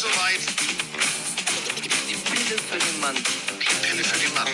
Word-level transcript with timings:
ist 0.00 0.14
soweit. 0.14 0.40
Die 2.08 2.14
Pille 2.14 2.58
für 2.58 2.78
den 2.78 3.00
Mann. 3.00 3.16
Die 3.16 3.22
Pille 3.86 4.04
für 4.04 4.18
den 4.18 4.34
Mann. 4.34 4.48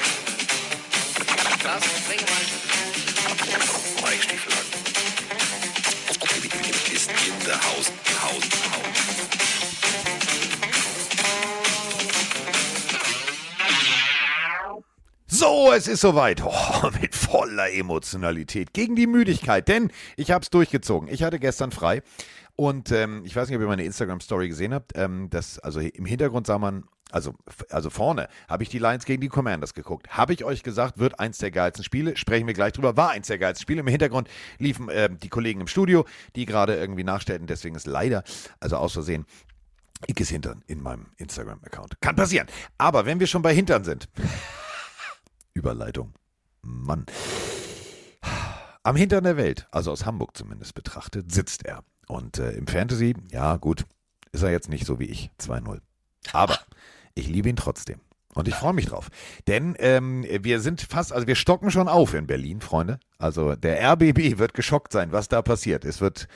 Carsten 1.63 1.91
Sprengemann. 2.03 2.47
Mike 4.03 4.23
Stiefelhagen. 4.23 4.67
Ist 6.93 7.11
in 7.11 7.45
der 7.45 7.57
Haus, 7.57 7.93
Haus, 8.23 8.45
Haus. 8.73 8.87
So, 15.29 15.73
es 15.73 15.87
ist 15.87 16.01
soweit. 16.01 16.43
Oh, 16.43 16.66
voller 17.57 17.73
Emotionalität 17.73 18.75
gegen 18.75 18.97
die 18.97 19.07
Müdigkeit, 19.07 19.67
denn 19.67 19.91
ich 20.17 20.31
habe 20.31 20.43
es 20.43 20.51
durchgezogen. 20.51 21.09
Ich 21.09 21.23
hatte 21.23 21.39
gestern 21.39 21.73
frei 21.73 22.03
und 22.55 22.93
ähm, 22.93 23.23
ich 23.25 23.35
weiß 23.35 23.49
nicht, 23.49 23.57
ob 23.57 23.63
ihr 23.63 23.69
meine 23.69 23.85
Instagram-Story 23.85 24.49
gesehen 24.49 24.75
habt. 24.75 24.93
Ähm, 24.95 25.29
das, 25.31 25.59
also 25.59 25.81
im 25.81 26.05
Hintergrund 26.05 26.47
sah 26.47 26.59
man, 26.59 26.85
also, 27.11 27.35
also 27.71 27.89
vorne 27.89 28.29
habe 28.47 28.63
ich 28.63 28.69
die 28.69 28.79
Lions 28.79 29.07
gegen 29.07 29.23
die 29.23 29.29
Commanders 29.29 29.73
geguckt. 29.73 30.09
Habe 30.11 30.35
ich 30.35 30.45
euch 30.45 30.63
gesagt, 30.63 30.99
wird 30.99 31.19
eins 31.19 31.39
der 31.39 31.51
geilsten 31.51 31.83
Spiele. 31.83 32.15
Sprechen 32.19 32.47
wir 32.47 32.53
gleich 32.53 32.75
drüber. 32.75 32.95
War 32.99 33.11
eins 33.11 33.29
der 33.29 33.39
geilsten 33.39 33.63
Spiele. 33.63 33.81
Im 33.81 33.87
Hintergrund 33.87 34.29
liefen 34.59 34.91
äh, 34.91 35.09
die 35.11 35.31
Kollegen 35.31 35.63
im 35.63 35.67
Studio, 35.67 36.05
die 36.35 36.45
gerade 36.45 36.77
irgendwie 36.77 37.05
nachstellten. 37.05 37.47
Deswegen 37.47 37.75
ist 37.75 37.87
leider, 37.87 38.23
also 38.61 38.77
aus 38.77 38.93
Versehen, 38.93 39.25
Ickes 40.07 40.29
Hintern 40.29 40.63
in 40.67 40.83
meinem 40.83 41.07
Instagram-Account. 41.17 42.03
Kann 42.03 42.17
passieren. 42.17 42.49
Aber 42.77 43.07
wenn 43.07 43.19
wir 43.19 43.27
schon 43.27 43.41
bei 43.41 43.55
Hintern 43.55 43.83
sind. 43.83 44.11
Überleitung. 45.55 46.13
Mann. 46.67 47.07
Am 48.83 48.97
Hintern 48.97 49.25
der 49.25 49.37
Welt, 49.37 49.67
also 49.71 49.91
aus 49.91 50.07
Hamburg 50.07 50.37
zumindest 50.37 50.75
betrachtet, 50.75 51.33
sitzt 51.33 51.65
er. 51.65 51.83
Und 52.09 52.39
äh, 52.39 52.53
im 52.53 52.67
Fantasy, 52.67 53.15
ja 53.31 53.57
gut, 53.57 53.85
ist 54.33 54.43
er 54.43 54.51
jetzt 54.51 54.69
nicht 54.69 54.87
so 54.87 55.01
wie 55.01 55.07
ich, 55.07 55.31
2-0. 55.41 55.81
Aber 56.33 56.59
ich 57.15 57.29
liebe 57.29 57.49
ihn 57.49 57.57
trotzdem. 57.57 58.01
Und 58.35 58.49
ich 58.49 58.55
freue 58.55 58.75
mich 58.75 58.87
drauf. 58.87 59.09
Denn 59.47 59.75
ähm, 59.79 60.25
wir 60.43 60.61
sind 60.61 60.83
fast, 60.83 61.13
also 61.13 61.27
wir 61.27 61.37
stocken 61.37 61.71
schon 61.71 61.89
auf 61.89 62.13
in 62.13 62.27
Berlin, 62.27 62.61
Freunde. 62.61 63.01
Also 63.19 63.57
der 63.57 63.83
RBB 63.93 64.39
wird 64.39 64.53
geschockt 64.53 64.93
sein, 64.93 65.11
was 65.11 65.29
da 65.29 65.41
passiert. 65.41 65.87
Es 65.87 66.03
wird 66.03 66.29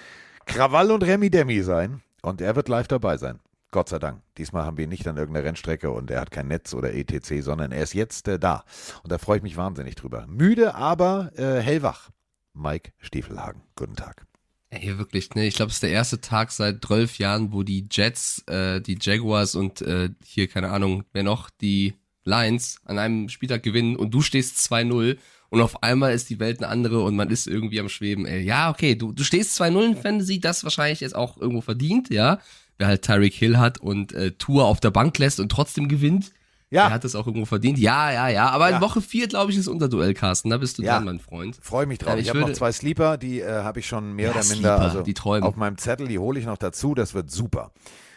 Krawall 0.46 0.90
und 0.92 1.04
Remi 1.04 1.28
Demi 1.28 1.62
sein. 1.62 2.00
Und 2.22 2.40
er 2.40 2.56
wird 2.56 2.68
live 2.68 2.88
dabei 2.88 3.18
sein. 3.18 3.38
Gott 3.70 3.88
sei 3.88 3.98
Dank. 3.98 4.22
Diesmal 4.36 4.64
haben 4.64 4.76
wir 4.76 4.84
ihn 4.84 4.90
nicht 4.90 5.06
an 5.06 5.16
irgendeiner 5.16 5.46
Rennstrecke 5.46 5.90
und 5.90 6.10
er 6.10 6.20
hat 6.20 6.30
kein 6.30 6.48
Netz 6.48 6.74
oder 6.74 6.92
ETC, 6.92 7.42
sondern 7.42 7.70
er 7.70 7.82
ist 7.82 7.94
jetzt 7.94 8.26
äh, 8.28 8.38
da. 8.38 8.64
Und 9.02 9.12
da 9.12 9.18
freue 9.18 9.36
ich 9.36 9.42
mich 9.42 9.56
wahnsinnig 9.56 9.94
drüber. 9.94 10.26
Müde, 10.26 10.74
aber 10.74 11.30
äh, 11.36 11.60
hellwach. 11.60 12.10
Mike 12.52 12.92
Stiefelhagen. 12.98 13.62
Guten 13.76 13.94
Tag. 13.94 14.26
Ey, 14.70 14.98
wirklich, 14.98 15.34
ne? 15.34 15.46
Ich 15.46 15.54
glaube, 15.54 15.70
es 15.70 15.76
ist 15.76 15.82
der 15.82 15.90
erste 15.90 16.20
Tag 16.20 16.52
seit 16.52 16.84
12 16.84 17.18
Jahren, 17.18 17.52
wo 17.52 17.62
die 17.62 17.88
Jets, 17.90 18.44
äh, 18.46 18.80
die 18.80 18.98
Jaguars 19.00 19.54
und 19.54 19.82
äh, 19.82 20.10
hier, 20.24 20.48
keine 20.48 20.70
Ahnung, 20.70 21.04
wer 21.12 21.22
noch, 21.24 21.50
die 21.50 21.94
Lions 22.24 22.80
an 22.84 22.98
einem 22.98 23.28
Spieltag 23.28 23.62
gewinnen 23.62 23.96
und 23.96 24.12
du 24.12 24.22
stehst 24.22 24.58
2-0 24.58 25.16
und 25.48 25.60
auf 25.60 25.82
einmal 25.82 26.12
ist 26.12 26.30
die 26.30 26.38
Welt 26.38 26.58
eine 26.58 26.68
andere 26.68 27.02
und 27.02 27.16
man 27.16 27.30
ist 27.30 27.48
irgendwie 27.48 27.80
am 27.80 27.88
Schweben. 27.88 28.26
Ey, 28.26 28.42
ja, 28.42 28.70
okay, 28.70 28.94
du, 28.94 29.12
du 29.12 29.24
stehst 29.24 29.60
2-0 29.60 29.86
in 29.86 29.96
Fantasy, 29.96 30.38
das 30.38 30.62
wahrscheinlich 30.62 31.00
jetzt 31.00 31.16
auch 31.16 31.36
irgendwo 31.36 31.60
verdient, 31.60 32.10
ja. 32.10 32.40
Wer 32.80 32.86
halt 32.88 33.02
Tyreek 33.02 33.34
Hill 33.34 33.58
hat 33.58 33.76
und 33.78 34.12
äh, 34.14 34.32
Tour 34.32 34.64
auf 34.64 34.80
der 34.80 34.90
Bank 34.90 35.18
lässt 35.18 35.38
und 35.38 35.50
trotzdem 35.52 35.86
gewinnt, 35.86 36.32
Ja. 36.70 36.84
der 36.86 36.94
hat 36.94 37.04
das 37.04 37.14
auch 37.14 37.26
irgendwo 37.26 37.44
verdient. 37.44 37.78
Ja, 37.78 38.10
ja, 38.10 38.28
ja. 38.28 38.48
Aber 38.48 38.70
Ja. 38.70 38.76
in 38.76 38.82
Woche 38.82 39.02
4, 39.02 39.28
glaube 39.28 39.52
ich, 39.52 39.58
ist 39.58 39.68
Unterduell, 39.68 40.14
Carsten. 40.14 40.48
Da 40.48 40.56
bist 40.56 40.78
du 40.78 40.82
Ja. 40.82 40.94
dran, 40.94 41.04
mein 41.04 41.20
Freund. 41.20 41.58
Freue 41.60 41.84
mich 41.84 41.98
drauf. 41.98 42.14
Ich 42.16 42.22
ich 42.22 42.28
habe 42.30 42.40
noch 42.40 42.52
zwei 42.52 42.72
Sleeper, 42.72 43.18
die 43.18 43.40
äh, 43.40 43.62
habe 43.62 43.80
ich 43.80 43.86
schon 43.86 44.14
mehr 44.14 44.26
Ja, 44.26 44.30
oder 44.32 44.40
minder 44.44 44.54
Sleeper, 44.76 44.80
also 44.80 45.02
die 45.02 45.12
träumen. 45.14 45.44
auf 45.44 45.56
meinem 45.56 45.76
Zettel, 45.76 46.08
die 46.08 46.18
hole 46.18 46.40
ich 46.40 46.46
noch 46.46 46.56
dazu. 46.58 46.94
Das 46.94 47.12
wird 47.12 47.30
super. 47.30 47.72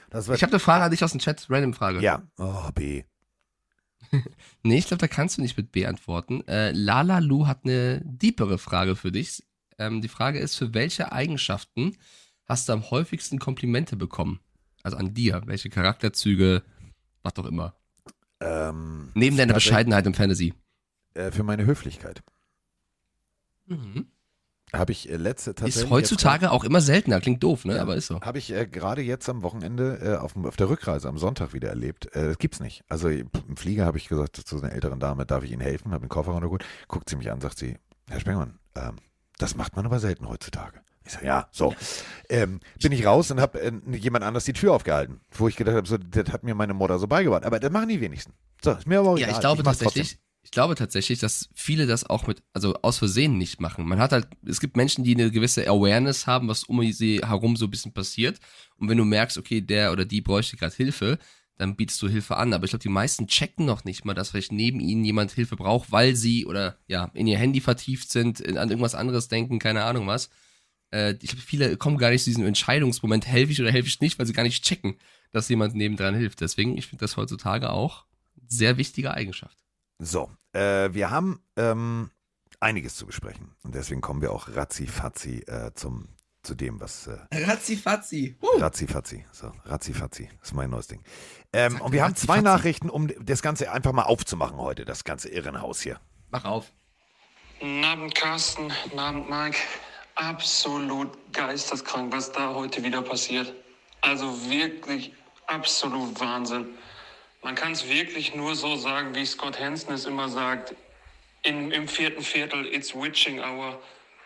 Das 0.09 0.27
wird 0.27 0.37
Ich 0.37 0.43
habe 0.43 0.53
eine 0.53 0.59
Frage 0.59 0.85
an 0.85 0.91
dich 0.91 1.03
aus 1.03 1.11
dem 1.11 1.19
Chat, 1.19 1.45
random 1.49 1.73
Frage. 1.73 1.99
ja. 2.01 2.21
Oh, 2.37 2.69
B. 2.73 3.03
Nee, 4.63 4.77
ich 4.77 4.87
glaube, 4.87 5.01
da 5.01 5.07
kannst 5.07 5.37
du 5.37 5.41
nicht 5.41 5.57
mit 5.57 5.71
B 5.71 5.85
antworten. 5.85 6.47
Äh, 6.47 6.71
Lala 6.71 7.19
Lu 7.19 7.47
hat 7.47 7.61
eine 7.65 8.01
deepere 8.05 8.57
Frage 8.57 8.95
für 8.95 9.11
dich. 9.11 9.43
Ähm, 9.77 10.01
die 10.01 10.07
Frage 10.07 10.39
ist, 10.39 10.55
für 10.55 10.73
welche 10.73 11.11
Eigenschaften 11.11 11.97
hast 12.45 12.69
du 12.69 12.73
am 12.73 12.89
häufigsten 12.91 13.39
Komplimente 13.39 13.95
bekommen? 13.95 14.39
Also 14.83 14.97
an 14.97 15.13
dir. 15.13 15.41
Welche 15.45 15.69
Charakterzüge, 15.69 16.63
was 17.23 17.35
auch 17.37 17.45
immer. 17.45 17.73
Ähm, 18.39 19.11
Neben 19.15 19.37
deiner 19.37 19.53
Bescheidenheit 19.53 20.05
im 20.05 20.13
Fantasy. 20.13 20.53
Äh, 21.13 21.31
für 21.31 21.43
meine 21.43 21.65
Höflichkeit. 21.65 22.21
Mhm. 23.67 24.07
Habe 24.73 24.91
ich 24.91 25.09
äh, 25.09 25.17
letzte 25.17 25.53
tatsächlich. 25.53 25.85
Ist 25.85 25.89
heutzutage 25.91 26.51
auch 26.51 26.63
immer 26.63 26.81
seltener. 26.81 27.21
Klingt 27.21 27.43
doof, 27.43 27.63
ne? 27.63 27.75
Ja. 27.75 27.81
Aber 27.83 27.95
ist 27.95 28.07
so. 28.07 28.19
Habe 28.21 28.39
ich 28.39 28.51
äh, 28.51 28.65
gerade 28.65 29.01
jetzt 29.03 29.29
am 29.29 29.43
Wochenende 29.43 29.99
äh, 30.01 30.15
auf, 30.17 30.35
auf 30.35 30.55
der 30.55 30.67
Rückreise 30.67 31.07
am 31.07 31.19
Sonntag 31.19 31.53
wieder 31.53 31.69
erlebt. 31.69 32.13
Äh, 32.15 32.29
das 32.29 32.39
gibt's 32.39 32.59
nicht. 32.59 32.83
Also 32.89 33.07
im 33.07 33.29
Flieger 33.55 33.85
habe 33.85 33.99
ich 33.99 34.07
gesagt 34.07 34.35
zu 34.35 34.57
einer 34.57 34.71
älteren 34.71 34.99
Dame, 34.99 35.25
darf 35.25 35.43
ich 35.43 35.51
Ihnen 35.51 35.61
helfen? 35.61 35.91
Habe 35.91 36.07
den 36.07 36.09
Koffer 36.09 36.31
runtergeholt. 36.31 36.65
Guckt 36.87 37.07
sie 37.07 37.15
mich 37.15 37.31
an, 37.31 37.39
sagt 37.39 37.59
sie, 37.59 37.77
Herr 38.09 38.19
Spengmann, 38.19 38.59
ähm, 38.75 38.95
das 39.37 39.55
macht 39.55 39.75
man 39.75 39.85
aber 39.85 39.99
selten 39.99 40.27
heutzutage. 40.27 40.81
Ich 41.05 41.13
sage, 41.13 41.25
ja, 41.25 41.47
so. 41.51 41.75
Ähm, 42.29 42.59
bin 42.81 42.91
ich 42.91 43.05
raus 43.05 43.29
und 43.31 43.41
habe 43.41 43.59
äh, 43.61 43.71
jemand 43.97 44.23
anders 44.23 44.45
die 44.45 44.53
Tür 44.53 44.73
aufgehalten, 44.73 45.21
wo 45.31 45.47
ich 45.47 45.55
gedacht 45.55 45.75
habe, 45.75 45.87
so, 45.87 45.97
das 45.97 46.31
hat 46.31 46.43
mir 46.43 46.55
meine 46.55 46.73
Mutter 46.73 46.97
so 46.99 47.07
beigebracht. 47.07 47.43
Aber 47.45 47.59
das 47.59 47.71
machen 47.71 47.89
die 47.89 48.01
wenigsten. 48.01 48.33
So, 48.63 48.71
ist 48.71 48.87
mir 48.87 48.99
aber 48.99 49.09
auch 49.11 49.17
Ja, 49.17 49.27
egal. 49.27 49.33
ich 49.35 49.39
glaube 49.41 49.63
mach's 49.63 49.79
tatsächlich, 49.79 50.19
ich 50.43 50.51
glaube 50.51 50.75
tatsächlich, 50.75 51.19
dass 51.19 51.49
viele 51.53 51.85
das 51.87 52.09
auch 52.09 52.27
mit, 52.27 52.43
also 52.53 52.75
aus 52.81 52.97
Versehen 52.97 53.37
nicht 53.37 53.61
machen. 53.61 53.85
Man 53.85 53.99
hat 53.99 54.11
halt, 54.11 54.27
es 54.45 54.59
gibt 54.59 54.77
Menschen, 54.77 55.03
die 55.03 55.15
eine 55.15 55.31
gewisse 55.31 55.67
Awareness 55.67 56.27
haben, 56.27 56.47
was 56.47 56.63
um 56.65 56.81
sie 56.91 57.21
herum 57.25 57.55
so 57.55 57.65
ein 57.65 57.71
bisschen 57.71 57.93
passiert. 57.93 58.39
Und 58.77 58.89
wenn 58.89 58.97
du 58.97 59.05
merkst, 59.05 59.37
okay, 59.37 59.61
der 59.61 59.91
oder 59.91 60.05
die 60.05 60.21
bräuchte 60.21 60.57
gerade 60.57 60.75
Hilfe, 60.75 61.17
dann 61.57 61.75
bietest 61.75 62.01
du 62.01 62.09
Hilfe 62.09 62.37
an. 62.37 62.53
Aber 62.53 62.65
ich 62.65 62.71
glaube, 62.71 62.83
die 62.83 62.89
meisten 62.89 63.27
checken 63.27 63.65
noch 63.65 63.85
nicht 63.85 64.05
mal, 64.05 64.13
dass 64.13 64.31
vielleicht 64.31 64.51
neben 64.51 64.79
ihnen 64.79 65.05
jemand 65.05 65.31
Hilfe 65.31 65.55
braucht, 65.55 65.91
weil 65.91 66.15
sie 66.15 66.45
oder 66.45 66.77
ja, 66.87 67.09
in 67.13 67.27
ihr 67.27 67.37
Handy 67.37 67.61
vertieft 67.61 68.11
sind, 68.11 68.39
in, 68.39 68.57
an 68.57 68.69
irgendwas 68.69 68.95
anderes 68.95 69.27
denken, 69.27 69.59
keine 69.59 69.83
Ahnung 69.83 70.07
was. 70.07 70.29
Äh, 70.93 71.17
ich 71.21 71.31
glaube, 71.31 71.41
viele 71.41 71.77
kommen 71.77 71.97
gar 71.97 72.11
nicht 72.11 72.23
zu 72.23 72.29
diesem 72.29 72.45
Entscheidungsmoment, 72.45 73.25
helfe 73.27 73.51
ich 73.51 73.59
oder 73.59 73.71
helfe 73.71 73.87
ich 73.87 73.99
nicht, 73.99 74.19
weil 74.19 74.27
sie 74.27 74.33
gar 74.33 74.43
nicht 74.43 74.63
checken, 74.63 74.95
dass 75.31 75.49
jemand 75.49 75.75
nebendran 75.75 76.15
hilft. 76.15 76.41
Deswegen, 76.41 76.77
ich 76.77 76.87
finde 76.87 77.01
das 77.03 77.17
heutzutage 77.17 77.71
auch 77.71 78.05
sehr 78.47 78.77
wichtige 78.77 79.13
Eigenschaft. 79.13 79.57
So, 79.99 80.29
äh, 80.53 80.93
wir 80.93 81.09
haben 81.09 81.41
ähm, 81.55 82.11
einiges 82.59 82.95
zu 82.95 83.05
besprechen. 83.05 83.55
Und 83.63 83.73
deswegen 83.73 84.01
kommen 84.01 84.21
wir 84.21 84.31
auch 84.31 84.49
ratzi-fatzi 84.49 85.43
äh, 85.47 85.71
zum, 85.73 86.09
zu 86.43 86.53
dem, 86.53 86.79
was 86.79 87.07
äh, 87.07 87.17
Ratzi-fatzi. 87.33 88.37
Razzi-Fazzi. 88.59 89.25
So, 89.31 89.51
Razzi-Fazzi. 89.65 90.29
Das 90.39 90.49
ist 90.49 90.53
mein 90.53 90.69
neues 90.69 90.87
Ding. 90.87 91.01
Ähm, 91.53 91.81
und 91.81 91.91
wir 91.91 92.03
haben 92.03 92.15
zwei. 92.15 92.41
Nachrichten, 92.41 92.89
um 92.89 93.09
das 93.19 93.41
Ganze 93.41 93.71
einfach 93.71 93.93
mal 93.93 94.03
aufzumachen 94.03 94.57
heute, 94.57 94.85
das 94.85 95.03
ganze 95.03 95.29
Irrenhaus 95.29 95.81
hier. 95.81 95.99
Mach 96.29 96.45
auf. 96.45 96.71
Guten 97.59 97.83
Abend, 97.83 98.13
Carsten. 98.15 98.71
Guten 98.83 98.99
Abend, 98.99 99.29
Mike. 99.29 99.57
Absolut 100.15 101.09
geisteskrank, 101.33 102.13
was 102.13 102.31
da 102.31 102.53
heute 102.53 102.83
wieder 102.83 103.01
passiert. 103.01 103.53
Also 104.01 104.49
wirklich 104.49 105.11
absolut 105.47 106.19
Wahnsinn. 106.19 106.77
Man 107.41 107.55
kann 107.55 107.71
es 107.71 107.87
wirklich 107.87 108.35
nur 108.35 108.55
so 108.55 108.75
sagen, 108.75 109.15
wie 109.15 109.25
Scott 109.25 109.59
Hansen 109.59 109.93
es 109.93 110.05
immer 110.05 110.29
sagt. 110.29 110.75
In, 111.41 111.71
Im 111.71 111.87
vierten 111.87 112.21
Viertel, 112.21 112.65
it's 112.67 112.95
witching 112.95 113.39
hour. 113.39 113.81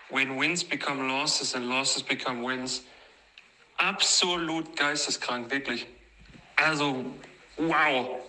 When 0.10 0.40
wins 0.40 0.64
become 0.64 1.08
losses 1.08 1.56
and 1.56 1.66
losses 1.66 2.04
become 2.04 2.46
wins. 2.46 2.84
Absolut 3.78 4.76
geisteskrank, 4.76 5.50
wirklich. 5.52 5.88
Also, 6.56 7.06
wow, 7.58 8.20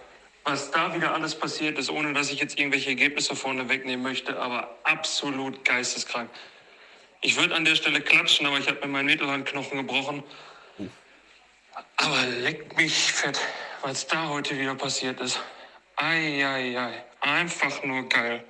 was 0.44 0.70
da 0.70 0.94
wieder 0.94 1.14
alles 1.14 1.34
passiert 1.34 1.78
ist, 1.78 1.90
ohne 1.90 2.12
dass 2.12 2.30
ich 2.30 2.40
jetzt 2.40 2.58
irgendwelche 2.58 2.90
Ergebnisse 2.90 3.34
vorne 3.36 3.68
wegnehmen 3.68 4.02
möchte, 4.02 4.38
aber 4.38 4.78
absolut 4.84 5.64
geisteskrank. 5.64 6.30
Ich 7.20 7.36
würde 7.36 7.54
an 7.54 7.64
der 7.64 7.74
Stelle 7.74 8.00
klatschen, 8.00 8.46
aber 8.46 8.58
ich 8.58 8.68
habe 8.68 8.80
mir 8.80 8.88
meinen 8.88 9.06
Mittelhandknochen 9.06 9.78
gebrochen. 9.78 10.22
Aber 11.96 12.26
leckt 12.26 12.76
mich 12.76 13.12
fett, 13.12 13.40
was 13.82 14.06
da 14.06 14.28
heute 14.28 14.56
wieder 14.56 14.76
passiert 14.76 15.20
ist. 15.20 15.40
Eieiei, 15.96 17.04
einfach 17.20 17.82
nur 17.82 18.08
geil. 18.08 18.44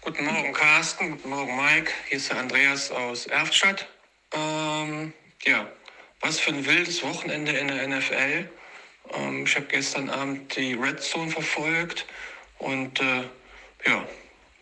Guten 0.00 0.24
Morgen, 0.24 0.52
Carsten. 0.54 1.10
Guten 1.10 1.28
Morgen, 1.28 1.54
Mike. 1.54 1.92
Hier 2.08 2.16
ist 2.16 2.30
der 2.30 2.38
Andreas 2.38 2.90
aus 2.90 3.26
Erftstadt. 3.26 3.86
Ähm, 4.32 5.12
ja, 5.44 5.70
was 6.20 6.40
für 6.40 6.52
ein 6.52 6.64
wildes 6.64 7.02
Wochenende 7.02 7.52
in 7.52 7.68
der 7.68 7.86
NFL. 7.88 8.48
Ähm, 9.12 9.44
ich 9.44 9.54
habe 9.54 9.66
gestern 9.66 10.08
Abend 10.08 10.56
die 10.56 10.72
Red 10.72 11.02
Zone 11.02 11.30
verfolgt 11.30 12.06
und 12.58 13.00
äh, 13.00 13.24
ja, 13.84 14.06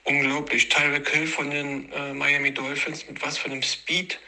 unglaublich. 0.04 0.68
Tyreek 0.68 1.08
Hill 1.08 1.26
von 1.26 1.50
den 1.50 1.90
äh, 1.92 2.14
Miami 2.14 2.52
Dolphins 2.52 3.06
mit 3.08 3.20
was 3.22 3.38
für 3.38 3.50
einem 3.50 3.62
Speed 3.62 4.18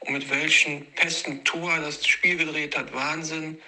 und 0.00 0.12
mit 0.12 0.30
welchen 0.30 0.86
Pässen 0.92 1.44
Tour 1.44 1.78
das 1.78 2.06
Spiel 2.06 2.36
gedreht 2.36 2.76
hat. 2.76 2.92
Wahnsinn. 2.94 3.60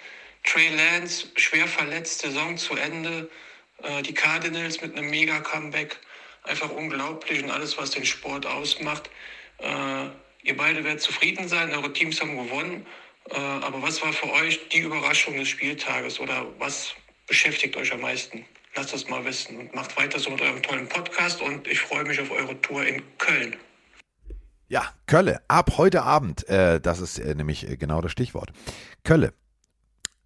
Trey 0.45 0.69
Lance, 0.69 1.27
schwer 1.37 1.67
verletzt, 1.67 2.21
Saison 2.21 2.57
zu 2.57 2.77
Ende. 2.77 3.29
Äh, 3.83 4.03
die 4.03 4.15
Cardinals 4.15 4.81
mit 4.81 4.97
einem 4.97 5.11
Mega-Comeback. 5.11 5.99
Einfach 6.45 6.71
unglaublich 6.71 7.43
und 7.43 7.51
alles, 7.51 7.77
was 7.77 7.91
den 7.91 8.07
Sport 8.07 8.47
ausmacht. 8.47 9.11
Äh, 9.59 10.07
ihr 10.45 10.57
beide 10.57 10.85
werdet 10.85 11.03
zufrieden 11.03 11.49
sein, 11.49 11.71
eure 11.75 11.93
Teams 11.93 12.21
haben 12.21 12.37
gewonnen. 12.37 12.87
Äh, 13.31 13.37
aber 13.37 13.83
was 13.83 14.01
war 14.01 14.13
für 14.13 14.31
euch 14.33 14.69
die 14.69 14.79
Überraschung 14.79 15.37
des 15.37 15.49
Spieltages 15.49 16.21
oder 16.21 16.47
was 16.59 16.95
beschäftigt 17.27 17.77
euch 17.77 17.93
am 17.93 18.01
meisten? 18.01 18.47
Lasst 18.79 18.95
das 18.95 19.09
mal 19.09 19.25
wissen 19.25 19.59
und 19.59 19.75
macht 19.75 19.97
weiter 19.97 20.21
so 20.21 20.31
mit 20.31 20.41
eurem 20.41 20.63
tollen 20.63 20.89
Podcast 20.89 21.43
und 21.43 21.67
ich 21.67 21.81
freue 21.81 22.05
mich 22.05 22.21
auf 22.21 22.31
eure 22.31 22.61
Tour 22.61 22.87
in 22.87 23.03
Köln. 23.19 23.57
Ja, 24.69 24.85
Kölle, 25.07 25.41
ab 25.49 25.79
heute 25.79 26.05
Abend, 26.05 26.49
äh, 26.49 26.81
das 26.81 27.01
ist 27.01 27.19
äh, 27.19 27.35
nämlich 27.35 27.69
äh, 27.69 27.77
genau 27.77 28.01
das 28.03 28.13
Stichwort. 28.13 28.53
Kölle, 29.03 29.33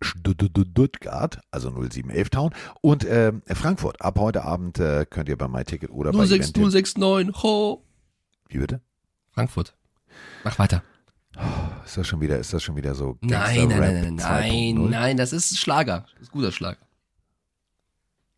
Stuttgart, 0.03 1.41
also 1.51 1.71
0711 1.71 2.29
Town 2.29 2.55
und 2.83 3.05
äh, 3.05 3.33
Frankfurt. 3.55 4.03
Ab 4.03 4.19
heute 4.19 4.45
Abend 4.45 4.79
äh, 4.79 5.07
könnt 5.09 5.31
ihr 5.31 5.39
bei 5.39 5.49
MyTicket 5.49 5.89
oder 5.89 6.13
bei 6.13 6.19
Eventim- 6.25 6.69
06069, 6.71 7.43
ho! 7.43 7.83
Wie 8.51 8.59
bitte? 8.59 8.83
Frankfurt. 9.31 9.75
Mach 10.45 10.59
weiter. 10.59 10.83
Ist 11.87 11.97
das 11.97 12.07
schon 12.07 12.21
wieder, 12.21 12.39
ist 12.39 12.53
das 12.53 12.63
schon 12.63 12.77
wieder 12.77 12.95
so 12.95 13.17
Nein, 13.23 13.67
nein, 13.67 13.69
nein, 13.69 13.81
nein, 13.81 14.15
nein, 14.17 14.77
2.0? 14.77 14.89
nein, 14.91 15.17
das 15.17 15.33
ist 15.33 15.57
Schlager. 15.57 16.05
Das 16.13 16.25
ist 16.25 16.33
guter 16.33 16.53
Schlager. 16.53 16.77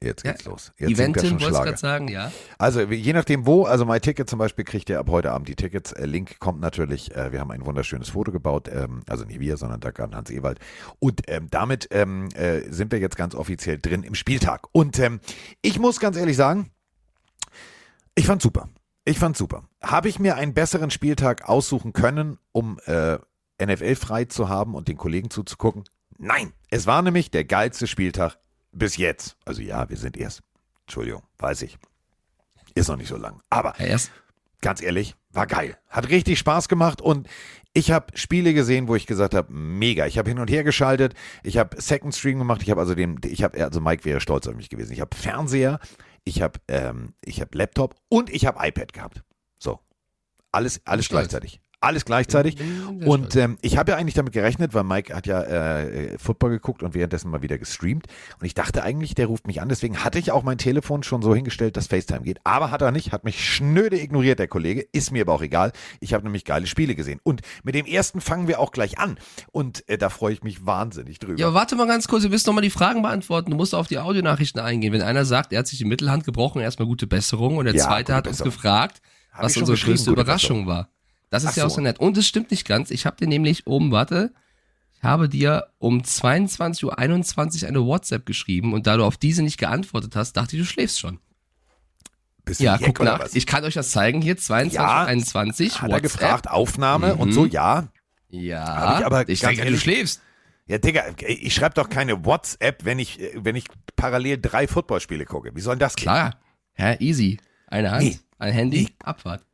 Jetzt 0.02 0.24
Ja, 0.24 0.32
geht's 0.32 0.44
los. 0.44 0.72
Jetzt 0.76 0.96
singt 0.96 1.16
Eventim, 1.16 1.22
schon 1.22 1.30
wolltest 1.30 1.44
du 1.44 1.48
Schlager. 1.48 1.64
gerade 1.64 1.78
sagen, 1.78 2.08
ja. 2.08 2.32
Also 2.58 2.80
je 2.82 3.12
nachdem 3.12 3.46
wo, 3.46 3.64
also 3.64 3.84
MyTicket 3.86 4.28
zum 4.28 4.38
Beispiel 4.38 4.64
kriegt 4.64 4.90
ihr 4.90 4.98
ab 4.98 5.08
heute 5.08 5.32
Abend 5.32 5.48
die 5.48 5.56
Tickets. 5.56 5.92
Äh, 5.92 6.04
Link 6.06 6.38
kommt 6.40 6.60
natürlich, 6.60 7.14
äh, 7.14 7.32
wir 7.32 7.40
haben 7.40 7.50
ein 7.50 7.64
wunderschönes 7.64 8.10
Foto 8.10 8.30
gebaut, 8.32 8.68
ähm, 8.68 9.02
also 9.08 9.24
nicht 9.24 9.40
wir, 9.40 9.56
sondern 9.56 9.80
da 9.80 9.92
kann 9.92 10.14
Hans 10.14 10.30
Ewald. 10.30 10.58
Und 10.98 11.22
ähm, 11.28 11.48
damit 11.50 11.88
ähm, 11.90 12.28
äh, 12.34 12.60
sind 12.70 12.92
wir 12.92 12.98
jetzt 12.98 13.16
ganz 13.16 13.34
offiziell 13.34 13.78
drin 13.78 14.02
im 14.02 14.14
Spieltag. 14.14 14.66
Und 14.72 14.98
ähm, 14.98 15.20
ich 15.62 15.78
muss 15.78 16.00
ganz 16.00 16.16
ehrlich 16.16 16.36
sagen, 16.36 16.70
ich 18.14 18.26
fand's 18.26 18.42
super. 18.44 18.68
Ich 19.04 19.18
fand's 19.18 19.38
super. 19.38 19.64
Habe 19.82 20.08
ich 20.08 20.18
mir 20.18 20.36
einen 20.36 20.54
besseren 20.54 20.90
Spieltag 20.90 21.48
aussuchen 21.48 21.92
können, 21.92 22.38
um 22.52 22.78
äh, 22.86 23.18
NFL 23.62 23.94
frei 23.96 24.24
zu 24.24 24.48
haben 24.48 24.74
und 24.74 24.88
den 24.88 24.96
Kollegen 24.96 25.30
zuzugucken? 25.30 25.84
Nein. 26.18 26.52
Es 26.70 26.86
war 26.86 27.02
nämlich 27.02 27.30
der 27.30 27.44
geilste 27.44 27.86
Spieltag 27.86 28.38
bis 28.74 28.96
jetzt. 28.96 29.36
Also 29.44 29.62
ja, 29.62 29.88
wir 29.88 29.96
sind 29.96 30.16
erst. 30.16 30.42
Entschuldigung, 30.86 31.22
weiß 31.38 31.62
ich. 31.62 31.78
Ist 32.74 32.88
noch 32.88 32.96
nicht 32.96 33.08
so 33.08 33.16
lang. 33.16 33.40
Aber 33.50 33.74
ja 33.78 33.86
erst, 33.86 34.10
ganz 34.60 34.82
ehrlich, 34.82 35.14
war 35.30 35.46
geil. 35.46 35.78
Hat 35.88 36.08
richtig 36.08 36.38
Spaß 36.38 36.68
gemacht 36.68 37.00
und 37.00 37.28
ich 37.72 37.90
habe 37.90 38.16
Spiele 38.16 38.54
gesehen, 38.54 38.86
wo 38.88 38.94
ich 38.94 39.06
gesagt 39.06 39.34
habe, 39.34 39.52
mega. 39.52 40.06
Ich 40.06 40.18
habe 40.18 40.30
hin 40.30 40.38
und 40.38 40.50
her 40.50 40.64
geschaltet, 40.64 41.14
ich 41.42 41.58
habe 41.58 41.80
Second 41.80 42.14
Stream 42.14 42.38
gemacht, 42.38 42.62
ich 42.62 42.70
habe 42.70 42.80
also 42.80 42.94
den, 42.94 43.20
ich 43.24 43.42
habe, 43.42 43.62
also 43.64 43.80
Mike 43.80 44.04
wäre 44.04 44.20
stolz 44.20 44.46
auf 44.46 44.54
mich 44.54 44.68
gewesen. 44.68 44.92
Ich 44.92 45.00
habe 45.00 45.16
Fernseher, 45.16 45.80
ich 46.24 46.40
habe, 46.40 46.60
ähm, 46.68 47.14
ich 47.24 47.40
habe 47.40 47.56
Laptop 47.56 47.96
und 48.08 48.30
ich 48.30 48.46
habe 48.46 48.66
iPad 48.66 48.92
gehabt. 48.92 49.24
So, 49.58 49.80
alles, 50.52 50.80
alles 50.84 51.06
Stolz. 51.06 51.28
gleichzeitig. 51.28 51.60
Alles 51.84 52.04
gleichzeitig. 52.04 52.56
Und 53.04 53.36
ähm, 53.36 53.58
ich 53.60 53.76
habe 53.76 53.92
ja 53.92 53.96
eigentlich 53.98 54.14
damit 54.14 54.32
gerechnet, 54.32 54.74
weil 54.74 54.84
Mike 54.84 55.14
hat 55.14 55.26
ja 55.26 55.42
äh, 55.42 56.18
Football 56.18 56.50
geguckt 56.50 56.82
und 56.82 56.94
währenddessen 56.94 57.30
mal 57.30 57.42
wieder 57.42 57.58
gestreamt. 57.58 58.06
Und 58.40 58.46
ich 58.46 58.54
dachte 58.54 58.82
eigentlich, 58.82 59.14
der 59.14 59.26
ruft 59.26 59.46
mich 59.46 59.60
an. 59.60 59.68
Deswegen 59.68 60.02
hatte 60.04 60.18
ich 60.18 60.32
auch 60.32 60.42
mein 60.42 60.58
Telefon 60.58 61.02
schon 61.02 61.22
so 61.22 61.34
hingestellt, 61.34 61.76
dass 61.76 61.86
FaceTime 61.88 62.22
geht. 62.22 62.38
Aber 62.44 62.70
hat 62.70 62.82
er 62.82 62.90
nicht, 62.92 63.12
hat 63.12 63.24
mich 63.24 63.44
schnöde 63.48 64.00
ignoriert, 64.00 64.38
der 64.38 64.48
Kollege. 64.48 64.86
Ist 64.92 65.12
mir 65.12 65.22
aber 65.22 65.32
auch 65.34 65.42
egal. 65.42 65.72
Ich 66.00 66.14
habe 66.14 66.24
nämlich 66.24 66.44
geile 66.44 66.66
Spiele 66.66 66.94
gesehen. 66.94 67.20
Und 67.22 67.42
mit 67.62 67.74
dem 67.74 67.86
ersten 67.86 68.20
fangen 68.20 68.48
wir 68.48 68.60
auch 68.60 68.72
gleich 68.72 68.98
an. 68.98 69.18
Und 69.52 69.88
äh, 69.88 69.98
da 69.98 70.08
freue 70.08 70.32
ich 70.32 70.42
mich 70.42 70.64
wahnsinnig 70.66 71.18
drüber. 71.18 71.38
Ja, 71.38 71.54
warte 71.54 71.76
mal 71.76 71.86
ganz 71.86 72.08
kurz, 72.08 72.22
wir 72.22 72.30
müssen 72.30 72.48
noch 72.48 72.54
mal 72.54 72.60
die 72.60 72.70
Fragen 72.70 73.02
beantworten. 73.02 73.50
Du 73.50 73.56
musst 73.56 73.74
auf 73.74 73.88
die 73.88 73.98
Audionachrichten 73.98 74.60
eingehen. 74.60 74.92
Wenn 74.92 75.02
einer 75.02 75.24
sagt, 75.24 75.52
er 75.52 75.60
hat 75.60 75.66
sich 75.66 75.78
die 75.78 75.84
Mittelhand 75.84 76.24
gebrochen, 76.24 76.60
erstmal 76.62 76.86
gute 76.86 77.06
Besserung. 77.06 77.58
Und 77.58 77.66
der 77.66 77.74
Ja, 77.74 77.84
zweite 77.84 78.14
hat 78.14 78.26
uns 78.26 78.38
Besserung. 78.38 78.52
gefragt, 78.52 79.00
Hab 79.32 79.44
was 79.44 79.56
unsere 79.56 79.76
größte 79.76 80.10
Überraschung 80.10 80.66
war. 80.66 80.88
Das 81.34 81.42
ist 81.42 81.50
Ach 81.50 81.56
ja 81.56 81.64
auch 81.66 81.70
so. 81.70 81.76
so 81.76 81.80
nett. 81.80 81.98
Und 81.98 82.16
es 82.16 82.26
stimmt 82.28 82.50
nicht 82.52 82.66
ganz. 82.66 82.90
Ich 82.90 83.06
habe 83.06 83.16
dir 83.16 83.26
nämlich 83.26 83.66
oben, 83.66 83.90
warte, 83.90 84.32
ich 84.96 85.02
habe 85.02 85.28
dir 85.28 85.66
um 85.78 86.00
22.21 86.02 86.84
Uhr 86.84 87.68
eine 87.68 87.84
WhatsApp 87.84 88.24
geschrieben 88.24 88.72
und 88.72 88.86
da 88.86 88.96
du 88.96 89.04
auf 89.04 89.16
diese 89.16 89.42
nicht 89.42 89.58
geantwortet 89.58 90.14
hast, 90.16 90.34
dachte 90.34 90.56
ich, 90.56 90.62
du 90.62 90.66
schläfst 90.66 91.00
schon. 91.00 91.18
Bist 92.44 92.60
du 92.60 92.64
Ja, 92.64 92.78
guck 92.78 93.00
nach. 93.02 93.18
was? 93.20 93.34
Ich 93.34 93.46
kann 93.46 93.64
euch 93.64 93.74
das 93.74 93.90
zeigen 93.90 94.20
hier, 94.22 94.36
22.21 94.36 95.80
Hat 95.80 95.90
er 95.90 96.00
gefragt, 96.00 96.48
Aufnahme 96.48 97.16
und 97.16 97.28
Mhm. 97.28 97.32
so, 97.32 97.46
ja. 97.46 97.88
Ja, 98.28 98.64
Hab 98.66 99.00
ich 99.00 99.06
aber 99.06 99.28
ich 99.28 99.40
denke, 99.40 99.56
du 99.56 99.62
ehrlich- 99.64 99.80
schläfst. 99.80 100.20
Ja, 100.66 100.78
Digga, 100.78 101.02
ich 101.26 101.54
schreibe 101.54 101.74
doch 101.74 101.88
keine 101.90 102.24
WhatsApp, 102.24 102.84
wenn 102.84 102.98
ich, 102.98 103.20
äh, 103.20 103.32
wenn 103.36 103.54
ich 103.56 103.66
parallel 103.96 104.38
drei 104.40 104.66
Footballspiele 104.66 105.24
gucke. 105.26 105.54
Wie 105.54 105.60
soll 105.60 105.74
denn 105.74 105.80
das 105.80 105.94
gehen? 105.96 106.04
Klar. 106.04 106.38
Ja, 106.78 106.98
easy. 107.00 107.38
Eine 107.66 107.90
Hand, 107.90 108.02
Nee. 108.04 108.18
ein 108.38 108.52
Handy, 108.52 108.82
Nee. 108.84 108.88
Abfahrt. 109.02 109.44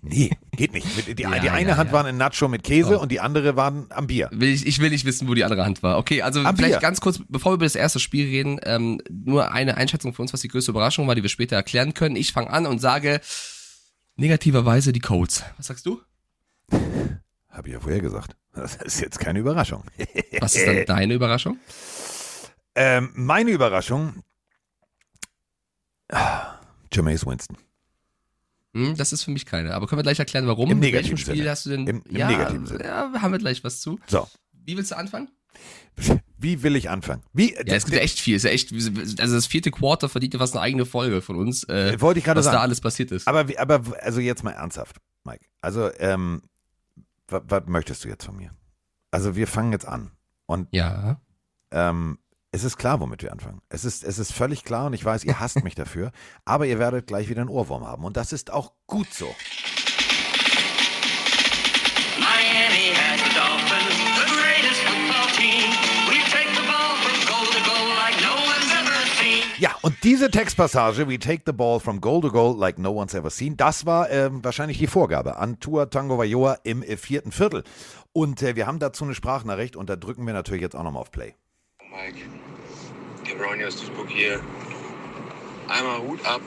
Nee, 0.00 0.30
geht 0.52 0.72
nicht. 0.72 0.86
Mit, 0.96 1.18
die, 1.18 1.22
Ja, 1.24 1.38
die 1.40 1.50
eine 1.50 1.70
ja, 1.70 1.76
Hand 1.76 1.88
ja. 1.90 1.92
war 1.94 2.04
ein 2.04 2.16
Nacho 2.16 2.46
mit 2.48 2.62
Käse 2.62 2.98
Oh. 2.98 3.02
und 3.02 3.10
die 3.10 3.18
andere 3.20 3.56
waren 3.56 3.86
am 3.90 4.06
Bier. 4.06 4.28
Will 4.32 4.48
ich, 4.50 4.64
ich 4.66 4.78
will 4.78 4.90
nicht 4.90 5.04
wissen, 5.04 5.26
wo 5.28 5.34
die 5.34 5.42
andere 5.44 5.64
Hand 5.64 5.82
war. 5.82 5.98
Okay, 5.98 6.22
also 6.22 6.40
Am 6.40 6.56
vielleicht 6.56 6.74
Bier. 6.74 6.80
ganz 6.80 7.00
kurz, 7.00 7.20
bevor 7.28 7.50
wir 7.52 7.54
über 7.56 7.64
das 7.66 7.74
erste 7.74 7.98
Spiel 7.98 8.26
reden, 8.26 8.60
ähm, 8.62 9.00
nur 9.10 9.50
eine 9.52 9.76
Einschätzung 9.76 10.14
für 10.14 10.22
uns, 10.22 10.32
was 10.32 10.40
die 10.40 10.48
größte 10.48 10.70
Überraschung 10.70 11.08
war, 11.08 11.14
die 11.16 11.22
wir 11.22 11.28
später 11.30 11.56
erklären 11.56 11.94
können. 11.94 12.14
Ich 12.16 12.32
fange 12.32 12.50
an 12.50 12.66
und 12.66 12.78
sage 12.80 13.20
negativerweise 14.16 14.92
die 14.92 15.00
Codes. 15.00 15.42
Was 15.56 15.66
sagst 15.66 15.84
du? 15.86 16.00
Habe 17.48 17.68
ich 17.68 17.74
ja 17.74 17.80
vorher 17.80 18.00
gesagt. 18.00 18.36
Das 18.54 18.76
ist 18.76 19.00
jetzt 19.00 19.18
keine 19.18 19.40
Überraschung. 19.40 19.82
Was 20.40 20.54
ist 20.54 20.66
dann 20.66 20.84
deine 20.86 21.14
Überraschung? 21.14 21.58
ähm, 22.74 23.10
meine 23.14 23.50
Überraschung. 23.50 24.22
Jameis 26.92 27.26
Winston. 27.26 27.56
Hm, 28.74 28.96
das 28.96 29.12
ist 29.12 29.24
für 29.24 29.30
mich 29.30 29.44
keine. 29.46 29.74
Aber 29.74 29.86
können 29.86 29.98
wir 29.98 30.02
gleich 30.04 30.18
erklären, 30.18 30.46
warum? 30.46 30.66
Im 30.70 30.78
In 30.78 30.80
negativen 30.80 31.12
welchem 31.12 31.16
Spiel 31.18 31.36
Sinne. 31.36 31.50
hast 31.50 31.66
du 31.66 31.70
denn? 31.70 31.86
Im- 31.86 32.02
im 32.08 32.16
ja, 32.16 32.26
negativen 32.28 32.66
Sinne. 32.66 32.84
Ja, 32.84 33.12
haben 33.20 33.32
wir 33.32 33.38
gleich 33.38 33.62
was 33.64 33.80
zu. 33.80 33.98
So, 34.06 34.26
Wie 34.52 34.76
willst 34.76 34.90
du 34.92 34.96
anfangen? 34.96 35.28
wie 36.38 36.62
will 36.62 36.74
ich 36.76 36.88
anfangen? 36.88 37.22
Wie, 37.34 37.52
Ja, 37.52 37.74
es 37.74 37.84
gibt 37.84 37.96
ja 37.96 38.02
echt 38.02 38.18
viel. 38.18 38.34
Es 38.36 38.44
ist 38.44 38.48
ja 38.48 38.54
echt, 38.54 38.72
also 39.20 39.34
das 39.34 39.46
vierte 39.46 39.70
Quarter 39.70 40.08
verdient 40.08 40.32
ja 40.32 40.40
fast 40.40 40.54
eine 40.54 40.62
eigene 40.62 40.86
Folge 40.86 41.20
von 41.20 41.36
uns, 41.36 41.64
äh, 41.64 42.00
Wollte 42.00 42.18
ich 42.18 42.24
gerade 42.24 42.38
was 42.38 42.46
sagen. 42.46 42.56
da 42.56 42.62
alles 42.62 42.80
passiert 42.80 43.12
ist. 43.12 43.28
Aber, 43.28 43.44
aber 43.58 43.82
also 44.00 44.20
jetzt 44.20 44.42
mal 44.42 44.52
ernsthaft, 44.52 44.96
Mike. 45.24 45.44
Also, 45.60 45.90
ähm, 45.98 46.40
was, 47.28 47.42
was 47.48 47.64
möchtest 47.66 48.04
du 48.04 48.08
jetzt 48.08 48.24
von 48.24 48.36
mir? 48.36 48.50
Also 49.10 49.36
wir 49.36 49.46
fangen 49.46 49.72
jetzt 49.72 49.86
an. 49.86 50.12
Und 50.46 50.68
ja. 50.72 51.20
ähm, 51.70 52.18
es 52.54 52.64
ist 52.64 52.76
klar, 52.76 53.00
womit 53.00 53.22
wir 53.22 53.32
anfangen. 53.32 53.62
Es 53.70 53.86
ist, 53.86 54.04
es 54.04 54.18
ist 54.18 54.30
völlig 54.30 54.62
klar 54.62 54.86
und 54.86 54.92
ich 54.92 55.02
weiß, 55.02 55.24
ihr 55.24 55.40
hasst 55.40 55.64
mich 55.64 55.74
dafür, 55.74 56.12
aber 56.44 56.66
ihr 56.66 56.78
werdet 56.78 57.06
gleich 57.06 57.30
wieder 57.30 57.40
einen 57.40 57.50
Ohrwurm 57.50 57.86
haben. 57.86 58.04
Und 58.04 58.18
das 58.18 58.32
ist 58.32 58.52
auch 58.52 58.72
gut 58.86 59.12
so. 59.12 59.34
Miami 62.18 62.92
has 62.94 63.20
the 63.24 63.34
Dolphins, 63.34 63.96
the 64.20 64.26
greatest 64.28 64.82
football 64.82 65.26
team. 65.34 65.72
We 66.10 66.20
take 66.30 66.50
the 66.54 66.66
ball 66.68 66.94
from 67.00 67.16
goal 67.26 67.46
to 67.46 67.58
goal 67.64 67.88
like 67.96 68.20
no 68.20 68.34
one's 68.34 68.70
ever 68.70 69.00
seen. 69.18 69.44
Ja, 69.58 69.74
und 69.80 69.96
diese 70.04 70.30
Textpassage, 70.30 71.08
we 71.08 71.18
take 71.18 71.44
the 71.46 71.52
ball 71.52 71.80
from 71.80 72.02
goal 72.02 72.20
to 72.20 72.30
goal 72.30 72.54
like 72.54 72.78
no 72.78 72.92
one's 72.92 73.14
ever 73.14 73.30
seen, 73.30 73.56
das 73.56 73.86
war 73.86 74.10
ähm, 74.10 74.44
wahrscheinlich 74.44 74.76
die 74.76 74.88
Vorgabe 74.88 75.36
an 75.38 75.58
Tua 75.58 75.86
Tango 75.86 76.18
Vailoa 76.18 76.58
im 76.64 76.82
äh, 76.82 76.98
vierten 76.98 77.32
Viertel. 77.32 77.64
Und 78.12 78.42
äh, 78.42 78.56
wir 78.56 78.66
haben 78.66 78.78
dazu 78.78 79.04
eine 79.04 79.14
Sprachnachricht 79.14 79.74
und 79.74 79.88
da 79.88 79.96
drücken 79.96 80.26
wir 80.26 80.34
natürlich 80.34 80.60
jetzt 80.60 80.76
auch 80.76 80.82
nochmal 80.82 81.00
auf 81.00 81.10
Play. 81.10 81.34
Mike, 81.92 83.66
aus 83.66 83.76
Duisburg 83.76 84.08
hier. 84.08 84.40
Einmal 85.68 85.98
Hut 85.98 86.24
ab 86.24 86.40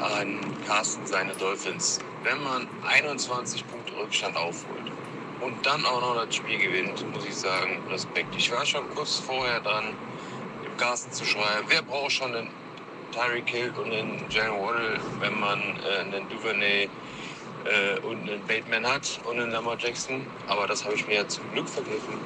an 0.00 0.38
Carsten 0.66 1.04
seine 1.06 1.34
Dolphins. 1.34 1.98
Wenn 2.22 2.40
man 2.42 2.68
21 2.86 3.66
Punkte 3.66 3.96
Rückstand 3.96 4.36
aufholt 4.36 4.92
und 5.40 5.54
dann 5.66 5.84
auch 5.86 6.00
noch 6.00 6.24
das 6.24 6.36
Spiel 6.36 6.56
gewinnt, 6.56 7.04
muss 7.12 7.26
ich 7.26 7.34
sagen, 7.34 7.82
Respekt. 7.90 8.34
Ich 8.36 8.52
war 8.52 8.64
schon 8.64 8.88
kurz 8.94 9.18
vorher 9.18 9.60
dran, 9.60 9.86
dem 10.64 10.76
Carsten 10.76 11.12
zu 11.12 11.24
schreiben, 11.24 11.66
wer 11.66 11.82
braucht 11.82 12.12
schon 12.12 12.34
einen 12.34 12.48
Tyreek 13.10 13.48
Hill 13.48 13.72
und 13.76 13.92
einen 13.92 14.24
Jalen 14.30 14.62
Waddle, 14.62 15.00
wenn 15.18 15.40
man 15.40 15.60
äh, 15.60 15.98
einen 15.98 16.28
Duvernay 16.28 16.88
äh, 17.64 17.98
und 18.06 18.30
einen 18.30 18.46
Bateman 18.46 18.86
hat 18.86 19.20
und 19.24 19.40
einen 19.40 19.50
Lamar 19.50 19.76
Jackson. 19.78 20.24
Aber 20.46 20.68
das 20.68 20.84
habe 20.84 20.94
ich 20.94 21.06
mir 21.08 21.16
ja 21.16 21.28
zum 21.28 21.50
Glück 21.52 21.68
vergriffen. 21.68 22.20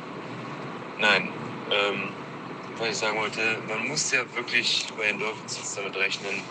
Nein, 0.99 1.31
ähm, 1.71 2.11
was 2.79 2.89
ich 2.89 2.97
sagen 2.97 3.19
wollte, 3.19 3.41
man 3.69 3.89
muss 3.89 4.13
ja 4.13 4.21
wirklich 4.35 4.87
bei 4.99 5.07
den 5.07 5.19
Dolphins 5.19 5.57
jetzt 5.57 5.79
damit 5.79 5.97
rechnen, 5.97 6.43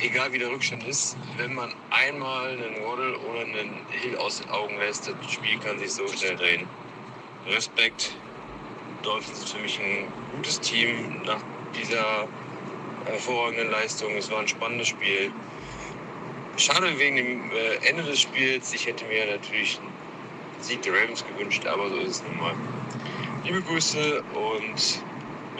egal 0.00 0.32
wie 0.32 0.38
der 0.38 0.50
Rückstand 0.50 0.84
ist, 0.86 1.16
wenn 1.36 1.54
man 1.54 1.72
einmal 1.90 2.50
einen 2.50 2.84
Waddle 2.84 3.16
oder 3.18 3.40
einen 3.40 3.86
Hill 3.90 4.16
aus 4.16 4.40
den 4.40 4.50
Augen 4.50 4.76
lässt, 4.78 5.08
das 5.08 5.32
Spiel 5.32 5.58
kann 5.58 5.78
sich 5.78 5.92
so 5.92 6.06
schnell 6.08 6.36
drehen. 6.36 6.66
Respekt. 7.46 8.16
Dolphins 9.02 9.38
sind 9.38 9.50
für 9.50 9.62
mich 9.62 9.80
ein 9.80 10.08
gutes 10.36 10.60
Team 10.60 11.22
nach 11.24 11.42
dieser 11.78 12.26
hervorragenden 13.06 13.70
Leistung. 13.70 14.10
Es 14.16 14.30
war 14.30 14.40
ein 14.40 14.48
spannendes 14.48 14.88
Spiel. 14.88 15.30
Schade 16.56 16.98
wegen 16.98 17.16
dem 17.16 17.50
äh, 17.52 17.88
Ende 17.88 18.02
des 18.02 18.20
Spiels. 18.20 18.72
Ich 18.74 18.86
hätte 18.86 19.04
mir 19.06 19.26
natürlich 19.26 19.78
einen 19.78 20.62
Sieg 20.62 20.82
der 20.82 20.92
Ravens 20.92 21.24
gewünscht, 21.24 21.64
aber 21.66 21.88
so 21.88 21.96
ist 21.96 22.16
es 22.16 22.22
nun 22.24 22.38
mal. 22.38 22.54
Liebe 23.44 23.62
Grüße 23.62 24.22
und 24.34 25.02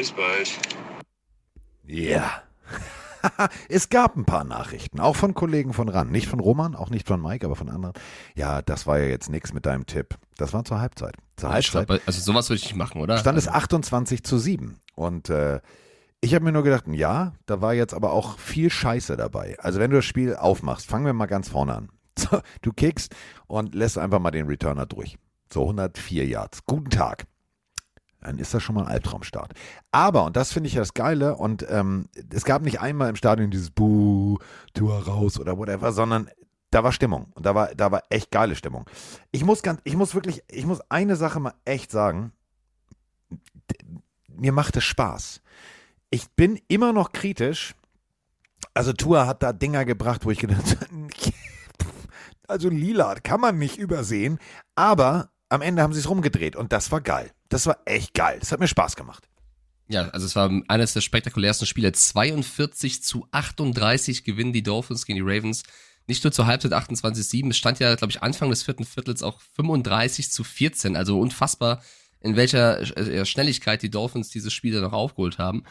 bis 0.01 0.13
bald. 0.13 0.51
Ja. 1.87 2.43
es 3.69 3.91
gab 3.91 4.17
ein 4.17 4.25
paar 4.25 4.45
Nachrichten, 4.45 4.99
auch 4.99 5.15
von 5.15 5.35
Kollegen 5.35 5.75
von 5.75 5.91
RAN. 5.91 6.11
Nicht 6.11 6.27
von 6.27 6.41
Roman, 6.41 6.75
auch 6.75 6.89
nicht 6.89 7.07
von 7.07 7.21
Mike, 7.21 7.45
aber 7.45 7.55
von 7.55 7.69
anderen. 7.69 7.93
Ja, 8.35 8.63
das 8.63 8.87
war 8.87 8.99
ja 8.99 9.05
jetzt 9.07 9.29
nichts 9.29 9.53
mit 9.53 9.67
deinem 9.67 9.85
Tipp. 9.85 10.17
Das 10.39 10.55
war 10.55 10.65
zur 10.65 10.81
Halbzeit. 10.81 11.17
Zur 11.37 11.51
Halbzeit 11.51 11.87
glaub, 11.87 12.01
also 12.07 12.19
sowas 12.19 12.49
würde 12.49 12.61
ich 12.61 12.65
nicht 12.65 12.77
machen, 12.77 12.99
oder? 13.03 13.19
stand 13.19 13.37
es 13.37 13.47
28 13.47 14.25
zu 14.25 14.39
7. 14.39 14.81
Und 14.95 15.29
äh, 15.29 15.61
ich 16.23 16.35
habe 16.35 16.47
mir 16.47 16.53
nur 16.53 16.63
gedacht, 16.63 16.85
ja, 16.89 17.35
da 17.45 17.61
war 17.61 17.75
jetzt 17.75 17.93
aber 17.93 18.13
auch 18.13 18.39
viel 18.39 18.71
Scheiße 18.71 19.19
dabei. 19.19 19.59
Also 19.59 19.81
wenn 19.81 19.91
du 19.91 19.97
das 19.97 20.07
Spiel 20.07 20.35
aufmachst, 20.35 20.87
fangen 20.87 21.05
wir 21.05 21.13
mal 21.13 21.27
ganz 21.27 21.51
vorne 21.51 21.75
an. 21.75 21.89
Du 22.63 22.73
kickst 22.73 23.15
und 23.49 23.75
lässt 23.75 23.99
einfach 23.99 24.19
mal 24.19 24.31
den 24.31 24.47
Returner 24.47 24.87
durch. 24.87 25.19
So 25.53 25.63
104 25.63 26.27
Yards. 26.27 26.65
Guten 26.65 26.89
Tag. 26.89 27.27
Dann 28.21 28.39
ist 28.39 28.53
das 28.53 28.63
schon 28.63 28.75
mal 28.75 28.83
ein 28.83 28.93
Albtraumstart. 28.93 29.55
Aber, 29.93 30.25
und 30.25 30.37
das 30.37 30.53
finde 30.53 30.69
ich 30.69 30.75
ja 30.75 30.81
das 30.81 30.95
Geile, 30.95 31.37
und 31.37 31.67
ähm, 31.69 32.09
es 32.33 32.45
gab 32.45 32.63
nicht 32.63 32.81
einmal 32.81 33.09
im 33.09 33.17
Stadion 33.17 33.51
dieses 33.51 33.71
Buh, 33.71 34.39
Tour 34.75 35.07
raus 35.07 35.41
oder 35.41 35.57
whatever, 35.57 35.93
sondern 35.93 36.31
da 36.71 36.85
war 36.85 36.93
Stimmung. 36.93 37.33
Und 37.35 37.47
da 37.47 37.55
war, 37.55 37.75
da 37.75 37.91
war 37.91 38.05
echt 38.11 38.31
geile 38.31 38.55
Stimmung. 38.55 38.89
Ich 39.33 39.45
muss 39.45 39.63
ganz, 39.63 39.81
ich 39.85 39.97
muss 39.97 40.15
wirklich, 40.15 40.43
ich 40.49 40.67
muss 40.67 40.81
eine 40.89 41.17
Sache 41.17 41.41
mal 41.41 41.55
echt 41.65 41.91
sagen. 41.91 42.33
Mir 44.29 44.53
macht 44.53 44.77
es 44.77 44.85
Spaß. 44.85 45.41
Ich 46.11 46.31
bin 46.31 46.61
immer 46.69 46.93
noch 46.93 47.13
kritisch. 47.13 47.75
Also 48.75 48.93
Tour 48.93 49.27
hat 49.27 49.43
da 49.43 49.53
Dinger 49.53 49.85
gebracht, 49.85 50.25
wo 50.25 50.31
ich 50.31 50.39
gedacht 50.39 50.79
habe, 50.81 51.09
also 52.47 52.69
Lila 52.69 53.15
kann 53.17 53.41
man 53.41 53.59
nicht 53.59 53.79
übersehen. 53.79 54.39
Aber 54.75 55.31
am 55.51 55.63
Ende 55.63 55.83
haben 55.83 55.93
sie 55.93 56.01
es 56.01 56.09
rumgedreht 56.09 56.57
und 56.57 56.73
das 56.73 56.91
war 56.91 57.01
geil. 57.01 57.31
Das 57.49 57.67
war 57.67 57.79
echt 57.85 58.15
geil. 58.15 58.39
Das 58.41 58.53
hat 58.53 58.61
mir 58.61 58.69
Spaß 58.69 58.97
gemacht. 58.97 59.29
Ja, 59.89 60.09
also 60.11 60.25
es 60.25 60.37
war 60.37 60.51
eines 60.69 60.93
der 60.93 61.01
spektakulärsten 61.01 61.67
Spiele. 61.67 61.93
42 61.93 63.03
zu 63.03 63.27
38 63.33 64.25
gewinnen 64.25 64.53
die 64.53 64.63
Dolphins 64.63 65.05
gegen 65.05 65.17
die 65.17 65.29
Ravens. 65.29 65.65
Nicht 66.07 66.23
nur 66.25 66.33
zur 66.33 66.47
Halbzeit 66.47 66.73
28-7, 66.73 67.51
es 67.51 67.57
stand 67.57 67.79
ja, 67.79 67.95
glaube 67.95 68.11
ich, 68.13 68.23
Anfang 68.23 68.51
des 68.51 68.63
vierten 68.63 68.85
Viertels 68.85 69.23
auch 69.23 69.41
35 69.57 70.31
zu 70.31 70.45
14. 70.45 70.97
Also 70.97 71.19
unfassbar, 71.19 71.83
in 72.21 72.37
welcher 72.37 72.81
äh, 72.97 73.27
Schnelligkeit 73.27 73.83
die 73.83 73.91
Dolphins 73.91 74.31
dieses 74.31 74.53
Spiel 74.53 74.73
dann 74.73 74.83
noch 74.83 74.93
aufgeholt 74.93 75.39
haben. 75.39 75.65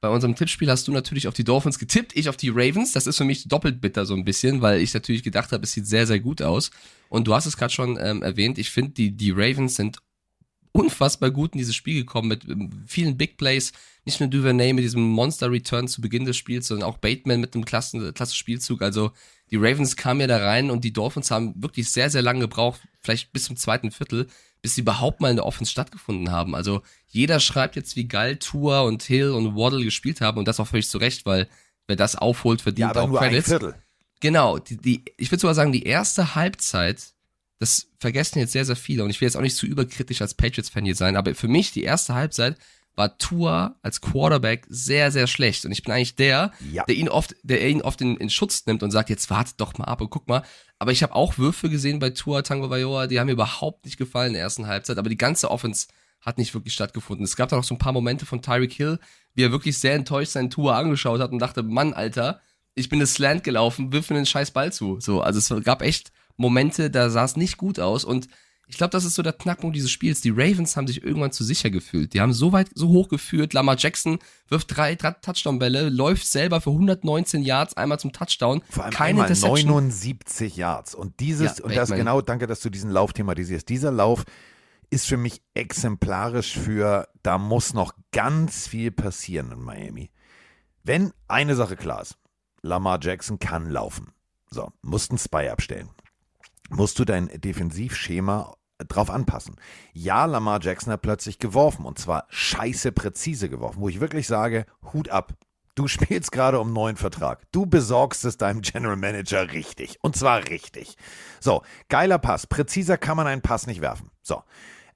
Bei 0.00 0.08
unserem 0.08 0.36
Tippspiel 0.36 0.70
hast 0.70 0.86
du 0.86 0.92
natürlich 0.92 1.26
auf 1.26 1.34
die 1.34 1.44
Dolphins 1.44 1.78
getippt, 1.78 2.16
ich 2.16 2.28
auf 2.28 2.36
die 2.36 2.50
Ravens. 2.50 2.92
Das 2.92 3.06
ist 3.06 3.16
für 3.16 3.24
mich 3.24 3.48
doppelt 3.48 3.80
bitter 3.80 4.04
so 4.04 4.14
ein 4.14 4.24
bisschen, 4.24 4.60
weil 4.60 4.80
ich 4.80 4.92
natürlich 4.92 5.22
gedacht 5.22 5.52
habe, 5.52 5.64
es 5.64 5.72
sieht 5.72 5.86
sehr, 5.86 6.06
sehr 6.06 6.20
gut 6.20 6.42
aus. 6.42 6.70
Und 7.08 7.26
du 7.26 7.34
hast 7.34 7.46
es 7.46 7.56
gerade 7.56 7.72
schon 7.72 7.98
ähm, 8.00 8.22
erwähnt, 8.22 8.58
ich 8.58 8.70
finde, 8.70 8.92
die, 8.92 9.16
die 9.16 9.30
Ravens 9.30 9.76
sind 9.76 9.98
unfassbar 10.72 11.30
gut 11.30 11.54
in 11.54 11.58
dieses 11.58 11.74
Spiel 11.74 11.94
gekommen 11.94 12.28
mit 12.28 12.44
ähm, 12.46 12.70
vielen 12.86 13.16
Big 13.16 13.38
Plays. 13.38 13.72
Nicht 14.04 14.20
nur 14.20 14.28
Duvernay 14.28 14.74
mit 14.74 14.84
diesem 14.84 15.02
Monster 15.02 15.50
Return 15.50 15.88
zu 15.88 16.02
Beginn 16.02 16.26
des 16.26 16.36
Spiels, 16.36 16.68
sondern 16.68 16.88
auch 16.88 16.98
Bateman 16.98 17.40
mit 17.40 17.54
einem 17.54 17.64
klasse, 17.64 18.12
klasse 18.12 18.36
Spielzug. 18.36 18.82
Also 18.82 19.12
die 19.50 19.56
Ravens 19.56 19.96
kamen 19.96 20.20
ja 20.20 20.26
da 20.26 20.38
rein 20.38 20.70
und 20.70 20.84
die 20.84 20.92
Dolphins 20.92 21.30
haben 21.30 21.54
wirklich 21.56 21.88
sehr, 21.88 22.10
sehr 22.10 22.22
lange 22.22 22.40
gebraucht, 22.40 22.80
vielleicht 23.00 23.32
bis 23.32 23.44
zum 23.44 23.56
zweiten 23.56 23.90
Viertel, 23.90 24.26
bis 24.66 24.74
sie 24.74 24.80
überhaupt 24.80 25.20
mal 25.20 25.30
in 25.30 25.36
der 25.36 25.46
Offense 25.46 25.70
stattgefunden 25.70 26.32
haben. 26.32 26.56
Also 26.56 26.82
jeder 27.06 27.38
schreibt 27.38 27.76
jetzt, 27.76 27.94
wie 27.94 28.08
geil 28.08 28.36
Tour 28.38 28.82
und 28.82 29.04
Hill 29.04 29.30
und 29.30 29.54
Waddle 29.54 29.84
gespielt 29.84 30.20
haben 30.20 30.38
und 30.38 30.48
das 30.48 30.58
auch 30.58 30.66
völlig 30.66 30.88
zu 30.88 30.98
Recht, 30.98 31.24
weil 31.24 31.46
wer 31.86 31.94
das 31.94 32.16
aufholt, 32.16 32.62
verdient 32.62 32.96
auch 32.96 33.16
Credits. 33.16 33.46
Viertel. 33.46 33.76
Genau, 34.18 34.58
die, 34.58 34.76
die, 34.76 35.04
ich 35.18 35.30
würde 35.30 35.42
sogar 35.42 35.54
sagen, 35.54 35.70
die 35.70 35.84
erste 35.84 36.34
Halbzeit, 36.34 37.12
das 37.60 37.86
vergessen 38.00 38.40
jetzt 38.40 38.50
sehr, 38.50 38.64
sehr 38.64 38.74
viele 38.74 39.04
und 39.04 39.10
ich 39.10 39.20
will 39.20 39.26
jetzt 39.26 39.36
auch 39.36 39.40
nicht 39.40 39.54
zu 39.54 39.66
überkritisch 39.66 40.20
als 40.20 40.34
Patriots-Fan 40.34 40.84
hier 40.84 40.96
sein, 40.96 41.14
aber 41.14 41.36
für 41.36 41.46
mich 41.46 41.70
die 41.70 41.84
erste 41.84 42.14
Halbzeit 42.14 42.56
war 42.96 43.18
Tua 43.18 43.76
als 43.82 44.00
Quarterback 44.00 44.66
sehr, 44.68 45.12
sehr 45.12 45.26
schlecht 45.26 45.64
und 45.66 45.72
ich 45.72 45.82
bin 45.82 45.92
eigentlich 45.92 46.16
der, 46.16 46.50
Ja. 46.72 46.84
der 46.84 46.94
ihn 46.96 47.08
oft, 47.08 47.36
der 47.42 47.66
ihn 47.68 47.82
oft 47.82 48.00
in, 48.00 48.16
in 48.16 48.30
Schutz 48.30 48.64
nimmt 48.66 48.82
und 48.82 48.90
sagt, 48.90 49.10
jetzt 49.10 49.28
wartet 49.30 49.60
doch 49.60 49.76
mal 49.78 49.84
ab 49.84 50.00
und 50.00 50.10
guck 50.10 50.26
mal. 50.28 50.42
Aber 50.78 50.92
ich 50.92 51.02
habe 51.02 51.14
auch 51.14 51.36
Würfe 51.38 51.68
gesehen 51.70 51.98
bei 51.98 52.10
Tua 52.10 52.42
Tango 52.42 52.70
Vailoa, 52.70 53.06
die 53.06 53.20
haben 53.20 53.26
mir 53.26 53.32
überhaupt 53.32 53.84
nicht 53.84 53.98
gefallen 53.98 54.28
in 54.28 54.32
der 54.34 54.42
ersten 54.42 54.66
Halbzeit, 54.66 54.98
aber 54.98 55.10
die 55.10 55.18
ganze 55.18 55.50
Offense 55.50 55.86
hat 56.22 56.38
nicht 56.38 56.54
wirklich 56.54 56.74
stattgefunden. 56.74 57.24
Es 57.24 57.36
gab 57.36 57.50
da 57.50 57.56
noch 57.56 57.64
so 57.64 57.74
ein 57.74 57.78
paar 57.78 57.92
Momente 57.92 58.26
von 58.26 58.42
Tyreek 58.42 58.72
Hill, 58.72 58.98
wie 59.34 59.44
er 59.44 59.52
wirklich 59.52 59.78
sehr 59.78 59.94
enttäuscht 59.94 60.32
seinen 60.32 60.50
Tua 60.50 60.76
angeschaut 60.78 61.20
hat 61.20 61.30
und 61.30 61.38
dachte, 61.38 61.62
Mann, 61.62 61.92
Alter, 61.92 62.40
ich 62.74 62.88
bin 62.88 62.98
das 62.98 63.12
Slant 63.14 63.44
gelaufen, 63.44 63.92
wirf 63.92 64.10
mir 64.10 64.16
den 64.16 64.26
scheiß 64.26 64.50
Ball 64.50 64.72
zu. 64.72 64.98
So, 65.00 65.20
also 65.20 65.38
es 65.38 65.64
gab 65.64 65.82
echt 65.82 66.12
Momente, 66.36 66.90
da 66.90 67.10
sah 67.10 67.24
es 67.24 67.36
nicht 67.36 67.58
gut 67.58 67.78
aus 67.78 68.04
und 68.04 68.28
ich 68.68 68.78
glaube, 68.78 68.90
das 68.90 69.04
ist 69.04 69.14
so 69.14 69.22
der 69.22 69.32
Knackpunkt 69.32 69.76
dieses 69.76 69.92
Spiels. 69.92 70.20
Die 70.20 70.30
Ravens 70.30 70.76
haben 70.76 70.88
sich 70.88 71.04
irgendwann 71.04 71.30
zu 71.30 71.44
sicher 71.44 71.70
gefühlt. 71.70 72.14
Die 72.14 72.20
haben 72.20 72.32
so 72.32 72.52
weit, 72.52 72.68
so 72.74 72.88
hoch 72.88 73.08
geführt. 73.08 73.52
Lamar 73.52 73.76
Jackson 73.78 74.18
wirft 74.48 74.76
drei, 74.76 74.96
Touchdown-Bälle, 74.96 75.88
läuft 75.88 76.26
selber 76.26 76.60
für 76.60 76.70
119 76.70 77.42
Yards 77.42 77.76
einmal 77.76 78.00
zum 78.00 78.12
Touchdown. 78.12 78.62
Vor 78.68 78.84
allem 78.84 78.92
Keine 78.92 79.10
einmal 79.10 79.28
Interception. 79.28 79.70
79 79.70 80.56
Yards. 80.56 80.96
Und 80.96 81.20
dieses, 81.20 81.58
Ja, 81.58 81.64
und 81.64 81.76
das 81.76 81.90
genau, 81.90 82.20
danke, 82.20 82.48
dass 82.48 82.60
du 82.60 82.68
diesen 82.68 82.90
Lauf 82.90 83.12
thematisierst. 83.12 83.68
Dieser 83.68 83.92
Lauf 83.92 84.24
ist 84.90 85.06
für 85.06 85.16
mich 85.16 85.42
exemplarisch 85.54 86.58
für, 86.58 87.08
da 87.22 87.38
muss 87.38 87.72
noch 87.72 87.92
ganz 88.10 88.66
viel 88.66 88.90
passieren 88.90 89.52
in 89.52 89.60
Miami. 89.60 90.10
Wenn 90.82 91.12
eine 91.28 91.54
Sache 91.54 91.76
klar 91.76 92.02
ist, 92.02 92.16
Lamar 92.62 92.98
Jackson 93.00 93.38
kann 93.38 93.70
laufen. 93.70 94.12
So, 94.50 94.72
musst 94.82 95.10
einen 95.10 95.18
Spy 95.18 95.48
abstellen. 95.48 95.88
Musst 96.70 96.98
du 96.98 97.04
dein 97.04 97.28
Defensivschema 97.28 98.54
drauf 98.88 99.10
anpassen. 99.10 99.56
Ja, 99.92 100.26
Lamar 100.26 100.60
Jackson 100.60 100.92
hat 100.92 101.02
plötzlich 101.02 101.38
geworfen 101.38 101.84
und 101.86 101.98
zwar 101.98 102.26
scheiße 102.28 102.92
präzise 102.92 103.48
geworfen, 103.48 103.80
wo 103.80 103.88
ich 103.88 104.00
wirklich 104.00 104.26
sage, 104.26 104.66
Hut 104.92 105.08
ab. 105.08 105.32
Du 105.74 105.88
spielst 105.88 106.32
gerade 106.32 106.60
um 106.60 106.72
neuen 106.72 106.96
Vertrag. 106.96 107.42
Du 107.52 107.66
besorgst 107.66 108.24
es 108.24 108.36
deinem 108.36 108.62
General 108.62 108.96
Manager 108.96 109.52
richtig. 109.52 109.98
Und 110.02 110.16
zwar 110.16 110.48
richtig. 110.48 110.96
So, 111.40 111.62
geiler 111.88 112.18
Pass. 112.18 112.46
Präziser 112.46 112.98
kann 112.98 113.16
man 113.16 113.26
einen 113.26 113.42
Pass 113.42 113.66
nicht 113.66 113.80
werfen. 113.80 114.10
So. 114.22 114.42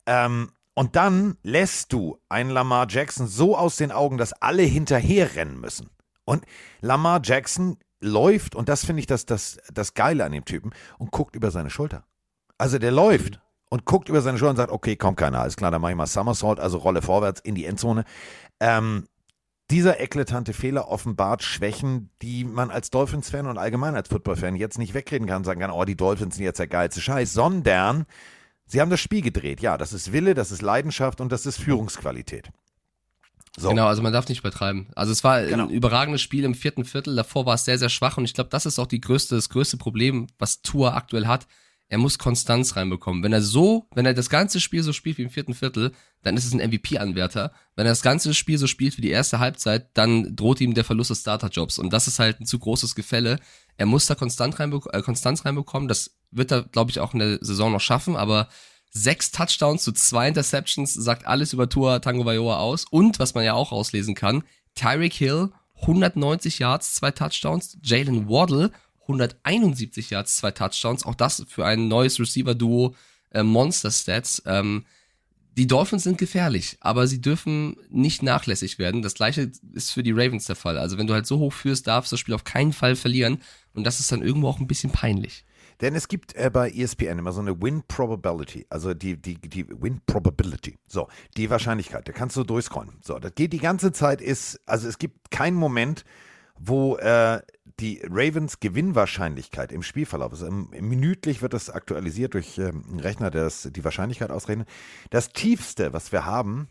Ähm, 0.06 0.50
und 0.74 0.96
dann 0.96 1.36
lässt 1.42 1.92
du 1.92 2.18
einen 2.28 2.50
Lamar 2.50 2.86
Jackson 2.88 3.26
so 3.26 3.56
aus 3.56 3.76
den 3.76 3.92
Augen, 3.92 4.16
dass 4.16 4.32
alle 4.32 4.62
hinterherrennen 4.62 5.60
müssen. 5.60 5.90
Und 6.24 6.44
Lamar 6.80 7.20
Jackson 7.22 7.76
läuft, 8.00 8.54
und 8.54 8.69
das 8.69 8.85
finde 8.85 9.00
ich 9.00 9.07
das, 9.07 9.26
das, 9.26 9.59
das 9.73 9.95
Geile 9.95 10.25
an 10.25 10.33
dem 10.33 10.45
Typen, 10.45 10.73
und 10.99 11.11
guckt 11.11 11.37
über 11.37 11.50
seine 11.50 11.71
Schulter. 11.71 12.04
Also 12.59 12.78
der 12.78 12.92
läuft 12.92 13.40
und 13.69 13.85
guckt 13.85 14.09
über 14.09 14.21
seine 14.21 14.38
Schulter 14.38 14.50
und 14.50 14.57
sagt, 14.57 14.73
okay, 14.73 14.97
kommt 14.97 15.19
keiner, 15.19 15.40
alles 15.40 15.57
klar, 15.57 15.71
dann 15.71 15.80
mache 15.80 15.92
ich 15.92 15.97
mal 15.97 16.07
Somersault, 16.07 16.61
also 16.61 16.78
Rolle 16.78 17.02
vorwärts 17.02 17.40
in 17.40 17.54
die 17.54 17.64
Endzone. 17.64 18.04
Ähm, 18.59 19.07
dieser 19.71 20.00
eklatante 20.00 20.52
Fehler 20.52 20.88
offenbart 20.88 21.45
Schwächen, 21.45 22.11
die 22.23 22.45
man 22.45 22.71
als 22.71 22.90
Dolphins-Fan 22.90 23.47
und 23.47 23.57
allgemein 23.57 23.95
als 23.95 24.09
Football-Fan 24.09 24.57
jetzt 24.57 24.78
nicht 24.78 24.95
wegreden 24.95 25.28
kann 25.28 25.38
und 25.38 25.45
sagen 25.45 25.61
kann, 25.61 25.71
oh, 25.71 25.85
die 25.85 25.97
Dolphins 25.97 26.35
sind 26.37 26.45
jetzt 26.45 26.59
der 26.59 26.66
geilste 26.66 27.00
Scheiß, 27.00 27.33
sondern 27.33 28.07
sie 28.66 28.80
haben 28.80 28.90
das 28.90 29.00
Spiel 29.00 29.23
gedreht. 29.23 29.61
Ja, 29.61 29.78
das 29.78 29.92
ist 29.92 30.12
Wille, 30.12 30.35
das 30.35 30.50
ist 30.50 30.62
Leidenschaft 30.62 31.21
und 31.21 31.30
das 31.30 31.47
ist 31.47 31.61
Führungsqualität. 31.61 32.50
So. 33.59 33.71
Genau, 33.71 33.87
also 33.87 34.00
man 34.02 34.12
darf 34.12 34.28
nicht 34.28 34.40
übertreiben. 34.40 34.88
Also 34.95 35.12
es 35.12 35.25
war 35.25 35.42
Genau. 35.45 35.64
ein 35.64 35.71
überragendes 35.71 36.23
Spiel 36.23 36.45
im 36.45 36.54
vierten 36.54 36.85
Viertel, 36.85 37.16
davor 37.16 37.47
war 37.47 37.54
es 37.54 37.64
sehr, 37.64 37.78
sehr 37.78 37.88
schwach 37.88 38.16
und 38.16 38.25
ich 38.25 38.35
glaube, 38.35 38.50
das 38.50 38.66
ist 38.66 38.78
auch 38.78 38.87
die 38.87 39.00
größte, 39.00 39.35
das 39.35 39.49
größte 39.49 39.76
Problem, 39.76 40.28
was 40.38 40.62
Tour 40.62 40.95
aktuell 40.95 41.26
hat. 41.26 41.47
Er 41.88 41.99
muss 41.99 42.19
Konstanz 42.21 42.76
reinbekommen. 42.76 43.25
Wenn 43.25 43.33
er 43.33 43.42
so, 43.42 43.88
wenn 43.92 44.07
er 44.07 44.14
das 44.14 44.30
ganze 44.30 44.61
Spiel 44.61 44.85
so 44.85 44.92
spielt 44.92 45.19
wie 45.19 45.23
im 45.23 45.30
vierten 45.30 45.54
Viertel, 45.54 45.90
dann 46.23 46.37
ist 46.37 46.45
es 46.45 46.52
ein 46.52 46.61
MVP-Anwärter. 46.61 47.52
Wenn 47.75 47.85
er 47.85 47.90
das 47.90 48.02
ganze 48.02 48.33
Spiel 48.33 48.59
so 48.59 48.69
spielt 48.69 48.97
wie 48.97 49.02
die 49.02 49.11
erste 49.11 49.40
Halbzeit, 49.40 49.88
dann 49.95 50.37
droht 50.37 50.61
ihm 50.61 50.75
der 50.75 50.85
Verlust 50.85 51.11
des 51.11 51.23
Starterjobs. 51.23 51.80
Und 51.80 51.92
das 51.92 52.07
ist 52.07 52.21
halt 52.21 52.38
ein 52.40 52.47
zu 52.47 52.61
großes 52.61 52.95
Gefälle. 52.95 53.40
Er 53.76 53.87
muss 53.87 54.07
da 54.07 54.14
konstant 54.14 54.61
reinbe 54.61 54.80
äh, 54.92 55.02
Konstanz 55.02 55.45
reinbekommen. 55.45 55.88
Das 55.88 56.12
wird 56.30 56.52
er, 56.52 56.62
glaube 56.62 56.92
ich, 56.92 57.00
auch 57.00 57.12
in 57.12 57.19
der 57.19 57.38
Saison 57.40 57.73
noch 57.73 57.80
schaffen, 57.80 58.14
aber 58.14 58.49
sechs 58.90 59.30
Touchdowns 59.30 59.85
zu 59.85 59.92
zwei 59.92 60.28
Interceptions 60.28 60.94
sagt 60.94 61.26
alles 61.26 61.52
über 61.52 61.68
Tua 61.68 62.00
Tango 62.00 62.25
Vailoa 62.25 62.59
aus. 62.59 62.85
Und 62.90 63.18
was 63.18 63.35
man 63.35 63.44
ja 63.44 63.54
auch 63.54 63.73
auslesen 63.73 64.14
kann, 64.14 64.42
Tyreek 64.75 65.14
Hill 65.14 65.50
190 65.82 66.59
Yards, 66.59 66.94
zwei 66.94 67.11
Touchdowns, 67.11 67.78
Jalen 67.82 68.28
Waddle 68.28 68.70
171 69.02 70.11
Yards, 70.11 70.37
zwei 70.37 70.50
Touchdowns. 70.50 71.04
Auch 71.04 71.14
das 71.14 71.44
für 71.49 71.64
ein 71.64 71.88
neues 71.88 72.20
Receiver-Duo 72.20 72.94
äh, 73.30 73.42
Monster 73.42 73.90
Stats. 73.90 74.42
Ähm, 74.47 74.85
die 75.56 75.66
Dolphins 75.66 76.04
sind 76.04 76.18
gefährlich, 76.18 76.76
aber 76.80 77.06
sie 77.06 77.20
dürfen 77.20 77.76
nicht 77.90 78.23
nachlässig 78.23 78.78
werden. 78.78 79.02
Das 79.02 79.14
gleiche 79.14 79.50
ist 79.73 79.90
für 79.90 80.02
die 80.02 80.12
Ravens 80.12 80.47
der 80.47 80.56
Fall. 80.56 80.78
Also 80.78 80.97
wenn 80.97 81.06
du 81.06 81.14
halt 81.14 81.26
so 81.26 81.38
hoch 81.38 81.52
führst, 81.52 81.87
darfst 81.87 82.12
du 82.12 82.14
das 82.14 82.20
Spiel 82.20 82.35
auf 82.35 82.44
keinen 82.44 82.73
Fall 82.73 82.94
verlieren. 82.94 83.42
Und 83.75 83.85
das 83.85 84.00
ist 84.00 84.12
dann 84.12 84.23
irgendwo 84.23 84.49
auch 84.49 84.61
ein 84.61 84.68
bisschen 84.68 84.92
peinlich. 84.92 85.44
Denn 85.80 85.94
es 85.94 86.08
gibt 86.08 86.34
äh, 86.34 86.50
bei 86.52 86.70
ESPN 86.70 87.18
immer 87.18 87.32
so 87.32 87.40
eine 87.40 87.60
Win 87.60 87.82
Probability, 87.88 88.66
also 88.68 88.94
die, 88.94 89.16
die, 89.16 89.37
die 89.37 89.66
Win 89.68 90.00
Probability. 90.06 90.78
So, 90.87 91.08
die 91.37 91.49
Wahrscheinlichkeit, 91.49 92.06
da 92.06 92.12
kannst 92.12 92.37
du 92.37 92.44
durchscrollen. 92.44 92.99
So, 93.02 93.18
das 93.18 93.34
geht 93.34 93.52
die 93.52 93.58
ganze 93.58 93.92
Zeit, 93.92 94.20
ist, 94.20 94.60
also 94.66 94.88
es 94.88 94.99
gibt 94.99 95.30
keinen 95.30 95.56
Moment, 95.56 96.04
wo 96.58 96.96
äh, 96.96 97.40
die 97.80 98.02
Ravens 98.04 98.60
Gewinnwahrscheinlichkeit 98.60 99.72
im 99.72 99.82
Spielverlauf 99.82 100.34
ist. 100.34 100.42
Im, 100.42 100.68
minütlich 100.70 101.40
wird 101.40 101.54
das 101.54 101.70
aktualisiert 101.70 102.34
durch 102.34 102.58
ähm, 102.58 102.84
einen 102.88 103.00
Rechner, 103.00 103.30
der 103.30 103.44
das, 103.44 103.68
die 103.72 103.84
Wahrscheinlichkeit 103.84 104.30
ausrechnet. 104.30 104.68
Das 105.08 105.30
tiefste, 105.30 105.94
was 105.94 106.12
wir 106.12 106.26
haben, 106.26 106.68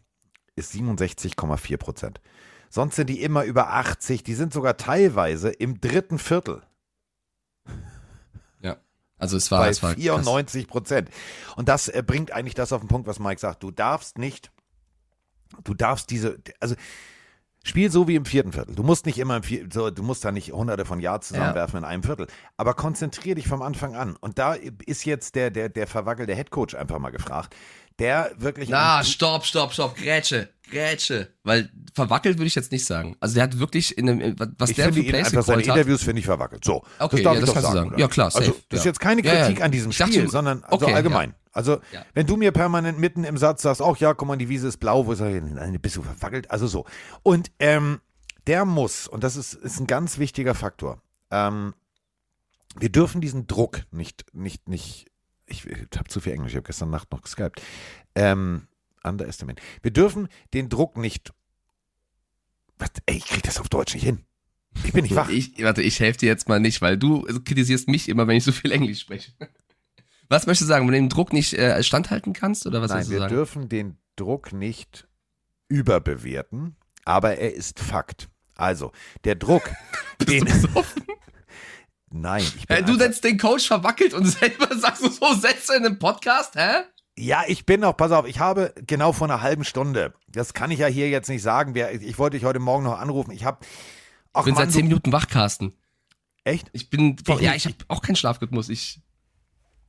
ist 0.55 0.73
67,4 0.73 1.77
Prozent. 1.77 2.21
Sonst 2.69 2.95
sind 2.95 3.09
die 3.09 3.21
immer 3.21 3.45
über 3.45 3.73
80. 3.73 4.23
Die 4.23 4.35
sind 4.35 4.53
sogar 4.53 4.77
teilweise 4.77 5.49
im 5.49 5.81
dritten 5.81 6.19
Viertel. 6.19 6.61
Also 9.19 9.37
es 9.37 9.51
war, 9.51 9.59
bei 9.61 9.69
es 9.69 9.83
war 9.83 9.93
krass. 9.93 10.01
94 10.01 10.67
Prozent. 10.67 11.09
Und 11.55 11.69
das 11.69 11.87
äh, 11.87 12.03
bringt 12.05 12.31
eigentlich 12.31 12.55
das 12.55 12.73
auf 12.73 12.81
den 12.81 12.87
Punkt, 12.87 13.07
was 13.07 13.19
Mike 13.19 13.39
sagt. 13.39 13.61
Du 13.61 13.69
darfst 13.69 14.17
nicht, 14.17 14.51
du 15.63 15.73
darfst 15.73 16.09
diese, 16.09 16.39
also 16.59 16.75
Spiel 17.63 17.91
so 17.91 18.07
wie 18.07 18.15
im 18.15 18.25
vierten 18.25 18.53
Viertel. 18.53 18.73
Du 18.73 18.83
musst 18.83 19.05
nicht 19.05 19.19
immer 19.19 19.35
im 19.35 19.43
vier, 19.43 19.67
so, 19.71 19.91
du 19.91 20.01
musst 20.01 20.23
da 20.23 20.31
nicht 20.31 20.53
hunderte 20.53 20.85
von 20.85 20.99
Yards 20.99 21.27
zusammenwerfen 21.27 21.79
in 21.79 21.85
einem 21.85 22.03
Viertel. 22.03 22.27
Aber 22.55 22.73
konzentrier 22.73 23.35
dich 23.35 23.47
vom 23.47 23.61
Anfang 23.61 23.95
an. 23.95 24.15
Und 24.15 24.39
da 24.39 24.53
ist 24.53 25.05
jetzt 25.05 25.35
der, 25.35 25.51
der, 25.51 25.67
der 25.67 25.85
verwackelte 25.85 26.33
Headcoach 26.33 26.75
einfach 26.75 26.99
mal 26.99 27.09
gefragt. 27.09 27.55
Der 27.99 28.31
wirklich. 28.37 28.69
Na, 28.69 29.03
stopp, 29.03 29.45
stopp, 29.45 29.73
stopp, 29.73 29.95
Grätsche, 29.97 30.49
Grätsche. 30.71 31.33
Weil 31.43 31.69
verwackelt 31.93 32.37
würde 32.37 32.47
ich 32.47 32.55
jetzt 32.55 32.71
nicht 32.71 32.85
sagen. 32.85 33.15
Also 33.19 33.35
der 33.35 33.43
hat 33.43 33.59
wirklich 33.59 33.97
in 33.97 34.09
einem, 34.09 34.35
was 34.57 34.69
ich 34.69 34.75
der 34.77 34.93
für 34.93 35.03
Plays 35.03 35.27
einfach 35.27 35.43
seine. 35.43 35.63
Interviews 35.63 36.03
finde 36.03 36.19
ich 36.19 36.25
verwackelt. 36.25 36.63
So, 36.63 36.83
Okay, 36.99 37.17
das 37.17 37.23
darf 37.23 37.33
ja, 37.35 37.39
ich 37.41 37.45
das 37.45 37.53
doch 37.55 37.61
sagen. 37.61 37.89
sagen. 37.89 37.99
Ja, 37.99 38.07
klar, 38.07 38.27
Also 38.27 38.39
safe, 38.39 38.63
das 38.69 38.79
ist 38.79 38.85
ja. 38.85 38.89
jetzt 38.89 38.99
keine 38.99 39.23
Ja, 39.23 39.33
ja. 39.33 39.45
Kritik 39.45 39.61
an 39.63 39.71
diesem 39.71 39.91
dachte 39.91 40.03
Spiel, 40.11 40.21
schon- 40.23 40.31
sondern 40.31 40.63
also 40.63 40.85
okay, 40.85 40.93
allgemein. 40.95 41.35
Also 41.51 41.79
Ja. 41.91 42.05
wenn 42.13 42.25
du 42.27 42.37
mir 42.37 42.51
permanent 42.51 42.99
mitten 42.99 43.23
im 43.23 43.37
Satz 43.37 43.63
sagst, 43.63 43.81
ach 43.81 43.97
ja, 43.97 44.13
guck 44.13 44.27
mal, 44.27 44.37
die 44.37 44.47
Wiese 44.49 44.67
ist 44.67 44.77
blau, 44.77 45.07
wo 45.07 45.13
sag 45.15 45.33
ich, 45.33 45.41
nein, 45.41 45.77
bist 45.81 45.95
du 45.97 46.03
verwackelt? 46.03 46.49
Also 46.51 46.67
so. 46.67 46.85
Und 47.23 47.51
ähm, 47.59 47.99
der 48.47 48.63
muss, 48.65 49.07
und 49.07 49.23
das 49.23 49.35
ist, 49.35 49.55
ist 49.55 49.79
ein 49.79 49.87
ganz 49.87 50.19
wichtiger 50.19 50.55
Faktor. 50.55 51.01
Ähm, 51.31 51.73
wir 52.77 52.89
dürfen 52.89 53.19
diesen 53.19 53.47
Druck 53.47 53.81
nicht, 53.91 54.25
nicht, 54.33 54.69
nicht. 54.69 55.07
Ich, 55.49 55.65
ich 55.65 55.97
habe 55.97 56.07
zu 56.07 56.19
viel 56.19 56.33
Englisch. 56.33 56.51
Ich 56.51 56.57
habe 56.57 56.65
gestern 56.65 56.89
Nacht 56.89 57.11
noch 57.11 57.21
geskypt. 57.21 57.61
Ähm, 58.15 58.67
underestimate. 59.03 59.61
Wir 59.81 59.91
dürfen 59.91 60.27
den 60.53 60.69
Druck 60.69 60.97
nicht. 60.97 61.33
Was, 62.77 62.89
ey, 63.05 63.17
ich 63.17 63.25
krieg 63.25 63.43
das 63.43 63.59
auf 63.59 63.69
Deutsch 63.69 63.93
nicht 63.93 64.03
hin. 64.03 64.23
Ich 64.83 64.93
bin 64.93 65.03
nicht 65.03 65.15
wach. 65.15 65.29
Ich, 65.29 65.61
warte, 65.63 65.81
ich 65.81 65.99
helfe 65.99 66.19
dir 66.19 66.27
jetzt 66.27 66.47
mal 66.47 66.59
nicht, 66.59 66.81
weil 66.81 66.97
du 66.97 67.23
kritisierst 67.43 67.87
mich 67.87 68.07
immer, 68.07 68.27
wenn 68.27 68.37
ich 68.37 68.43
so 68.43 68.51
viel 68.51 68.71
Englisch 68.71 69.01
spreche. 69.01 69.31
Was 70.29 70.45
möchtest 70.45 70.69
du 70.69 70.73
sagen, 70.73 70.85
wenn 70.85 70.93
du 70.93 70.99
den 70.99 71.09
Druck 71.09 71.33
nicht 71.33 71.53
äh, 71.53 71.81
standhalten 71.81 72.33
kannst 72.33 72.67
oder 72.67 72.83
was 72.83 72.91
Nein, 72.91 73.09
wir 73.09 73.17
sagen? 73.17 73.33
dürfen 73.33 73.67
den 73.67 73.97
Druck 74.15 74.53
nicht 74.53 75.07
überbewerten, 75.69 76.75
aber 77.03 77.39
er 77.39 77.55
ist 77.55 77.79
Fakt. 77.79 78.29
Also, 78.53 78.91
der 79.23 79.33
Druck, 79.33 79.71
den. 80.27 80.47
Nein, 82.11 82.41
ich 82.41 82.67
bin 82.67 82.77
Hä, 82.77 82.83
du 82.83 82.93
nennst 82.95 83.23
den 83.23 83.37
Coach 83.37 83.67
verwackelt 83.67 84.13
und 84.13 84.25
selber 84.27 84.75
sagst 84.77 85.03
du 85.03 85.09
so 85.09 85.33
Sätze 85.35 85.75
in 85.75 85.85
einem 85.85 85.99
Podcast, 85.99 86.55
hä? 86.55 86.83
Ja, 87.17 87.43
ich 87.47 87.65
bin 87.65 87.81
noch, 87.81 87.95
pass 87.97 88.11
auf, 88.11 88.25
ich 88.27 88.39
habe 88.39 88.73
genau 88.87 89.11
vor 89.11 89.27
einer 89.27 89.41
halben 89.41 89.63
Stunde, 89.65 90.13
das 90.27 90.53
kann 90.53 90.71
ich 90.71 90.79
ja 90.79 90.87
hier 90.87 91.09
jetzt 91.09 91.27
nicht 91.29 91.41
sagen, 91.41 91.75
wer, 91.75 91.93
ich 91.93 92.17
wollte 92.17 92.37
dich 92.37 92.45
heute 92.45 92.59
Morgen 92.59 92.83
noch 92.85 92.97
anrufen, 92.97 93.31
ich 93.31 93.43
habe, 93.43 93.59
Ich 94.37 94.43
bin 94.43 94.53
Mann, 94.53 94.63
seit 94.65 94.71
zehn 94.73 94.85
Minuten 94.87 95.11
wach, 95.11 95.27
Carsten. 95.27 95.73
echt? 96.45 96.69
Ich 96.73 96.89
bin, 96.89 97.15
Ich- 97.27 97.39
ja, 97.41 97.53
ich 97.53 97.65
habe 97.65 97.75
auch 97.89 98.01
keinen 98.01 98.15
Schlafrhythmus. 98.15 98.69
Ich, 98.69 99.01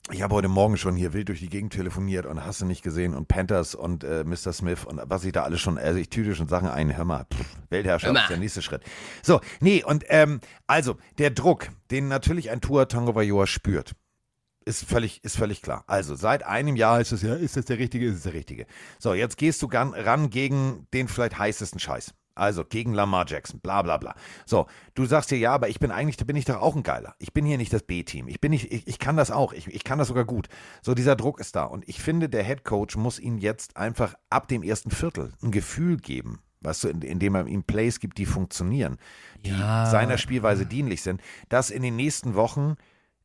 Ich 0.09 0.23
habe 0.23 0.35
heute 0.35 0.49
Morgen 0.49 0.77
schon 0.77 0.97
hier 0.97 1.13
wild 1.13 1.29
durch 1.29 1.41
die 1.41 1.49
Gegend 1.49 1.73
telefoniert 1.73 2.27
und 2.27 2.45
hast 2.45 2.61
du 2.61 2.65
nicht 2.65 2.83
gesehen 2.83 3.15
und 3.15 3.29
Panthers 3.29 3.75
und 3.75 4.03
äh, 4.03 4.25
Mr. 4.25 4.53
Smith 4.53 4.85
und 4.85 5.01
was 5.05 5.25
ich 5.25 5.33
da 5.33 5.45
alles 5.45 5.61
schon, 5.61 5.79
also 5.79 5.99
ich 5.99 6.09
tüte 6.09 6.35
schon 6.35 6.49
Sachen 6.49 6.69
ein, 6.69 6.97
hör 6.97 7.05
mal, 7.05 7.27
pff, 7.33 7.45
Weltherrschaft 7.69 8.17
ist 8.17 8.31
der 8.31 8.39
nächste 8.39 8.63
Schritt. 8.63 8.83
So, 9.23 9.41
nee, 9.61 9.85
und 9.85 10.05
ähm, 10.09 10.41
also 10.67 10.97
der 11.19 11.31
Druck, 11.31 11.69
den 11.91 12.09
natürlich 12.09 12.51
ein 12.51 12.61
Tua 12.61 12.87
Tagovailoa 12.87 13.47
spürt, 13.47 13.93
ist 14.65 14.85
völlig, 14.85 15.23
ist 15.23 15.37
völlig 15.37 15.63
klar. 15.63 15.85
Also 15.87 16.15
seit 16.15 16.45
einem 16.45 16.77
Jahr 16.77 17.01
ist 17.01 17.13
es 17.13 17.23
ja, 17.23 17.35
ist 17.35 17.57
das 17.57 17.67
der 17.67 17.79
Richtige, 17.79 18.07
ist 18.07 18.17
es 18.17 18.23
der 18.23 18.35
Richtige. 18.35 18.67
So, 18.99 19.15
jetzt 19.15 19.37
gehst 19.37 19.63
du 19.63 19.69
ran 19.71 20.31
gegen 20.31 20.87
den 20.93 21.09
vielleicht 21.09 21.39
heißesten 21.39 21.79
Scheiß. 21.79 22.15
Also 22.41 22.65
gegen 22.65 22.95
Lamar 22.95 23.27
Jackson, 23.29 23.61
bla 23.61 23.83
bla 23.83 23.99
bla. 23.99 24.15
So, 24.47 24.67
du 24.95 25.05
sagst 25.05 25.31
dir, 25.31 25.37
ja, 25.39 25.53
aber 25.53 25.69
ich 25.69 25.79
bin 25.79 25.91
eigentlich, 25.91 26.17
da 26.17 26.25
bin 26.25 26.37
ich 26.37 26.47
doch 26.47 26.61
auch 26.61 26.75
ein 26.75 26.83
Geiler. 26.83 27.15
Ich 27.19 27.33
bin 27.35 27.45
hier 27.45 27.59
nicht 27.59 27.73
das 27.73 27.83
B-Team. 27.83 28.29
Ich 28.29 28.41
bin 28.41 28.51
nicht, 28.51 28.73
ich, 28.73 28.89
ich 28.89 28.99
kann 28.99 29.17
das 29.19 29.31
auch. 29.31 29.53
Ich, 29.53 29.67
ich 29.67 29.85
kann 29.85 29.99
das 29.99 30.09
sogar 30.09 30.25
gut. 30.25 30.49
So, 30.81 30.95
dieser 30.95 31.17
Druck 31.17 31.39
ist 31.39 31.55
da. 31.55 31.65
Und 31.65 31.87
ich 31.89 32.01
finde, 32.01 32.29
der 32.31 32.43
Head 32.43 32.65
Coach 32.65 32.97
muss 32.97 33.19
ihm 33.19 33.37
jetzt 33.37 33.77
einfach 33.77 34.15
ab 34.31 34.49
dem 34.49 34.63
ersten 34.63 34.91
Viertel 34.91 35.33
ein 35.43 35.51
Gefühl 35.51 35.99
geben. 35.99 36.41
Weißt 36.63 36.85
du, 36.85 36.89
in- 36.89 37.03
indem 37.03 37.35
er 37.35 37.47
ihm 37.47 37.63
Plays 37.63 38.01
gibt, 38.01 38.17
die 38.19 38.27
funktionieren, 38.27 38.97
die 39.45 39.51
Ja. 39.51 39.87
seiner 39.87 40.17
Spielweise 40.19 40.65
dienlich 40.67 41.03
sind, 41.03 41.21
dass 41.51 41.71
in 41.71 41.83
den 41.83 41.97
nächsten 41.97 42.35
Wochen 42.35 42.77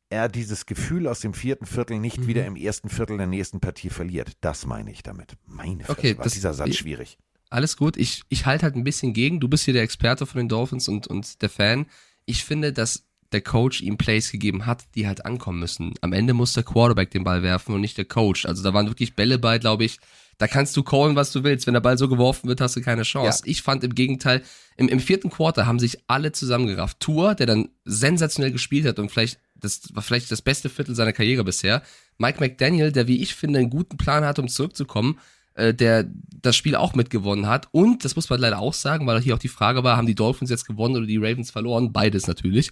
er 0.10 0.30
dieses 0.30 0.66
Gefühl 0.66 1.08
aus 1.08 1.20
dem 1.22 1.34
vierten 1.34 1.66
Viertel 1.66 2.00
nicht 2.00 2.20
Mhm. 2.20 2.28
wieder 2.28 2.46
im 2.46 2.56
ersten 2.56 2.90
Viertel 2.90 3.18
der 3.18 3.28
nächsten 3.28 3.60
Partie 3.60 3.90
verliert. 3.90 4.34
Das 4.42 4.66
meine 4.66 4.92
ich 4.92 5.04
damit. 5.04 5.36
Meine 5.48 5.84
Okay, 5.90 6.18
war 6.18 6.24
das- 6.26 6.34
dieser 6.34 6.54
Satz 6.54 6.76
schwierig. 6.76 7.18
Alles 7.50 7.78
gut. 7.78 7.98
Ich, 7.98 8.22
ich 8.30 8.46
halte 8.46 8.64
halt 8.64 8.76
ein 8.76 8.84
bisschen 8.84 9.14
gegen. 9.14 9.40
Du 9.40 9.48
bist 9.48 9.66
hier 9.66 9.74
der 9.74 9.84
Experte 9.84 10.26
von 10.26 10.40
den 10.40 10.50
Dolphins 10.50 10.88
und, 10.88 11.08
und 11.08 11.42
der 11.42 11.50
Fan. 11.50 11.86
Ich 12.26 12.44
finde, 12.44 12.74
dass 12.74 13.06
der 13.32 13.42
Coach 13.42 13.82
ihm 13.82 13.98
Plays 13.98 14.32
gegeben 14.32 14.66
hat, 14.66 14.86
die 14.96 15.08
halt 15.08 15.26
ankommen 15.26 15.60
müssen. 15.60 15.94
Am 16.02 16.14
Ende 16.14 16.34
muss 16.34 16.54
der 16.54 16.64
Quarterback 16.64 17.12
den 17.12 17.24
Ball 17.24 17.44
werfen 17.44 17.74
und 17.74 17.82
nicht 17.82 17.98
der 17.98 18.06
Coach. 18.06 18.46
Also 18.46 18.64
da 18.64 18.74
waren 18.74 18.88
wirklich 18.88 19.16
Bälle 19.16 19.40
bei, 19.40 19.58
glaube 19.58 19.84
ich. 19.84 20.00
Da 20.38 20.48
kannst 20.48 20.76
du 20.76 20.84
callen, 20.84 21.16
was 21.16 21.32
du 21.32 21.44
willst. 21.44 21.66
Wenn 21.66 21.74
der 21.74 21.82
Ball 21.82 21.98
so 21.98 22.10
geworfen 22.10 22.48
wird, 22.48 22.62
hast 22.62 22.76
du 22.76 22.82
keine 22.82 23.04
Chance. 23.04 23.44
Ich 23.46 23.62
fand 23.62 23.84
im 23.84 23.96
Gegenteil, 23.96 24.42
im, 24.76 24.90
im 24.90 25.00
vierten 25.00 25.30
Quarter 25.30 25.66
haben 25.66 25.80
sich 25.80 25.98
alle 26.08 26.34
zusammengerafft. 26.34 27.00
Tour, 27.00 27.36
der 27.36 27.46
dann 27.46 27.70
sensationell 27.86 28.52
gespielt 28.52 28.86
hat 28.86 29.00
und 29.00 29.10
vielleicht 29.10 29.40
das 29.56 29.94
war 29.94 30.04
vielleicht 30.04 30.32
das 30.32 30.42
beste 30.42 30.70
Viertel 30.70 30.96
seiner 30.96 31.14
Karriere 31.14 31.44
bisher. 31.44 31.82
Mike 32.18 32.40
McDaniel, 32.40 32.92
der 32.92 33.08
wie 33.08 33.22
ich 33.22 33.36
finde 33.36 33.60
einen 33.60 33.70
guten 33.70 33.98
Plan 33.98 34.24
hat, 34.24 34.40
um 34.40 34.48
zurückzukommen, 34.48 35.20
äh, 35.56 35.74
der 35.74 36.06
das 36.42 36.56
Spiel 36.56 36.76
auch 36.76 36.94
mitgewonnen 36.94 37.48
hat. 37.48 37.68
Und, 37.72 38.06
das 38.06 38.16
muss 38.16 38.30
man 38.30 38.40
leider 38.40 38.60
auch 38.60 38.74
sagen, 38.74 39.08
weil 39.08 39.22
hier 39.22 39.34
auch 39.34 39.40
die 39.40 39.48
Frage 39.48 39.84
war, 39.84 39.98
haben 39.98 40.08
die 40.08 40.16
Dolphins 40.16 40.50
jetzt 40.50 40.68
gewonnen 40.68 40.98
oder 40.98 41.08
die 41.08 41.18
Ravens 41.18 41.52
verloren? 41.52 41.92
Beides 41.92 42.28
natürlich. 42.28 42.72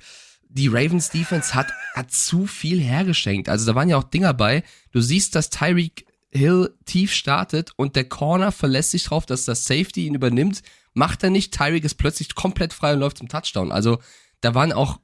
Die 0.50 0.68
Ravens 0.68 1.10
Defense 1.10 1.56
hat, 1.56 1.68
hat 1.96 2.12
zu 2.12 2.46
viel 2.46 2.80
hergeschenkt. 2.80 3.50
Also 3.50 3.66
da 3.66 3.74
waren 3.74 3.90
ja 3.90 3.98
auch 3.98 4.04
Dinger 4.04 4.34
bei. 4.34 4.64
Du 4.92 5.02
siehst, 5.02 5.34
dass 5.34 5.50
Tyreek 5.50 6.06
Hill 6.32 6.76
tief 6.86 7.14
startet 7.14 7.72
und 7.76 7.96
der 7.96 8.06
Corner 8.06 8.52
verlässt 8.52 8.92
sich 8.92 9.04
drauf, 9.04 9.26
dass 9.26 9.46
das 9.46 9.66
Safety 9.66 10.06
ihn 10.08 10.16
übernimmt. 10.16 10.62
Macht 10.94 11.24
er 11.24 11.30
nicht. 11.30 11.54
Tyreek 11.54 11.84
ist 11.84 11.96
plötzlich 11.96 12.36
komplett 12.36 12.74
frei 12.74 12.94
und 12.94 13.00
läuft 13.00 13.18
zum 13.18 13.30
Touchdown. 13.30 13.72
Also 13.72 14.00
da 14.42 14.54
waren 14.54 14.74
auch 14.74 15.00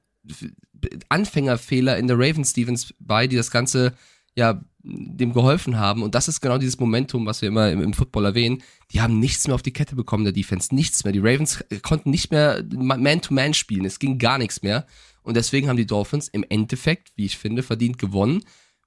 Anfängerfehler 1.09 1.97
in 1.97 2.07
der 2.07 2.17
Ravens 2.17 2.53
Defense 2.53 2.93
bei, 2.99 3.27
die 3.27 3.35
das 3.35 3.51
Ganze 3.51 3.93
ja 4.35 4.61
dem 4.81 5.33
geholfen 5.33 5.77
haben. 5.77 6.03
Und 6.03 6.15
das 6.15 6.27
ist 6.27 6.41
genau 6.41 6.57
dieses 6.57 6.79
Momentum, 6.79 7.25
was 7.25 7.41
wir 7.41 7.49
immer 7.49 7.69
im, 7.69 7.81
im 7.81 7.93
Football 7.93 8.25
erwähnen. 8.25 8.63
Die 8.91 9.01
haben 9.01 9.19
nichts 9.19 9.47
mehr 9.47 9.55
auf 9.55 9.61
die 9.61 9.73
Kette 9.73 9.95
bekommen, 9.95 10.23
der 10.23 10.33
Defense. 10.33 10.73
Nichts 10.73 11.03
mehr. 11.03 11.13
Die 11.13 11.19
Ravens 11.19 11.63
konnten 11.81 12.09
nicht 12.09 12.31
mehr 12.31 12.63
Man-to-Man 12.73 13.53
spielen. 13.53 13.85
Es 13.85 13.99
ging 13.99 14.17
gar 14.17 14.37
nichts 14.37 14.63
mehr. 14.63 14.85
Und 15.21 15.35
deswegen 15.35 15.67
haben 15.67 15.77
die 15.77 15.85
Dolphins 15.85 16.29
im 16.29 16.45
Endeffekt, 16.47 17.11
wie 17.15 17.25
ich 17.25 17.37
finde, 17.37 17.61
verdient 17.61 17.97
gewonnen. 17.97 18.43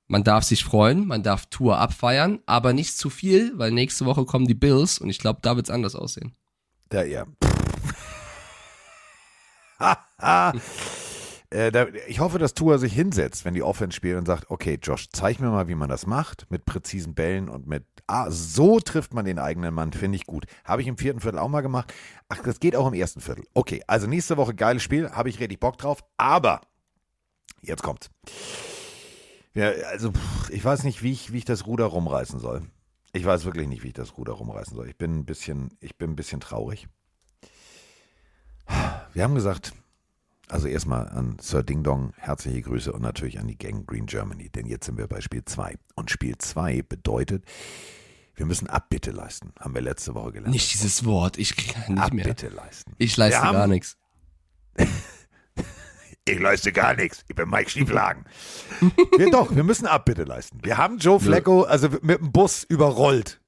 Man 0.09 0.25
darf 0.25 0.45
sich 0.45 0.65
freuen, 0.65 1.07
man 1.07 1.23
darf 1.23 1.47
Tour 1.47 1.79
abfeiern, 1.79 2.41
aber 2.47 2.73
nicht 2.73 2.99
zu 2.99 3.09
viel, 3.09 3.53
weil 3.57 3.71
nächste 3.71 4.05
Woche 4.05 4.25
kommen 4.25 4.47
die 4.47 4.55
Bills 4.55 4.99
und 4.99 5.09
ich 5.09 5.19
glaube, 5.19 5.39
da 5.43 5.57
wird's 5.57 5.71
anders 5.71 5.95
aussehen. 5.95 6.33
Da, 6.89 7.05
ja. 7.05 7.27
Äh, 11.53 11.71
da, 11.71 11.87
ich 12.07 12.19
hoffe, 12.19 12.39
dass 12.39 12.55
Tua 12.55 12.79
sich 12.79 12.95
hinsetzt, 12.95 13.45
wenn 13.45 13.53
die 13.53 13.63
Offense 13.63 13.95
spielt 13.95 14.17
und 14.17 14.25
sagt, 14.25 14.51
okay, 14.51 14.79
Josh, 14.83 15.11
zeig 15.13 15.39
mir 15.39 15.51
mal, 15.51 15.69
wie 15.69 15.75
man 15.75 15.91
das 15.91 16.07
macht, 16.07 16.51
mit 16.51 16.65
präzisen 16.65 17.15
Bällen 17.15 17.51
und 17.51 17.67
mit, 17.67 17.85
ah, 18.07 18.31
so 18.31 18.81
trifft 18.81 19.13
man 19.13 19.27
den 19.27 19.39
eigenen 19.39 19.75
Mann, 19.75 19.93
finde 19.93 20.17
ich 20.17 20.25
gut. 20.25 20.47
Habe 20.65 20.81
ich 20.81 20.89
im 20.89 20.97
vierten 20.97 21.21
Viertel 21.21 21.39
auch 21.39 21.49
mal 21.49 21.61
gemacht. 21.61 21.93
Ach, 22.31 22.39
das 22.43 22.59
geht 22.59 22.75
auch 22.75 22.87
im 22.87 22.95
ersten 22.95 23.21
Viertel. 23.21 23.45
Okay, 23.53 23.83
also 23.87 24.07
nächste 24.07 24.39
Woche 24.39 24.55
geiles 24.55 24.83
Spiel, 24.83 25.11
habe 25.11 25.29
ich 25.29 25.41
richtig 25.41 25.61
Bock 25.61 25.77
drauf, 25.77 26.03
aber 26.17 26.63
jetzt 27.61 27.83
kommt's. 27.83 28.09
Ja, 29.53 29.69
also, 29.91 30.11
ich 30.49 30.65
weiß 30.65 30.85
nicht, 30.85 31.03
wie 31.03 31.13
ich, 31.13 31.35
wie 31.35 31.39
ich 31.39 31.45
das 31.45 31.67
Ruder 31.67 31.85
rumreißen 31.85 32.41
soll. 32.41 32.63
Ich 33.13 33.27
weiß 33.27 33.45
wirklich 33.45 33.69
nicht, 33.69 33.83
wie 33.83 33.89
ich 33.89 33.93
das 33.93 34.17
Ruder 34.17 34.33
rumreißen 34.33 34.75
soll. 34.75 34.89
Ich 34.89 34.97
bin 34.97 35.19
ein 35.19 35.27
bisschen, 35.27 35.77
ich 35.81 35.99
bin 35.99 36.13
ein 36.13 36.17
bisschen 36.17 36.41
traurig. 36.41 36.89
Wir 39.13 39.25
haben 39.25 39.35
gesagt, 39.35 39.75
also 40.53 40.69
erstmal 40.69 41.09
an 41.09 41.37
Sir 41.41 41.63
Ding 41.63 41.83
Dong 41.83 42.13
herzliche 42.17 42.61
Grüße 42.63 42.93
und 42.93 43.03
natürlich 43.03 43.39
an 43.39 43.49
die 43.49 43.57
Gang 43.57 43.87
Green 43.87 44.07
Germany, 44.07 44.51
denn 44.51 44.67
jetzt 44.67 44.87
sind 44.87 44.99
wir 44.99 45.07
bei 45.07 45.21
Spiel 45.21 45.45
2. 45.45 45.77
Und 45.95 46.11
Spiel 46.11 46.37
2 46.37 46.83
bedeutet, 46.83 47.45
wir 48.35 48.47
müssen 48.47 48.69
Abbitte 48.69 49.11
leisten, 49.13 49.53
haben 49.59 49.75
wir 49.75 49.83
letzte 49.83 50.15
Woche 50.15 50.33
gelernt. 50.33 50.53
Nicht 50.53 50.73
dieses 50.75 51.05
Wort, 51.05 51.39
ich 51.39 51.57
krieg 51.57 51.77
nicht 51.89 52.13
mehr. 52.13 52.25
Abbitte 52.27 52.49
leisten. 52.49 52.93
Ich 52.99 53.17
leiste 53.17 53.43
haben- 53.43 53.55
gar 53.55 53.67
nichts. 53.67 53.97
Ich 56.25 56.39
leiste 56.39 56.71
gar 56.71 56.95
nichts. 56.95 57.25
Ich 57.27 57.35
bin 57.35 57.51
Mike 57.51 57.69
Schieflagen. 57.69 58.27
wir, 59.19 59.29
doch, 59.33 59.57
wir 59.57 59.65
müssen 59.65 59.87
Abbitte 59.89 60.23
leisten. 60.23 60.61
Wir 60.63 60.79
haben 60.79 60.99
Joe 60.99 61.19
Flacco 61.19 61.63
also 61.65 61.89
mit 62.01 62.21
dem 62.21 62.31
Bus 62.31 62.63
überrollt. 62.63 63.41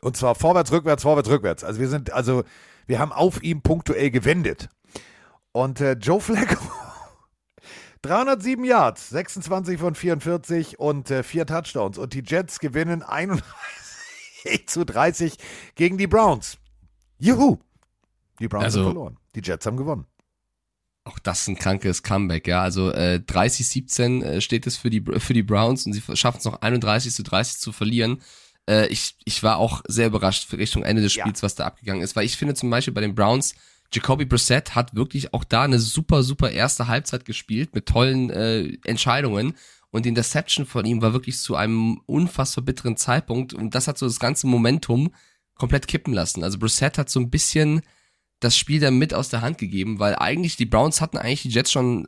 Und 0.00 0.16
zwar 0.16 0.34
vorwärts, 0.34 0.72
rückwärts, 0.72 1.04
vorwärts, 1.04 1.28
rückwärts. 1.28 1.62
Also 1.62 1.78
wir 1.80 1.88
sind, 1.88 2.12
also 2.12 2.42
wir 2.88 2.98
haben 2.98 3.12
auf 3.12 3.40
ihm 3.44 3.62
punktuell 3.62 4.10
gewendet. 4.10 4.68
Und 5.56 5.80
äh, 5.80 5.92
Joe 5.94 6.20
Flacco, 6.20 6.58
307 8.02 8.62
Yards, 8.62 9.08
26 9.08 9.80
von 9.80 9.94
44 9.94 10.78
und 10.78 11.10
äh, 11.10 11.22
vier 11.22 11.46
Touchdowns. 11.46 11.96
Und 11.96 12.12
die 12.12 12.22
Jets 12.22 12.58
gewinnen 12.58 13.02
31 13.02 13.42
zu 14.66 14.84
30 14.84 15.38
gegen 15.74 15.96
die 15.96 16.06
Browns. 16.06 16.58
Juhu! 17.18 17.56
Die 18.38 18.48
Browns 18.48 18.64
Also- 18.66 18.80
haben 18.80 18.86
verloren. 18.88 19.16
Die 19.34 19.40
Jets 19.40 19.64
haben 19.64 19.78
gewonnen. 19.78 20.04
Auch 21.04 21.18
das 21.20 21.40
ist 21.42 21.48
ein 21.48 21.56
krankes 21.58 22.02
Comeback, 22.02 22.46
ja. 22.48 22.60
Also 22.60 22.90
äh, 22.90 23.22
30-17 23.26 24.24
äh, 24.24 24.40
steht 24.42 24.66
es 24.66 24.76
für 24.76 24.90
die, 24.90 25.02
für 25.18 25.32
die 25.32 25.42
Browns 25.42 25.86
und 25.86 25.94
sie 25.94 26.02
schaffen 26.16 26.36
es 26.38 26.44
noch 26.44 26.60
31 26.60 27.14
zu 27.14 27.22
30 27.22 27.60
zu 27.60 27.72
verlieren. 27.72 28.20
Äh, 28.68 28.88
ich, 28.88 29.16
ich 29.24 29.42
war 29.42 29.56
auch 29.56 29.80
sehr 29.88 30.08
überrascht 30.08 30.46
für 30.50 30.58
Richtung 30.58 30.82
Ende 30.82 31.00
des 31.00 31.14
Ja. 31.14 31.24
Spiels, 31.24 31.42
was 31.42 31.54
da 31.54 31.64
abgegangen 31.64 32.02
ist, 32.02 32.14
weil 32.14 32.26
ich 32.26 32.36
finde 32.36 32.52
zum 32.54 32.68
Beispiel 32.68 32.92
bei 32.92 33.00
den 33.00 33.14
Browns, 33.14 33.54
Jacoby 33.92 34.24
Brissett 34.24 34.74
hat 34.74 34.94
wirklich 34.94 35.32
auch 35.34 35.44
da 35.44 35.62
eine 35.62 35.78
super, 35.78 36.22
super 36.22 36.50
erste 36.50 36.88
Halbzeit 36.88 37.24
gespielt 37.24 37.74
mit 37.74 37.86
tollen 37.86 38.30
äh, 38.30 38.76
Entscheidungen. 38.84 39.54
Und 39.90 40.04
die 40.04 40.10
Interception 40.10 40.66
von 40.66 40.84
ihm 40.84 41.00
war 41.00 41.12
wirklich 41.12 41.38
zu 41.38 41.56
einem 41.56 42.00
unfassbar 42.06 42.64
bitteren 42.64 42.96
Zeitpunkt. 42.96 43.54
Und 43.54 43.74
das 43.74 43.88
hat 43.88 43.98
so 43.98 44.06
das 44.06 44.20
ganze 44.20 44.46
Momentum 44.46 45.12
komplett 45.54 45.86
kippen 45.86 46.12
lassen. 46.12 46.44
Also 46.44 46.58
Brissett 46.58 46.98
hat 46.98 47.08
so 47.08 47.20
ein 47.20 47.30
bisschen 47.30 47.82
das 48.40 48.56
Spiel 48.56 48.80
dann 48.80 48.98
mit 48.98 49.14
aus 49.14 49.28
der 49.28 49.40
Hand 49.40 49.58
gegeben, 49.58 49.98
weil 49.98 50.16
eigentlich 50.16 50.56
die 50.56 50.66
Browns 50.66 51.00
hatten 51.00 51.16
eigentlich 51.16 51.42
die 51.42 51.48
Jets 51.48 51.72
schon 51.72 52.06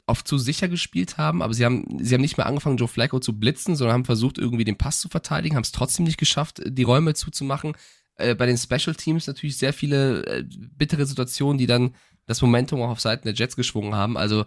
oft 0.05 0.27
zu 0.27 0.37
sicher 0.37 0.67
gespielt 0.67 1.17
haben, 1.17 1.41
aber 1.41 1.55
sie 1.55 1.65
haben, 1.65 1.97
sie 1.99 2.13
haben 2.13 2.21
nicht 2.21 2.37
mehr 2.37 2.45
angefangen, 2.45 2.77
Joe 2.77 2.87
Flacco 2.87 3.19
zu 3.19 3.39
blitzen, 3.39 3.75
sondern 3.75 3.95
haben 3.95 4.05
versucht, 4.05 4.37
irgendwie 4.37 4.63
den 4.63 4.77
Pass 4.77 4.99
zu 4.99 5.09
verteidigen, 5.09 5.55
haben 5.55 5.63
es 5.63 5.71
trotzdem 5.71 6.05
nicht 6.05 6.19
geschafft, 6.19 6.61
die 6.63 6.83
Räume 6.83 7.15
zuzumachen. 7.15 7.73
Äh, 8.17 8.35
bei 8.35 8.45
den 8.45 8.59
Special 8.59 8.95
Teams 8.95 9.25
natürlich 9.25 9.57
sehr 9.57 9.73
viele 9.73 10.23
äh, 10.27 10.43
bittere 10.47 11.07
Situationen, 11.07 11.57
die 11.57 11.65
dann 11.65 11.95
das 12.25 12.41
Momentum 12.41 12.81
auch 12.81 12.89
auf 12.89 12.99
Seiten 13.01 13.25
der 13.27 13.35
Jets 13.35 13.55
geschwungen 13.55 13.95
haben. 13.95 14.17
Also 14.17 14.45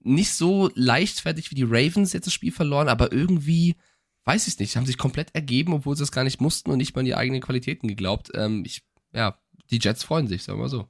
nicht 0.00 0.32
so 0.34 0.70
leichtfertig 0.74 1.50
wie 1.50 1.54
die 1.56 1.64
Ravens 1.64 2.12
jetzt 2.12 2.26
das 2.26 2.32
Spiel 2.34 2.52
verloren, 2.52 2.88
aber 2.88 3.12
irgendwie, 3.12 3.76
weiß 4.24 4.46
ich 4.46 4.58
nicht, 4.58 4.76
haben 4.76 4.86
sich 4.86 4.98
komplett 4.98 5.34
ergeben, 5.34 5.72
obwohl 5.72 5.96
sie 5.96 6.04
es 6.04 6.12
gar 6.12 6.24
nicht 6.24 6.40
mussten 6.40 6.70
und 6.70 6.78
nicht 6.78 6.94
mal 6.94 7.00
an 7.00 7.06
die 7.06 7.14
eigenen 7.16 7.40
Qualitäten 7.42 7.88
geglaubt. 7.88 8.30
Ähm, 8.34 8.62
ich, 8.64 8.82
ja, 9.12 9.38
die 9.70 9.78
Jets 9.80 10.04
freuen 10.04 10.28
sich, 10.28 10.44
sagen 10.44 10.58
wir 10.58 10.62
mal 10.64 10.68
so. 10.68 10.88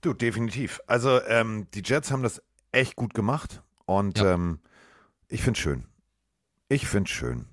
Du, 0.00 0.12
definitiv. 0.12 0.80
Also 0.86 1.20
ähm, 1.24 1.66
die 1.74 1.82
Jets 1.84 2.10
haben 2.10 2.22
das 2.22 2.42
echt 2.72 2.96
gut 2.96 3.14
gemacht. 3.14 3.62
Und 3.86 4.18
Ja. 4.18 4.34
ähm, 4.34 4.60
ich 5.28 5.42
finde 5.42 5.58
es 5.58 5.62
schön. 5.62 5.84
Ich 6.68 6.86
finde 6.86 7.08
es 7.08 7.16
schön. 7.16 7.46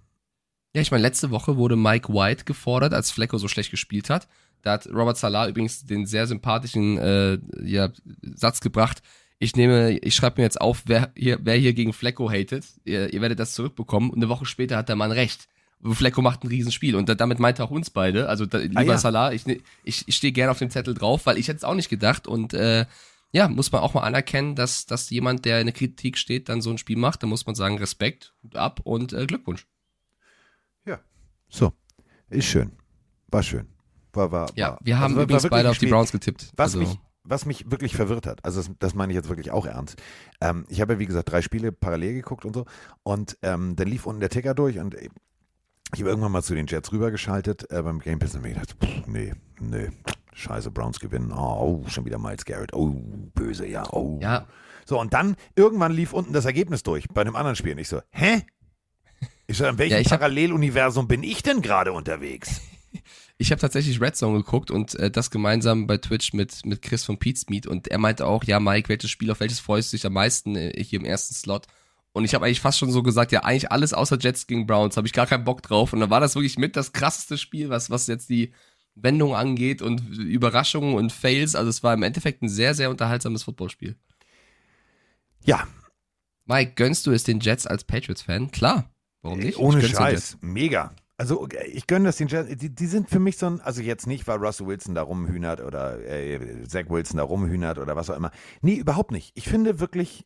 Ja, 0.75 0.81
ich 0.81 0.91
meine, 0.91 1.03
letzte 1.03 1.31
Woche 1.31 1.57
wurde 1.57 1.75
Mike 1.75 2.11
White 2.13 2.45
gefordert, 2.45 2.93
als 2.93 3.11
Flecko 3.11 3.37
so 3.37 3.47
schlecht 3.47 3.71
gespielt 3.71 4.09
hat. 4.09 4.27
Da 4.63 4.71
hat 4.71 4.87
Robert 4.87 5.17
Salah 5.17 5.47
übrigens 5.47 5.85
den 5.85 6.05
sehr 6.05 6.25
sympathischen 6.25 6.97
äh, 6.97 7.37
ja, 7.61 7.89
Satz 8.33 8.61
gebracht. 8.61 9.03
Ich 9.37 9.57
nehme, 9.57 9.97
ich 9.99 10.15
schreibe 10.15 10.39
mir 10.39 10.45
jetzt 10.45 10.61
auf, 10.61 10.83
wer 10.85 11.11
hier, 11.15 11.37
wer 11.43 11.55
hier 11.55 11.73
gegen 11.73 11.91
Flecko 11.91 12.31
hatet. 12.31 12.65
Ihr, 12.85 13.13
ihr 13.13 13.21
werdet 13.21 13.39
das 13.39 13.53
zurückbekommen. 13.53 14.09
Und 14.09 14.17
eine 14.17 14.29
Woche 14.29 14.45
später 14.45 14.77
hat 14.77 14.87
der 14.87 14.95
Mann 14.95 15.11
recht. 15.11 15.49
Flecko 15.83 16.21
macht 16.21 16.45
ein 16.45 16.47
Riesenspiel. 16.47 16.95
Und 16.95 17.09
da, 17.09 17.15
damit 17.15 17.39
meint 17.39 17.59
er 17.59 17.65
auch 17.65 17.71
uns 17.71 17.89
beide. 17.89 18.29
Also 18.29 18.45
da, 18.45 18.59
lieber 18.59 18.83
ja. 18.83 18.97
Salah, 18.97 19.33
ich, 19.33 19.43
ich, 19.83 20.07
ich 20.07 20.15
stehe 20.15 20.31
gerne 20.31 20.51
auf 20.51 20.59
dem 20.59 20.69
Zettel 20.69 20.93
drauf, 20.93 21.25
weil 21.25 21.37
ich 21.37 21.49
hätte 21.49 21.57
es 21.57 21.65
auch 21.65 21.75
nicht 21.75 21.89
gedacht. 21.89 22.25
Und 22.25 22.53
äh, 22.53 22.85
ja, 23.33 23.49
muss 23.49 23.73
man 23.73 23.81
auch 23.81 23.93
mal 23.93 24.03
anerkennen, 24.03 24.55
dass, 24.55 24.85
dass 24.85 25.09
jemand, 25.09 25.43
der 25.43 25.59
in 25.59 25.65
der 25.65 25.73
Kritik 25.73 26.17
steht, 26.17 26.47
dann 26.47 26.61
so 26.61 26.69
ein 26.69 26.77
Spiel 26.77 26.97
macht. 26.97 27.21
Da 27.21 27.27
muss 27.27 27.45
man 27.45 27.55
sagen, 27.55 27.77
Respekt, 27.79 28.33
ab 28.53 28.79
und 28.85 29.11
äh, 29.11 29.25
Glückwunsch. 29.25 29.67
Ja. 30.85 31.01
So. 31.49 31.73
Ist 32.29 32.45
schön. 32.45 32.71
War 33.27 33.43
schön. 33.43 33.72
War, 34.13 34.31
war, 34.31 34.49
Ja, 34.55 34.77
wir 34.81 34.99
haben 34.99 35.13
also 35.13 35.23
übrigens 35.23 35.49
beide 35.49 35.69
auf 35.69 35.77
die 35.77 35.87
Browns 35.87 36.11
getippt. 36.11 36.51
Was, 36.55 36.75
also, 36.75 36.79
mich, 36.79 36.99
was 37.23 37.45
mich 37.45 37.69
wirklich 37.71 37.95
verwirrt 37.95 38.27
hat, 38.27 38.43
also 38.45 38.61
das, 38.61 38.71
das 38.79 38.95
meine 38.95 39.11
ich 39.11 39.15
jetzt 39.15 39.29
wirklich 39.29 39.51
auch 39.51 39.65
ernst. 39.65 40.01
Ähm, 40.41 40.65
ich 40.69 40.81
habe 40.81 40.93
ja, 40.93 40.99
wie 40.99 41.05
gesagt, 41.05 41.31
drei 41.31 41.41
Spiele 41.41 41.71
parallel 41.71 42.13
geguckt 42.13 42.45
und 42.45 42.53
so. 42.53 42.65
Und 43.03 43.37
ähm, 43.41 43.75
dann 43.75 43.87
lief 43.87 44.05
unten 44.05 44.19
der 44.19 44.29
Ticker 44.29 44.53
durch 44.53 44.79
und 44.79 44.95
ich 44.95 45.99
habe 45.99 46.09
irgendwann 46.09 46.31
mal 46.31 46.43
zu 46.43 46.55
den 46.55 46.67
Jets 46.67 46.91
rübergeschaltet 46.91 47.69
äh, 47.71 47.81
beim 47.81 47.99
Game 47.99 48.19
Pass 48.19 48.35
und 48.35 48.41
mir 48.41 48.49
gedacht, 48.53 48.75
pff, 48.83 49.07
nee, 49.07 49.33
nee, 49.59 49.89
scheiße, 50.33 50.71
Browns 50.71 50.99
gewinnen. 50.99 51.31
Oh, 51.31 51.83
schon 51.87 52.05
wieder 52.05 52.17
Miles 52.17 52.45
Garrett. 52.45 52.73
Oh, 52.73 52.95
böse, 53.35 53.67
ja, 53.67 53.83
oh. 53.91 54.19
ja, 54.21 54.47
So, 54.85 54.99
und 54.99 55.13
dann 55.13 55.35
irgendwann 55.55 55.91
lief 55.91 56.13
unten 56.13 56.33
das 56.33 56.45
Ergebnis 56.45 56.83
durch 56.83 57.07
bei 57.09 57.21
einem 57.21 57.35
anderen 57.35 57.55
Spiel. 57.55 57.73
Und 57.73 57.79
ich 57.79 57.89
so, 57.89 58.01
hä? 58.11 58.43
Ich 59.45 59.57
so, 59.57 59.65
in 59.65 59.77
welchem 59.77 60.01
Ja, 60.01 60.09
Paralleluniversum 60.09 61.07
bin 61.07 61.21
ich 61.23 61.43
denn 61.43 61.61
gerade 61.61 61.93
unterwegs? 61.93 62.61
ich 63.37 63.51
habe 63.51 63.59
tatsächlich 63.59 63.99
Red 63.99 64.15
Zone 64.15 64.37
geguckt 64.39 64.71
und 64.71 64.95
äh, 64.95 65.09
das 65.09 65.31
gemeinsam 65.31 65.87
bei 65.87 65.97
Twitch 65.97 66.33
mit, 66.33 66.65
mit 66.65 66.81
Chris 66.81 67.03
von 67.03 67.17
Pete's 67.17 67.49
Meet 67.49 67.67
und 67.67 67.87
er 67.87 67.97
meinte 67.97 68.25
auch, 68.25 68.43
ja, 68.43 68.59
Mike, 68.59 68.89
welches 68.89 69.09
Spiel, 69.09 69.31
auf 69.31 69.39
welches 69.39 69.59
freust 69.59 69.91
du 69.91 69.97
dich 69.97 70.05
am 70.05 70.13
meisten 70.13 70.55
äh, 70.55 70.83
hier 70.83 70.99
im 70.99 71.05
ersten 71.05 71.33
Slot? 71.33 71.67
Und 72.13 72.25
ich 72.25 72.35
habe 72.35 72.45
eigentlich 72.45 72.61
fast 72.61 72.77
schon 72.77 72.91
so 72.91 73.01
gesagt, 73.01 73.31
ja, 73.31 73.43
eigentlich 73.43 73.71
alles 73.71 73.93
außer 73.93 74.19
Jets 74.19 74.45
gegen 74.45 74.67
Browns, 74.67 74.97
habe 74.97 75.07
ich 75.07 75.13
gar 75.13 75.25
keinen 75.25 75.45
Bock 75.45 75.63
drauf. 75.63 75.93
Und 75.93 75.99
dann 75.99 76.11
war 76.11 76.19
das 76.19 76.35
wirklich 76.35 76.59
mit 76.59 76.75
das 76.75 76.93
krasseste 76.93 77.39
Spiel, 77.39 77.69
was, 77.69 77.89
was 77.89 78.05
jetzt 78.05 78.29
die 78.29 78.53
Wendung 78.93 79.33
angeht 79.33 79.81
und 79.81 80.07
Überraschungen 80.19 80.93
und 80.93 81.11
Fails. 81.11 81.55
Also 81.55 81.69
es 81.71 81.81
war 81.81 81.95
im 81.95 82.03
Endeffekt 82.03 82.43
ein 82.43 82.49
sehr, 82.49 82.75
sehr 82.75 82.91
unterhaltsames 82.91 83.41
Footballspiel. 83.41 83.95
Ja, 85.43 85.67
Mike, 86.45 86.73
gönnst 86.75 87.07
du 87.07 87.11
es 87.11 87.23
den 87.23 87.39
Jets 87.39 87.65
als 87.65 87.83
Patriots-Fan? 87.83 88.51
Klar. 88.51 88.91
Warum 89.21 89.39
nicht? 89.39 89.57
Ohne. 89.57 89.81
Scheiß, 89.81 90.37
mega. 90.41 90.93
Also 91.17 91.47
ich 91.67 91.87
gönne 91.87 92.05
das 92.05 92.17
den 92.17 92.27
Jets. 92.27 92.55
Die, 92.57 92.73
die 92.73 92.87
sind 92.87 93.09
für 93.09 93.19
mich 93.19 93.37
so 93.37 93.45
ein, 93.45 93.61
also 93.61 93.81
jetzt 93.81 94.07
nicht, 94.07 94.27
weil 94.27 94.43
Russell 94.43 94.67
Wilson 94.67 94.95
da 94.95 95.03
rumhühnert 95.03 95.61
oder 95.61 95.99
äh, 95.99 96.67
Zach 96.67 96.89
Wilson 96.89 97.17
da 97.17 97.23
rumhühnert 97.23 97.77
oder 97.77 97.95
was 97.95 98.09
auch 98.09 98.17
immer. 98.17 98.31
Nee, 98.61 98.75
überhaupt 98.75 99.11
nicht. 99.11 99.31
Ich 99.35 99.47
finde 99.47 99.79
wirklich, 99.79 100.25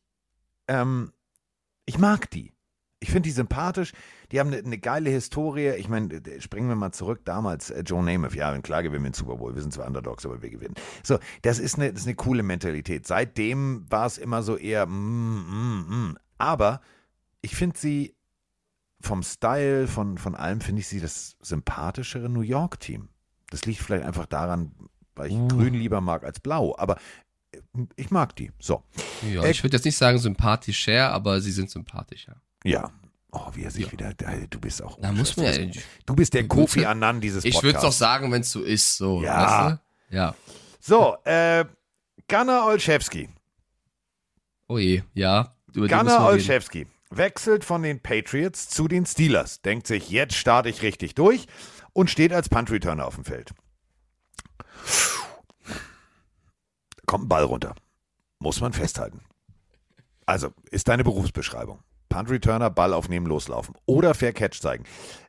ähm, 0.67 1.11
ich 1.85 1.97
mag 1.97 2.29
die. 2.31 2.53
Ich 2.99 3.11
finde 3.11 3.27
die 3.27 3.31
sympathisch. 3.31 3.91
Die 4.31 4.39
haben 4.39 4.47
eine, 4.47 4.57
eine 4.57 4.77
geile 4.79 5.09
Historie. 5.09 5.75
Ich 5.77 5.87
meine, 5.87 6.21
springen 6.39 6.69
wir 6.69 6.75
mal 6.75 6.93
zurück 6.93 7.21
damals. 7.25 7.69
Äh, 7.69 7.81
Joe 7.81 8.03
Namath, 8.03 8.33
ja, 8.33 8.57
klar 8.61 8.81
gewinnen 8.81 9.03
wir 9.03 9.11
den 9.11 9.13
Super 9.13 9.35
Bowl. 9.35 9.53
Wir 9.53 9.61
sind 9.61 9.73
zwar 9.73 9.87
Underdogs, 9.87 10.25
aber 10.25 10.41
wir 10.41 10.49
gewinnen. 10.49 10.75
So, 11.03 11.19
das 11.43 11.59
ist 11.59 11.75
eine, 11.75 11.93
das 11.93 12.05
eine 12.05 12.15
coole 12.15 12.43
Mentalität. 12.43 13.05
Seitdem 13.05 13.85
war 13.89 14.07
es 14.07 14.17
immer 14.17 14.41
so 14.41 14.57
eher, 14.57 14.87
mm, 14.87 14.89
mm, 14.91 15.85
mm. 15.89 16.17
aber 16.39 16.81
ich 17.41 17.55
finde 17.55 17.77
sie 17.77 18.16
vom 19.01 19.21
Style, 19.23 19.87
von, 19.87 20.17
von 20.17 20.35
allem, 20.35 20.61
finde 20.61 20.81
ich 20.81 20.87
sie 20.87 20.99
das 20.99 21.35
sympathischere 21.41 22.29
New 22.29 22.41
York-Team. 22.41 23.09
Das 23.49 23.65
liegt 23.65 23.81
vielleicht 23.81 24.05
einfach 24.05 24.25
daran, 24.25 24.71
weil 25.15 25.27
ich 25.27 25.33
Uh. 25.35 25.47
Grün 25.47 25.73
lieber 25.73 26.01
mag 26.01 26.23
als 26.23 26.39
Blau. 26.39 26.75
Aber 26.77 26.97
Ich 27.95 28.11
mag 28.11 28.35
die. 28.35 28.51
So. 28.59 28.83
Ja, 29.31 29.43
Äh, 29.43 29.51
ich 29.51 29.63
würde 29.63 29.77
jetzt 29.77 29.85
nicht 29.85 29.97
sagen 29.97 30.17
sympathischer, 30.19 31.11
aber 31.11 31.39
sie 31.41 31.51
sind 31.51 31.69
sympathischer. 31.71 32.41
Ja. 32.63 32.91
Oh, 33.31 33.47
wie 33.53 33.63
er 33.63 33.71
sich 33.71 33.85
Ja. 33.85 33.91
wieder. 33.91 34.13
Du 34.49 34.59
bist 34.59 34.81
auch. 34.83 34.99
Da 34.99 35.11
muss 35.11 35.35
man 35.37 35.45
ja. 35.45 35.81
Du 36.05 36.15
bist 36.15 36.33
der 36.33 36.41
Ich 36.41 36.47
Kofi 36.49 36.79
würd's- 36.81 36.87
Annan 36.87 37.21
dieses 37.21 37.45
Ich 37.45 37.53
Podcasts. 37.55 37.63
würde 37.63 37.77
es 37.77 37.83
doch 37.83 37.91
sagen, 37.97 38.31
wenn 38.31 38.41
es 38.41 38.51
so 38.51 38.61
ist. 38.61 38.97
So, 38.97 39.21
Ja. 39.23 39.69
Weißt 39.69 39.79
du? 40.11 40.15
Ja. 40.15 40.35
So, 40.79 41.17
äh, 41.23 41.65
Gunnar 42.27 42.65
Olszewski. 42.67 43.29
Oh 44.67 44.77
je, 44.77 45.03
ja. 45.13 45.53
Über 45.73 45.87
Gunnar 45.87 46.05
reden. 46.19 46.25
Olszewski 46.25 46.87
wechselt 47.09 47.63
von 47.63 47.83
den 47.83 48.01
Patriots 48.01 48.69
zu 48.69 48.87
den 48.87 49.05
Steelers. 49.05 49.61
Denkt 49.61 49.87
sich, 49.87 50.09
jetzt 50.09 50.35
starte 50.35 50.69
ich 50.69 50.81
richtig 50.81 51.15
durch 51.15 51.47
und 51.93 52.09
steht 52.09 52.33
als 52.33 52.49
Punt-Returner 52.49 53.05
auf 53.05 53.15
dem 53.15 53.25
Feld. 53.25 53.53
Kommt 57.05 57.25
ein 57.25 57.29
Ball 57.29 57.43
runter. 57.43 57.75
Muss 58.39 58.61
man 58.61 58.73
festhalten. 58.73 59.21
Also, 60.25 60.51
ist 60.69 60.89
deine 60.89 61.03
Berufsbeschreibung. 61.03 61.79
Punt-Returner, 62.09 62.69
Ball 62.69 62.93
aufnehmen, 62.93 63.25
loslaufen. 63.25 63.75
Oder 63.85 64.13
Fair 64.13 64.33
Catch 64.33 64.61
zeigen. 64.61 64.83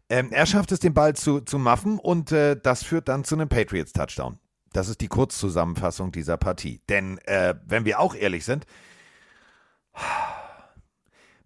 Ähm, 0.08 0.32
er 0.32 0.46
schafft 0.46 0.72
es, 0.72 0.80
den 0.80 0.94
Ball 0.94 1.14
zu, 1.14 1.40
zu 1.40 1.58
muffen 1.58 1.98
und 1.98 2.32
äh, 2.32 2.56
das 2.60 2.82
führt 2.82 3.08
dann 3.08 3.24
zu 3.24 3.34
einem 3.34 3.48
Patriots-Touchdown. 3.48 4.38
Das 4.72 4.88
ist 4.88 5.00
die 5.00 5.08
Kurzzusammenfassung 5.08 6.12
dieser 6.12 6.36
Partie. 6.36 6.80
Denn, 6.88 7.18
äh, 7.24 7.54
wenn 7.64 7.84
wir 7.84 8.00
auch 8.00 8.14
ehrlich 8.14 8.44
sind, 8.44 8.66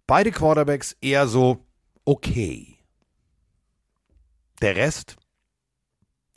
beide 0.07 0.31
Quarterbacks 0.31 0.95
eher 1.01 1.27
so 1.27 1.65
okay. 2.05 2.77
Der 4.61 4.75
Rest, 4.75 5.17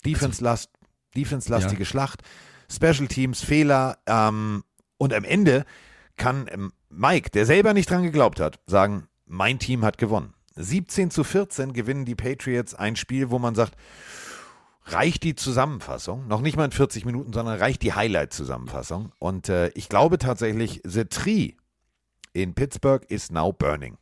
Defense-Last, 0.04 0.70
Defense-lastige 1.16 1.84
Schlacht, 1.84 2.22
Special 2.70 3.06
Teams, 3.08 3.42
Fehler 3.42 3.98
ähm, 4.06 4.64
und 4.98 5.12
am 5.12 5.24
Ende 5.24 5.64
kann 6.16 6.48
ähm, 6.50 6.72
Mike, 6.88 7.30
der 7.30 7.46
selber 7.46 7.74
nicht 7.74 7.90
dran 7.90 8.02
geglaubt 8.02 8.40
hat, 8.40 8.58
sagen, 8.66 9.08
mein 9.26 9.58
Team 9.58 9.84
hat 9.84 9.98
gewonnen. 9.98 10.34
17 10.56 11.10
zu 11.10 11.22
14 11.22 11.72
gewinnen 11.72 12.04
die 12.04 12.14
Patriots 12.14 12.74
ein 12.74 12.96
Spiel, 12.96 13.30
wo 13.30 13.38
man 13.38 13.54
sagt, 13.54 13.76
reicht 14.86 15.24
die 15.24 15.34
Zusammenfassung, 15.34 16.26
noch 16.28 16.40
nicht 16.40 16.56
mal 16.56 16.64
in 16.64 16.70
40 16.70 17.04
Minuten, 17.04 17.32
sondern 17.32 17.58
reicht 17.58 17.82
die 17.82 17.92
Highlight-Zusammenfassung. 17.92 19.12
Und 19.18 19.48
äh, 19.48 19.68
ich 19.74 19.88
glaube 19.88 20.18
tatsächlich, 20.18 20.80
The 20.84 21.04
Tree 21.04 21.52
in 22.42 22.54
Pittsburgh 22.54 23.04
is 23.08 23.30
now 23.30 23.52
burning. 23.52 23.96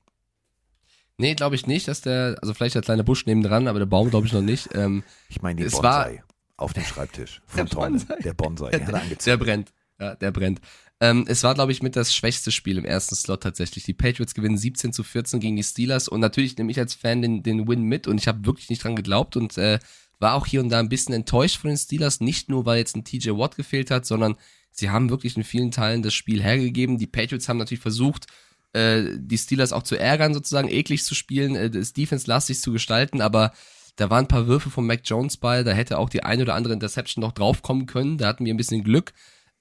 Nee, 1.17 1.35
glaube 1.35 1.55
ich 1.55 1.67
nicht, 1.67 1.87
dass 1.87 2.01
der, 2.01 2.37
also 2.43 2.55
vielleicht 2.55 2.75
der 2.75 2.83
kleine 2.83 3.05
Busch 3.05 3.25
nebendran, 3.27 3.69
aber 3.69 3.79
der 3.79 3.87
Baum 3.87 4.11
glaube 4.11 4.27
ich 4.27 4.33
noch 4.33 4.43
nicht. 4.43 4.71
Ähm, 4.75 5.05
Ich 5.29 5.43
meine 5.43 5.57
den 5.59 5.67
Es 5.67 5.75
war- 5.75 6.05
Bonsai 6.07 6.25
auf 6.57 6.73
dem 6.73 6.85
Schreibtisch 6.85 7.41
von 7.47 7.67
Der. 7.67 7.75
Bonsai. 7.75 8.17
Der 8.23 8.35
Bonsai. 8.35 8.71
Der, 8.71 8.95
angezogen. 8.95 9.19
der 9.25 9.37
brennt. 9.37 9.73
Ja, 10.01 10.15
der 10.17 10.33
brennt. 10.33 10.61
Ähm, 11.01 11.25
es 11.29 11.43
war, 11.45 11.55
glaube 11.55 11.71
ich, 11.73 11.83
mit 11.83 11.95
das 11.97 12.15
schwächste 12.15 12.51
Spiel 12.51 12.79
im 12.79 12.85
ersten 12.85 13.15
Slot 13.15 13.43
tatsächlich. 13.45 13.85
Die 13.85 13.95
Patriots 13.95 14.35
gewinnen 14.35 14.57
17 14.59 14.93
zu 14.93 15.03
14 15.05 15.39
gegen 15.41 15.57
die 15.57 15.63
Steelers 15.63 16.09
und 16.09 16.21
natürlich 16.21 16.57
nehme 16.57 16.71
ich 16.73 16.79
als 16.79 16.95
Fan 16.95 17.23
den, 17.23 17.43
den 17.45 17.69
Win 17.69 17.83
mit 17.83 18.07
und 18.09 18.19
ich 18.19 18.27
habe 18.27 18.45
wirklich 18.47 18.71
nicht 18.71 18.83
dran 18.83 18.97
geglaubt 18.97 19.37
und 19.37 19.57
äh, 19.59 19.79
war 20.21 20.35
auch 20.35 20.47
hier 20.47 20.61
und 20.61 20.69
da 20.71 20.79
ein 20.81 20.89
bisschen 20.89 21.15
enttäuscht 21.15 21.59
von 21.59 21.69
den 21.69 21.77
Steelers. 21.77 22.21
Nicht 22.21 22.49
nur, 22.49 22.65
weil 22.67 22.79
jetzt 22.79 22.97
ein 22.97 23.05
TJ 23.05 23.31
Watt 23.31 23.57
gefehlt 23.57 23.91
hat, 23.93 24.07
sondern 24.07 24.37
sie 24.75 24.91
haben 24.91 25.09
wirklich 25.09 25.37
in 25.37 25.45
vielen 25.45 25.71
Teilen 25.71 26.03
das 26.03 26.15
Spiel 26.15 26.43
hergegeben. 26.43 26.99
Die 26.99 27.07
Patriots 27.07 27.49
haben 27.49 27.59
natürlich 27.59 27.81
versucht, 27.81 28.27
äh, 28.73 29.05
die 29.17 29.39
Steelers 29.39 29.73
auch 29.73 29.85
zu 29.85 29.97
ärgern, 29.97 30.35
sozusagen 30.35 30.69
eklig 30.69 31.05
zu 31.05 31.15
spielen, 31.15 31.55
äh, 31.55 31.71
das 31.71 31.93
Defense-lastig 31.93 32.61
zu 32.61 32.73
gestalten, 32.73 33.21
aber 33.21 33.53
da 33.97 34.11
waren 34.11 34.25
ein 34.25 34.29
paar 34.29 34.49
Würfe 34.49 34.71
von 34.71 34.87
Mac 34.87 35.03
Jones 35.05 35.37
bei, 35.37 35.63
da 35.63 35.71
hätte 35.71 35.99
auch 35.99 36.11
die 36.11 36.25
eine 36.25 36.43
oder 36.43 36.55
andere 36.55 36.75
Interception 36.75 37.23
noch 37.23 37.33
draufkommen 37.33 37.87
können, 37.87 38.19
da 38.19 38.27
hatten 38.27 38.45
wir 38.45 38.53
ein 38.53 38.59
bisschen 38.59 38.83
Glück. 38.83 39.13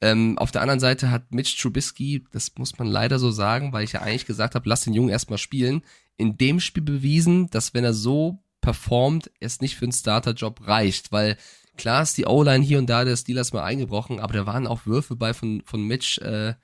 Ähm, 0.02 0.38
auf 0.40 0.52
der 0.52 0.62
anderen 0.62 0.80
Seite 0.80 1.12
hat 1.12 1.32
Mitch 1.32 1.56
Trubisky, 1.62 2.26
das 2.32 2.52
muss 2.58 2.78
man 2.80 2.88
leider 2.88 3.20
so 3.20 3.30
sagen, 3.30 3.72
weil 3.72 3.84
ich 3.84 3.94
ja 3.94 4.02
eigentlich 4.02 4.26
gesagt 4.26 4.56
habe, 4.56 4.68
lass 4.68 4.82
den 4.82 4.94
Jungen 4.94 5.10
erstmal 5.10 5.38
spielen, 5.38 5.84
in 6.18 6.38
dem 6.38 6.60
Spiel 6.60 6.84
bewiesen, 6.84 7.50
dass 7.52 7.76
wenn 7.76 7.84
er 7.84 7.94
so 7.94 8.44
performt, 8.62 9.30
es 9.40 9.62
nicht 9.62 9.76
für 9.76 9.86
einen 9.86 9.92
Starterjob 9.92 10.68
reicht, 10.68 11.12
weil 11.12 11.38
klar 11.78 12.04
ist 12.04 12.18
die 12.18 12.26
O-Line 12.26 12.64
hier 12.64 12.80
und 12.80 12.88
da 12.88 13.06
der 13.06 13.18
Steelers 13.18 13.54
mal 13.54 13.64
eingebrochen, 13.64 14.20
aber 14.20 14.34
da 14.34 14.46
waren 14.46 14.68
auch 14.68 14.86
Würfe 14.86 15.16
bei 15.16 15.34
von, 15.34 15.62
von 15.66 15.82
Mitch, 15.86 16.22
äh, 16.22 16.56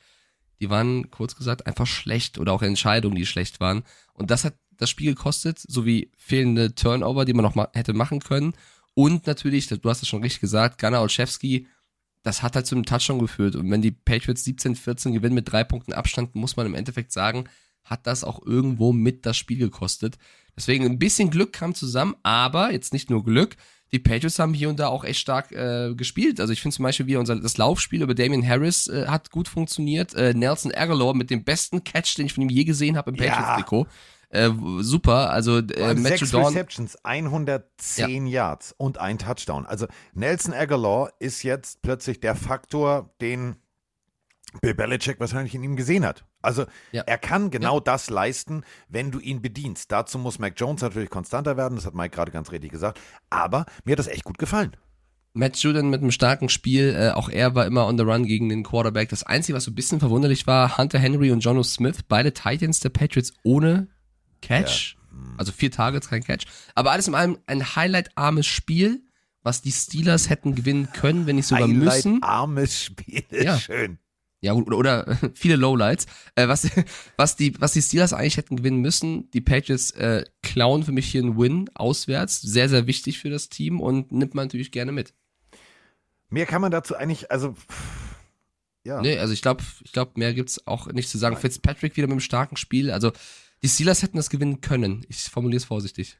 die 0.59 0.69
waren 0.69 1.09
kurz 1.09 1.35
gesagt 1.35 1.67
einfach 1.67 1.87
schlecht 1.87 2.37
oder 2.37 2.53
auch 2.53 2.61
Entscheidungen, 2.61 3.15
die 3.15 3.25
schlecht 3.25 3.59
waren. 3.59 3.83
Und 4.13 4.29
das 4.29 4.43
hat 4.43 4.55
das 4.77 4.89
Spiel 4.89 5.13
gekostet, 5.13 5.59
sowie 5.59 6.11
fehlende 6.17 6.75
Turnover, 6.75 7.25
die 7.25 7.33
man 7.33 7.43
noch 7.43 7.55
ma 7.55 7.69
hätte 7.73 7.93
machen 7.93 8.19
können. 8.19 8.53
Und 8.93 9.27
natürlich, 9.27 9.67
du 9.67 9.89
hast 9.89 10.01
es 10.01 10.07
schon 10.07 10.21
richtig 10.21 10.41
gesagt, 10.41 10.79
Gunnar 10.79 11.01
Olszewski, 11.01 11.67
das 12.23 12.43
hat 12.43 12.55
halt 12.55 12.65
zu 12.65 12.75
einem 12.75 12.85
Touchdown 12.85 13.19
geführt. 13.19 13.55
Und 13.55 13.71
wenn 13.71 13.81
die 13.81 13.91
Patriots 13.91 14.45
17-14 14.45 15.13
gewinnen 15.13 15.35
mit 15.35 15.51
drei 15.51 15.63
Punkten 15.63 15.93
Abstand, 15.93 16.35
muss 16.35 16.57
man 16.57 16.65
im 16.65 16.75
Endeffekt 16.75 17.11
sagen, 17.11 17.45
hat 17.83 18.05
das 18.07 18.23
auch 18.23 18.45
irgendwo 18.45 18.91
mit 18.91 19.25
das 19.25 19.37
Spiel 19.37 19.57
gekostet. 19.57 20.17
Deswegen 20.55 20.85
ein 20.85 20.99
bisschen 20.99 21.29
Glück 21.29 21.53
kam 21.53 21.73
zusammen, 21.73 22.15
aber 22.23 22.71
jetzt 22.73 22.91
nicht 22.91 23.09
nur 23.09 23.23
Glück. 23.23 23.55
Die 23.91 23.99
Patriots 23.99 24.37
haben 24.39 24.53
hier 24.53 24.69
und 24.69 24.79
da 24.79 24.87
auch 24.87 25.03
echt 25.03 25.19
stark 25.19 25.51
äh, 25.51 25.93
gespielt. 25.95 26.39
Also 26.39 26.53
ich 26.53 26.61
finde 26.61 26.75
zum 26.75 26.83
Beispiel 26.83 27.07
wie 27.07 27.15
unser 27.15 27.35
das 27.35 27.57
Laufspiel 27.57 28.01
über 28.01 28.13
Damian 28.13 28.47
Harris 28.47 28.87
äh, 28.87 29.07
hat 29.07 29.31
gut 29.31 29.47
funktioniert. 29.47 30.13
Äh, 30.13 30.33
Nelson 30.33 30.71
Aguilar 30.73 31.13
mit 31.15 31.29
dem 31.29 31.43
besten 31.43 31.83
Catch, 31.83 32.17
den 32.17 32.27
ich 32.27 32.33
von 32.33 32.43
ihm 32.43 32.49
je 32.49 32.63
gesehen 32.65 32.97
habe 32.97 33.11
im 33.11 33.15
Ja. 33.15 33.33
Patriots-Trikot. 33.35 33.87
Äh, 34.31 34.51
super. 34.81 35.31
Also 35.31 35.57
äh, 35.57 35.95
Matthew 35.95 36.03
Sechs 36.03 36.31
Dawn. 36.31 36.45
Receptions, 36.45 37.03
110 37.03 38.27
Yards 38.27 38.75
und 38.77 38.99
ein 38.99 39.17
Touchdown. 39.17 39.65
Also 39.65 39.87
Nelson 40.13 40.53
Aguilar 40.53 41.11
ist 41.19 41.41
jetzt 41.41 41.81
plötzlich 41.81 42.19
der 42.19 42.35
Faktor, 42.35 43.13
den 43.21 43.55
Bill 44.61 44.75
Belichick 44.75 45.19
wahrscheinlich 45.19 45.55
in 45.55 45.63
ihm 45.63 45.75
gesehen 45.75 46.05
hat. 46.05 46.25
Also 46.41 46.65
Ja. 46.91 47.03
er 47.03 47.17
kann 47.17 47.51
genau 47.51 47.79
das 47.79 48.09
leisten, 48.09 48.63
wenn 48.87 49.11
du 49.11 49.19
ihn 49.19 49.41
bedienst. 49.41 49.91
Dazu 49.91 50.17
muss 50.17 50.39
Mac 50.39 50.53
Jones 50.57 50.81
natürlich 50.81 51.09
konstanter 51.09 51.57
werden, 51.57 51.75
das 51.75 51.85
hat 51.85 51.95
Mike 51.95 52.15
gerade 52.15 52.31
ganz 52.31 52.51
richtig 52.51 52.71
gesagt. 52.71 52.99
Aber 53.29 53.65
mir 53.85 53.93
hat 53.93 53.99
das 53.99 54.07
echt 54.07 54.23
gut 54.23 54.37
gefallen. 54.37 54.75
Matt 55.33 55.57
Judon 55.57 55.89
mit 55.89 56.01
einem 56.01 56.11
starken 56.11 56.49
Spiel, 56.49 56.95
äh, 56.97 57.11
auch 57.11 57.29
er 57.29 57.53
war 57.55 57.65
immer 57.67 57.85
on 57.85 57.97
the 57.97 58.03
run 58.03 58.25
gegen 58.25 58.49
den 58.49 58.63
Quarterback. 58.63 59.09
Das 59.09 59.23
Einzige, 59.23 59.55
was 59.55 59.63
so 59.65 59.71
ein 59.71 59.75
bisschen 59.75 59.99
verwunderlich 59.99 60.47
war, 60.47 60.77
Hunter 60.77 60.97
Henry 60.97 61.31
und 61.31 61.41
Jono 61.41 61.61
Smith, 61.63 61.99
beide 62.07 62.33
Titans 62.33 62.79
der 62.79 62.89
Patriots 62.89 63.33
ohne 63.43 63.87
Catch. 64.41 64.97
Also 65.37 65.51
vier 65.51 65.71
Targets, 65.71 66.09
kein 66.09 66.23
Catch. 66.23 66.45
Aber 66.75 66.91
alles 66.91 67.07
in 67.07 67.15
allem 67.15 67.37
ein 67.45 67.75
highlight-armes 67.75 68.47
Spiel, 68.47 69.03
was 69.43 69.61
die 69.61 69.71
Steelers 69.71 70.29
hätten 70.29 70.55
gewinnen 70.55 70.89
können, 70.93 71.27
wenn 71.27 71.35
nicht 71.35 71.47
sogar 71.47 71.67
müssen. 71.67 72.23
armes 72.23 72.83
Spiel. 72.83 73.23
Ja. 73.31 73.57
Schön. 73.57 73.99
Ja, 74.41 74.53
gut, 74.53 74.67
oder, 74.67 74.77
oder 74.77 75.19
viele 75.33 75.55
Lowlights. 75.55 76.05
Äh, 76.35 76.47
was, 76.47 76.69
was, 77.17 77.35
die, 77.35 77.59
was 77.59 77.73
die 77.73 77.81
Steelers 77.81 78.13
eigentlich 78.13 78.37
hätten 78.37 78.57
gewinnen 78.57 78.79
müssen, 78.79 79.29
die 79.31 79.41
Patriots 79.41 79.91
äh, 79.91 80.25
klauen 80.41 80.83
für 80.83 80.91
mich 80.91 81.09
hier 81.11 81.21
einen 81.21 81.37
Win 81.37 81.69
auswärts. 81.73 82.41
Sehr, 82.41 82.69
sehr 82.69 82.87
wichtig 82.87 83.19
für 83.19 83.29
das 83.29 83.49
Team 83.49 83.79
und 83.79 84.11
nimmt 84.11 84.35
man 84.35 84.47
natürlich 84.47 84.71
gerne 84.71 84.91
mit. 84.91 85.13
Mehr 86.29 86.45
kann 86.45 86.61
man 86.61 86.71
dazu 86.71 86.95
eigentlich, 86.95 87.31
also 87.31 87.55
ja. 88.85 89.01
Nee, 89.01 89.17
also 89.17 89.33
ich 89.33 89.41
glaube, 89.41 89.63
ich 89.83 89.91
glaub, 89.91 90.17
mehr 90.17 90.33
gibt's 90.33 90.65
auch 90.65 90.87
nicht 90.87 91.09
zu 91.09 91.17
sagen. 91.17 91.35
Fitzpatrick 91.35 91.97
wieder 91.97 92.07
mit 92.07 92.13
einem 92.13 92.19
starken 92.21 92.55
Spiel. 92.55 92.91
Also 92.91 93.11
die 93.61 93.67
Steelers 93.67 94.03
hätten 94.03 94.17
das 94.17 94.29
gewinnen 94.29 94.61
können. 94.61 95.05
Ich 95.09 95.23
formuliere 95.23 95.57
es 95.57 95.65
vorsichtig. 95.65 96.17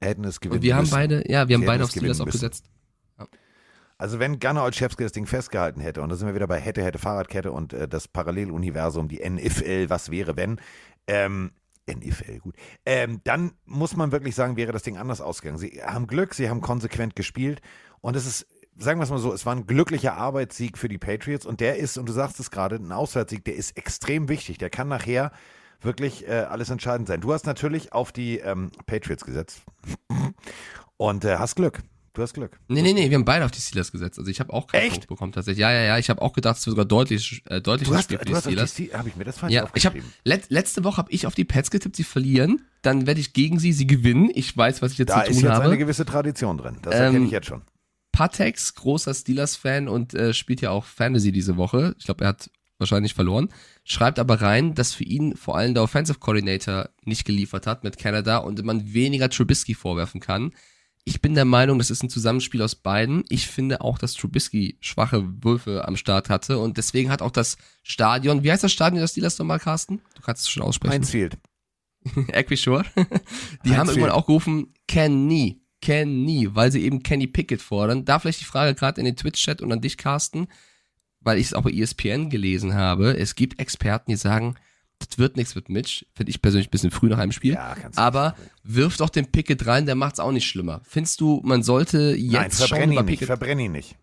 hätten 0.00 0.24
es 0.24 0.40
gewinnen 0.40 0.58
Und 0.58 0.62
wir 0.62 0.76
haben 0.76 0.82
müssen. 0.82 0.92
beide, 0.92 1.30
ja, 1.30 1.48
wir 1.48 1.56
haben 1.56 1.66
beide 1.66 1.84
auf 1.84 1.90
Steelers 1.90 2.20
auch 2.20 2.26
gesetzt. 2.26 2.66
Also 4.00 4.18
wenn 4.18 4.38
Gunnar 4.38 4.64
Olszewski 4.64 5.02
das 5.02 5.12
Ding 5.12 5.26
festgehalten 5.26 5.82
hätte, 5.82 6.00
und 6.00 6.08
da 6.08 6.16
sind 6.16 6.26
wir 6.26 6.34
wieder 6.34 6.46
bei 6.46 6.58
hätte, 6.58 6.82
hätte, 6.82 6.98
Fahrradkette 6.98 7.52
und 7.52 7.74
äh, 7.74 7.86
das 7.86 8.08
Paralleluniversum, 8.08 9.08
die 9.08 9.20
NFL, 9.28 9.90
was 9.90 10.10
wäre, 10.10 10.38
wenn, 10.38 10.58
ähm, 11.06 11.50
NFL, 11.86 12.38
gut, 12.38 12.54
ähm, 12.86 13.20
dann 13.24 13.52
muss 13.66 13.96
man 13.96 14.10
wirklich 14.10 14.34
sagen, 14.34 14.56
wäre 14.56 14.72
das 14.72 14.84
Ding 14.84 14.96
anders 14.96 15.20
ausgegangen. 15.20 15.58
Sie 15.58 15.82
haben 15.84 16.06
Glück, 16.06 16.32
sie 16.32 16.48
haben 16.48 16.62
konsequent 16.62 17.14
gespielt 17.14 17.60
und 18.00 18.16
es 18.16 18.24
ist, 18.24 18.46
sagen 18.74 19.00
wir 19.00 19.04
es 19.04 19.10
mal 19.10 19.18
so, 19.18 19.34
es 19.34 19.44
war 19.44 19.54
ein 19.54 19.66
glücklicher 19.66 20.16
Arbeitssieg 20.16 20.78
für 20.78 20.88
die 20.88 20.96
Patriots 20.96 21.44
und 21.44 21.60
der 21.60 21.76
ist, 21.76 21.98
und 21.98 22.08
du 22.08 22.14
sagst 22.14 22.40
es 22.40 22.50
gerade, 22.50 22.76
ein 22.76 22.92
Auswärtssieg, 22.92 23.44
der 23.44 23.56
ist 23.56 23.76
extrem 23.76 24.30
wichtig, 24.30 24.56
der 24.56 24.70
kann 24.70 24.88
nachher 24.88 25.30
wirklich 25.82 26.26
äh, 26.26 26.46
alles 26.48 26.70
entscheidend 26.70 27.06
sein. 27.06 27.20
Du 27.20 27.34
hast 27.34 27.44
natürlich 27.44 27.92
auf 27.92 28.12
die 28.12 28.38
ähm, 28.38 28.70
Patriots 28.86 29.26
gesetzt 29.26 29.60
und 30.96 31.26
äh, 31.26 31.36
hast 31.36 31.56
Glück. 31.56 31.82
Du 32.12 32.22
hast 32.22 32.34
Glück. 32.34 32.58
Nee, 32.66 32.82
nee, 32.82 32.92
nee, 32.92 33.08
wir 33.08 33.16
haben 33.16 33.24
beide 33.24 33.44
auf 33.44 33.52
die 33.52 33.60
Steelers 33.60 33.92
gesetzt. 33.92 34.18
Also 34.18 34.30
ich 34.30 34.40
habe 34.40 34.52
auch 34.52 34.66
keinen 34.66 34.82
Echt? 34.82 34.90
Punkt 34.92 35.06
bekommen 35.08 35.32
tatsächlich. 35.32 35.60
Ja, 35.60 35.70
ja, 35.70 35.82
ja, 35.82 35.98
ich 35.98 36.10
habe 36.10 36.20
auch 36.22 36.32
gedacht, 36.32 36.56
es 36.58 36.66
wird 36.66 36.72
sogar 36.72 36.84
deutlich, 36.84 37.42
äh, 37.48 37.60
deutlich 37.60 37.88
Du 37.88 37.94
hast, 37.94 38.04
Spiel 38.04 38.18
für 38.18 38.24
die 38.24 38.34
Steelers. 38.34 38.76
Habe 38.94 39.08
ich 39.08 39.16
mir 39.16 39.24
das 39.24 39.38
falsch 39.38 39.52
Ja, 39.52 39.62
ich 39.74 39.86
aufgeschrieben. 39.86 40.12
let, 40.24 40.50
letzte 40.50 40.82
Woche 40.82 40.96
habe 40.96 41.12
ich 41.12 41.26
auf 41.28 41.34
die 41.36 41.44
Pets 41.44 41.70
getippt, 41.70 41.94
sie 41.94 42.02
verlieren. 42.04 42.62
Dann 42.82 43.06
werde 43.06 43.20
ich 43.20 43.32
gegen 43.32 43.60
sie, 43.60 43.72
sie 43.72 43.86
gewinnen. 43.86 44.28
Ich 44.34 44.56
weiß, 44.56 44.82
was 44.82 44.92
ich 44.92 44.98
jetzt 44.98 45.10
Da 45.10 45.24
zu 45.24 45.30
ist 45.30 45.36
tun 45.38 45.44
jetzt 45.48 45.54
habe. 45.54 45.64
eine 45.66 45.78
gewisse 45.78 46.04
Tradition 46.04 46.58
drin. 46.58 46.78
Das 46.82 46.94
Ähm, 46.96 47.00
erkenne 47.02 47.26
ich 47.26 47.30
jetzt 47.30 47.46
schon. 47.46 47.62
Patex, 48.12 48.74
großer 48.74 49.14
Steelers-Fan 49.14 49.86
und 49.88 50.12
äh, 50.14 50.34
spielt 50.34 50.60
ja 50.60 50.70
auch 50.70 50.84
Fantasy 50.84 51.30
diese 51.30 51.56
Woche. 51.56 51.94
Ich 51.98 52.06
glaube, 52.06 52.24
er 52.24 52.28
hat 52.30 52.50
wahrscheinlich 52.78 53.14
verloren. 53.14 53.50
Schreibt 53.84 54.18
aber 54.18 54.42
rein, 54.42 54.74
dass 54.74 54.94
für 54.94 55.04
ihn 55.04 55.36
vor 55.36 55.56
allem 55.56 55.74
der 55.74 55.82
Offensive 55.84 56.18
Coordinator 56.18 56.88
nicht 57.04 57.24
geliefert 57.24 57.66
hat 57.68 57.84
mit 57.84 57.98
Canada 57.98 58.38
und 58.38 58.64
man 58.64 58.92
weniger 58.92 59.28
Trubisky 59.30 59.74
vorwerfen 59.74 60.20
kann. 60.20 60.52
Ich 61.04 61.20
bin 61.20 61.34
der 61.34 61.44
Meinung, 61.44 61.78
das 61.78 61.90
ist 61.90 62.02
ein 62.02 62.10
Zusammenspiel 62.10 62.62
aus 62.62 62.74
beiden. 62.74 63.24
Ich 63.28 63.46
finde 63.46 63.80
auch, 63.80 63.98
dass 63.98 64.14
Trubisky 64.14 64.76
schwache 64.80 65.24
Würfe 65.42 65.86
am 65.88 65.96
Start 65.96 66.28
hatte 66.28 66.58
und 66.58 66.76
deswegen 66.76 67.10
hat 67.10 67.22
auch 67.22 67.30
das 67.30 67.56
Stadion, 67.82 68.44
wie 68.44 68.52
heißt 68.52 68.62
das 68.62 68.72
Stadion 68.72 69.00
der 69.00 69.08
Steelers 69.08 69.38
nochmal, 69.38 69.58
Carsten? 69.58 70.02
Du 70.14 70.22
kannst 70.22 70.42
es 70.42 70.50
schon 70.50 70.62
aussprechen. 70.62 70.94
Einsfield. 70.94 71.38
Equishore. 72.32 72.84
Die 73.64 73.70
haben 73.70 73.88
Heinz 73.88 73.90
irgendwann 73.90 73.94
Field. 73.94 74.10
auch 74.10 74.26
gerufen, 74.26 74.74
can 74.86 75.26
nie, 75.26 76.48
weil 76.52 76.72
sie 76.72 76.82
eben 76.82 77.02
Kenny 77.02 77.26
Pickett 77.26 77.62
fordern. 77.62 78.04
Da 78.04 78.18
vielleicht 78.18 78.40
die 78.40 78.46
Frage 78.46 78.74
gerade 78.74 79.00
in 79.00 79.06
den 79.06 79.16
Twitch-Chat 79.16 79.62
und 79.62 79.72
an 79.72 79.80
dich, 79.80 79.96
Carsten, 79.96 80.48
weil 81.20 81.38
ich 81.38 81.46
es 81.46 81.54
auch 81.54 81.62
bei 81.62 81.72
ESPN 81.72 82.30
gelesen 82.30 82.74
habe. 82.74 83.16
Es 83.16 83.34
gibt 83.34 83.58
Experten, 83.60 84.10
die 84.10 84.16
sagen, 84.16 84.56
das 85.00 85.18
wird 85.18 85.36
nichts 85.36 85.54
mit 85.54 85.68
Mitch. 85.68 86.04
Finde 86.14 86.30
ich 86.30 86.42
persönlich 86.42 86.68
ein 86.68 86.70
bisschen 86.70 86.90
früh 86.90 87.08
nach 87.08 87.18
einem 87.18 87.32
Spiel. 87.32 87.54
Ja, 87.54 87.74
kannst 87.74 87.98
du 87.98 88.02
Aber 88.02 88.36
wirf 88.62 88.96
doch 88.96 89.10
den 89.10 89.30
Pickett 89.30 89.66
rein, 89.66 89.86
der 89.86 89.94
macht's 89.94 90.20
auch 90.20 90.32
nicht 90.32 90.46
schlimmer. 90.46 90.80
Findest 90.84 91.20
du, 91.20 91.40
man 91.42 91.62
sollte 91.62 92.14
jetzt 92.16 92.32
Nein, 92.32 92.50
verbrenn 92.50 92.92
über 92.92 93.00
ihn 93.00 93.06
nicht, 93.06 93.24
verbrenn 93.24 93.58
ihn 93.58 93.72
nicht. 93.72 93.96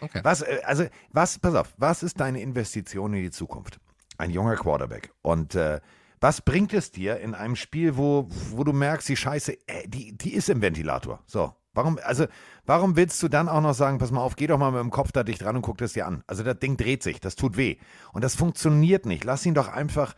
Okay. 0.00 0.20
Was, 0.22 0.42
äh, 0.42 0.60
also, 0.64 0.86
was, 1.10 1.38
pass 1.38 1.54
auf, 1.54 1.74
was 1.76 2.02
ist 2.02 2.20
deine 2.20 2.40
Investition 2.40 3.12
in 3.14 3.22
die 3.22 3.30
Zukunft? 3.30 3.80
Ein 4.16 4.30
junger 4.30 4.56
Quarterback. 4.56 5.12
Und 5.22 5.54
äh, 5.54 5.80
was 6.20 6.40
bringt 6.42 6.72
es 6.72 6.90
dir 6.90 7.18
in 7.18 7.34
einem 7.34 7.56
Spiel, 7.56 7.96
wo, 7.96 8.28
wo 8.50 8.64
du 8.64 8.72
merkst, 8.72 9.08
die 9.08 9.16
Scheiße, 9.16 9.56
äh, 9.66 9.88
die, 9.88 10.16
die 10.16 10.34
ist 10.34 10.48
im 10.48 10.62
Ventilator. 10.62 11.22
So. 11.26 11.54
Warum, 11.72 11.98
also, 12.02 12.26
warum 12.66 12.96
willst 12.96 13.22
du 13.22 13.28
dann 13.28 13.48
auch 13.48 13.60
noch 13.60 13.74
sagen, 13.74 13.98
pass 13.98 14.10
mal 14.10 14.22
auf, 14.22 14.36
geh 14.36 14.46
doch 14.46 14.58
mal 14.58 14.72
mit 14.72 14.80
dem 14.80 14.90
Kopf 14.90 15.12
da 15.12 15.22
dicht 15.22 15.42
dran 15.42 15.56
und 15.56 15.62
guck 15.62 15.78
das 15.78 15.92
dir 15.92 16.06
an? 16.06 16.24
Also, 16.26 16.42
das 16.42 16.58
Ding 16.58 16.76
dreht 16.76 17.02
sich, 17.02 17.20
das 17.20 17.36
tut 17.36 17.56
weh. 17.56 17.76
Und 18.12 18.24
das 18.24 18.34
funktioniert 18.34 19.06
nicht. 19.06 19.24
Lass 19.24 19.46
ihn 19.46 19.54
doch 19.54 19.68
einfach 19.68 20.14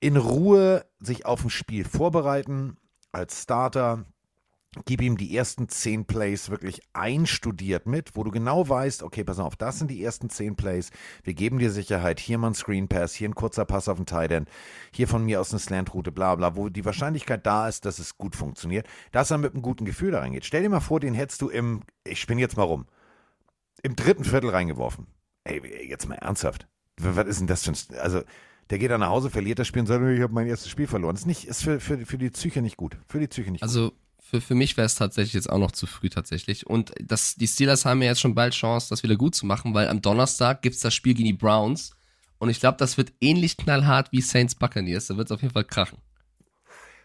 in 0.00 0.16
Ruhe 0.16 0.86
sich 0.98 1.26
auf 1.26 1.44
ein 1.44 1.50
Spiel 1.50 1.84
vorbereiten 1.84 2.78
als 3.12 3.42
Starter. 3.42 4.04
Gib 4.84 5.02
ihm 5.02 5.16
die 5.16 5.36
ersten 5.36 5.68
zehn 5.68 6.04
Plays 6.04 6.48
wirklich 6.48 6.80
einstudiert 6.92 7.86
mit, 7.86 8.14
wo 8.14 8.22
du 8.22 8.30
genau 8.30 8.68
weißt, 8.68 9.02
okay, 9.02 9.24
pass 9.24 9.40
auf, 9.40 9.56
das 9.56 9.80
sind 9.80 9.90
die 9.90 10.02
ersten 10.02 10.30
zehn 10.30 10.54
Plays. 10.54 10.90
Wir 11.24 11.34
geben 11.34 11.58
dir 11.58 11.72
Sicherheit. 11.72 12.20
Hier 12.20 12.38
mal 12.38 12.48
ein 12.48 12.54
Screen 12.54 12.86
Pass, 12.86 13.12
hier 13.12 13.28
ein 13.28 13.34
kurzer 13.34 13.64
Pass 13.64 13.88
auf 13.88 13.96
den 13.96 14.06
Tight 14.06 14.30
End, 14.30 14.48
hier 14.92 15.08
von 15.08 15.24
mir 15.24 15.40
aus 15.40 15.50
eine 15.50 15.58
Slant-Route, 15.58 16.12
bla 16.12 16.36
bla, 16.36 16.54
wo 16.54 16.68
die 16.68 16.84
Wahrscheinlichkeit 16.84 17.44
da 17.46 17.66
ist, 17.66 17.84
dass 17.84 17.98
es 17.98 18.16
gut 18.16 18.36
funktioniert, 18.36 18.86
dass 19.10 19.32
er 19.32 19.38
mit 19.38 19.54
einem 19.54 19.62
guten 19.62 19.84
Gefühl 19.84 20.12
da 20.12 20.20
reingeht. 20.20 20.44
Stell 20.44 20.62
dir 20.62 20.68
mal 20.68 20.78
vor, 20.78 21.00
den 21.00 21.14
hättest 21.14 21.42
du 21.42 21.48
im, 21.48 21.82
ich 22.04 22.20
spinne 22.20 22.40
jetzt 22.40 22.56
mal 22.56 22.62
rum, 22.62 22.86
im 23.82 23.96
dritten 23.96 24.24
Viertel 24.24 24.50
reingeworfen. 24.50 25.08
Ey, 25.42 25.88
jetzt 25.88 26.08
mal 26.08 26.14
ernsthaft. 26.14 26.68
Was 27.00 27.26
ist 27.26 27.40
denn 27.40 27.48
das 27.48 27.64
für 27.64 27.72
ein, 27.72 27.98
also, 27.98 28.22
der 28.70 28.78
geht 28.78 28.92
dann 28.92 29.00
nach 29.00 29.08
Hause, 29.08 29.30
verliert 29.30 29.58
das 29.58 29.66
Spiel 29.66 29.80
und 29.80 29.86
sagt, 29.86 30.04
ich 30.04 30.20
habe 30.20 30.32
mein 30.32 30.46
erstes 30.46 30.70
Spiel 30.70 30.86
verloren. 30.86 31.14
Das 31.14 31.22
ist, 31.22 31.26
nicht, 31.26 31.48
ist 31.48 31.64
für, 31.64 31.80
für, 31.80 32.06
für 32.06 32.18
die 32.18 32.30
Psyche 32.30 32.62
nicht 32.62 32.76
gut. 32.76 32.96
Für 33.08 33.18
die 33.18 33.26
Psyche 33.26 33.50
nicht 33.50 33.62
gut. 33.62 33.68
Also 33.68 33.92
für, 34.30 34.40
für 34.40 34.54
mich 34.54 34.76
wäre 34.76 34.86
es 34.86 34.94
tatsächlich 34.94 35.34
jetzt 35.34 35.50
auch 35.50 35.58
noch 35.58 35.72
zu 35.72 35.86
früh 35.86 36.08
tatsächlich. 36.08 36.66
Und 36.66 36.92
das, 37.00 37.34
die 37.34 37.48
Steelers 37.48 37.84
haben 37.84 38.00
ja 38.02 38.08
jetzt 38.08 38.20
schon 38.20 38.34
bald 38.34 38.54
Chance, 38.54 38.88
das 38.90 39.02
wieder 39.02 39.16
gut 39.16 39.34
zu 39.34 39.46
machen, 39.46 39.74
weil 39.74 39.88
am 39.88 40.00
Donnerstag 40.00 40.62
gibt's 40.62 40.80
das 40.80 40.94
Spiel 40.94 41.14
gegen 41.14 41.26
die 41.26 41.32
Browns. 41.34 41.96
Und 42.38 42.48
ich 42.48 42.60
glaube, 42.60 42.78
das 42.78 42.96
wird 42.96 43.12
ähnlich 43.20 43.56
knallhart 43.56 44.12
wie 44.12 44.20
Saints 44.20 44.54
Buccaneers. 44.54 45.08
Da 45.08 45.16
wird 45.16 45.28
es 45.28 45.32
auf 45.32 45.42
jeden 45.42 45.52
Fall 45.52 45.64
krachen. 45.64 45.98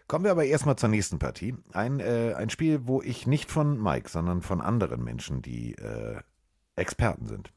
Kommen 0.06 0.24
wir 0.24 0.30
aber 0.30 0.44
erstmal 0.44 0.76
zur 0.76 0.88
nächsten 0.88 1.18
Partie. 1.18 1.56
Ein, 1.72 1.98
äh, 1.98 2.34
ein 2.36 2.48
Spiel, 2.48 2.86
wo 2.86 3.02
ich 3.02 3.26
nicht 3.26 3.50
von 3.50 3.82
Mike, 3.82 4.08
sondern 4.08 4.40
von 4.40 4.60
anderen 4.60 5.02
Menschen, 5.02 5.42
die 5.42 5.74
äh, 5.74 6.20
Experten 6.76 7.26
sind. 7.26 7.50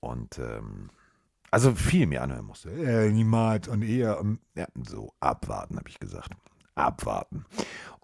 Und 0.00 0.38
ähm, 0.38 0.90
also 1.50 1.74
viel 1.74 2.06
mir 2.06 2.22
anhören 2.22 2.46
musste. 2.46 2.70
Äh, 2.70 3.12
niemals 3.12 3.68
und 3.68 3.82
eher. 3.82 4.18
ähm, 4.18 4.40
Ja, 4.56 4.66
so, 4.82 5.12
abwarten, 5.20 5.76
habe 5.76 5.88
ich 5.88 6.00
gesagt. 6.00 6.30
Abwarten. 6.74 7.44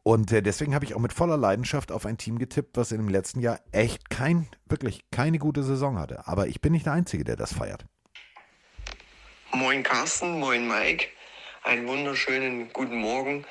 Und 0.02 0.32
äh, 0.32 0.42
deswegen 0.42 0.74
habe 0.74 0.84
ich 0.84 0.94
auch 0.94 1.00
mit 1.00 1.12
voller 1.12 1.36
Leidenschaft 1.36 1.92
auf 1.92 2.06
ein 2.06 2.16
Team 2.16 2.38
getippt, 2.38 2.76
was 2.76 2.92
in 2.92 2.98
dem 2.98 3.08
letzten 3.08 3.40
Jahr 3.40 3.60
echt 3.72 4.08
kein, 4.10 4.48
wirklich 4.66 5.00
keine 5.10 5.38
gute 5.38 5.62
Saison 5.62 5.98
hatte. 5.98 6.26
Aber 6.26 6.46
ich 6.46 6.60
bin 6.60 6.72
nicht 6.72 6.86
der 6.86 6.94
Einzige, 6.94 7.24
der 7.24 7.36
das 7.36 7.52
feiert. 7.54 7.84
Moin 9.52 9.82
Carsten, 9.82 10.38
moin 10.38 10.66
Mike. 10.66 11.08
Einen 11.64 11.86
wunderschönen 11.86 12.72
guten 12.72 12.96
Morgen. 12.96 13.44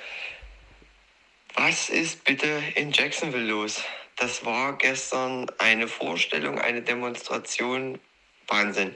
Was 1.55 1.89
ist 1.89 2.23
bitte 2.23 2.47
in 2.75 2.91
Jacksonville 2.91 3.45
los? 3.45 3.83
Das 4.15 4.43
war 4.43 4.77
gestern 4.77 5.49
eine 5.59 5.87
Vorstellung, 5.87 6.59
eine 6.59 6.81
Demonstration. 6.81 7.99
Wahnsinn. 8.47 8.95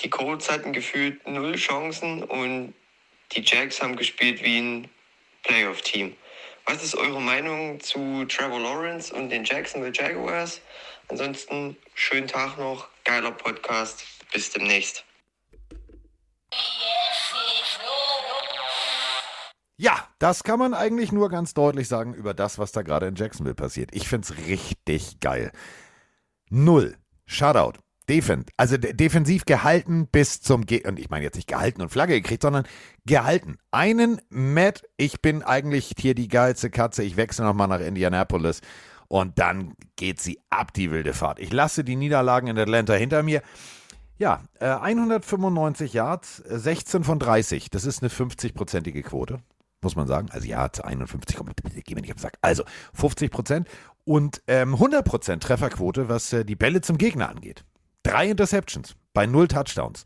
Die 0.00 0.10
Colts 0.10 0.50
hatten 0.50 0.72
gefühlt 0.72 1.26
null 1.28 1.54
Chancen 1.54 2.24
und 2.24 2.74
die 3.32 3.42
Jacks 3.42 3.80
haben 3.80 3.96
gespielt 3.96 4.42
wie 4.42 4.58
ein 4.58 4.90
Playoff-Team. 5.44 6.16
Was 6.66 6.82
ist 6.82 6.96
eure 6.96 7.20
Meinung 7.20 7.78
zu 7.80 8.24
Trevor 8.24 8.58
Lawrence 8.58 9.12
und 9.12 9.28
den 9.28 9.44
Jacksonville 9.44 9.92
Jaguars? 9.94 10.60
Ansonsten 11.08 11.76
schönen 11.94 12.26
Tag 12.26 12.56
noch, 12.58 12.88
geiler 13.04 13.32
Podcast. 13.32 14.04
Bis 14.32 14.50
demnächst. 14.50 15.04
Ja, 19.76 20.08
das 20.18 20.42
kann 20.42 20.58
man 20.58 20.72
eigentlich 20.72 21.12
nur 21.12 21.28
ganz 21.28 21.52
deutlich 21.52 21.88
sagen 21.88 22.14
über 22.14 22.32
das, 22.32 22.58
was 22.58 22.72
da 22.72 22.82
gerade 22.82 23.08
in 23.08 23.16
Jacksonville 23.16 23.54
passiert. 23.54 23.90
Ich 23.92 24.08
find's 24.08 24.38
richtig 24.46 25.20
geil. 25.20 25.52
Null. 26.48 26.96
Shutout. 27.26 27.83
Defend. 28.08 28.50
Also 28.56 28.76
de- 28.76 28.92
defensiv 28.92 29.44
gehalten 29.46 30.06
bis 30.10 30.40
zum 30.42 30.66
Ge 30.66 30.86
und 30.86 30.98
ich 30.98 31.08
meine 31.08 31.24
jetzt 31.24 31.36
nicht 31.36 31.48
gehalten 31.48 31.80
und 31.80 31.88
Flagge 31.90 32.20
gekriegt, 32.20 32.42
sondern 32.42 32.64
gehalten. 33.06 33.56
Einen 33.70 34.20
Matt, 34.28 34.82
ich 34.96 35.22
bin 35.22 35.42
eigentlich 35.42 35.92
hier 35.98 36.14
die 36.14 36.28
geilste 36.28 36.68
Katze, 36.70 37.02
ich 37.02 37.16
wechsle 37.16 37.44
nochmal 37.46 37.68
nach 37.68 37.80
Indianapolis 37.80 38.60
und 39.08 39.38
dann 39.38 39.74
geht 39.96 40.20
sie 40.20 40.40
ab, 40.50 40.74
die 40.74 40.90
wilde 40.90 41.14
Fahrt. 41.14 41.38
Ich 41.38 41.52
lasse 41.52 41.82
die 41.84 41.96
Niederlagen 41.96 42.46
in 42.48 42.58
Atlanta 42.58 42.92
hinter 42.94 43.22
mir. 43.22 43.42
Ja, 44.18 44.42
äh, 44.60 44.66
195 44.68 45.92
Yards, 45.94 46.40
äh, 46.40 46.58
16 46.58 47.04
von 47.04 47.18
30. 47.18 47.70
Das 47.70 47.84
ist 47.84 48.02
eine 48.02 48.10
50-prozentige 48.10 49.02
Quote, 49.02 49.38
muss 49.82 49.96
man 49.96 50.06
sagen. 50.06 50.28
Also 50.30 50.46
ja, 50.46 50.70
zu 50.70 50.84
51, 50.84 51.36
komm, 51.36 51.48
geh 51.84 51.94
mir 51.94 52.02
nicht 52.02 52.10
auf 52.12 52.16
den 52.18 52.22
Sack. 52.22 52.36
Also 52.42 52.64
50 52.94 53.30
Prozent 53.30 53.68
und 54.04 54.42
ähm, 54.46 54.74
100 54.74 55.04
Prozent 55.04 55.42
Trefferquote, 55.42 56.08
was 56.08 56.32
äh, 56.32 56.44
die 56.44 56.54
Bälle 56.56 56.80
zum 56.82 56.98
Gegner 56.98 57.28
angeht. 57.30 57.64
Drei 58.04 58.30
Interceptions 58.30 58.94
bei 59.12 59.26
null 59.26 59.48
Touchdowns. 59.48 60.04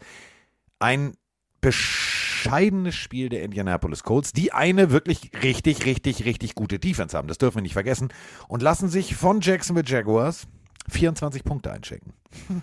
Ein 0.79 1.15
bescheidenes 1.61 2.95
Spiel 2.95 3.29
der 3.29 3.43
Indianapolis 3.43 4.05
Colts, 4.05 4.33
die 4.33 4.53
eine 4.53 4.91
wirklich 4.91 5.33
richtig, 5.43 5.85
richtig, 5.85 6.25
richtig 6.25 6.55
gute 6.55 6.79
Defense 6.79 7.17
haben. 7.17 7.29
Das 7.29 7.39
dürfen 7.39 7.57
wir 7.57 7.63
nicht 7.63 7.73
vergessen. 7.75 8.09
Und 8.47 8.63
lassen 8.63 8.89
sich 8.89 9.17
von 9.17 9.41
Jacksonville 9.41 9.87
Jaguars 9.87 10.47
24 10.89 11.45
Punkte 11.45 11.73
einchecken. 11.73 12.15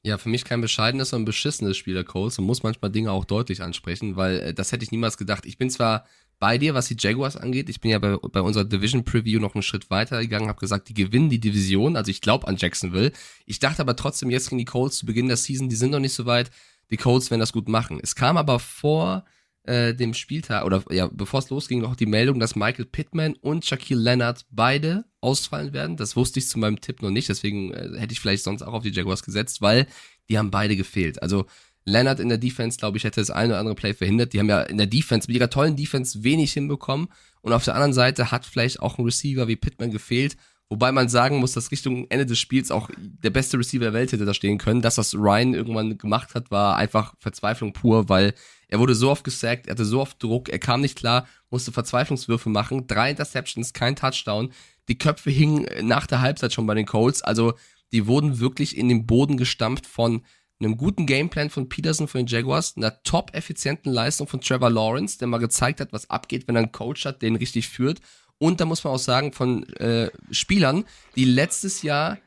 Ja, 0.07 0.19
für 0.19 0.29
mich 0.29 0.45
kein 0.45 0.61
bescheidenes, 0.61 1.09
sondern 1.09 1.25
beschissenes 1.25 1.79
Spiel 1.79 1.95
der 1.95 2.05
Colts 2.05 2.39
und 2.39 2.45
muss 2.45 2.63
manchmal 2.63 2.91
Dinge 2.91 3.11
auch 3.11 3.25
deutlich 3.25 3.63
ansprechen, 3.63 4.17
weil 4.17 4.39
äh, 4.39 4.55
das 4.55 4.71
hätte 4.71 4.85
ich 4.85 4.93
niemals 4.93 5.17
gedacht. 5.17 5.47
Ich 5.47 5.57
bin 5.57 5.71
zwar 5.71 6.05
bei 6.39 6.59
dir, 6.59 6.75
was 6.75 6.89
die 6.89 6.97
Jaguars 6.99 7.37
angeht. 7.37 7.69
Ich 7.69 7.81
bin 7.81 7.91
ja 7.91 7.99
bei, 7.99 8.17
bei 8.17 8.41
unserer 8.41 8.65
Division 8.65 9.05
Preview 9.05 9.41
noch 9.41 9.55
einen 9.55 9.63
Schritt 9.63 9.91
weiter 9.91 10.21
gegangen, 10.21 10.49
habe 10.49 10.61
gesagt, 10.61 10.89
die 10.89 10.95
gewinnen 10.95 11.31
die 11.31 11.41
Division. 11.41 11.97
Also 11.97 12.11
ich 12.11 12.21
glaube 12.21 12.47
an 12.47 12.57
Jacksonville. 12.57 13.13
Ich 13.47 13.59
dachte 13.59 13.83
aber 13.83 13.97
trotzdem 13.97 14.31
jetzt 14.31 14.51
gegen 14.51 14.59
die 14.59 14.65
Colts 14.65 14.99
zu 14.99 15.07
Beginn 15.07 15.29
der 15.29 15.37
Season, 15.37 15.69
die 15.69 15.77
sind 15.77 15.91
noch 15.91 16.01
nicht 16.01 16.15
so 16.15 16.27
weit. 16.27 16.51
Die 16.91 16.97
Colts 16.97 17.31
werden 17.31 17.41
das 17.41 17.53
gut 17.53 17.69
machen. 17.69 17.99
Es 18.03 18.15
kam 18.15 18.37
aber 18.37 18.59
vor 18.59 19.25
äh, 19.65 19.95
dem 19.95 20.13
Spieltag 20.15 20.65
oder 20.65 20.85
ja, 20.91 21.09
bevor 21.11 21.41
es 21.41 21.51
losging, 21.51 21.81
noch 21.81 21.97
die 21.97 22.07
Meldung, 22.07 22.39
dass 22.39 22.57
Michael 22.57 22.85
Pittman 22.85 23.35
und 23.35 23.65
Shaquille 23.65 24.01
Leonard 24.01 24.45
beide 24.51 25.07
ausfallen 25.21 25.73
werden. 25.73 25.97
Das 25.97 26.17
wusste 26.17 26.39
ich 26.39 26.49
zu 26.49 26.59
meinem 26.59 26.81
Tipp 26.81 27.01
noch 27.01 27.11
nicht, 27.11 27.29
deswegen 27.29 27.73
äh, 27.73 27.99
hätte 27.99 28.13
ich 28.13 28.21
vielleicht 28.21 28.45
sonst 28.45 28.63
auch 28.63 28.75
auf 28.75 28.83
die 28.83 28.93
Jaguars 28.93 29.23
gesetzt, 29.23 29.63
weil 29.63 29.87
die 30.29 30.39
haben 30.39 30.51
beide 30.51 30.77
gefehlt. 30.77 31.23
Also 31.23 31.47
Leonard 31.85 32.21
in 32.21 32.29
der 32.29 32.39
Defense, 32.39 32.79
glaube 32.79 32.97
ich, 32.97 33.05
hätte 33.05 33.21
das 33.21 33.31
eine 33.31 33.51
oder 33.51 33.59
andere 33.59 33.75
Play 33.75 33.95
verhindert. 33.95 34.33
Die 34.33 34.39
haben 34.39 34.49
ja 34.49 34.63
in 34.63 34.79
der 34.79 34.87
Defense, 34.87 35.29
mit 35.29 35.37
ihrer 35.37 35.51
tollen 35.51 35.77
Defense 35.77 36.25
wenig 36.25 36.53
hinbekommen. 36.53 37.09
Und 37.43 37.53
auf 37.53 37.65
der 37.65 37.75
anderen 37.75 37.93
Seite 37.93 38.31
hat 38.31 38.47
vielleicht 38.47 38.81
auch 38.81 38.99
ein 38.99 39.05
Receiver 39.05 39.49
wie 39.49 39.57
Pittman 39.57 39.91
gefehlt. 39.91 40.37
Wobei 40.71 40.93
man 40.93 41.11
sagen 41.11 41.37
muss, 41.37 41.53
dass 41.53 41.71
Richtung 41.71 42.07
Ende 42.09 42.25
des 42.25 42.39
Spiels 42.39 42.71
auch 42.71 42.89
der 42.97 43.31
beste 43.31 43.59
Receiver 43.59 43.85
der 43.85 43.93
Welt 43.93 44.13
hätte 44.13 44.25
da 44.25 44.33
stehen 44.33 44.57
können. 44.57 44.81
Das, 44.81 44.97
was 44.97 45.15
Ryan 45.15 45.53
irgendwann 45.53 45.99
gemacht 45.99 46.35
hat, 46.35 46.51
war 46.51 46.77
einfach 46.77 47.15
Verzweiflung 47.19 47.75
pur, 47.75 48.09
weil 48.09 48.33
er 48.69 48.79
wurde 48.79 48.95
so 48.95 49.11
oft 49.11 49.25
gesackt, 49.25 49.67
er 49.67 49.73
hatte 49.73 49.85
so 49.85 50.01
oft 50.01 50.23
Druck, 50.23 50.49
er 50.49 50.59
kam 50.59 50.81
nicht 50.81 50.97
klar, 50.97 51.29
musste 51.51 51.71
Verzweiflungswürfe 51.71 52.49
machen. 52.49 52.87
Drei 52.87 53.11
Interceptions, 53.11 53.75
kein 53.75 53.95
Touchdown. 53.95 54.53
Die 54.89 54.99
Köpfe 54.99 55.31
hingen 55.31 55.67
nach 55.87 56.07
der 56.07 56.23
Halbzeit 56.23 56.55
schon 56.55 56.67
bei 56.67 56.75
den 56.75 56.87
Colts. 56.87 57.21
Also 57.21 57.55
die 57.93 58.07
wurden 58.07 58.41
wirklich 58.41 58.77
in 58.77 58.89
den 58.89 59.07
Boden 59.07 59.37
gestampft 59.37 59.87
von 59.87 60.23
einem 60.61 60.77
guten 60.77 61.07
Gameplan 61.07 61.51
von 61.51 61.69
Peterson 61.69 62.09
von 62.09 62.21
den 62.21 62.27
Jaguars, 62.27 62.77
einer 62.77 63.03
top 63.03 63.35
effizienten 63.35 63.93
Leistung 63.93 64.27
von 64.27 64.41
Trevor 64.41 64.71
Lawrence, 64.71 65.19
der 65.19 65.29
mal 65.29 65.39
gezeigt 65.39 65.81
hat, 65.81 65.93
was 65.93 66.11
abgeht, 66.11 66.47
wenn 66.47 66.57
er 66.57 66.63
einen 66.63 66.73
Coach 66.73 67.05
hat, 67.05 67.23
der 67.23 67.29
ihn 67.29 67.37
richtig 67.37 67.69
führt. 67.69 68.01
Und 68.39 68.61
da 68.61 68.65
muss 68.65 68.85
man 68.85 68.93
auch 68.93 68.99
sagen, 68.99 69.33
von 69.33 69.69
äh, 69.75 70.11
Spielern, 70.31 70.85
die 71.17 71.25
letztes 71.25 71.83
Jahr, 71.83 72.19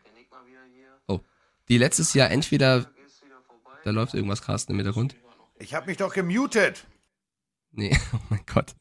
oh, 1.08 1.20
die 1.70 1.78
letztes 1.78 2.14
Jahr 2.14 2.32
entweder, 2.32 2.90
da 3.84 3.92
läuft 3.92 4.14
irgendwas 4.14 4.42
Carsten 4.42 4.74
im 4.74 4.80
Hintergrund. 4.80 5.16
Ich 5.60 5.74
habe 5.74 5.88
mich 5.88 5.98
doch 5.98 6.14
gemutet. 6.14 6.86
Nee, 7.78 7.96
oh 8.14 8.18
mein 8.30 8.42
Gott. 8.52 8.74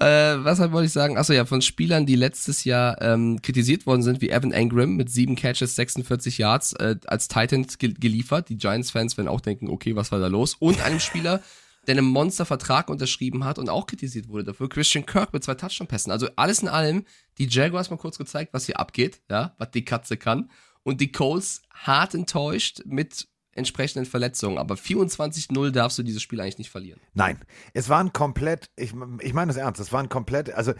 äh, 0.00 0.42
was 0.42 0.58
halt 0.58 0.72
wollte 0.72 0.86
ich 0.86 0.92
sagen? 0.92 1.18
Achso, 1.18 1.34
ja, 1.34 1.44
von 1.44 1.60
Spielern, 1.60 2.06
die 2.06 2.16
letztes 2.16 2.64
Jahr 2.64 3.00
ähm, 3.02 3.42
kritisiert 3.42 3.84
worden 3.84 4.02
sind, 4.02 4.22
wie 4.22 4.30
Evan 4.30 4.50
Engram 4.50 4.96
mit 4.96 5.10
sieben 5.10 5.36
Catches, 5.36 5.76
46 5.76 6.38
Yards 6.38 6.72
äh, 6.72 6.96
als 7.06 7.28
Titan 7.28 7.66
ge 7.78 7.92
geliefert. 7.92 8.48
Die 8.48 8.56
Giants-Fans 8.56 9.18
werden 9.18 9.28
auch 9.28 9.42
denken, 9.42 9.68
okay, 9.68 9.94
was 9.94 10.10
war 10.10 10.20
da 10.20 10.28
los? 10.28 10.54
Und 10.54 10.80
einem 10.80 11.00
Spieler, 11.00 11.42
der 11.86 11.98
einen 11.98 12.06
Monstervertrag 12.06 12.88
unterschrieben 12.88 13.44
hat 13.44 13.58
und 13.58 13.68
auch 13.68 13.86
kritisiert 13.86 14.28
wurde 14.28 14.44
dafür, 14.44 14.70
Christian 14.70 15.04
Kirk 15.04 15.34
mit 15.34 15.44
zwei 15.44 15.54
Touchdown-Pässen. 15.54 16.10
Also 16.10 16.28
alles 16.36 16.62
in 16.62 16.68
allem, 16.68 17.04
die 17.36 17.46
Jaguars 17.46 17.90
mal 17.90 17.98
kurz 17.98 18.16
gezeigt, 18.16 18.54
was 18.54 18.64
hier 18.64 18.80
abgeht, 18.80 19.20
ja, 19.28 19.54
was 19.58 19.70
die 19.72 19.84
Katze 19.84 20.16
kann. 20.16 20.50
Und 20.82 21.02
die 21.02 21.12
Colts 21.12 21.60
hart 21.74 22.14
enttäuscht 22.14 22.80
mit 22.86 23.27
entsprechenden 23.52 24.06
Verletzungen. 24.06 24.58
Aber 24.58 24.74
24-0 24.74 25.70
darfst 25.70 25.98
du 25.98 26.02
dieses 26.02 26.22
Spiel 26.22 26.40
eigentlich 26.40 26.58
nicht 26.58 26.70
verlieren. 26.70 27.00
Nein, 27.14 27.38
es 27.74 27.88
war 27.88 28.00
ein 28.00 28.12
komplett, 28.12 28.70
ich, 28.76 28.92
ich 29.20 29.34
meine 29.34 29.48
das 29.48 29.56
ernst, 29.56 29.80
es 29.80 29.92
war 29.92 30.00
ein 30.00 30.08
komplett, 30.08 30.52
also 30.52 30.74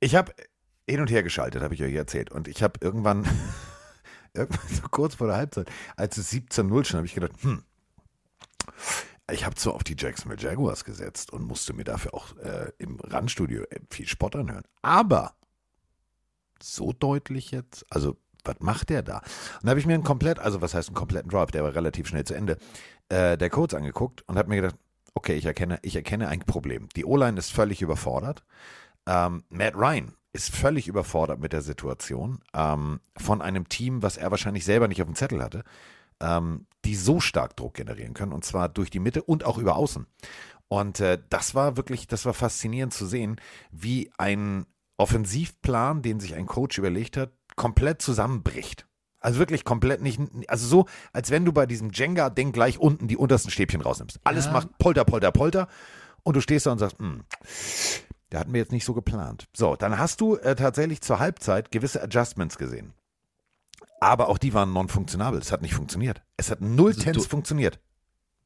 ich 0.00 0.14
habe 0.14 0.32
hin 0.88 1.00
und 1.00 1.10
her 1.10 1.22
geschaltet, 1.22 1.62
habe 1.62 1.74
ich 1.74 1.82
euch 1.82 1.94
erzählt. 1.94 2.30
Und 2.30 2.48
ich 2.48 2.62
habe 2.62 2.80
irgendwann, 2.80 3.26
irgendwann 4.34 4.68
so 4.68 4.88
kurz 4.90 5.14
vor 5.14 5.28
der 5.28 5.36
Halbzeit, 5.36 5.70
als 5.96 6.16
es 6.16 6.32
17-0 6.32 6.84
stand, 6.84 6.98
habe 6.98 7.06
ich 7.06 7.14
gedacht, 7.14 7.32
hm, 7.42 7.62
ich 9.32 9.44
habe 9.44 9.54
zwar 9.54 9.74
auf 9.74 9.84
die 9.84 9.96
Jacksonville 9.96 10.40
Jaguars 10.40 10.84
gesetzt 10.84 11.32
und 11.32 11.42
musste 11.42 11.72
mir 11.72 11.84
dafür 11.84 12.14
auch 12.14 12.36
äh, 12.38 12.72
im 12.78 12.98
Randstudio 13.00 13.62
äh, 13.64 13.80
viel 13.90 14.08
Spott 14.08 14.34
anhören. 14.34 14.64
Aber 14.82 15.34
so 16.62 16.92
deutlich 16.92 17.50
jetzt, 17.52 17.86
also 17.90 18.16
was 18.44 18.56
macht 18.60 18.90
der 18.90 19.02
da? 19.02 19.18
Und 19.18 19.64
da 19.64 19.70
habe 19.70 19.80
ich 19.80 19.86
mir 19.86 19.94
einen 19.94 20.04
komplett, 20.04 20.38
also 20.38 20.60
was 20.60 20.74
heißt 20.74 20.88
einen 20.88 20.96
kompletten 20.96 21.30
Drive, 21.30 21.50
der 21.50 21.64
war 21.64 21.74
relativ 21.74 22.08
schnell 22.08 22.24
zu 22.24 22.34
Ende, 22.34 22.58
äh, 23.08 23.36
der 23.36 23.50
Codes 23.50 23.74
angeguckt 23.74 24.22
und 24.28 24.38
habe 24.38 24.48
mir 24.48 24.56
gedacht, 24.56 24.76
okay, 25.14 25.34
ich 25.34 25.44
erkenne, 25.46 25.78
ich 25.82 25.96
erkenne 25.96 26.28
ein 26.28 26.40
Problem. 26.40 26.88
Die 26.96 27.04
O-Line 27.04 27.38
ist 27.38 27.52
völlig 27.52 27.82
überfordert. 27.82 28.44
Ähm, 29.06 29.44
Matt 29.48 29.74
Ryan 29.74 30.14
ist 30.32 30.54
völlig 30.54 30.86
überfordert 30.86 31.40
mit 31.40 31.52
der 31.52 31.62
Situation 31.62 32.40
ähm, 32.54 33.00
von 33.16 33.42
einem 33.42 33.68
Team, 33.68 34.02
was 34.02 34.16
er 34.16 34.30
wahrscheinlich 34.30 34.64
selber 34.64 34.88
nicht 34.88 35.02
auf 35.02 35.08
dem 35.08 35.16
Zettel 35.16 35.42
hatte, 35.42 35.64
ähm, 36.20 36.66
die 36.84 36.94
so 36.94 37.20
stark 37.20 37.56
Druck 37.56 37.74
generieren 37.74 38.14
können 38.14 38.32
und 38.32 38.44
zwar 38.44 38.68
durch 38.68 38.90
die 38.90 39.00
Mitte 39.00 39.22
und 39.22 39.44
auch 39.44 39.58
über 39.58 39.76
Außen. 39.76 40.06
Und 40.68 41.00
äh, 41.00 41.18
das 41.30 41.56
war 41.56 41.76
wirklich, 41.76 42.06
das 42.06 42.24
war 42.26 42.34
faszinierend 42.34 42.94
zu 42.94 43.06
sehen, 43.06 43.40
wie 43.72 44.12
ein 44.18 44.66
Offensivplan, 44.98 46.02
den 46.02 46.20
sich 46.20 46.34
ein 46.34 46.46
Coach 46.46 46.78
überlegt 46.78 47.16
hat, 47.16 47.32
komplett 47.60 48.00
zusammenbricht. 48.00 48.86
Also 49.20 49.38
wirklich 49.38 49.64
komplett 49.64 50.00
nicht, 50.00 50.18
also 50.48 50.66
so, 50.66 50.86
als 51.12 51.30
wenn 51.30 51.44
du 51.44 51.52
bei 51.52 51.66
diesem 51.66 51.90
Jenga-Ding 51.90 52.52
gleich 52.52 52.78
unten 52.78 53.06
die 53.06 53.18
untersten 53.18 53.50
Stäbchen 53.50 53.82
rausnimmst. 53.82 54.18
Alles 54.24 54.46
Ja. 54.46 54.52
macht 54.52 54.78
Polter, 54.78 55.04
Polter, 55.04 55.30
Polter 55.30 55.68
und 56.22 56.36
du 56.36 56.40
stehst 56.40 56.64
da 56.64 56.72
und 56.72 56.78
sagst, 56.78 56.98
hm, 56.98 57.22
der 58.32 58.40
hatten 58.40 58.54
wir 58.54 58.60
jetzt 58.60 58.72
nicht 58.72 58.86
so 58.86 58.94
geplant. 58.94 59.46
So, 59.54 59.76
dann 59.76 59.98
hast 59.98 60.22
du 60.22 60.36
äh, 60.36 60.56
tatsächlich 60.56 61.02
zur 61.02 61.18
Halbzeit 61.18 61.70
gewisse 61.70 62.02
Adjustments 62.02 62.56
gesehen. 62.56 62.94
Aber 64.00 64.30
auch 64.30 64.38
die 64.38 64.54
waren 64.54 64.72
non-funktionabel. 64.72 65.38
Es 65.38 65.52
hat 65.52 65.60
nicht 65.60 65.74
funktioniert. 65.74 66.22
Es 66.38 66.50
hat 66.50 66.62
null 66.62 66.92
Also 66.92 67.02
Tens 67.02 67.26
funktioniert. 67.26 67.78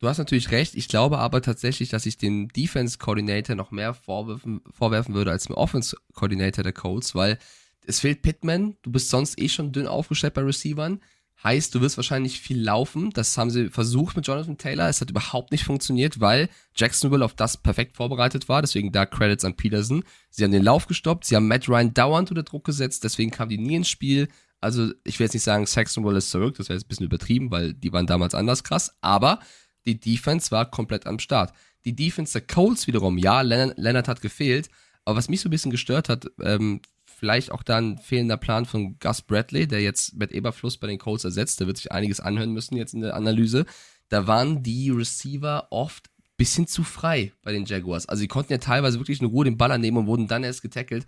Du 0.01 0.09
hast 0.09 0.19
natürlich 0.19 0.51
recht. 0.51 0.75
Ich 0.75 0.89
glaube 0.89 1.19
aber 1.19 1.41
tatsächlich, 1.41 1.89
dass 1.91 2.05
ich 2.05 2.19
dem 2.19 2.49
Defense 2.49 2.99
Coordinator 2.99 3.55
noch 3.55 3.71
mehr 3.71 3.95
vorwerfen, 3.95 4.61
vorwerfen 4.73 5.15
würde 5.15 5.31
als 5.31 5.45
dem 5.45 5.55
Offense 5.55 5.97
Coordinator 6.15 6.65
der 6.65 6.73
Colts, 6.73 7.15
weil 7.15 7.39
es 7.87 8.01
fehlt 8.01 8.23
Pittman. 8.23 8.77
Du 8.83 8.91
bist 8.91 9.11
sonst 9.11 9.41
eh 9.41 9.49
schon 9.49 9.73
dünn 9.73 9.87
aufgestellt 9.87 10.35
bei 10.35 10.43
Receivern. 10.43 11.01
Heißt, 11.43 11.75
du 11.75 11.81
wirst 11.83 11.99
wahrscheinlich 11.99 12.41
viel 12.41 12.61
laufen. 12.61 13.11
Das 13.11 13.37
haben 13.37 13.51
sie 13.51 13.69
versucht 13.69 14.17
mit 14.17 14.27
Jonathan 14.27 14.57
Taylor. 14.57 14.89
Es 14.89 15.01
hat 15.01 15.11
überhaupt 15.11 15.53
nicht 15.53 15.65
funktioniert, 15.65 16.21
weil 16.21 16.49
Jacksonville 16.75 17.25
auf 17.25 17.35
das 17.35 17.59
perfekt 17.59 17.97
vorbereitet 17.97 18.49
war. 18.49 18.63
Deswegen 18.63 18.93
da 18.93 19.05
Credits 19.05 19.45
an 19.45 19.55
Peterson. 19.55 20.05
Sie 20.31 20.43
haben 20.43 20.53
den 20.53 20.63
Lauf 20.63 20.87
gestoppt. 20.87 21.27
Sie 21.27 21.37
haben 21.37 21.49
Matt 21.49 21.69
Ryan 21.69 21.93
dauernd 21.93 22.31
unter 22.31 22.45
Druck 22.45 22.65
gesetzt. 22.65 23.05
Deswegen 23.05 23.31
kam 23.31 23.51
die 23.51 23.59
nie 23.59 23.77
ins 23.77 23.89
Spiel. 23.89 24.29
Also, 24.61 24.93
ich 25.05 25.19
will 25.19 25.27
jetzt 25.27 25.35
nicht 25.35 25.43
sagen, 25.43 25.67
Saxonville 25.67 26.17
ist 26.17 26.31
zurück. 26.31 26.57
Das 26.57 26.71
wäre 26.71 26.79
jetzt 26.79 26.87
ein 26.87 26.89
bisschen 26.89 27.07
übertrieben, 27.07 27.51
weil 27.51 27.75
die 27.75 27.93
waren 27.93 28.07
damals 28.07 28.35
anders 28.35 28.65
krass. 28.65 28.97
Aber 29.03 29.41
die 29.85 30.01
Defense 30.01 30.51
war 30.51 30.71
komplett 30.71 31.07
am 31.07 31.19
Start. 31.19 31.53
Die 31.85 31.95
Defense 31.95 32.33
der 32.33 32.47
Colts 32.47 32.87
wiederum, 32.87 33.19
ja, 33.19 33.43
Leonard, 33.43 33.77
Leonard 33.77 34.09
hat 34.09 34.23
gefehlt, 34.23 34.71
aber 35.05 35.19
was 35.19 35.29
mich 35.29 35.43
so 35.43 35.49
ein 35.49 35.51
bisschen 35.51 35.71
gestört 35.71 36.09
hat, 36.09 36.27
ähm, 36.41 36.81
vielleicht 37.25 37.51
auch 37.53 37.63
dann 37.63 37.97
fehlender 37.97 38.37
Plan 38.37 38.67
von 38.67 38.99
Gus 38.99 39.23
Bradley, 39.23 39.67
der 39.67 39.81
jetzt 39.81 40.15
mit 40.15 40.31
Eberfluss 40.31 40.77
bei 40.77 40.87
den 40.89 40.99
Colts 40.99 41.25
ersetzt, 41.25 41.59
der 41.59 41.67
wird 41.67 41.79
sich 41.79 41.91
einiges 41.91 42.21
anhören 42.21 42.53
müssen 42.53 42.77
jetzt 42.77 42.93
in 42.93 43.01
der 43.01 43.15
Analyse. 43.17 43.65
Da 44.11 44.27
waren 44.27 44.63
die 44.63 44.91
Receiver 44.91 45.69
oft 45.71 46.11
bisschen 46.37 46.67
zu 46.67 46.85
frei 46.85 47.33
bei 47.43 47.53
den 47.53 47.65
Jaguars. 47.65 48.05
Also 48.07 48.21
die 48.21 48.29
konnten 48.29 48.53
ja 48.53 48.59
teilweise 48.59 48.99
wirklich 49.01 49.23
in 49.23 49.27
Ruhe 49.27 49.47
den 49.47 49.57
Ball 49.57 49.73
annehmen 49.73 49.97
und 49.97 50.07
wurden 50.07 50.29
dann 50.29 50.45
erst 50.45 50.61
getackelt. 50.61 51.07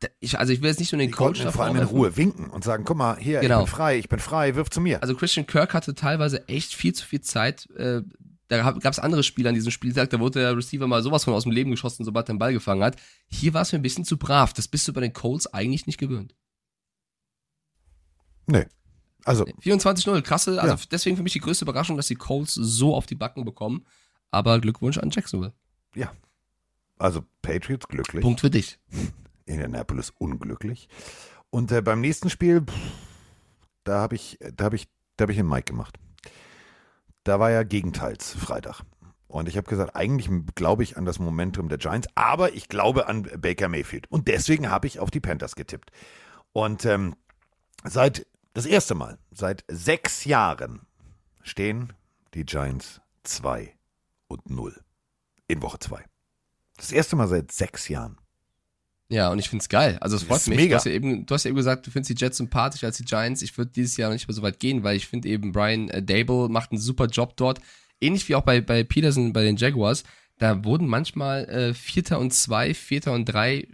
Da- 0.00 0.08
Ich, 0.20 0.38
also 0.38 0.50
ich 0.54 0.62
will 0.62 0.70
jetzt 0.70 0.80
nicht 0.80 0.92
nur 0.92 0.98
den 1.00 1.08
Die 1.08 1.12
Coach 1.12 1.40
konnten 1.40 1.44
da 1.44 1.50
vor 1.52 1.64
allem 1.66 1.76
in. 1.76 1.82
Ruhe 1.82 2.16
winken 2.16 2.48
und 2.48 2.64
sagen, 2.64 2.84
guck 2.86 2.96
mal, 2.96 3.18
hier, 3.18 3.40
Genau. 3.40 3.58
ich 3.60 3.66
bin 3.66 3.74
frei, 3.76 3.98
ich 3.98 4.08
bin 4.08 4.18
frei, 4.20 4.54
wirf 4.54 4.70
zu 4.70 4.80
mir. 4.80 5.02
Also 5.02 5.14
Christian 5.14 5.46
Kirk 5.46 5.74
hatte 5.74 5.94
teilweise 5.94 6.48
echt 6.48 6.72
viel 6.74 6.94
zu 6.94 7.04
viel 7.04 7.20
Zeit. 7.20 7.68
Äh, 7.76 8.00
da 8.48 8.70
gab 8.72 8.92
es 8.92 8.98
andere 8.98 9.22
Spieler 9.22 9.48
an 9.48 9.54
diesem 9.54 9.70
Spieltag, 9.70 10.10
da 10.10 10.20
wurde 10.20 10.40
der 10.40 10.56
Receiver 10.56 10.86
mal 10.86 11.02
sowas 11.02 11.24
von 11.24 11.32
aus 11.34 11.44
dem 11.44 11.52
Leben 11.52 11.70
geschossen, 11.70 12.04
sobald 12.04 12.28
er 12.28 12.34
den 12.34 12.38
Ball 12.38 12.52
gefangen 12.52 12.82
hat. 12.82 12.96
Hier 13.28 13.54
war 13.54 13.62
es 13.62 13.72
mir 13.72 13.78
ein 13.78 13.82
bisschen 13.82 14.04
zu 14.04 14.16
brav. 14.18 14.52
Das 14.52 14.68
bist 14.68 14.86
du 14.86 14.92
bei 14.92 15.00
den 15.00 15.12
Colts 15.12 15.46
eigentlich 15.46 15.86
nicht 15.86 15.98
gewöhnt. 15.98 16.34
nee. 18.46 18.66
Also, 19.26 19.44
24-0, 19.46 20.20
krasse, 20.20 20.60
also 20.60 20.74
Ja. 20.74 20.80
deswegen 20.90 21.16
für 21.16 21.22
mich 21.22 21.32
die 21.32 21.38
größte 21.40 21.64
Überraschung, 21.64 21.96
dass 21.96 22.08
die 22.08 22.14
Colts 22.14 22.52
so 22.52 22.94
auf 22.94 23.06
die 23.06 23.14
Backen 23.14 23.46
bekommen. 23.46 23.86
Aber 24.30 24.60
Glückwunsch 24.60 24.98
an 24.98 25.10
Jacksonville. 25.10 25.54
ja. 25.94 26.12
Also 26.96 27.24
Patriots 27.42 27.88
glücklich. 27.88 28.22
Punkt 28.22 28.40
für 28.40 28.50
dich. 28.50 28.78
Indianapolis 29.46 30.12
unglücklich. 30.18 30.88
Und 31.50 31.72
äh, 31.72 31.82
beim 31.82 32.00
nächsten 32.00 32.30
Spiel, 32.30 32.60
pff, 32.62 32.74
da 33.82 33.98
habe 34.00 34.14
ich, 34.14 34.38
da 34.54 34.66
habe 34.66 34.76
ich, 34.76 34.86
da 35.16 35.22
habe 35.22 35.32
ich 35.32 35.38
den 35.38 35.48
Mike 35.48 35.64
gemacht. 35.64 35.98
Da 37.24 37.40
war 37.40 37.50
ja 37.50 37.62
Gegenteils 37.62 38.34
Freitag. 38.34 38.82
Und 39.26 39.48
ich 39.48 39.56
habe 39.56 39.68
gesagt, 39.68 39.96
eigentlich 39.96 40.30
glaube 40.54 40.84
ich 40.84 40.96
an 40.96 41.04
das 41.04 41.18
Momentum 41.18 41.68
der 41.68 41.78
Giants, 41.78 42.06
aber 42.14 42.52
ich 42.52 42.68
glaube 42.68 43.08
an 43.08 43.24
Baker 43.38 43.68
Mayfield. 43.68 44.08
Und 44.10 44.28
deswegen 44.28 44.70
habe 44.70 44.86
ich 44.86 45.00
auf 45.00 45.10
die 45.10 45.20
Panthers 45.20 45.56
getippt. 45.56 45.90
Und 46.52 46.84
ähm, 46.84 47.16
seit 47.82 48.26
das 48.52 48.66
erste 48.66 48.94
Mal, 48.94 49.18
seit 49.32 49.64
sechs 49.68 50.24
Jahren 50.24 50.82
stehen 51.42 51.92
die 52.34 52.44
Giants 52.44 53.00
2 53.24 53.74
und 54.28 54.48
0 54.48 54.80
in 55.48 55.62
Woche 55.62 55.78
2. 55.80 56.04
Das 56.76 56.92
erste 56.92 57.16
Mal 57.16 57.26
seit 57.26 57.50
sechs 57.50 57.88
Jahren. 57.88 58.18
Ja, 59.14 59.30
und 59.30 59.38
ich 59.38 59.48
find's 59.48 59.68
geil. 59.68 59.96
Also 60.00 60.16
es 60.16 60.24
freut 60.24 60.38
ist 60.40 60.48
mich. 60.48 60.56
mega. 60.56 60.70
Du 60.70 60.76
hast, 60.76 60.86
ja 60.86 60.92
eben, 60.92 61.24
du 61.24 61.34
hast 61.34 61.44
ja 61.44 61.50
eben 61.50 61.56
gesagt, 61.56 61.86
du 61.86 61.92
findest 61.92 62.10
die 62.10 62.20
Jets 62.20 62.38
sympathischer 62.38 62.88
als 62.88 62.96
die 62.96 63.04
Giants. 63.04 63.42
Ich 63.42 63.56
würde 63.56 63.70
dieses 63.70 63.96
Jahr 63.96 64.08
noch 64.10 64.14
nicht 64.14 64.26
mehr 64.26 64.34
so 64.34 64.42
weit 64.42 64.58
gehen, 64.58 64.82
weil 64.82 64.96
ich 64.96 65.06
finde 65.06 65.28
eben 65.28 65.52
Brian 65.52 65.88
äh, 65.88 66.02
Dable 66.02 66.48
macht 66.48 66.72
einen 66.72 66.80
super 66.80 67.06
Job 67.06 67.36
dort. 67.36 67.60
Ähnlich 68.00 68.28
wie 68.28 68.34
auch 68.34 68.42
bei, 68.42 68.60
bei 68.60 68.82
Peterson 68.82 69.32
bei 69.32 69.44
den 69.44 69.56
Jaguars. 69.56 70.02
Da 70.38 70.64
wurden 70.64 70.88
manchmal 70.88 71.44
äh, 71.44 71.74
Vierter 71.74 72.18
und 72.18 72.34
zwei, 72.34 72.74
Vierter 72.74 73.12
und 73.12 73.26
drei 73.26 73.58
äh, 73.58 73.66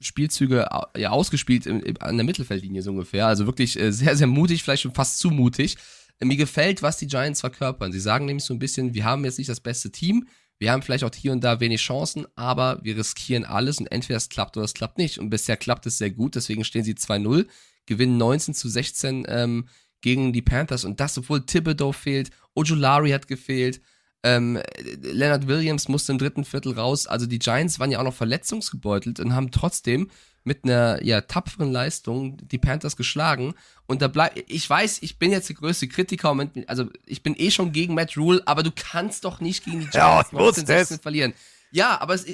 Spielzüge 0.00 0.68
ja, 0.94 1.08
ausgespielt 1.08 1.64
im, 1.64 1.80
im, 1.82 1.96
an 2.00 2.16
der 2.18 2.26
Mittelfeldlinie 2.26 2.82
so 2.82 2.90
ungefähr. 2.90 3.26
Also 3.26 3.46
wirklich 3.46 3.80
äh, 3.80 3.92
sehr, 3.92 4.14
sehr 4.14 4.26
mutig, 4.26 4.62
vielleicht 4.62 4.82
schon 4.82 4.92
fast 4.92 5.18
zu 5.18 5.30
mutig. 5.30 5.78
Äh, 6.20 6.26
Mir 6.26 6.36
gefällt, 6.36 6.82
was 6.82 6.98
die 6.98 7.06
Giants 7.06 7.40
verkörpern. 7.40 7.92
Sie 7.92 8.00
sagen 8.00 8.26
nämlich 8.26 8.44
so 8.44 8.52
ein 8.52 8.58
bisschen, 8.58 8.92
wir 8.92 9.04
haben 9.06 9.24
jetzt 9.24 9.38
nicht 9.38 9.48
das 9.48 9.60
beste 9.60 9.90
Team, 9.90 10.26
wir 10.58 10.72
haben 10.72 10.82
vielleicht 10.82 11.04
auch 11.04 11.14
hier 11.14 11.32
und 11.32 11.42
da 11.44 11.60
wenig 11.60 11.80
Chancen, 11.80 12.26
aber 12.34 12.78
wir 12.82 12.96
riskieren 12.96 13.44
alles 13.44 13.78
und 13.78 13.86
entweder 13.88 14.16
es 14.16 14.28
klappt 14.28 14.56
oder 14.56 14.64
es 14.64 14.74
klappt 14.74 14.98
nicht. 14.98 15.18
Und 15.18 15.30
bisher 15.30 15.56
klappt 15.56 15.86
es 15.86 15.98
sehr 15.98 16.10
gut, 16.10 16.34
deswegen 16.34 16.64
stehen 16.64 16.84
sie 16.84 16.94
2-0, 16.94 17.46
gewinnen 17.84 18.16
19 18.16 18.54
zu 18.54 18.68
16 18.68 19.26
ähm, 19.28 19.68
gegen 20.00 20.32
die 20.32 20.42
Panthers 20.42 20.84
und 20.84 21.00
das, 21.00 21.18
obwohl 21.18 21.44
Thibodeau 21.44 21.92
fehlt, 21.92 22.30
Ojulari 22.54 23.10
hat 23.10 23.28
gefehlt, 23.28 23.80
ähm, 24.22 24.58
Leonard 25.02 25.46
Williams 25.46 25.88
musste 25.88 26.12
im 26.12 26.18
dritten 26.18 26.44
Viertel 26.44 26.72
raus. 26.72 27.06
Also 27.06 27.26
die 27.26 27.38
Giants 27.38 27.78
waren 27.78 27.90
ja 27.90 28.00
auch 28.00 28.04
noch 28.04 28.14
verletzungsgebeutelt 28.14 29.20
und 29.20 29.34
haben 29.34 29.50
trotzdem 29.50 30.10
mit 30.46 30.64
einer 30.64 31.02
ja, 31.04 31.20
tapferen 31.22 31.72
Leistung 31.72 32.36
die 32.48 32.58
Panthers 32.58 32.96
geschlagen. 32.96 33.54
Und 33.86 34.00
da 34.00 34.08
bleibt, 34.08 34.42
ich 34.50 34.68
weiß, 34.68 35.02
ich 35.02 35.18
bin 35.18 35.32
jetzt 35.32 35.48
der 35.48 35.56
größte 35.56 35.88
Kritiker, 35.88 36.34
mit- 36.34 36.68
also 36.68 36.86
ich 37.04 37.22
bin 37.22 37.34
eh 37.36 37.50
schon 37.50 37.72
gegen 37.72 37.94
Matt 37.94 38.16
Rule, 38.16 38.42
aber 38.46 38.62
du 38.62 38.70
kannst 38.74 39.24
doch 39.24 39.40
nicht 39.40 39.64
gegen 39.64 39.80
die 39.80 39.86
Giants 39.88 39.96
Ja, 39.96 40.20
ich 40.24 40.32
19, 40.32 40.38
wusste 40.46 40.60
es. 40.62 40.66
16 40.88 40.98
verlieren. 41.00 41.32
Ja, 41.72 42.00
aber 42.00 42.14
es, 42.14 42.24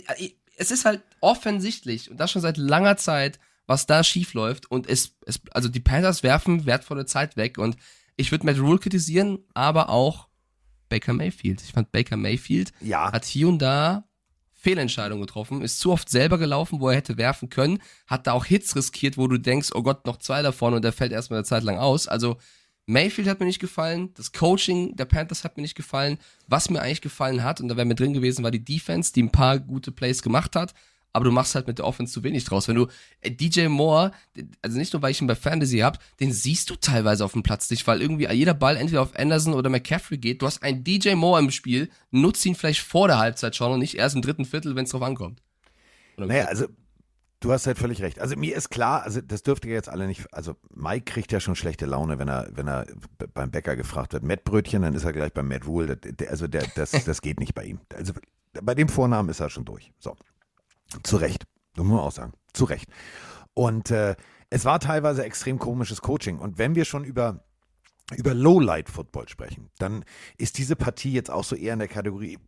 es 0.57 0.71
ist 0.71 0.85
halt 0.85 1.03
offensichtlich 1.21 2.11
und 2.11 2.19
das 2.19 2.31
schon 2.31 2.43
seit 2.43 2.57
langer 2.59 2.97
Zeit, 2.97 3.39
was 3.67 3.87
da 3.87 4.05
schief 4.05 4.35
läuft. 4.35 4.71
Und 4.71 4.87
es, 4.89 5.17
es, 5.27 5.41
also 5.53 5.69
die 5.69 5.81
Panthers 5.81 6.23
werfen 6.23 6.67
wertvolle 6.67 7.07
Zeit 7.07 7.37
weg. 7.37 7.57
Und 7.59 7.77
ich 8.17 8.31
würde 8.31 8.45
Matt 8.45 8.59
Rule 8.59 8.79
kritisieren, 8.79 9.39
aber 9.55 9.89
auch 9.89 10.29
Baker 10.91 11.15
Mayfield. 11.15 11.63
Ich 11.63 11.73
fand 11.73 11.91
Baker 11.93 12.17
Mayfield 12.19 12.73
Ja. 12.81 13.11
hat 13.11 13.25
hier 13.25 13.49
und 13.49 13.59
da 13.61 14.05
Fehlentscheidungen 14.63 15.27
getroffen, 15.27 15.61
ist 15.61 15.81
zu 15.81 15.91
oft 15.91 16.09
selber 16.09 16.39
gelaufen, 16.39 16.81
wo 16.81 16.89
er 16.89 16.95
hätte 16.95 17.17
werfen 17.17 17.51
können, 17.51 17.81
hat 18.07 18.29
da 18.29 18.33
auch 18.33 18.45
Hits 18.45 18.77
riskiert, 18.77 19.19
wo 19.19 19.27
du 19.27 19.37
denkst, 19.37 19.71
oh 19.75 19.83
Gott, 19.83 20.07
noch 20.07 20.19
zwei 20.19 20.41
davon 20.41 20.73
und 20.73 20.83
der 20.83 20.93
fällt 20.93 21.11
erstmal 21.11 21.39
eine 21.39 21.45
Zeit 21.45 21.65
lang 21.65 21.79
aus. 21.79 22.07
Also 22.07 22.37
Mayfield 22.87 23.27
hat 23.27 23.41
mir 23.41 23.47
nicht 23.47 23.59
gefallen, 23.59 24.15
das 24.15 24.33
Coaching 24.33 24.95
der 24.95 25.07
Panthers 25.07 25.43
hat 25.43 25.57
mir 25.57 25.63
nicht 25.63 25.75
gefallen. 25.75 26.19
Was 26.47 26.71
mir 26.71 26.81
eigentlich 26.81 27.01
gefallen 27.01 27.43
hat, 27.43 27.61
und 27.61 27.69
da 27.69 27.77
wäre 27.77 27.87
mir 27.87 27.97
drin 27.97 28.13
gewesen, 28.13 28.45
war 28.45 28.53
die 28.53 28.65
Defense, 28.65 29.13
die 29.13 29.25
ein 29.25 29.33
paar 29.33 29.59
gute 29.59 29.91
Plays 29.91 30.23
gemacht 30.23 30.55
hat, 30.55 30.75
aber 31.13 31.25
du 31.25 31.31
machst 31.31 31.55
halt 31.55 31.67
mit 31.67 31.79
der 31.79 31.87
Offense 31.87 32.13
zu 32.13 32.23
wenig 32.23 32.45
draus. 32.45 32.69
Wenn 32.69 32.77
du 32.77 32.87
äh, 33.21 33.31
DJ 33.31 33.67
Moore, 33.67 34.13
also 34.63 34.79
nicht 34.79 34.93
nur 34.93 35.03
weil 35.03 35.11
ich 35.11 35.21
ihn 35.21 35.27
bei 35.27 35.35
Fantasy 35.35 35.79
hab, 35.79 35.99
den 36.21 36.33
siehst 36.33 36.71
du 36.71 36.77
teilweise 36.77 37.25
auf 37.25 37.33
dem 37.33 37.43
Platz 37.43 37.71
nicht, 37.71 37.87
weil 37.87 38.01
irgendwie 38.01 38.29
jeder 38.33 38.55
Ball 38.55 38.77
entweder 38.77 39.03
auf 39.03 39.17
Anderson 39.17 39.55
oder 39.55 39.71
McCaffrey 39.71 40.19
geht. 40.19 40.43
Du 40.43 40.47
hast 40.47 40.63
einen 40.63 40.85
DJ 40.85 41.15
Moore 41.15 41.41
im 41.41 41.51
Spiel, 41.51 41.91
nutzt 42.11 42.45
ihn 42.47 42.55
vielleicht 42.55 42.81
vor 42.81 43.09
der 43.09 43.19
Halbzeit 43.19 43.57
schon 43.57 43.73
und 43.73 43.81
nicht 43.81 43.97
erst 43.97 44.17
im 44.17 44.23
dritten 44.23 44.45
Viertel, 44.45 44.75
wenn 44.77 44.85
es 44.85 44.91
drauf 44.91 45.03
ankommt. 45.03 45.43
Oder 46.17 46.27
Naja, 46.27 46.45
also 46.47 46.67
du 47.41 47.53
hast 47.53 47.67
halt 47.67 47.79
völlig 47.79 48.01
recht. 48.03 48.21
Also 48.21 48.37
mir 48.37 48.57
ist 48.57 48.71
klar, 48.71 49.03
also 49.03 49.21
das 49.21 49.43
dürft 49.43 49.65
ihr 49.65 49.73
jetzt 49.73 49.89
alle 49.89 50.07
nicht, 50.07 50.33
also 50.33 50.57
Mike 50.75 51.13
kriegt 51.13 51.33
ja 51.33 51.41
schon 51.41 51.57
schlechte 51.57 51.87
Laune, 51.87 52.19
wenn 52.19 52.29
er, 52.29 52.49
wenn 52.53 52.69
er 52.69 52.87
beim 53.35 53.51
Bäcker 53.51 53.77
gefragt 53.77 54.13
wird, 54.13 54.23
Mettbrötchen, 54.23 54.83
dann 54.83 54.95
ist 54.95 55.05
er 55.05 55.13
gleich 55.13 55.33
beim 55.33 55.49
Matt 55.49 55.67
Rule. 55.67 55.99
Also 56.29 56.47
der, 56.47 56.65
das, 56.75 56.93
das 56.93 57.21
geht 57.21 57.41
nicht 57.41 57.55
bei 57.55 57.65
ihm. 57.65 57.81
Also 57.95 58.13
bei 58.63 58.75
dem 58.75 58.89
Vornamen 58.89 59.29
ist 59.29 59.41
er 59.41 59.51
schon 59.51 59.65
durch. 59.65 59.93
So. 59.99 60.17
Zu 61.03 61.17
Recht. 61.17 61.45
Das 61.75 61.85
muss 61.85 61.97
man 61.97 62.05
auch 62.05 62.13
sagen. 62.13 62.33
Zu 62.53 62.65
Recht. 62.65 62.89
Und 63.55 63.91
äh, 63.91 64.17
es 64.51 64.65
war 64.65 64.81
teilweise 64.81 65.25
extrem 65.25 65.59
komisches 65.59 66.01
Coaching. 66.03 66.39
Und 66.39 66.59
wenn 66.59 66.75
wir 66.75 66.85
schon 66.85 67.05
über 67.05 67.45
über 68.17 68.35
Lowlight-Football 68.35 69.29
sprechen, 69.29 69.71
dann 69.79 70.05
ist 70.37 70.59
diese 70.59 70.77
Partie 70.77 71.13
jetzt 71.13 71.31
auch 71.31 71.45
so 71.45 71.57
eher 71.57 71.73
in 71.73 71.79
der 71.79 71.89
Kategorie, 71.89 72.39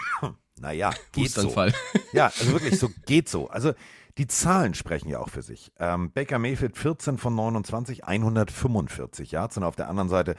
naja, 0.60 0.92
geht 1.12 1.30
so. 1.30 1.50
Ja, 2.12 2.26
also 2.26 2.52
wirklich, 2.52 2.78
so 2.78 2.90
geht 3.06 3.28
so. 3.28 3.48
Also 3.48 3.72
die 4.18 4.26
Zahlen 4.26 4.74
sprechen 4.74 5.08
ja 5.08 5.18
auch 5.18 5.30
für 5.30 5.42
sich. 5.42 5.72
Ähm, 5.78 6.12
Baker 6.12 6.38
Mayfield 6.38 6.76
14 6.76 7.18
von 7.18 7.34
29, 7.34 8.04
145 8.04 9.32
Yards 9.32 9.56
und 9.56 9.64
auf 9.64 9.76
der 9.76 9.88
anderen 9.88 10.08
Seite 10.08 10.36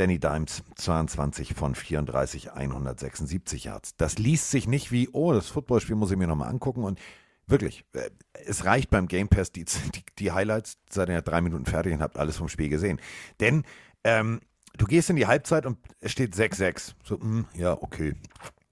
Danny 0.00 0.18
Dimes 0.18 0.62
22 0.76 1.52
von 1.52 1.74
34, 1.74 2.52
176 2.52 3.64
Yards. 3.64 3.96
Das 3.96 4.16
liest 4.16 4.50
sich 4.50 4.66
nicht 4.66 4.90
wie, 4.90 5.10
oh, 5.12 5.34
das 5.34 5.48
Footballspiel 5.48 5.94
muss 5.94 6.10
ich 6.10 6.16
mir 6.16 6.26
nochmal 6.26 6.48
angucken 6.48 6.84
und 6.84 6.98
wirklich, 7.46 7.84
äh, 7.92 8.08
es 8.46 8.64
reicht 8.64 8.88
beim 8.88 9.08
Game 9.08 9.28
Pass 9.28 9.52
die, 9.52 9.66
die, 9.66 10.02
die 10.18 10.32
Highlights, 10.32 10.78
seid 10.88 11.10
ihr 11.10 11.16
ja 11.16 11.20
drei 11.20 11.42
Minuten 11.42 11.66
fertig 11.66 11.92
und 11.92 12.00
habt 12.00 12.16
alles 12.16 12.38
vom 12.38 12.48
Spiel 12.48 12.70
gesehen. 12.70 12.98
Denn 13.40 13.64
ähm, 14.02 14.40
du 14.78 14.86
gehst 14.86 15.10
in 15.10 15.16
die 15.16 15.26
Halbzeit 15.26 15.66
und 15.66 15.76
es 16.00 16.12
steht 16.12 16.34
6-6. 16.34 16.94
So, 17.04 17.20
hm, 17.20 17.44
ja, 17.52 17.74
okay. 17.74 18.14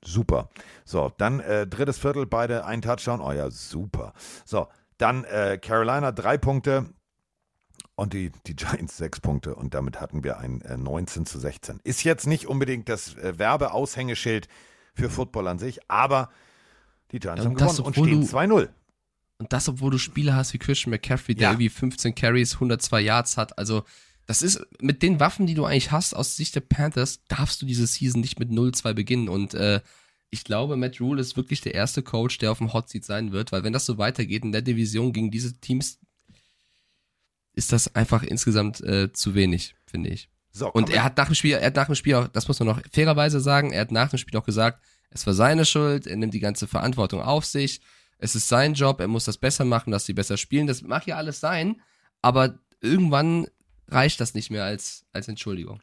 Super. 0.03 0.49
So, 0.87 1.13
dann 1.19 1.41
äh, 1.41 1.67
drittes 1.67 1.99
Viertel, 1.99 2.25
beide 2.25 2.65
ein 2.65 2.81
Touchdown. 2.81 3.21
Oh 3.21 3.33
ja, 3.33 3.51
super. 3.51 4.15
So, 4.47 4.69
dann 4.97 5.25
äh, 5.25 5.59
Carolina 5.61 6.11
drei 6.11 6.39
Punkte 6.39 6.87
und 7.99 8.13
die, 8.13 8.31
die 8.47 8.55
Giants 8.55 8.97
sechs 8.97 9.19
Punkte. 9.21 9.55
Und 9.57 9.75
damit 9.75 10.01
hatten 10.01 10.23
wir 10.23 10.39
ein 10.39 10.61
äh, 10.63 10.77
19 10.77 11.27
zu 11.27 11.39
16. 11.39 11.81
Ist 11.83 12.05
jetzt 12.05 12.27
nicht 12.27 12.47
unbedingt 12.47 12.89
das 12.89 13.15
äh, 13.17 13.39
Werbeaushängeschild 13.39 14.49
für 14.95 15.11
Football 15.11 15.49
an 15.49 15.59
sich, 15.59 15.81
aber 15.91 16.31
die 17.13 17.19
Giants 17.19 17.43
Ja, 17.45 17.51
haben 17.51 17.57
das, 17.57 17.77
gewonnen 17.77 17.87
und 17.87 17.95
stehen 18.07 18.21
du- 18.21 18.27
2-0. 18.27 18.69
Und 19.41 19.53
das, 19.53 19.69
obwohl 19.69 19.91
du 19.93 19.99
Spieler 19.99 20.35
hast 20.35 20.53
wie 20.53 20.59
Christian 20.59 20.91
McCaffrey, 20.91 21.35
der 21.35 21.43
Ja. 21.45 21.51
irgendwie 21.53 21.69
15 21.69 22.15
Carries, 22.15 22.55
102 22.55 23.01
Yards 23.01 23.37
hat. 23.37 23.57
Also, 23.59 23.85
das 24.27 24.43
ist 24.43 24.61
mit 24.81 25.03
den 25.03 25.21
Waffen, 25.21 25.47
die 25.47 25.55
du 25.55 25.65
eigentlich 25.65 25.91
hast, 25.93 26.15
aus 26.15 26.37
Sicht 26.37 26.55
der 26.55 26.61
Panthers, 26.61 27.21
darfst 27.29 27.63
du 27.63 27.67
diese 27.67 27.87
Season 27.87 28.21
nicht 28.21 28.39
mit 28.41 28.51
0-2 28.51 28.95
beginnen. 28.95 29.29
Und 29.29 29.55
äh, 29.55 29.81
ich 30.31 30.45
glaube, 30.45 30.77
Matt 30.77 31.01
Rule 31.01 31.21
ist 31.21 31.37
wirklich 31.37 31.61
der 31.63 31.75
erste 31.75 32.03
Coach, 32.03 32.39
der 32.39 32.51
auf 32.53 32.59
dem 32.59 32.73
Hot 32.73 32.89
Seat 32.91 33.05
sein 33.05 33.33
wird, 33.33 33.51
weil 33.53 33.63
wenn 33.65 33.73
das 33.73 33.87
so 33.87 33.97
weitergeht 33.99 34.45
in 34.45 34.53
der 34.53 34.63
Division 34.63 35.13
gegen 35.13 35.31
diese 35.31 35.59
Teams, 35.61 35.99
ist 37.59 37.73
das 37.73 37.95
einfach 37.97 38.23
insgesamt 38.23 38.81
äh, 38.81 39.13
zu 39.13 39.35
wenig, 39.35 39.75
finde 39.85 40.11
ich. 40.11 40.31
So, 40.53 40.73
Und 40.73 40.91
er 40.91 41.05
hat 41.05 41.17
nach 41.17 41.27
dem 41.27 41.35
Spiel, 41.35 41.57
er 41.57 41.67
hat 41.67 41.77
nach 41.77 41.87
dem 41.87 41.95
Spiel 41.97 42.15
auch, 42.15 42.29
das 42.29 42.49
muss 42.49 42.59
man 42.61 42.69
noch 42.69 42.81
fairerweise 42.93 43.41
sagen, 43.41 43.73
er 43.73 43.83
hat 43.83 43.93
nach 43.93 44.09
dem 44.11 44.19
Spiel 44.19 44.39
auch 44.39 44.45
gesagt, 44.45 44.83
es 45.11 45.27
war 45.27 45.35
seine 45.35 45.65
Schuld, 45.65 46.07
er 46.07 46.17
nimmt 46.17 46.35
die 46.35 46.41
ganze 46.41 46.67
Verantwortung 46.67 47.21
auf 47.21 47.45
sich, 47.45 47.81
es 48.19 48.35
ist 48.35 48.49
sein 48.49 48.75
Job, 48.75 49.01
er 49.01 49.09
muss 49.09 49.25
das 49.25 49.39
besser 49.39 49.65
machen, 49.65 49.91
dass 49.91 50.07
sie 50.07 50.15
besser 50.15 50.37
spielen. 50.37 50.67
Das 50.67 50.83
mag 50.83 51.07
ja 51.07 51.17
alles 51.17 51.41
sein, 51.41 51.81
aber 52.23 52.59
irgendwann 52.81 53.47
reicht 53.89 54.21
das 54.21 54.35
nicht 54.35 54.51
mehr 54.51 54.65
als, 54.65 55.05
als 55.13 55.29
Entschuldigung. 55.29 55.83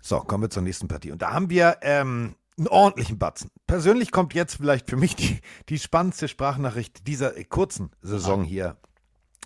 So, 0.00 0.20
kommen 0.20 0.44
wir 0.44 0.50
zur 0.50 0.62
nächsten 0.62 0.88
Partie. 0.88 1.12
Und 1.12 1.22
da 1.22 1.32
haben 1.32 1.50
wir 1.50 1.78
ähm, 1.82 2.34
einen 2.58 2.68
ordentlichen 2.68 3.18
Batzen. 3.18 3.50
Persönlich 3.66 4.10
kommt 4.10 4.34
jetzt 4.34 4.56
vielleicht 4.56 4.88
für 4.88 4.96
mich 4.96 5.16
die, 5.16 5.40
die 5.68 5.78
spannendste 5.78 6.28
Sprachnachricht 6.28 7.06
dieser 7.06 7.36
äh, 7.36 7.44
kurzen 7.44 7.90
Saison 8.02 8.42
hier 8.42 8.78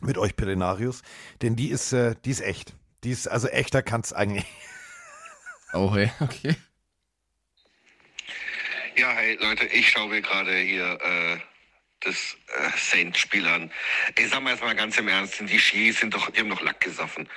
mit 0.01 0.18
euch 0.18 0.36
Pelenarius. 0.36 1.03
Denn 1.42 1.57
die 1.57 1.70
ist, 1.70 1.92
äh, 1.92 2.14
die 2.24 2.30
ist 2.30 2.40
echt. 2.40 2.74
Die 3.05 3.11
ist, 3.11 3.28
also 3.28 3.49
echter 3.49 3.82
kann 3.82 4.01
es 4.01 4.12
eigentlich. 4.12 4.47
Oh, 5.72 5.92
hey, 5.94 6.11
okay. 6.20 6.55
Ja, 8.97 9.11
hey 9.12 9.36
Leute, 9.40 9.66
ich 9.66 9.90
schaue 9.90 10.09
mir 10.09 10.22
gerade 10.22 10.57
hier 10.57 10.99
äh, 11.03 11.38
das 12.01 12.36
äh, 12.57 12.70
Saints-Spiel 12.78 13.47
an. 13.47 13.70
Ich 14.16 14.28
sag 14.30 14.42
mal 14.42 14.53
jetzt 14.53 14.62
mal 14.62 14.74
ganz 14.74 14.97
im 14.97 15.09
Ernst, 15.09 15.38
die 15.40 15.59
Schiris 15.59 16.01
sind 16.01 16.14
doch, 16.14 16.30
die 16.30 16.40
haben 16.40 16.49
doch 16.49 16.62
Lack 16.62 16.80
gesoffen. 16.80 17.28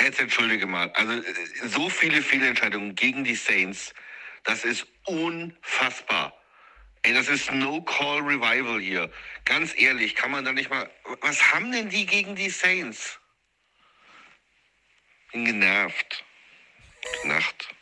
Jetzt 0.00 0.20
entschuldige 0.20 0.66
mal, 0.66 0.90
also 0.92 1.12
äh, 1.12 1.24
so 1.64 1.88
viele 1.88 2.22
Fehlentscheidungen 2.22 2.94
gegen 2.94 3.24
die 3.24 3.34
Saints, 3.34 3.92
das 4.44 4.64
ist 4.64 4.86
unfassbar. 5.06 6.39
Ey, 7.02 7.14
das 7.14 7.28
ist 7.28 7.50
No-Call-Revival 7.50 8.80
hier. 8.80 9.10
Ganz 9.44 9.74
ehrlich, 9.78 10.14
kann 10.14 10.30
man 10.30 10.44
da 10.44 10.52
nicht 10.52 10.68
mal. 10.68 10.90
Was 11.22 11.52
haben 11.52 11.72
denn 11.72 11.88
die 11.88 12.04
gegen 12.04 12.36
die 12.36 12.50
Saints? 12.50 13.18
Bin 15.32 15.46
genervt. 15.46 16.24
Gute 17.02 17.28
Nacht. 17.28 17.74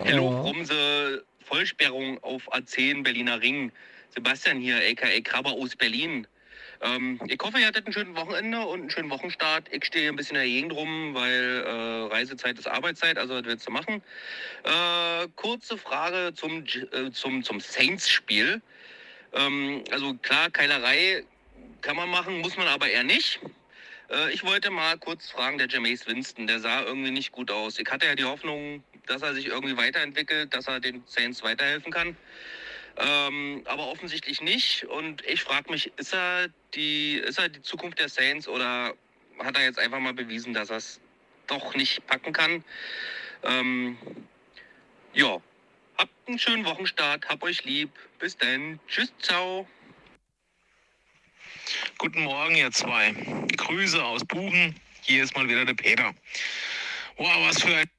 Hello, 0.00 0.42
Brumse, 0.42 1.24
Vollsperrung 1.44 2.18
auf 2.24 2.52
A10 2.52 3.04
Berliner 3.04 3.40
Ring. 3.40 3.70
Sebastian 4.08 4.58
hier, 4.58 4.76
aka 4.90 5.20
Krabber 5.20 5.52
aus 5.52 5.76
Berlin. 5.76 6.26
Ähm, 6.82 7.20
ich 7.26 7.38
hoffe, 7.42 7.58
ihr 7.58 7.66
hattet 7.66 7.86
ein 7.86 7.92
schönes 7.92 8.16
Wochenende 8.16 8.60
und 8.60 8.80
einen 8.80 8.90
schönen 8.90 9.10
Wochenstart. 9.10 9.68
Ich 9.70 9.84
stehe 9.84 10.04
hier 10.04 10.12
ein 10.12 10.16
bisschen 10.16 10.36
in 10.36 10.42
der 10.42 10.50
Gegend 10.50 10.72
rum, 10.72 11.14
weil 11.14 11.64
äh, 11.66 12.14
Reisezeit 12.14 12.58
ist 12.58 12.66
Arbeitszeit, 12.66 13.18
also 13.18 13.34
was 13.34 13.44
willst 13.44 13.66
du 13.66 13.70
machen? 13.70 14.02
Äh, 14.64 15.28
kurze 15.36 15.76
Frage 15.76 16.32
zum, 16.34 16.64
äh, 16.64 17.10
zum, 17.12 17.42
zum 17.42 17.60
Saints-Spiel. 17.60 18.62
Ähm, 19.34 19.84
also 19.90 20.14
klar, 20.14 20.50
Keilerei 20.50 21.24
kann 21.82 21.96
man 21.96 22.08
machen, 22.08 22.40
muss 22.40 22.56
man 22.56 22.66
aber 22.66 22.88
eher 22.88 23.04
nicht. 23.04 23.40
Äh, 24.10 24.32
ich 24.32 24.44
wollte 24.44 24.70
mal 24.70 24.96
kurz 24.98 25.30
fragen, 25.30 25.58
der 25.58 25.68
Jameis 25.68 26.06
Winston, 26.06 26.46
der 26.46 26.60
sah 26.60 26.82
irgendwie 26.82 27.10
nicht 27.10 27.32
gut 27.32 27.50
aus. 27.50 27.78
Ich 27.78 27.90
hatte 27.90 28.06
ja 28.06 28.14
die 28.14 28.24
Hoffnung, 28.24 28.82
dass 29.06 29.22
er 29.22 29.34
sich 29.34 29.46
irgendwie 29.46 29.76
weiterentwickelt, 29.76 30.54
dass 30.54 30.66
er 30.66 30.80
den 30.80 31.02
Saints 31.06 31.42
weiterhelfen 31.42 31.92
kann. 31.92 32.16
Ähm, 33.00 33.62
aber 33.64 33.88
offensichtlich 33.88 34.40
nicht. 34.42 34.84
Und 34.84 35.24
ich 35.24 35.42
frage 35.42 35.70
mich, 35.70 35.90
ist 35.96 36.12
er, 36.12 36.48
die, 36.74 37.14
ist 37.14 37.38
er 37.38 37.48
die 37.48 37.62
Zukunft 37.62 37.98
der 37.98 38.08
Saints 38.08 38.46
oder 38.46 38.94
hat 39.38 39.56
er 39.56 39.64
jetzt 39.64 39.78
einfach 39.78 40.00
mal 40.00 40.12
bewiesen, 40.12 40.52
dass 40.52 40.70
er 40.70 40.76
es 40.76 41.00
doch 41.46 41.74
nicht 41.74 42.06
packen 42.06 42.32
kann? 42.32 42.64
Ähm, 43.42 43.96
ja, 45.14 45.40
habt 45.96 46.12
einen 46.26 46.38
schönen 46.38 46.64
Wochenstart, 46.66 47.26
hab 47.28 47.42
euch 47.42 47.64
lieb. 47.64 47.90
Bis 48.18 48.36
dann. 48.36 48.78
Tschüss, 48.86 49.12
ciao. 49.20 49.66
Guten 51.96 52.24
Morgen, 52.24 52.56
ihr 52.56 52.70
zwei. 52.70 53.12
Grüße 53.56 54.02
aus 54.04 54.24
Buchen. 54.24 54.78
Hier 55.02 55.24
ist 55.24 55.34
mal 55.34 55.48
wieder 55.48 55.64
der 55.64 55.74
Peter. 55.74 56.14
Wow, 57.16 57.48
was 57.48 57.62
für 57.62 57.74
ein 57.74 57.90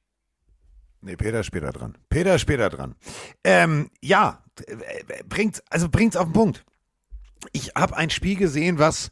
Nee, 1.02 1.16
Peter 1.16 1.42
später 1.42 1.72
dran. 1.72 1.98
Peter 2.08 2.38
später 2.38 2.70
dran. 2.70 2.94
Ähm, 3.42 3.90
ja, 4.00 4.42
bringt's, 5.28 5.62
also 5.68 5.88
bringt's 5.88 6.16
auf 6.16 6.26
den 6.26 6.32
Punkt. 6.32 6.64
Ich 7.52 7.72
habe 7.74 7.96
ein 7.96 8.10
Spiel 8.10 8.36
gesehen, 8.36 8.78
was 8.78 9.10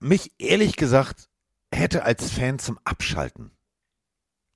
mich 0.00 0.32
ehrlich 0.38 0.76
gesagt 0.76 1.28
hätte 1.72 2.02
als 2.02 2.30
Fan 2.30 2.58
zum 2.58 2.78
Abschalten. 2.84 3.52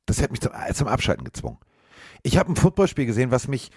Das 0.06 0.20
hätte 0.20 0.32
mich 0.32 0.40
zum, 0.40 0.52
äh, 0.52 0.74
zum 0.74 0.88
Abschalten 0.88 1.24
gezwungen. 1.24 1.58
Ich 2.24 2.36
habe 2.36 2.50
ein 2.50 2.56
Footballspiel 2.56 3.06
gesehen, 3.06 3.30
was 3.30 3.46
mich 3.46 3.70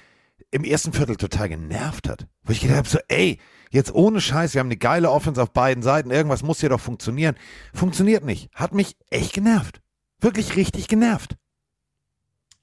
im 0.52 0.64
ersten 0.64 0.94
Viertel 0.94 1.16
total 1.16 1.50
genervt 1.50 2.10
hat. 2.10 2.28
Wo 2.44 2.52
ich 2.52 2.62
gedacht 2.62 2.78
habe, 2.78 2.90
so, 2.90 3.00
ey, 3.08 3.40
jetzt 3.70 3.94
ohne 3.94 4.20
Scheiß, 4.20 4.54
wir 4.54 4.60
haben 4.60 4.68
eine 4.68 4.78
geile 4.78 5.12
Offense 5.12 5.42
auf 5.42 5.54
beiden 5.54 5.84
Seiten, 5.84 6.12
irgendwas 6.12 6.44
muss 6.44 6.60
hier 6.60 6.70
doch 6.70 6.80
funktionieren. 6.80 7.36
Funktioniert 7.74 8.26
nicht. 8.26 8.50
Hat 8.54 8.74
mich 8.74 8.98
echt 9.10 9.34
genervt. 9.34 9.82
Wirklich 10.20 10.56
richtig 10.56 10.88
genervt. 10.88 11.38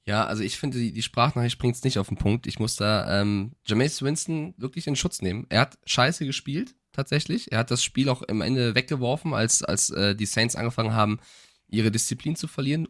Ja, 0.07 0.27
also 0.27 0.43
ich 0.43 0.59
finde, 0.59 0.79
die, 0.79 0.93
die 0.93 1.03
Sprachnachricht 1.03 1.59
bringt 1.59 1.77
es 1.77 1.85
nicht 1.85 1.99
auf 1.99 2.09
den 2.09 2.17
Punkt. 2.17 2.47
Ich 2.47 2.59
muss 2.59 2.75
da 2.77 3.21
ähm, 3.21 3.53
Jameis 3.65 4.03
Winston 4.03 4.55
wirklich 4.57 4.87
in 4.87 4.97
Schutz 4.97 5.23
nehmen. 5.23 5.47
Er 5.49 5.61
hat 5.61 5.79
scheiße 5.87 6.27
gespielt, 6.27 6.75
tatsächlich. 6.93 7.53
Er 7.53 7.59
hat 7.59 7.71
das 7.71 7.85
Spiel 7.85 8.09
auch 8.09 8.23
am 8.29 8.41
Ende 8.41 8.75
weggeworfen, 8.75 9.33
als, 9.33 9.63
als 9.63 9.91
äh, 9.91 10.17
die 10.17 10.27
Saints 10.27 10.57
angefangen 10.57 10.93
haben, 10.93 11.21
ihre 11.69 11.93
Disziplin 11.93 12.35
zu 12.35 12.49
verlieren. 12.49 12.89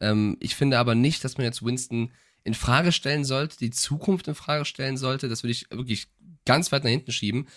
Ähm, 0.00 0.36
ich 0.40 0.54
finde 0.54 0.78
aber 0.78 0.94
nicht, 0.94 1.24
dass 1.24 1.38
man 1.38 1.46
jetzt 1.46 1.64
Winston 1.64 2.12
in 2.44 2.54
Frage 2.54 2.92
stellen 2.92 3.24
sollte, 3.24 3.56
die 3.58 3.70
Zukunft 3.70 4.28
in 4.28 4.34
Frage 4.34 4.66
stellen 4.66 4.98
sollte. 4.98 5.28
Das 5.28 5.42
würde 5.42 5.52
ich 5.52 5.70
wirklich 5.70 6.08
ganz 6.44 6.72
weit 6.72 6.84
nach 6.84 6.90
hinten 6.90 7.12
schieben. 7.12 7.48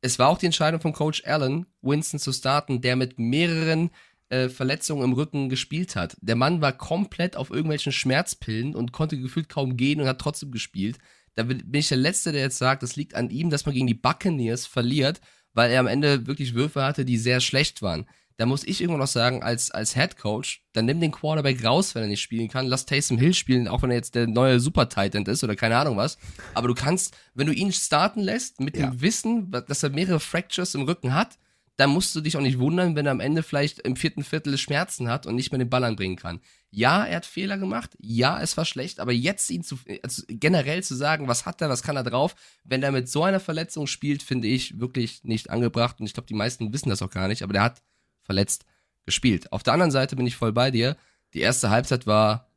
Es 0.00 0.18
war 0.18 0.28
auch 0.28 0.38
die 0.38 0.46
Entscheidung 0.46 0.80
von 0.80 0.92
Coach 0.92 1.24
Allen, 1.24 1.66
Winston 1.80 2.18
zu 2.18 2.32
starten, 2.32 2.80
der 2.80 2.96
mit 2.96 3.18
mehreren 3.18 3.90
äh, 4.32 4.48
Verletzungen 4.48 5.04
im 5.04 5.12
Rücken 5.12 5.48
gespielt 5.48 5.94
hat. 5.94 6.16
Der 6.20 6.36
Mann 6.36 6.60
war 6.60 6.72
komplett 6.72 7.36
auf 7.36 7.50
irgendwelchen 7.50 7.92
Schmerzpillen 7.92 8.74
und 8.74 8.92
konnte 8.92 9.18
gefühlt 9.18 9.48
kaum 9.48 9.76
gehen 9.76 10.00
und 10.00 10.06
hat 10.08 10.18
trotzdem 10.20 10.50
gespielt. 10.50 10.98
Da 11.34 11.44
bin 11.44 11.62
ich 11.72 11.88
der 11.88 11.98
Letzte, 11.98 12.32
der 12.32 12.40
jetzt 12.42 12.58
sagt, 12.58 12.82
das 12.82 12.96
liegt 12.96 13.14
an 13.14 13.30
ihm, 13.30 13.50
dass 13.50 13.64
man 13.66 13.74
gegen 13.74 13.86
die 13.86 13.94
Buccaneers 13.94 14.66
verliert, 14.66 15.20
weil 15.54 15.70
er 15.70 15.80
am 15.80 15.86
Ende 15.86 16.26
wirklich 16.26 16.54
Würfe 16.54 16.82
hatte, 16.82 17.04
die 17.04 17.18
sehr 17.18 17.40
schlecht 17.40 17.82
waren. 17.82 18.06
Da 18.38 18.46
muss 18.46 18.64
ich 18.64 18.80
irgendwann 18.80 19.00
noch 19.00 19.06
sagen, 19.06 19.42
als, 19.42 19.70
als 19.70 19.94
Head 19.94 20.16
Coach, 20.16 20.62
dann 20.72 20.86
nimm 20.86 21.00
den 21.00 21.12
Quarterback 21.12 21.62
raus, 21.64 21.94
wenn 21.94 22.02
er 22.02 22.08
nicht 22.08 22.22
spielen 22.22 22.48
kann. 22.48 22.66
Lass 22.66 22.86
Taysom 22.86 23.18
Hill 23.18 23.34
spielen, 23.34 23.68
auch 23.68 23.82
wenn 23.82 23.90
er 23.90 23.96
jetzt 23.96 24.14
der 24.14 24.26
neue 24.26 24.58
Super 24.58 24.88
Titan 24.88 25.26
ist 25.26 25.44
oder 25.44 25.54
keine 25.56 25.76
Ahnung 25.76 25.98
was. 25.98 26.16
Aber 26.54 26.68
du 26.68 26.74
kannst, 26.74 27.14
wenn 27.34 27.46
du 27.46 27.52
ihn 27.52 27.72
starten 27.72 28.20
lässt, 28.20 28.60
mit 28.60 28.76
Ja. 28.76 28.86
dem 28.90 29.00
Wissen, 29.02 29.50
dass 29.50 29.82
er 29.82 29.90
mehrere 29.90 30.20
Fractures 30.20 30.74
im 30.74 30.82
Rücken 30.82 31.14
hat, 31.14 31.38
dann 31.76 31.90
musst 31.90 32.14
du 32.14 32.20
dich 32.20 32.36
auch 32.36 32.42
nicht 32.42 32.58
wundern, 32.58 32.96
wenn 32.96 33.06
er 33.06 33.12
am 33.12 33.20
Ende 33.20 33.42
vielleicht 33.42 33.80
im 33.80 33.96
vierten 33.96 34.24
Viertel 34.24 34.58
Schmerzen 34.58 35.08
hat 35.08 35.26
und 35.26 35.34
nicht 35.34 35.52
mehr 35.52 35.58
den 35.58 35.70
Ball 35.70 35.84
anbringen 35.84 36.16
kann. 36.16 36.40
Ja, 36.70 37.04
er 37.04 37.16
hat 37.16 37.26
Fehler 37.26 37.58
gemacht. 37.58 37.96
Ja, 37.98 38.40
es 38.40 38.56
war 38.56 38.64
schlecht. 38.64 39.00
Aber 39.00 39.12
jetzt 39.12 39.50
ihn 39.50 39.62
zu, 39.62 39.78
also 40.02 40.22
generell 40.28 40.82
zu 40.82 40.94
sagen, 40.94 41.28
was 41.28 41.46
hat 41.46 41.60
er, 41.62 41.68
was 41.68 41.82
kann 41.82 41.96
er 41.96 42.02
drauf, 42.02 42.34
wenn 42.64 42.82
er 42.82 42.92
mit 42.92 43.08
so 43.08 43.24
einer 43.24 43.40
Verletzung 43.40 43.86
spielt, 43.86 44.22
finde 44.22 44.48
ich 44.48 44.80
wirklich 44.80 45.24
nicht 45.24 45.50
angebracht. 45.50 45.98
Und 46.00 46.06
ich 46.06 46.14
glaube, 46.14 46.26
die 46.26 46.34
meisten 46.34 46.72
wissen 46.72 46.90
das 46.90 47.02
auch 47.02 47.10
gar 47.10 47.28
nicht. 47.28 47.42
Aber 47.42 47.52
der 47.52 47.62
hat 47.62 47.82
verletzt 48.22 48.64
gespielt. 49.04 49.50
Auf 49.52 49.62
der 49.62 49.72
anderen 49.72 49.90
Seite 49.90 50.16
bin 50.16 50.26
ich 50.26 50.36
voll 50.36 50.52
bei 50.52 50.70
dir. 50.70 50.96
Die 51.34 51.40
erste 51.40 51.70
Halbzeit 51.70 52.06
war 52.06 52.51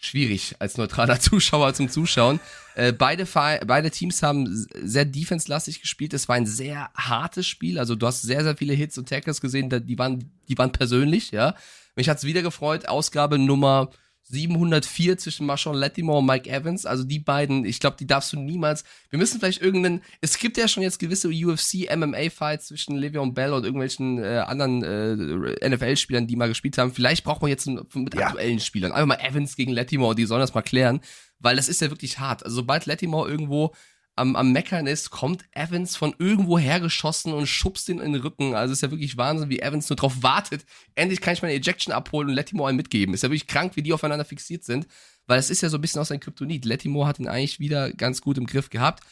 schwierig 0.00 0.56
als 0.58 0.76
neutraler 0.76 1.20
Zuschauer 1.20 1.74
zum 1.74 1.88
Zuschauen. 1.88 2.40
Äh, 2.74 2.92
beide, 2.92 3.26
beide 3.66 3.90
Teams 3.90 4.22
haben 4.22 4.66
sehr 4.82 5.04
defense-lastig 5.04 5.80
gespielt. 5.80 6.14
Es 6.14 6.28
war 6.28 6.36
ein 6.36 6.46
sehr 6.46 6.90
hartes 6.94 7.46
Spiel. 7.46 7.78
Also 7.78 7.94
du 7.94 8.06
hast 8.06 8.22
sehr, 8.22 8.42
sehr 8.42 8.56
viele 8.56 8.72
Hits 8.72 8.98
und 8.98 9.08
Tackles 9.08 9.40
gesehen, 9.40 9.68
die 9.86 9.98
waren, 9.98 10.32
die 10.48 10.58
waren 10.58 10.72
persönlich, 10.72 11.30
ja. 11.30 11.54
Mich 11.96 12.08
hat's 12.08 12.24
wieder 12.24 12.42
gefreut. 12.42 12.88
Ausgabe 12.88 13.38
Nummer 13.38 13.90
704 14.30 15.18
zwischen 15.18 15.44
Marshawn 15.46 15.74
Lattimore 15.74 16.18
und 16.20 16.26
Mike 16.26 16.48
Evans. 16.48 16.86
Also 16.86 17.02
die 17.04 17.18
beiden, 17.18 17.64
ich 17.64 17.80
glaube, 17.80 17.96
die 17.98 18.06
darfst 18.06 18.32
du 18.32 18.38
niemals. 18.38 18.84
Wir 19.10 19.18
müssen 19.18 19.40
vielleicht 19.40 19.60
irgendeinen. 19.60 20.02
Es 20.20 20.38
gibt 20.38 20.56
ja 20.56 20.68
schon 20.68 20.82
jetzt 20.84 20.98
gewisse 20.98 21.28
UFC 21.28 21.94
MMA 21.94 22.30
Fights 22.30 22.66
zwischen 22.68 22.96
Le'Veon 22.96 23.34
Bell 23.34 23.52
und 23.52 23.64
irgendwelchen 23.64 24.22
äh, 24.22 24.44
anderen 24.46 24.82
äh, 24.84 25.68
NFL 25.68 25.96
Spielern, 25.96 26.26
die 26.28 26.36
mal 26.36 26.48
gespielt 26.48 26.78
haben. 26.78 26.92
Vielleicht 26.94 27.24
braucht 27.24 27.42
man 27.42 27.50
jetzt 27.50 27.66
einen, 27.66 27.84
mit 27.94 28.14
Ja. 28.14 28.28
aktuellen 28.28 28.60
Spielern 28.60 28.92
einfach 28.92 29.06
mal 29.06 29.20
Evans 29.20 29.56
gegen 29.56 29.72
Lattimore, 29.72 30.14
die 30.14 30.26
sollen 30.26 30.40
das 30.40 30.54
mal 30.54 30.62
klären, 30.62 31.00
weil 31.40 31.56
das 31.56 31.68
ist 31.68 31.80
ja 31.80 31.90
wirklich 31.90 32.18
hart. 32.20 32.44
Also 32.44 32.56
sobald 32.56 32.86
Lattimore 32.86 33.28
irgendwo 33.28 33.74
am, 34.20 34.36
am 34.36 34.52
Meckern 34.52 34.86
ist, 34.86 35.10
kommt 35.10 35.44
Evans 35.52 35.96
von 35.96 36.14
irgendwo 36.18 36.58
hergeschossen 36.58 37.32
und 37.32 37.46
schubst 37.46 37.88
ihn 37.88 37.98
in 37.98 38.12
den 38.12 38.22
Rücken. 38.22 38.54
Also 38.54 38.72
ist 38.72 38.82
ja 38.82 38.90
wirklich 38.90 39.16
Wahnsinn, 39.16 39.48
wie 39.48 39.60
Evans 39.60 39.88
nur 39.88 39.96
drauf 39.96 40.22
wartet. 40.22 40.64
Endlich 40.94 41.20
kann 41.20 41.34
ich 41.34 41.42
meine 41.42 41.54
Ejection 41.54 41.92
abholen 41.92 42.28
und 42.28 42.34
Lattimore 42.34 42.68
einen 42.68 42.76
mitgeben. 42.76 43.14
Ist 43.14 43.22
ja 43.22 43.30
wirklich 43.30 43.46
krank, 43.46 43.76
wie 43.76 43.82
die 43.82 43.92
aufeinander 43.92 44.24
fixiert 44.24 44.64
sind, 44.64 44.86
weil 45.26 45.38
es 45.38 45.50
ist 45.50 45.62
ja 45.62 45.70
so 45.70 45.78
ein 45.78 45.80
bisschen 45.80 46.00
aus 46.00 46.08
sein 46.08 46.20
Kryptonit. 46.20 46.64
Lattimore 46.66 47.08
hat 47.08 47.18
ihn 47.18 47.28
eigentlich 47.28 47.60
wieder 47.60 47.92
ganz 47.92 48.20
gut 48.20 48.36
im 48.36 48.46
Griff 48.46 48.68
gehabt. 48.68 49.02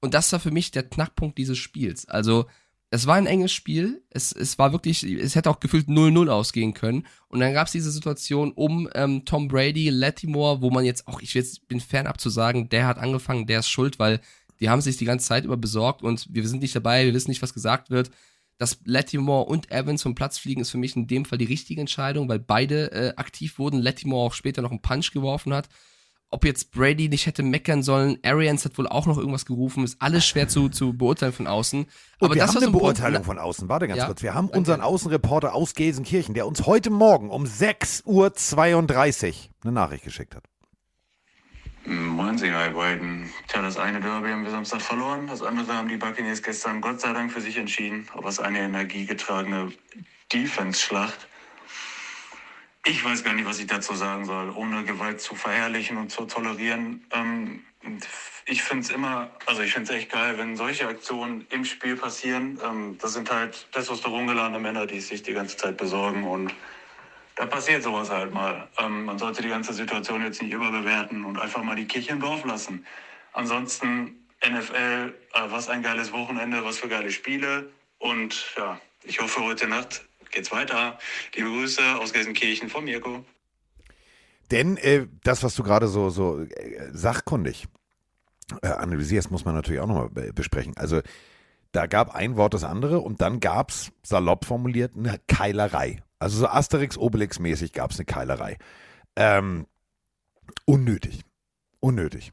Und 0.00 0.14
das 0.14 0.30
war 0.32 0.38
für 0.38 0.50
mich 0.50 0.70
der 0.70 0.84
Knackpunkt 0.84 1.38
dieses 1.38 1.58
Spiels. 1.58 2.06
Also, 2.06 2.46
es 2.90 3.06
war 3.06 3.16
ein 3.16 3.26
enges 3.26 3.52
Spiel. 3.52 4.02
Es, 4.10 4.32
es 4.32 4.58
war 4.58 4.72
wirklich, 4.72 5.02
es 5.02 5.34
hätte 5.34 5.50
auch 5.50 5.60
gefühlt 5.60 5.88
0-0 5.88 6.28
ausgehen 6.28 6.72
können. 6.72 7.06
Und 7.28 7.40
dann 7.40 7.52
gab 7.52 7.66
es 7.66 7.72
diese 7.72 7.90
Situation 7.90 8.52
um 8.52 8.88
ähm, 8.94 9.24
Tom 9.24 9.48
Brady, 9.48 9.90
Lattimore, 9.90 10.62
wo 10.62 10.70
man 10.70 10.84
jetzt 10.84 11.06
auch, 11.06 11.20
ich 11.20 11.34
jetzt 11.34 11.68
bin 11.68 11.80
fernab 11.80 12.20
zu 12.20 12.30
sagen, 12.30 12.68
der 12.70 12.86
hat 12.86 12.98
angefangen, 12.98 13.46
der 13.46 13.58
ist 13.58 13.68
schuld, 13.68 13.98
weil 13.98 14.20
die 14.60 14.68
haben 14.70 14.80
sich 14.80 14.96
die 14.96 15.04
ganze 15.04 15.26
Zeit 15.26 15.44
über 15.44 15.56
besorgt 15.56 16.02
und 16.02 16.26
wir 16.30 16.46
sind 16.48 16.62
nicht 16.62 16.74
dabei, 16.74 17.06
wir 17.06 17.14
wissen 17.14 17.30
nicht, 17.30 17.42
was 17.42 17.54
gesagt 17.54 17.90
wird. 17.90 18.10
Dass 18.58 18.80
Lattimore 18.84 19.44
und 19.44 19.70
Evans 19.70 20.02
vom 20.02 20.16
Platz 20.16 20.36
fliegen, 20.36 20.62
ist 20.62 20.70
für 20.70 20.78
mich 20.78 20.96
in 20.96 21.06
dem 21.06 21.24
Fall 21.24 21.38
die 21.38 21.44
richtige 21.44 21.80
Entscheidung, 21.80 22.28
weil 22.28 22.40
beide 22.40 22.90
äh, 22.90 23.12
aktiv 23.16 23.58
wurden. 23.60 23.80
Lattimore 23.80 24.26
auch 24.26 24.34
später 24.34 24.62
noch 24.62 24.72
einen 24.72 24.82
Punch 24.82 25.12
geworfen 25.12 25.54
hat. 25.54 25.68
Ob 26.30 26.44
jetzt 26.44 26.72
Brady 26.72 27.08
nicht 27.08 27.24
hätte 27.26 27.42
meckern 27.42 27.82
sollen, 27.82 28.18
Arians 28.22 28.64
hat 28.64 28.76
wohl 28.76 28.88
auch 28.88 29.06
noch 29.06 29.16
irgendwas 29.16 29.46
gerufen, 29.46 29.84
ist 29.84 29.96
alles 30.02 30.26
schwer 30.26 30.46
zu, 30.48 30.68
zu 30.68 30.92
beurteilen 30.92 31.32
von 31.32 31.46
außen. 31.46 31.86
Und 32.18 32.34
wir 32.34 32.40
das 32.40 32.54
haben 32.54 32.64
eine 32.64 32.72
Beurteilung 32.72 33.24
von 33.24 33.38
außen. 33.38 33.68
Warte 33.68 33.88
ganz 33.88 33.98
Ja, 33.98 34.06
kurz. 34.06 34.22
Wir 34.22 34.34
haben 34.34 34.48
danke. 34.48 34.58
unseren 34.58 34.80
Außenreporter 34.82 35.54
aus 35.54 35.74
Gelsenkirchen, 35.74 36.34
der 36.34 36.46
uns 36.46 36.66
heute 36.66 36.90
Morgen 36.90 37.30
um 37.30 37.44
6.32 37.44 38.04
Uhr 38.04 39.34
eine 39.62 39.72
Nachricht 39.72 40.04
geschickt 40.04 40.34
hat. 40.34 40.44
Moin 41.90 42.36
Sie, 42.36 42.52
Hi 42.52 42.68
Biden. 42.68 43.32
Tja, 43.46 43.62
das 43.62 43.78
eine 43.78 43.98
Derby 43.98 44.28
haben 44.28 44.44
wir 44.44 44.50
Samstag 44.50 44.82
verloren, 44.82 45.26
das 45.26 45.42
andere 45.42 45.72
haben 45.72 45.88
die 45.88 45.96
Buccaneers 45.96 46.42
gestern 46.42 46.82
Gott 46.82 47.00
sei 47.00 47.14
Dank 47.14 47.32
für 47.32 47.40
sich 47.40 47.56
entschieden. 47.56 48.06
Aber 48.12 48.28
es 48.28 48.34
ist 48.34 48.44
eine 48.44 48.58
energiegetragene 48.58 49.72
Defense-Schlacht. 50.30 51.26
Ich 52.84 53.02
weiß 53.02 53.24
gar 53.24 53.32
nicht, 53.32 53.46
was 53.46 53.58
ich 53.58 53.68
dazu 53.68 53.94
sagen 53.94 54.26
soll, 54.26 54.50
ohne 54.50 54.84
Gewalt 54.84 55.22
zu 55.22 55.34
verherrlichen 55.34 55.96
und 55.96 56.12
zu 56.12 56.26
tolerieren. 56.26 57.06
Ähm, 57.10 57.62
ich 58.44 58.62
finde 58.62 58.84
es 58.84 58.90
immer, 58.90 59.30
also 59.46 59.62
ich 59.62 59.72
finde 59.72 59.90
es 59.90 59.98
echt 59.98 60.12
geil, 60.12 60.36
wenn 60.36 60.58
solche 60.58 60.88
Aktionen 60.88 61.46
im 61.48 61.64
Spiel 61.64 61.96
passieren. 61.96 62.60
Ähm, 62.62 62.98
das 63.00 63.14
sind 63.14 63.30
halt 63.30 63.66
testosterongeladene 63.72 64.58
Männer, 64.58 64.84
die 64.84 64.98
es 64.98 65.08
sich 65.08 65.22
die 65.22 65.32
ganze 65.32 65.56
Zeit 65.56 65.78
besorgen 65.78 66.24
und 66.24 66.52
da 67.38 67.46
passiert 67.46 67.84
sowas 67.84 68.10
halt 68.10 68.34
mal. 68.34 68.68
Ähm, 68.78 69.04
man 69.04 69.18
sollte 69.18 69.42
die 69.42 69.48
ganze 69.48 69.72
Situation 69.72 70.22
jetzt 70.22 70.42
nicht 70.42 70.52
überbewerten 70.52 71.24
und 71.24 71.38
einfach 71.38 71.62
mal 71.62 71.76
die 71.76 71.86
Kirche 71.86 72.12
im 72.12 72.20
Dorf 72.20 72.44
lassen. 72.44 72.84
Ansonsten 73.32 74.26
NFL, 74.44 75.14
äh, 75.34 75.40
was 75.48 75.68
ein 75.68 75.82
geiles 75.82 76.12
Wochenende, 76.12 76.64
was 76.64 76.78
für 76.78 76.88
geile 76.88 77.12
Spiele. 77.12 77.70
Und 77.98 78.54
ja, 78.56 78.80
ich 79.04 79.20
hoffe, 79.20 79.40
heute 79.44 79.68
Nacht 79.68 80.04
geht's 80.32 80.50
weiter. 80.50 80.98
Liebe 81.36 81.48
Grüße 81.48 81.80
aus 82.00 82.12
Gelsenkirchen 82.12 82.68
von 82.68 82.84
Mirko. 82.84 83.24
Denn 84.50 84.76
äh, 84.76 85.06
das, 85.22 85.44
was 85.44 85.54
du 85.54 85.62
gerade 85.62 85.86
so, 85.86 86.10
so 86.10 86.40
äh, 86.40 86.88
sachkundig 86.90 87.68
äh, 88.62 88.66
analysierst, 88.66 89.30
muss 89.30 89.44
man 89.44 89.54
natürlich 89.54 89.80
auch 89.80 89.86
nochmal 89.86 90.10
be 90.10 90.32
besprechen. 90.32 90.76
Also 90.76 91.02
da 91.70 91.86
gab 91.86 92.16
ein 92.16 92.36
Wort 92.36 92.54
das 92.54 92.64
andere 92.64 92.98
und 92.98 93.20
dann 93.20 93.38
gab 93.38 93.70
es, 93.70 93.92
salopp 94.02 94.44
formuliert, 94.44 94.96
eine 94.96 95.20
Keilerei. 95.28 96.02
Also 96.18 96.38
so 96.38 96.46
Asterix, 96.48 96.96
Obelix 96.96 97.38
mäßig 97.38 97.72
gab 97.72 97.90
es 97.90 97.98
eine 97.98 98.06
Keilerei. 98.06 98.58
Ähm, 99.16 99.66
unnötig. 100.64 101.24
Unnötig. 101.80 102.32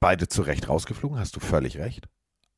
Beide 0.00 0.28
zu 0.28 0.42
Recht 0.42 0.68
rausgeflogen, 0.68 1.18
hast 1.18 1.36
du 1.36 1.40
völlig 1.40 1.78
recht. 1.78 2.08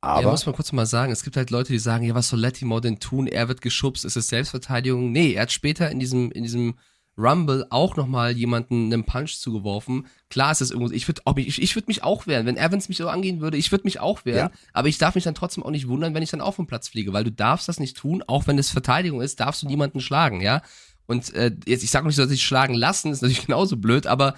Aber 0.01 0.23
ja, 0.23 0.31
muss 0.31 0.45
man 0.45 0.55
kurz 0.55 0.71
mal 0.73 0.85
sagen, 0.85 1.13
es 1.13 1.25
gibt 1.25 1.37
halt 1.37 1.51
Leute, 1.51 1.73
die 1.73 1.79
sagen, 1.79 2.05
ja, 2.05 2.15
was 2.15 2.29
soll 2.29 2.39
Lattimore 2.39 2.83
denn 2.83 3.01
tun? 3.01 3.27
Er 3.27 3.49
wird 3.49 3.63
geschubst, 3.63 4.05
ist 4.05 4.17
es 4.17 4.29
Selbstverteidigung? 4.29 5.11
Nee, 5.13 5.33
er 5.33 5.43
hat 5.43 5.53
später 5.53 5.91
in 5.91 5.99
diesem, 5.99 6.31
in 6.31 6.43
diesem 6.43 6.75
Rumble 7.17 7.67
auch 7.71 7.97
nochmal 7.97 8.33
jemanden 8.33 8.93
einen 8.93 9.05
Punch 9.05 9.39
zugeworfen. 9.39 10.07
Klar 10.31 10.53
ist 10.53 10.61
es 10.61 10.71
irgendwo, 10.71 10.93
ich 10.93 11.07
würde 11.09 11.23
ich, 11.37 11.63
ich 11.63 11.77
würde 11.77 11.87
mich 11.87 12.03
auch 12.03 12.27
wehren. 12.27 12.47
Wenn 12.47 12.57
Evans 12.57 12.89
mich 12.89 12.99
so 12.99 13.09
angehen 13.09 13.41
würde, 13.41 13.57
ich 13.57 13.71
würde 13.71 13.85
mich 13.85 14.01
auch 14.01 14.25
wehren. 14.25 14.51
Ja. 14.51 14.59
Aber 14.73 14.89
ich 14.89 14.99
darf 14.99 15.15
mich 15.15 15.25
dann 15.25 15.35
trotzdem 15.35 15.63
auch 15.63 15.71
nicht 15.71 15.89
wundern, 15.89 16.15
wenn 16.15 16.23
ich 16.23 16.31
dann 16.31 16.41
auch 16.41 16.55
vom 16.55 16.67
Platz 16.67 16.89
fliege, 16.89 17.13
weil 17.13 17.25
du 17.25 17.33
darfst 17.33 17.69
das 17.69 17.79
nicht 17.79 17.97
tun, 17.97 18.25
auch 18.27 18.47
wenn 18.47 18.59
es 18.59 18.71
Verteidigung 18.71 19.21
ist, 19.21 19.41
darfst 19.41 19.63
du 19.63 19.67
niemanden 19.67 20.01
schlagen, 20.01 20.41
ja? 20.41 20.63
Und 21.07 21.35
äh, 21.35 21.55
jetzt, 21.67 21.85
ich 21.85 21.91
sage 21.91 22.07
nicht, 22.07 22.19
dass 22.19 22.29
sich 22.29 22.43
schlagen 22.43 22.75
lassen, 22.75 23.13
ist 23.13 23.23
natürlich 23.23 23.47
genauso 23.47 23.77
blöd, 23.77 24.07
aber 24.07 24.35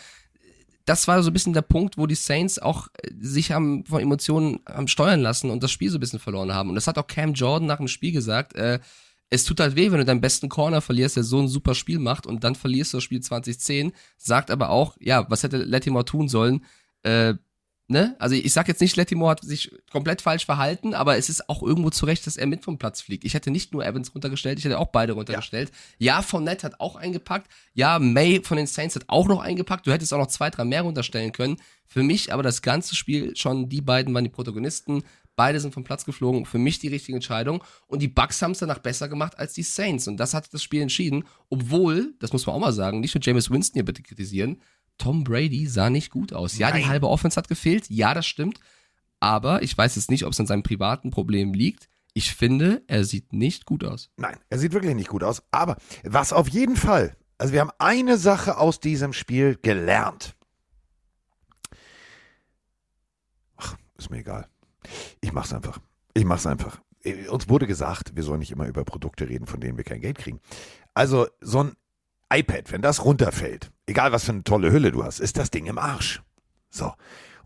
das 0.85 1.09
war 1.09 1.23
so 1.23 1.31
ein 1.31 1.33
bisschen 1.33 1.53
der 1.53 1.63
Punkt, 1.63 1.99
wo 1.99 2.07
die 2.07 2.15
Saints 2.15 2.59
auch 2.59 2.89
äh, 3.03 3.11
sich 3.21 3.53
haben 3.53 3.85
von 3.85 4.01
Emotionen 4.01 4.61
haben 4.69 4.89
steuern 4.89 5.21
lassen 5.21 5.51
und 5.51 5.63
das 5.63 5.73
Spiel 5.73 5.91
so 5.91 5.99
ein 5.99 6.01
bisschen 6.01 6.21
verloren 6.21 6.55
haben. 6.55 6.69
Und 6.69 6.77
das 6.77 6.87
hat 6.87 6.97
auch 6.99 7.07
Cam 7.07 7.35
Jordan 7.35 7.67
nach 7.67 7.79
dem 7.79 7.89
Spiel 7.89 8.13
gesagt. 8.13 8.55
Äh, 8.55 8.79
es 9.31 9.45
tut 9.45 9.61
halt 9.61 9.77
weh, 9.77 9.91
wenn 9.91 9.99
du 9.99 10.05
deinen 10.05 10.21
besten 10.21 10.49
Corner 10.49 10.81
verlierst, 10.81 11.17
der 11.17 11.25
so 11.25 11.41
ein 11.41 11.49
super 11.49 11.75
Spiel 11.75 11.99
macht 11.99 12.27
und 12.27 12.45
dann 12.45 12.55
verlierst 12.55 12.93
du 12.93 12.99
das 12.99 13.05
Spiel 13.05 13.21
2010. 13.21 13.93
Sagt 14.17 14.51
aber 14.51 14.71
auch, 14.71 14.97
ja, 15.01 15.29
was 15.29 15.43
hätte 15.43 15.59
Lattimore 15.59 16.05
tun 16.05 16.29
sollen? 16.29 16.65
Äh, 17.03 17.35
ne? 17.89 18.15
Also 18.21 18.37
ich 18.37 18.53
sag 18.53 18.69
jetzt 18.69 18.81
nicht, 18.81 18.95
Lattimore 18.97 19.33
hat 19.33 19.43
sich 19.43 19.73
komplett 19.91 20.23
falsch 20.23 20.45
verhalten, 20.45 20.95
aber 20.95 21.17
es 21.17 21.29
ist 21.29 21.49
auch 21.49 21.63
irgendwo 21.63 21.91
zurecht, 21.91 22.25
dass 22.27 22.37
er 22.37 22.47
mit 22.47 22.63
vom 22.63 22.79
Platz 22.79 23.01
fliegt. 23.01 23.25
Ich 23.25 23.35
hätte 23.35 23.51
nicht 23.51 23.73
nur 23.73 23.85
Evans 23.85 24.15
runtergestellt, 24.15 24.61
ich 24.61 24.65
hätte 24.65 24.79
auch 24.79 24.89
beide 24.89 25.15
runtergestellt. 25.15 25.73
Ja, 25.99 26.23
Fournette 26.23 26.65
hat 26.65 26.81
auch 26.81 26.95
eingepackt. 26.95 27.51
Ja, 27.75 27.99
May 27.99 28.43
von 28.45 28.57
den 28.57 28.69
Saints 28.69 28.95
hat 28.95 29.05
auch 29.09 29.27
noch 29.27 29.41
eingepackt. 29.41 29.89
Du 29.89 29.93
hättest 29.93 30.15
auch 30.15 30.19
noch 30.19 30.29
zwei, 30.29 30.51
drei 30.51 30.65
mehr 30.65 30.83
runterstellen 30.83 31.33
können. 31.33 31.57
Für 31.85 32.05
mich 32.05 32.33
aber 32.33 32.45
das 32.45 32.63
ganze 32.63 32.95
Spiel 32.95 33.35
schon, 33.37 33.69
die 33.69 33.81
beiden 33.81 34.15
waren 34.15 34.25
die 34.25 34.31
Protagonisten. 34.31 35.03
Beide 35.37 35.61
sind 35.61 35.75
vom 35.75 35.85
Platz 35.85 36.05
geflogen. 36.05 36.47
Für 36.47 36.59
mich 36.59 36.79
die 36.79 36.89
richtige 36.89 37.17
Entscheidung. 37.17 37.63
Und 37.87 38.01
die 38.01 38.09
Bucks 38.09 38.41
haben 38.41 38.53
es 38.53 38.59
danach 38.59 38.79
besser 38.79 39.09
gemacht 39.09 39.39
als 39.39 39.53
die 39.53 39.63
Saints. 39.63 40.09
Und 40.09 40.17
das 40.17 40.35
hat 40.35 40.53
das 40.53 40.63
Spiel 40.63 40.81
entschieden. 40.81 41.25
Obwohl, 41.51 42.15
das 42.19 42.33
muss 42.33 42.47
man 42.47 42.57
auch 42.57 42.61
mal 42.61 42.73
sagen, 42.73 43.01
nicht 43.01 43.15
nur 43.15 43.23
James 43.23 43.51
Winston 43.51 43.75
hier 43.75 43.85
bitte 43.85 44.03
kritisieren, 44.03 44.63
Tom 44.99 45.25
Brady 45.25 45.67
sah 45.67 45.91
nicht 45.91 46.11
gut 46.11 46.33
aus. 46.33 46.57
Ja, 46.57 46.73
die 46.73 46.81
Nein. 46.81 46.89
halbe 46.89 47.09
Offense 47.09 47.37
hat 47.37 47.49
gefehlt. 47.49 47.91
Ja, 47.91 48.15
das 48.15 48.27
stimmt. 48.27 48.61
Aber 49.21 49.63
ich 49.63 49.77
weiß 49.77 49.97
jetzt 49.97 50.11
nicht, 50.11 50.25
ob 50.25 50.33
es 50.33 50.41
an 50.41 50.47
seinem 50.47 50.63
privaten 50.63 51.11
Problem 51.11 51.53
liegt. 51.53 51.89
Ich 52.15 52.35
finde, 52.35 52.83
er 52.87 53.05
sieht 53.05 53.35
nicht 53.35 53.67
gut 53.67 53.85
aus. 53.85 54.11
Nein, 54.17 54.39
er 54.49 54.59
sieht 54.59 54.73
wirklich 54.73 54.95
nicht 54.95 55.09
gut 55.09 55.23
aus. 55.23 55.43
Aber 55.51 55.77
was 56.03 56.33
auf 56.33 56.49
jeden 56.49 56.77
Fall, 56.77 57.15
also 57.37 57.53
wir 57.53 57.61
haben 57.61 57.73
eine 57.79 58.17
Sache 58.17 58.57
aus 58.57 58.81
diesem 58.81 59.13
Spiel 59.13 59.59
gelernt. 59.61 60.35
Ach, 63.57 63.77
ist 63.99 64.11
mir 64.11 64.19
egal. 64.19 64.49
Ich 65.21 65.33
mach's 65.33 65.53
einfach. 65.53 65.79
Ich 66.15 66.25
mach's 66.25 66.47
einfach. 66.47 66.81
äh, 67.03 67.29
uns 67.29 67.49
wurde 67.49 67.67
gesagt, 67.67 68.17
wir 68.17 68.23
sollen 68.23 68.41
nicht 68.41 68.51
immer 68.51 68.67
über 68.67 68.85
Produkte 68.85 69.29
reden, 69.29 69.47
von 69.47 69.61
denen 69.61 69.77
wir 69.77 69.85
kein 69.85 70.01
Geld 70.01 70.19
kriegen. 70.19 70.41
Also 70.95 71.27
so 71.41 71.63
ein 71.65 71.73
iPad, 72.33 72.73
wenn 72.73 72.83
das 72.83 73.05
runterfällt, 73.05 73.71
egal 73.87 74.13
was 74.13 74.25
für 74.25 74.33
eine 74.33 74.45
tolle 74.45 74.73
Hülle 74.73 74.91
du 74.91 75.05
hast, 75.05 75.21
ist 75.21 75.37
das 75.37 75.51
Ding 75.51 75.67
im 75.67 75.79
Arsch. 75.79 76.23
So. 76.71 76.93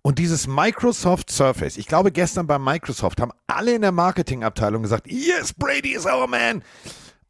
Und 0.03 0.19
dieses 0.19 0.47
Microsoft 0.47 1.31
Surface, 1.31 1.77
ich 1.77 1.87
glaube, 1.87 2.11
gestern 2.11 2.47
bei 2.47 2.59
Microsoft 2.59 3.21
haben 3.21 3.33
alle 3.47 3.75
in 3.75 3.83
der 3.83 3.93
Marketingabteilung 3.93 4.83
gesagt, 4.83 5.07
yes, 5.11 5.53
Brady 5.53 5.93
is 5.95 6.07
our 6.07 6.27
man. 6.27 6.63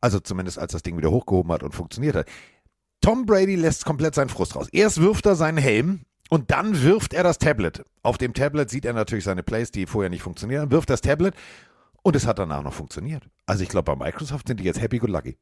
Also 0.01 0.21
zumindest 0.21 0.59
als 0.59 0.73
das 0.73 0.83
Ding 0.83 0.97
wieder 0.97 1.11
hochgehoben 1.11 1.51
hat 1.51 1.65
und 1.65 1.75
funktioniert 1.75 2.15
hat. 2.15 2.29
Tom 3.01 3.27
Brady 3.27 3.57
lässt 3.57 3.85
komplett 3.85 4.15
seinen 4.15 4.29
Frust 4.29 4.55
raus. 4.55 4.69
Erst 4.71 5.01
wirft 5.01 5.27
er 5.27 5.35
seinen 5.35 5.59
Helm 5.59 6.03
und 6.31 6.51
dann 6.51 6.83
wirft 6.83 7.13
er 7.13 7.23
das 7.23 7.37
Tablet. 7.37 7.85
Auf 8.03 8.17
dem 8.17 8.33
Tablet 8.33 8.71
sieht 8.71 8.87
er 8.87 8.95
natürlich 8.95 9.25
seine 9.25 9.43
Plays, 9.43 9.71
die 9.71 9.85
vorher 9.85 10.09
nicht 10.09 10.23
funktionieren, 10.23 10.71
wirft 10.71 10.89
das 10.89 11.03
Tablet 11.03 11.35
und 12.03 12.17
es 12.17 12.27
hat 12.27 12.39
danach 12.39 12.63
noch 12.63 12.73
funktioniert. 12.73 13.25
Also 13.45 13.63
ich 13.63 13.69
glaube, 13.69 13.95
bei 13.95 14.07
Microsoft 14.07 14.49
sind 14.49 14.61
die 14.61 14.65
jetzt 14.65 14.81
happy 14.81 14.99
good 14.99 15.11
lucky. 15.11 15.37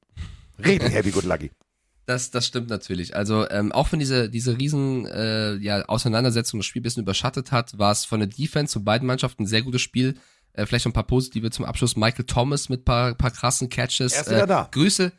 Richtig 0.58 0.92
happy 0.92 1.12
good 1.12 1.24
lucky. 1.24 1.52
Das, 2.06 2.30
das 2.30 2.46
stimmt 2.46 2.70
natürlich. 2.70 3.14
Also 3.14 3.46
ähm, 3.50 3.70
auch 3.70 3.92
wenn 3.92 3.98
diese, 3.98 4.30
diese 4.30 4.56
riesen 4.56 5.04
äh, 5.04 5.56
ja, 5.56 5.84
Auseinandersetzung 5.84 6.58
das 6.58 6.64
Spiel 6.64 6.80
ein 6.80 6.84
bisschen 6.84 7.02
überschattet 7.02 7.52
hat, 7.52 7.78
war 7.78 7.92
es 7.92 8.06
von 8.06 8.20
der 8.20 8.30
Defense 8.30 8.72
von 8.72 8.82
beiden 8.82 9.06
Mannschaften 9.06 9.42
ein 9.42 9.46
sehr 9.46 9.60
gutes 9.60 9.82
Spiel. 9.82 10.14
Äh, 10.54 10.64
vielleicht 10.64 10.86
noch 10.86 10.92
ein 10.92 10.94
paar 10.94 11.06
positive 11.06 11.50
zum 11.50 11.66
Abschluss. 11.66 11.96
Michael 11.96 12.24
Thomas 12.24 12.70
mit 12.70 12.86
paar, 12.86 13.14
paar 13.14 13.30
krassen 13.30 13.68
Catches. 13.68 14.14
Er 14.14 14.22
ist 14.22 14.30
wieder 14.30 14.44
äh, 14.44 14.46
da. 14.46 14.68
Grüße, 14.70 15.10
grü 15.10 15.16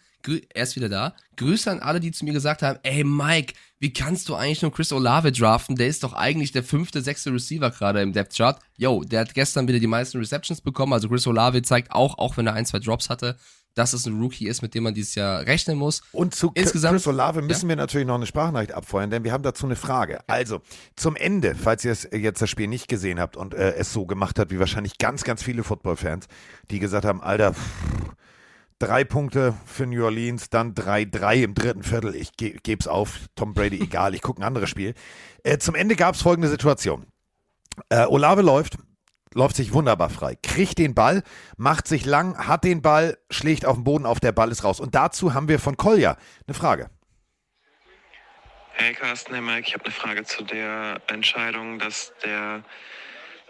er 0.53 0.63
ist 0.63 0.75
wieder 0.75 0.89
da. 0.89 1.13
Grüße 1.37 1.69
an 1.71 1.79
alle, 1.79 1.99
die 1.99 2.11
zu 2.11 2.25
mir 2.25 2.33
gesagt 2.33 2.61
haben, 2.61 2.79
ey 2.83 3.03
Mike, 3.03 3.53
wie 3.79 3.93
kannst 3.93 4.27
du 4.29 4.35
eigentlich 4.35 4.61
nur 4.61 4.71
Chris 4.73 4.91
Olave 4.91 5.31
draften? 5.31 5.75
Der 5.77 5.87
ist 5.87 6.03
doch 6.03 6.13
eigentlich 6.13 6.51
der 6.51 6.63
fünfte, 6.63 7.01
sechste 7.01 7.31
Receiver 7.33 7.71
gerade 7.71 8.01
im 8.01 8.11
Depth 8.13 8.35
Chart. 8.35 8.59
Yo, 8.77 9.03
der 9.03 9.21
hat 9.21 9.33
gestern 9.33 9.67
wieder 9.67 9.79
die 9.79 9.87
meisten 9.87 10.17
Receptions 10.17 10.61
bekommen. 10.61 10.91
Also 10.93 11.07
Chris 11.07 11.25
Olave 11.27 11.61
zeigt 11.61 11.91
auch, 11.91 12.17
auch 12.17 12.35
wenn 12.37 12.47
er 12.47 12.53
ein, 12.53 12.65
zwei 12.65 12.79
Drops 12.79 13.09
hatte, 13.09 13.37
dass 13.75 13.93
es 13.93 14.05
ein 14.05 14.19
Rookie 14.19 14.47
ist, 14.47 14.61
mit 14.61 14.73
dem 14.73 14.83
man 14.83 14.93
dieses 14.93 15.15
Jahr 15.15 15.45
rechnen 15.45 15.77
muss. 15.77 16.01
Und 16.11 16.35
zu 16.35 16.51
Insgesamt- 16.55 16.95
Chris 16.95 17.07
Olave 17.07 17.41
müssen 17.41 17.69
wir 17.69 17.77
natürlich 17.77 18.05
noch 18.07 18.15
eine 18.15 18.25
Sprachnachricht 18.25 18.73
abfeuern, 18.73 19.09
denn 19.09 19.23
wir 19.23 19.31
haben 19.31 19.43
dazu 19.43 19.65
eine 19.67 19.77
Frage. 19.77 20.19
Also, 20.27 20.61
zum 20.97 21.15
Ende, 21.15 21.55
falls 21.55 21.85
ihr 21.85 21.91
es 21.93 22.09
jetzt 22.11 22.41
das 22.41 22.49
Spiel 22.49 22.67
nicht 22.67 22.89
gesehen 22.89 23.19
habt 23.21 23.37
und 23.37 23.53
äh, 23.53 23.75
es 23.75 23.93
so 23.93 24.05
gemacht 24.05 24.37
hat, 24.39 24.49
wie 24.51 24.59
wahrscheinlich 24.59 24.97
ganz, 24.97 25.23
ganz 25.23 25.41
viele 25.43 25.63
Football-Fans, 25.63 26.25
die 26.71 26.79
gesagt 26.79 27.05
haben, 27.05 27.21
Alter, 27.21 27.53
pff, 27.53 27.61
drei 28.79 29.03
Punkte 29.03 29.55
für 29.65 29.85
New 29.85 30.03
Orleans, 30.03 30.49
dann 30.49 30.73
3-3 30.73 31.43
im 31.43 31.53
dritten 31.53 31.83
Viertel, 31.83 32.15
ich 32.15 32.35
ge 32.37 32.57
geb's 32.63 32.87
auf, 32.87 33.19
Tom 33.35 33.53
Brady, 33.53 33.79
egal, 33.83 34.15
ich 34.15 34.21
gucke 34.21 34.41
ein 34.41 34.45
anderes 34.45 34.69
Spiel. 34.69 34.95
Äh, 35.43 35.57
zum 35.59 35.75
Ende 35.75 35.95
gab 35.95 36.15
es 36.15 36.21
folgende 36.21 36.47
Situation. 36.47 37.05
Äh, 37.89 38.05
Olave 38.05 38.41
läuft, 38.41 38.77
läuft 39.33 39.57
sich 39.57 39.73
wunderbar 39.73 40.09
frei, 40.09 40.35
kriegt 40.41 40.77
den 40.77 40.95
Ball, 40.95 41.23
macht 41.57 41.87
sich 41.87 42.05
lang, 42.05 42.47
hat 42.47 42.63
den 42.63 42.81
Ball, 42.81 43.17
schlägt 43.29 43.65
auf 43.65 43.75
den 43.75 43.83
Boden 43.83 44.05
auf, 44.05 44.19
der 44.19 44.31
Ball 44.31 44.51
ist 44.51 44.63
raus. 44.63 44.79
Und 44.79 44.95
dazu 44.95 45.33
haben 45.33 45.47
wir 45.47 45.59
von 45.59 45.77
Kolja 45.77 46.17
eine 46.47 46.53
Frage. 46.55 46.89
Hey 48.73 48.93
Carsten, 48.93 49.33
hey 49.33 49.41
Mike, 49.41 49.67
ich 49.67 49.73
habe 49.73 49.83
eine 49.83 49.93
Frage 49.93 50.23
zu 50.23 50.41
der 50.43 51.01
Entscheidung, 51.07 51.79
dass 51.79 52.13
der 52.23 52.63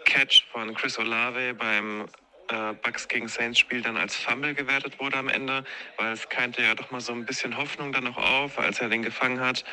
Catch 0.04 0.44
von 0.50 0.74
Chris 0.74 0.98
Olave 0.98 1.54
beim 1.54 2.06
äh, 2.50 2.74
Bucks 2.82 3.08
gegen 3.08 3.28
Saints 3.28 3.58
Spiel 3.58 3.82
dann 3.82 3.96
als 3.96 4.14
Fumble 4.14 4.54
gewertet 4.54 4.98
wurde 4.98 5.16
am 5.16 5.28
Ende, 5.28 5.64
weil 5.96 6.12
es 6.12 6.28
keimte 6.28 6.62
ja 6.62 6.74
doch 6.74 6.90
mal 6.90 7.00
so 7.00 7.12
ein 7.12 7.24
bisschen 7.24 7.56
Hoffnung 7.56 7.92
dann 7.92 8.04
noch 8.04 8.16
auf, 8.16 8.58
als 8.58 8.80
er 8.80 8.88
den 8.88 9.02
gefangen 9.02 9.40
hat. 9.40 9.64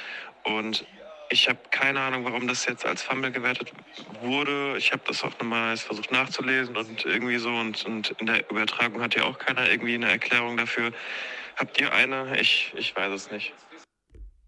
Und 0.43 0.85
ich 1.29 1.49
habe 1.49 1.59
keine 1.71 1.99
Ahnung, 1.99 2.23
warum 2.23 2.47
das 2.47 2.65
jetzt 2.65 2.85
als 2.85 3.01
Fumble 3.01 3.31
gewertet 3.31 3.73
wurde. 4.21 4.75
Ich 4.77 4.91
habe 4.91 5.01
das 5.07 5.23
auch 5.23 5.37
nochmal 5.39 5.75
versucht 5.77 6.11
nachzulesen 6.11 6.75
und 6.77 7.05
irgendwie 7.05 7.37
so. 7.37 7.49
Und, 7.49 7.85
und 7.85 8.11
in 8.19 8.27
der 8.27 8.49
Übertragung 8.49 9.01
hat 9.01 9.15
ja 9.15 9.23
auch 9.23 9.37
keiner 9.37 9.69
irgendwie 9.69 9.95
eine 9.95 10.09
Erklärung 10.09 10.57
dafür. 10.57 10.91
Habt 11.57 11.79
ihr 11.81 11.91
eine? 11.93 12.39
Ich, 12.39 12.73
ich 12.77 12.95
weiß 12.95 13.11
es 13.11 13.31
nicht. 13.31 13.53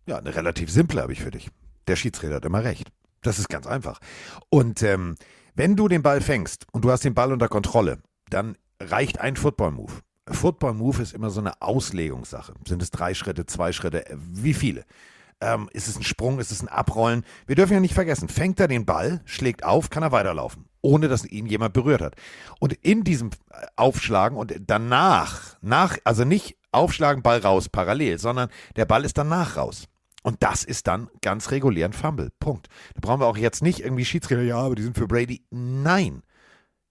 Ja, 0.06 0.18
eine 0.18 0.36
relativ 0.36 0.72
simple 0.72 1.02
habe 1.02 1.14
ich 1.14 1.22
für 1.22 1.32
dich. 1.32 1.50
Der 1.88 1.96
Schiedsrichter 1.96 2.38
hat 2.38 2.46
immer 2.46 2.64
recht. 2.64 2.88
Das 3.22 3.40
ist 3.40 3.50
ganz 3.50 3.68
einfach. 3.68 4.00
Und 4.50 4.82
ähm, 4.84 5.16
wenn 5.56 5.76
du 5.76 5.88
den 5.88 6.02
Ball 6.02 6.22
fängst 6.22 6.66
und 6.72 6.86
du 6.86 6.92
hast 6.92 7.04
den 7.04 7.14
Ball 7.14 7.34
unter 7.34 7.50
Kontrolle, 7.50 8.00
dann 8.30 8.58
reicht 8.82 9.20
ein 9.20 9.36
Football-Move. 9.36 9.94
Football-Move 10.30 11.02
ist 11.02 11.14
immer 11.14 11.30
so 11.30 11.40
eine 11.40 11.62
Auslegungssache. 11.62 12.54
Sind 12.68 12.82
es 12.82 12.92
drei 12.92 13.14
Schritte, 13.14 13.46
zwei 13.46 13.72
Schritte, 13.72 14.10
äh, 14.10 14.16
wie 14.18 14.54
viele? 14.54 14.86
Ähm, 15.42 15.70
ist 15.72 15.88
es 15.88 15.96
ein 15.96 16.04
Sprung, 16.04 16.40
ist 16.40 16.52
es 16.52 16.62
ein 16.62 16.68
Abrollen? 16.68 17.24
Wir 17.48 17.56
dürfen 17.56 17.74
ja 17.74 17.80
nicht 17.80 17.94
vergessen, 17.94 18.28
fängt 18.28 18.60
er 18.60 18.68
den 18.68 18.86
Ball, 18.86 19.22
schlägt 19.26 19.64
auf, 19.64 19.90
kann 19.90 20.04
er 20.04 20.12
weiterlaufen, 20.12 20.66
ohne 20.82 21.08
dass 21.08 21.26
ihn 21.26 21.46
jemand 21.46 21.74
berührt 21.74 22.02
hat. 22.02 22.16
Und 22.60 22.74
in 22.74 23.04
diesem 23.04 23.30
äh, 23.52 23.66
Aufschlagen 23.76 24.38
und 24.38 24.54
danach, 24.68 25.58
nach, 25.62 25.98
also 26.04 26.26
nicht 26.26 26.58
aufschlagen, 26.72 27.24
Ball 27.24 27.40
raus 27.40 27.70
parallel, 27.70 28.20
sondern 28.20 28.50
der 28.76 28.86
Ball 28.86 29.06
ist 29.06 29.18
danach 29.18 29.58
raus. 29.58 29.86
Und 30.22 30.44
das 30.44 30.64
ist 30.66 30.88
dann 30.88 31.10
ganz 31.22 31.52
regulär 31.52 31.86
ein 31.86 31.94
Fumble. 31.94 32.30
Punkt. 32.40 32.68
Da 32.94 33.00
brauchen 33.02 33.22
wir 33.22 33.28
auch 33.28 33.38
jetzt 33.38 33.64
nicht 33.64 33.80
irgendwie 33.80 34.06
Schiedsrichter, 34.06 34.44
ja, 34.44 34.58
aber 34.58 34.76
die 34.76 34.84
sind 34.84 34.98
für 34.98 35.08
Brady. 35.08 35.44
Nein. 35.50 36.24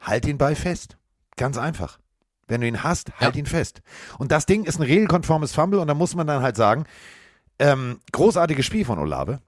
Halt 0.00 0.24
den 0.24 0.38
Ball 0.38 0.54
fest. 0.54 0.97
Ganz 1.38 1.56
einfach. 1.56 1.98
Wenn 2.46 2.60
du 2.60 2.66
ihn 2.66 2.82
hast, 2.82 3.18
halt 3.20 3.36
ihn 3.36 3.46
fest. 3.46 3.80
Und 4.18 4.32
das 4.32 4.44
Ding 4.44 4.64
ist 4.64 4.78
ein 4.78 4.82
regelkonformes 4.82 5.54
Fumble 5.54 5.80
und 5.80 5.88
da 5.88 5.94
muss 5.94 6.14
man 6.14 6.26
dann 6.26 6.42
halt 6.42 6.56
sagen, 6.56 6.84
ähm, 7.58 8.00
großartiges 8.12 8.66
Spiel 8.66 8.84
von 8.84 8.98
Olave. 8.98 9.40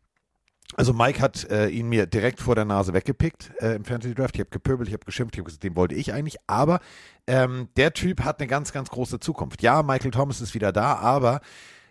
Also 0.77 0.93
Mike 0.93 1.21
hat 1.21 1.51
äh, 1.51 1.69
ihn 1.69 1.89
mir 1.89 2.07
direkt 2.07 2.41
vor 2.41 2.55
der 2.55 2.65
Nase 2.65 2.93
weggepickt 2.93 3.51
äh, 3.61 3.75
im 3.75 3.85
Fantasy 3.85 4.15
Draft. 4.15 4.37
Ich 4.37 4.41
habe 4.41 4.51
gepöbelt, 4.51 4.89
ich 4.89 4.95
habe 4.95 5.05
geschimpft, 5.05 5.35
ich 5.35 5.41
habe 5.41 5.47
gesagt, 5.47 5.65
den 5.65 5.75
wollte 5.75 5.97
ich 5.97 6.13
eigentlich. 6.13 6.37
Aber 6.47 6.81
ähm, 7.27 7.69
der 7.77 7.93
Typ 7.93 8.23
hat 8.23 8.39
eine 8.39 8.47
ganz, 8.47 8.73
ganz 8.73 8.89
große 8.91 9.19
Zukunft. 9.19 9.63
Ja, 9.63 9.83
Michael 9.83 10.13
Thomas 10.13 10.41
ist 10.41 10.55
wieder 10.55 10.73
da, 10.73 10.95
aber 10.95 11.41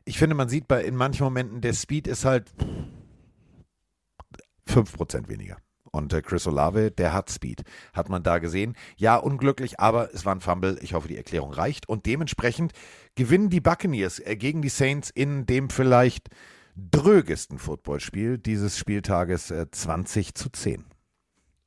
ich 0.06 0.18
finde, 0.18 0.36
man 0.36 0.48
sieht 0.48 0.68
bei 0.68 0.84
in 0.84 0.96
manchen 0.96 1.24
Momenten, 1.24 1.60
der 1.60 1.74
Speed 1.74 2.08
ist 2.08 2.24
halt 2.24 2.52
5% 4.68 5.28
weniger. 5.28 5.58
Und 5.92 6.14
äh, 6.14 6.22
Chris 6.22 6.48
Olave, 6.48 6.92
der 6.92 7.14
hat 7.14 7.30
Speed. 7.30 7.64
Hat 7.94 8.10
man 8.10 8.24
da 8.24 8.40
gesehen. 8.40 8.76
Ja, 8.98 9.16
unglücklich, 9.16 9.80
aber 9.80 10.14
es 10.14 10.26
war 10.26 10.36
ein 10.36 10.42
Fumble. 10.42 10.78
Ich 10.82 10.94
hoffe, 10.94 11.08
die 11.08 11.18
Erklärung 11.18 11.52
reicht. 11.52 11.88
Und 11.90 12.06
dementsprechend 12.06 12.74
gewinnen 13.16 13.50
die 13.50 13.62
Buccaneers 13.62 14.20
äh, 14.20 14.36
gegen 14.36 14.62
die 14.62 14.70
Saints 14.70 15.10
in 15.10 15.46
dem 15.46 15.70
vielleicht 15.70 16.30
drögesten 16.76 17.60
Footballspiel 17.60 18.38
dieses 18.38 18.78
Spieltages 18.78 19.52
äh, 19.52 19.70
20 19.70 20.36
zu 20.36 20.50
10. 20.50 20.86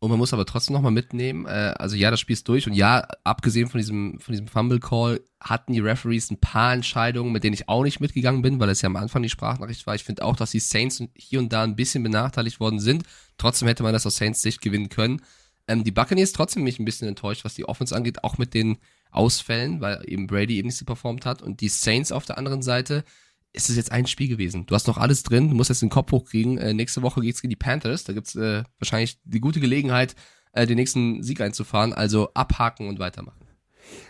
Und 0.03 0.11
man 0.11 0.19
muss 0.19 0.33
aber 0.33 0.45
trotzdem 0.45 0.75
nochmal 0.75 0.91
mitnehmen, 0.91 1.47
äh, 1.47 1.75
also 1.79 1.95
ja, 1.95 2.11
das 2.11 2.19
Spiel 2.19 2.35
ist 2.35 2.49
durch 2.49 2.67
und 2.67 2.73
ja, 2.73 3.07
abgesehen 3.23 3.69
von 3.69 3.79
diesem, 3.79 4.19
von 4.19 4.33
diesem 4.33 4.49
Fumble-Call 4.49 5.21
hatten 5.39 5.75
die 5.75 5.79
Referees 5.79 6.29
ein 6.29 6.41
paar 6.41 6.75
Entscheidungen, 6.75 7.31
mit 7.31 7.45
denen 7.45 7.55
ich 7.55 7.69
auch 7.69 7.85
nicht 7.85 8.01
mitgegangen 8.01 8.43
bin, 8.43 8.59
weil 8.59 8.69
es 8.69 8.83
ja 8.83 8.89
am 8.89 8.97
Anfang 8.97 9.23
die 9.23 9.29
Sprachnachricht 9.29 9.87
war. 9.87 9.95
Ich 9.95 10.03
finde 10.03 10.25
auch, 10.25 10.35
dass 10.35 10.51
die 10.51 10.59
Saints 10.59 11.05
hier 11.15 11.39
und 11.39 11.53
da 11.53 11.63
ein 11.63 11.77
bisschen 11.77 12.03
benachteiligt 12.03 12.59
worden 12.59 12.81
sind. 12.81 13.05
Trotzdem 13.39 13.69
hätte 13.69 13.85
man 13.85 13.93
das 13.93 14.05
aus 14.05 14.17
Saints 14.17 14.43
Sicht 14.43 14.61
gewinnen 14.61 14.89
können. 14.89 15.23
Ähm, 15.69 15.85
die 15.85 15.93
Buccaneers 15.93 16.33
trotzdem 16.33 16.65
mich 16.65 16.81
ein 16.81 16.85
bisschen 16.85 17.07
enttäuscht, 17.07 17.45
was 17.45 17.55
die 17.55 17.69
Offense 17.69 17.95
angeht, 17.95 18.25
auch 18.25 18.39
mit 18.39 18.55
den 18.55 18.79
Ausfällen, 19.13 19.81
weil 19.81 20.03
eben 20.09 20.27
Brady 20.27 20.57
eben 20.57 20.67
nicht 20.67 20.79
so 20.79 20.85
performt 20.85 21.27
hat. 21.27 21.43
Und 21.43 21.61
die 21.61 21.69
Saints 21.69 22.11
auf 22.11 22.25
der 22.25 22.39
anderen 22.39 22.63
Seite, 22.63 23.05
ist 23.53 23.69
es 23.69 23.77
jetzt 23.77 23.93
ein 23.93 24.07
Spiel 24.07 24.29
gewesen. 24.29 24.67
Du 24.67 24.75
hast 24.75 24.87
noch 24.87 24.99
alles 24.99 25.23
drin, 25.23 25.49
du 25.49 25.55
musst 25.55 25.71
jetzt 25.71 25.83
den 25.83 25.91
Kopf 25.91 26.13
hochkriegen. 26.13 26.59
Äh, 26.59 26.75
nächste 26.75 27.03
Woche 27.03 27.21
geht's 27.21 27.43
gegen 27.43 27.51
die 27.51 27.57
Panthers. 27.57 28.05
Da 28.05 28.13
gibt's 28.13 28.35
äh, 28.35 28.65
wahrscheinlich 28.79 29.19
die 29.25 29.41
gute 29.41 29.61
Gelegenheit, 29.61 30.15
äh, 30.53 30.67
den 30.67 30.77
nächsten 30.77 31.23
Sieg 31.23 31.41
einzufahren. 31.41 31.93
Also 31.93 32.33
abhaken 32.35 32.89
und 32.89 32.99
weitermachen. 32.99 33.47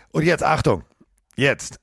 Und 0.09 0.23
jetzt 0.23 0.43
Achtung. 0.43 0.83
Jetzt. 1.35 1.79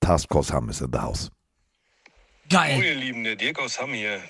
Taskforce 0.00 0.52
Hamm 0.52 0.68
ist 0.68 0.80
in 0.80 0.92
the 0.92 0.98
house. 0.98 1.30
Oh, 2.52 2.56
ihr 2.80 2.94
Lieben, 2.94 3.24
der 3.24 3.36
Dirk 3.36 3.58
aus 3.58 3.78
Hamm 3.78 3.92
hier. 3.92 4.22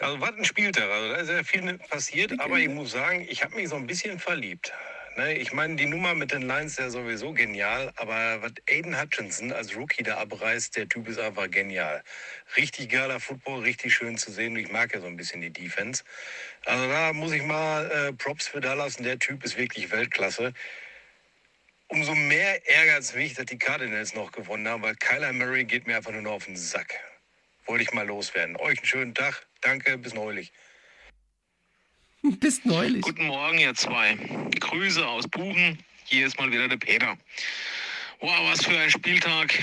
Also, 0.00 0.20
was 0.20 0.34
ein 0.34 0.44
Spieltag. 0.44 0.90
Also, 0.90 1.08
da 1.08 1.16
ist 1.16 1.30
ja 1.30 1.42
viel 1.42 1.78
passiert, 1.78 2.38
aber 2.40 2.58
ich 2.58 2.68
muss 2.68 2.92
sagen, 2.92 3.26
ich 3.28 3.42
habe 3.42 3.56
mich 3.56 3.68
so 3.68 3.76
ein 3.76 3.86
bisschen 3.86 4.18
verliebt. 4.18 4.72
Ne, 5.18 5.36
ich 5.36 5.52
meine, 5.52 5.74
die 5.74 5.86
Nummer 5.86 6.14
mit 6.14 6.30
den 6.30 6.42
Lines 6.42 6.72
ist 6.74 6.78
ja 6.78 6.90
sowieso 6.90 7.32
genial, 7.32 7.92
aber 7.96 8.40
was 8.40 8.52
Aiden 8.70 9.00
Hutchinson 9.00 9.50
als 9.50 9.74
Rookie 9.74 10.04
da 10.04 10.18
abreißt, 10.18 10.76
der 10.76 10.88
Typ 10.88 11.08
ist 11.08 11.18
einfach 11.18 11.50
genial. 11.50 12.04
Richtig 12.56 12.90
geiler 12.90 13.18
Football, 13.18 13.62
richtig 13.62 13.92
schön 13.92 14.16
zu 14.16 14.30
sehen. 14.30 14.54
Ich 14.54 14.70
mag 14.70 14.94
ja 14.94 15.00
so 15.00 15.08
ein 15.08 15.16
bisschen 15.16 15.40
die 15.40 15.50
Defense. 15.52 16.04
Also 16.66 16.88
da 16.88 17.12
muss 17.12 17.32
ich 17.32 17.42
mal 17.42 17.90
äh, 17.90 18.12
Props 18.12 18.46
für 18.46 18.60
da 18.60 18.74
lassen. 18.74 19.02
Der 19.02 19.18
Typ 19.18 19.42
ist 19.44 19.58
wirklich 19.58 19.90
Weltklasse. 19.90 20.54
Umso 21.88 22.14
mehr 22.14 22.64
ärgert 22.70 23.00
es 23.00 23.16
mich, 23.16 23.34
dass 23.34 23.46
die 23.46 23.58
Cardinals 23.58 24.14
noch 24.14 24.30
gewonnen 24.30 24.68
haben, 24.68 24.84
weil 24.84 24.94
Kyler 24.94 25.32
Murray 25.32 25.64
geht 25.64 25.88
mir 25.88 25.96
einfach 25.96 26.12
nur 26.12 26.22
noch 26.22 26.34
auf 26.34 26.44
den 26.44 26.56
Sack. 26.56 26.94
Wollte 27.68 27.84
ich 27.84 27.92
mal 27.92 28.06
loswerden. 28.06 28.56
Euch 28.56 28.78
einen 28.78 28.86
schönen 28.86 29.14
Tag. 29.14 29.46
Danke, 29.60 29.98
bis 29.98 30.14
neulich. 30.14 30.52
Bis 32.40 32.64
neulich. 32.64 33.02
Guten 33.02 33.26
Morgen, 33.26 33.58
ihr 33.58 33.74
zwei. 33.74 34.16
Grüße 34.58 35.06
aus 35.06 35.28
Buchen. 35.28 35.78
Hier 36.06 36.26
ist 36.26 36.38
mal 36.38 36.50
wieder 36.50 36.66
der 36.66 36.78
Peter. 36.78 37.16
Wow, 38.20 38.50
was 38.50 38.64
für 38.64 38.76
ein 38.76 38.90
Spieltag. 38.90 39.54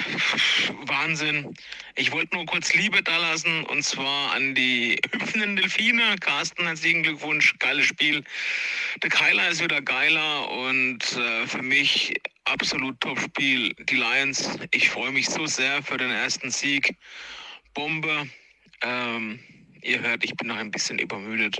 Wahnsinn. 0.85 1.55
Ich 1.95 2.11
wollte 2.11 2.35
nur 2.35 2.45
kurz 2.45 2.75
Liebe 2.75 3.01
da 3.01 3.17
lassen 3.17 3.65
und 3.65 3.83
zwar 3.83 4.33
an 4.33 4.53
die 4.53 4.99
hüpfenden 5.11 5.55
Delfine. 5.55 6.15
Carsten, 6.21 6.65
herzlichen 6.65 7.01
Glückwunsch. 7.01 7.55
Geiles 7.57 7.87
Spiel. 7.87 8.23
Der 9.01 9.09
Keiler 9.09 9.49
ist 9.49 9.63
wieder 9.63 9.81
geiler 9.81 10.49
und 10.51 10.99
äh, 11.17 11.47
für 11.47 11.63
mich 11.63 12.13
absolut 12.45 13.01
Top-Spiel. 13.01 13.73
Die 13.73 13.95
Lions, 13.95 14.57
ich 14.71 14.91
freue 14.91 15.11
mich 15.11 15.27
so 15.27 15.47
sehr 15.47 15.81
für 15.81 15.97
den 15.97 16.11
ersten 16.11 16.51
Sieg. 16.51 16.95
Bombe. 17.75 18.27
Ähm, 18.81 19.39
ihr 19.81 20.01
hört, 20.01 20.23
ich 20.23 20.35
bin 20.35 20.47
noch 20.47 20.55
ein 20.55 20.71
bisschen 20.71 20.97
übermüdet. 20.97 21.57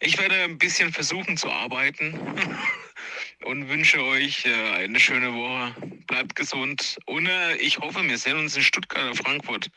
Ich 0.00 0.18
werde 0.18 0.34
ein 0.42 0.58
bisschen 0.58 0.92
versuchen 0.92 1.38
zu 1.38 1.50
arbeiten 1.50 2.18
und 3.44 3.68
wünsche 3.70 4.04
euch 4.04 4.44
äh, 4.44 4.74
eine 4.74 5.00
schöne 5.00 5.32
Woche. 5.32 5.74
Bleibt 6.06 6.34
gesund. 6.34 6.98
Und 7.06 7.28
ich 7.58 7.78
hoffe, 7.78 8.06
wir 8.06 8.18
sehen 8.18 8.38
uns 8.38 8.56
in 8.56 8.62
Stuttgart 8.62 9.04
oder 9.04 9.14
Frankfurt. 9.14 9.70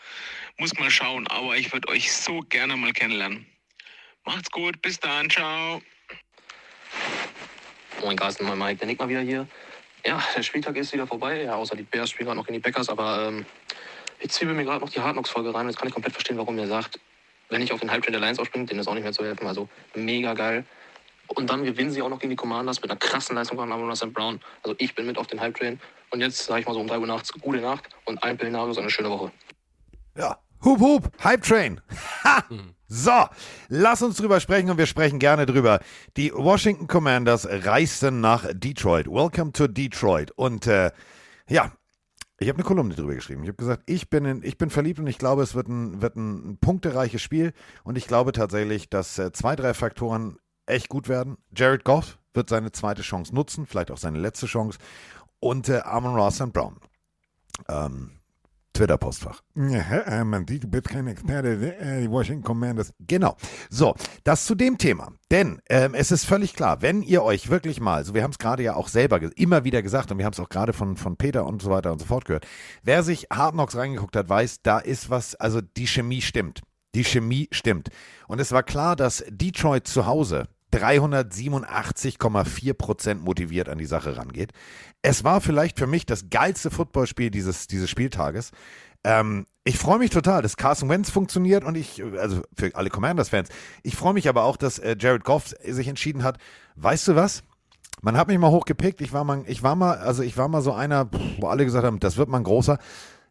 Muss 0.58 0.78
mal 0.78 0.92
schauen, 0.92 1.28
aber 1.28 1.56
ich 1.56 1.72
würde 1.72 1.88
euch 1.88 2.12
so 2.12 2.42
gerne 2.42 2.76
mal 2.76 2.92
kennenlernen. 2.92 3.46
Macht's 4.26 4.52
gut, 4.52 4.82
bis 4.82 5.00
dann, 5.00 5.30
ciao. 5.30 5.82
Moin 8.02 8.18
Carsten, 8.18 8.46
moin 8.46 8.58
Mike, 8.58 8.80
der 8.80 8.88
Nick 8.88 9.00
mal 9.00 9.08
wieder 9.08 9.22
hier. 9.22 9.48
Ja, 10.06 10.22
der 10.36 10.44
Spieltag 10.44 10.76
ist 10.76 10.92
wieder 10.94 11.08
vorbei, 11.08 11.44
ja, 11.44 11.56
außer 11.56 11.76
die 11.76 11.84
Bears 11.84 12.10
spielen 12.10 12.36
noch 12.36 12.46
gegen 12.46 12.56
die 12.56 12.60
Packers, 12.60 12.90
aber 12.90 13.28
ähm, 13.28 13.46
ich 14.20 14.32
zwiebel 14.32 14.54
mir 14.54 14.64
gerade 14.64 14.84
noch 14.84 14.90
die 14.90 15.00
Hardknocks-Folge 15.00 15.54
rein 15.54 15.68
jetzt 15.68 15.78
kann 15.78 15.88
ich 15.88 15.94
komplett 15.94 16.14
verstehen, 16.14 16.38
warum 16.38 16.58
ihr 16.58 16.68
sagt, 16.68 17.00
wenn 17.50 17.62
ich 17.62 17.72
auf 17.72 17.80
den 17.80 17.92
Halbtrain 17.92 18.14
der 18.14 18.22
Lions 18.22 18.40
aufspringe, 18.40 18.66
denen 18.66 18.80
ist 18.80 18.88
auch 18.88 18.94
nicht 18.94 19.04
mehr 19.04 19.14
zu 19.14 19.24
helfen, 19.24 19.48
also 19.48 19.70
mega 19.96 20.34
geil. 20.34 20.66
Und 21.28 21.50
dann 21.50 21.64
gewinnen 21.64 21.92
sie 21.92 22.02
auch 22.02 22.10
noch 22.10 22.20
gegen 22.20 22.30
die 22.30 22.36
Commanders 22.36 22.82
mit 22.82 22.90
einer 22.90 23.00
krassen 23.00 23.36
Leistung 23.36 23.58
von 23.58 23.72
Amon 23.72 23.96
St. 23.96 24.14
Brown. 24.14 24.40
Also 24.64 24.76
ich 24.80 24.96
bin 24.96 25.06
mit 25.06 25.18
auf 25.18 25.28
den 25.28 25.40
Halbtrain 25.40 25.80
und 26.12 26.22
jetzt 26.22 26.46
sage 26.46 26.62
ich 26.62 26.68
mal 26.68 26.74
so 26.74 26.80
um 26.80 26.88
3 26.88 27.00
Uhr 27.00 27.08
nachts, 27.08 27.32
gute 27.34 27.60
Nacht 27.60 27.90
und 28.06 28.24
ein 28.24 28.38
Pillenarius, 28.38 28.78
eine 28.78 28.90
schöne 28.90 29.10
Woche. 29.10 29.32
Ja. 30.18 30.38
Hup, 30.64 30.80
hup, 30.80 31.12
Hype 31.24 31.44
Train. 31.44 31.82
Ha! 32.24 32.44
So, 32.90 33.26
lass 33.68 34.02
uns 34.02 34.16
drüber 34.16 34.40
sprechen 34.40 34.70
und 34.70 34.78
wir 34.78 34.86
sprechen 34.86 35.20
gerne 35.20 35.46
drüber. 35.46 35.80
Die 36.16 36.32
Washington 36.34 36.88
Commanders 36.88 37.46
reisten 37.46 38.22
nach 38.22 38.46
Detroit. 38.54 39.08
Welcome 39.08 39.52
to 39.52 39.68
Detroit. 39.68 40.32
Und 40.32 40.68
äh, 40.68 40.92
ja, 41.50 41.74
ich 42.40 42.50
habe 42.50 42.58
eine 42.58 42.68
Kolumne 42.68 42.94
drüber 42.94 43.16
geschrieben. 43.16 43.44
Ich 43.44 43.50
habe 43.50 43.58
gesagt, 43.58 43.84
ich 43.88 44.10
bin, 44.10 44.26
in, 44.26 44.44
ich 44.44 44.58
bin 44.58 44.70
verliebt 44.70 45.00
und 45.00 45.08
ich 45.08 45.18
glaube, 45.18 45.42
es 45.42 45.56
wird 45.56 45.68
ein, 45.68 46.02
wird 46.02 46.16
ein 46.16 46.58
punktereiches 46.62 47.22
Spiel. 47.22 47.54
Und 47.84 47.98
ich 47.98 48.08
glaube 48.08 48.32
tatsächlich, 48.32 48.90
dass 48.90 49.18
äh, 49.18 49.32
zwei, 49.32 49.56
drei 49.56 49.74
Faktoren 49.74 50.38
echt 50.68 50.90
gut 50.90 51.08
werden. 51.08 51.38
Jared 51.56 51.84
Goff 51.84 52.20
wird 52.34 52.50
seine 52.50 52.72
zweite 52.72 53.02
Chance 53.02 53.34
nutzen, 53.34 53.66
vielleicht 53.66 53.90
auch 53.90 53.98
seine 53.98 54.20
letzte 54.20 54.46
Chance. 54.46 54.78
Und 55.40 55.70
äh, 55.70 55.80
Amon 55.80 56.16
Ross. 56.16 56.38
Brown. 56.38 56.78
Ähm, 57.68 58.12
Twitter-Postfach. 58.78 59.42
Ja, 59.56 60.24
man, 60.24 60.46
du 60.46 60.68
bist 60.68 60.90
kein 60.90 61.08
Experte, 61.08 61.76
äh, 61.80 62.02
die 62.02 62.12
Washington 62.12 62.44
Commanders. 62.44 62.94
Genau. 63.00 63.36
So, 63.70 63.96
das 64.24 64.46
zu 64.46 64.54
dem 64.54 64.78
Thema. 64.78 65.12
Denn 65.32 65.60
ähm, 65.70 65.96
es 65.96 66.12
ist 66.12 66.26
völlig 66.26 66.54
klar, 66.54 66.82
wenn 66.84 67.02
ihr 67.02 67.24
euch 67.24 67.50
wirklich 67.50 67.80
mal, 67.80 68.06
so 68.06 68.14
wir 68.14 68.24
haben 68.24 68.32
es 68.32 68.38
gerade 68.38 68.62
ja 68.62 68.76
auch 68.76 68.88
selber 68.88 69.20
immer 69.36 69.64
wieder 69.64 69.82
gesagt 69.82 70.12
und 70.12 70.20
wir 70.20 70.26
haben 70.26 70.34
es 70.34 70.40
auch 70.40 70.50
gerade 70.50 70.74
von, 70.74 70.96
von 70.96 71.18
Peter 71.18 71.46
und 71.46 71.62
so 71.62 71.72
weiter 71.72 71.92
und 71.92 72.00
so 72.00 72.06
fort 72.06 72.26
gehört, 72.26 72.46
wer 72.84 73.02
sich 73.02 73.28
Hard 73.32 73.54
Knocks 73.54 73.76
reingeguckt 73.76 74.16
hat, 74.16 74.30
weiß, 74.30 74.62
da 74.62 74.78
ist 74.78 75.10
was, 75.10 75.34
also 75.36 75.60
die 75.62 75.88
Chemie 75.88 76.22
stimmt. 76.22 76.62
Die 76.94 77.04
Chemie 77.04 77.48
stimmt. 77.52 77.90
Und 78.28 78.40
es 78.40 78.52
war 78.52 78.64
klar, 78.64 78.96
dass 78.96 79.24
Detroit 79.28 79.88
zu 79.88 80.06
Hause 80.06 80.48
387,4% 80.78 83.16
motiviert 83.16 83.70
an 83.70 83.78
die 83.78 83.86
Sache 83.86 84.18
rangeht. 84.18 84.52
Es 85.02 85.24
war 85.24 85.40
vielleicht 85.42 85.80
für 85.80 85.88
mich 85.88 86.06
das 86.06 86.30
geilste 86.30 86.70
Footballspiel 86.72 87.32
dieses, 87.32 87.68
dieses 87.68 87.90
Spieltages. 87.90 88.52
Ähm, 89.04 89.46
ich 89.64 89.78
freue 89.78 90.00
mich 90.00 90.12
total, 90.12 90.42
dass 90.42 90.58
Carson 90.58 90.90
Wentz 90.90 91.10
funktioniert 91.10 91.64
und 91.64 91.76
ich, 91.76 92.04
also 92.18 92.42
für 92.56 92.76
alle 92.76 92.90
Commanders-Fans, 92.90 93.50
ich 93.84 93.96
freue 93.96 94.14
mich 94.14 94.28
aber 94.30 94.44
auch, 94.44 94.58
dass 94.58 94.80
äh, 94.80 94.96
Jared 95.00 95.24
Goff 95.24 95.54
sich 95.66 95.88
entschieden 95.88 96.24
hat, 96.24 96.38
weißt 96.76 97.10
du 97.10 97.16
was? 97.16 97.44
Man 98.02 98.16
hat 98.16 98.28
mich 98.28 98.38
mal 98.38 98.52
hochgepickt, 98.52 99.02
ich 99.02 99.12
war 99.12 99.24
mal, 99.24 99.44
ich 99.48 99.64
war 99.64 99.76
mal, 99.76 99.98
also 99.98 100.24
ich 100.24 100.38
war 100.38 100.48
mal 100.48 100.62
so 100.62 100.74
einer, 100.74 101.10
wo 101.40 101.48
alle 101.48 101.66
gesagt 101.66 101.86
haben, 101.86 102.00
das 102.00 102.18
wird 102.18 102.30
mal 102.30 102.38
ein 102.38 102.44
großer. 102.44 102.78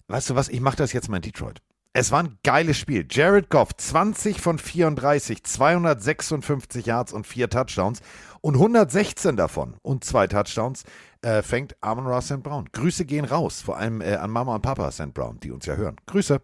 Weißt 0.09 0.31
du 0.31 0.35
was, 0.35 0.49
ich 0.49 0.61
mache 0.61 0.77
das 0.77 0.93
jetzt 0.93 1.09
mal 1.09 1.17
in 1.17 1.23
Detroit. 1.23 1.61
Es 1.99 2.13
war 2.13 2.25
ein 2.25 2.37
geiles 2.45 2.77
Spiel. 2.77 3.07
Jared 3.11 3.49
Goff, 3.49 3.75
20 3.75 4.39
von 4.39 4.59
34, 4.59 5.43
256 5.43 6.85
Yards 6.85 7.15
und 7.15 7.27
vier 7.27 7.49
Touchdowns 7.49 8.03
und 8.43 8.53
116 8.57 9.35
davon 9.35 9.77
und 9.81 10.05
zwei 10.05 10.27
Touchdowns 10.27 10.85
äh, 11.23 11.41
fängt 11.41 11.75
Amon 11.81 12.07
Ross 12.07 12.27
St. 12.27 12.43
Brown. 12.43 12.69
Grüße 12.71 13.07
gehen 13.07 13.25
raus, 13.25 13.63
vor 13.63 13.79
allem 13.79 14.03
äh, 14.03 14.17
an 14.17 14.31
Mama 14.31 14.57
und 14.57 14.61
Papa 14.61 14.93
St. 14.93 15.15
Brown, 15.15 15.41
die 15.41 15.51
uns 15.51 15.65
ja 15.65 15.77
hören. 15.77 15.97
Grüße. 16.05 16.43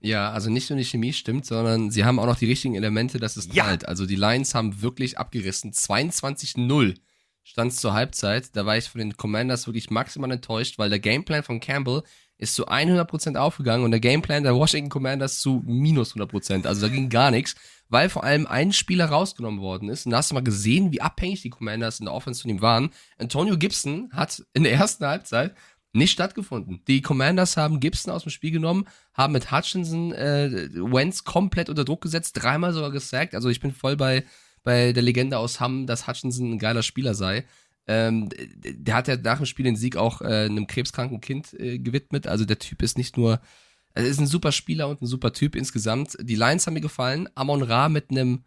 Ja, 0.00 0.32
also 0.32 0.50
nicht 0.50 0.68
nur 0.68 0.80
die 0.80 0.84
Chemie 0.84 1.12
stimmt, 1.12 1.46
sondern 1.46 1.92
sie 1.92 2.04
haben 2.04 2.18
auch 2.18 2.26
noch 2.26 2.36
die 2.38 2.46
richtigen 2.46 2.74
Elemente, 2.74 3.20
dass 3.20 3.36
es 3.36 3.46
Ja. 3.52 3.62
knallt. 3.62 3.86
Also 3.86 4.04
die 4.04 4.16
Lions 4.16 4.56
haben 4.56 4.82
wirklich 4.82 5.16
abgerissen. 5.16 5.70
22-0 5.72 6.96
stand 7.44 7.70
es 7.70 7.78
zur 7.78 7.92
Halbzeit. 7.94 8.56
Da 8.56 8.66
war 8.66 8.76
ich 8.76 8.88
von 8.88 8.98
den 8.98 9.16
Commanders 9.16 9.68
wirklich 9.68 9.90
maximal 9.90 10.32
enttäuscht, 10.32 10.76
weil 10.76 10.90
der 10.90 10.98
Gameplan 10.98 11.44
von 11.44 11.60
Campbell 11.60 12.02
ist 12.38 12.54
zu 12.54 12.68
100% 12.68 13.36
aufgegangen 13.36 13.84
und 13.84 13.90
der 13.90 14.00
Gameplan 14.00 14.42
der 14.42 14.56
Washington 14.56 14.90
Commanders 14.90 15.40
zu 15.40 15.62
minus 15.66 16.14
100%. 16.14 16.66
Also 16.66 16.82
da 16.82 16.92
ging 16.92 17.08
gar 17.08 17.30
nichts, 17.30 17.54
weil 17.88 18.08
vor 18.08 18.24
allem 18.24 18.46
ein 18.46 18.72
Spieler 18.72 19.06
rausgenommen 19.06 19.60
worden 19.60 19.88
ist. 19.88 20.06
Und 20.06 20.12
da 20.12 20.18
hast 20.18 20.30
du 20.30 20.34
mal 20.34 20.42
gesehen, 20.42 20.92
wie 20.92 21.00
abhängig 21.00 21.42
die 21.42 21.50
Commanders 21.50 22.00
in 22.00 22.06
der 22.06 22.14
Offense 22.14 22.42
von 22.42 22.50
ihm 22.50 22.60
waren. 22.60 22.90
Antonio 23.18 23.56
Gibson 23.56 24.10
hat 24.12 24.42
in 24.52 24.64
der 24.64 24.72
ersten 24.72 25.06
Halbzeit 25.06 25.54
nicht 25.92 26.10
stattgefunden. 26.10 26.82
Die 26.88 27.02
Commanders 27.02 27.56
haben 27.56 27.78
Gibson 27.78 28.12
aus 28.12 28.24
dem 28.24 28.30
Spiel 28.30 28.50
genommen, 28.50 28.86
haben 29.12 29.32
mit 29.32 29.52
Hutchinson 29.52 30.12
äh, 30.12 30.68
Wentz 30.74 31.22
komplett 31.22 31.68
unter 31.68 31.84
Druck 31.84 32.00
gesetzt, 32.00 32.42
dreimal 32.42 32.72
sogar 32.72 32.90
gesackt. 32.90 33.34
Also 33.34 33.48
ich 33.48 33.60
bin 33.60 33.72
voll 33.72 33.96
bei, 33.96 34.24
bei 34.64 34.92
der 34.92 35.04
Legende 35.04 35.38
aus 35.38 35.60
Hamm, 35.60 35.86
dass 35.86 36.08
Hutchinson 36.08 36.54
ein 36.54 36.58
geiler 36.58 36.82
Spieler 36.82 37.14
sei. 37.14 37.44
Ähm, 37.86 38.30
der 38.62 38.94
hat 38.94 39.08
ja 39.08 39.16
nach 39.16 39.38
dem 39.38 39.46
Spiel 39.46 39.64
den 39.64 39.76
Sieg 39.76 39.96
auch 39.96 40.22
äh, 40.22 40.46
einem 40.46 40.66
krebskranken 40.66 41.20
Kind 41.20 41.52
äh, 41.54 41.78
gewidmet. 41.78 42.26
Also 42.26 42.44
der 42.44 42.58
Typ 42.58 42.82
ist 42.82 42.96
nicht 42.96 43.16
nur, 43.16 43.40
er 43.94 44.04
ist 44.04 44.20
ein 44.20 44.26
super 44.26 44.52
Spieler 44.52 44.88
und 44.88 45.02
ein 45.02 45.06
super 45.06 45.32
Typ 45.32 45.54
insgesamt. 45.54 46.16
Die 46.20 46.36
Lions 46.36 46.66
haben 46.66 46.74
mir 46.74 46.80
gefallen. 46.80 47.28
Amon 47.34 47.62
Ra 47.62 47.88
mit 47.88 48.10
einem 48.10 48.44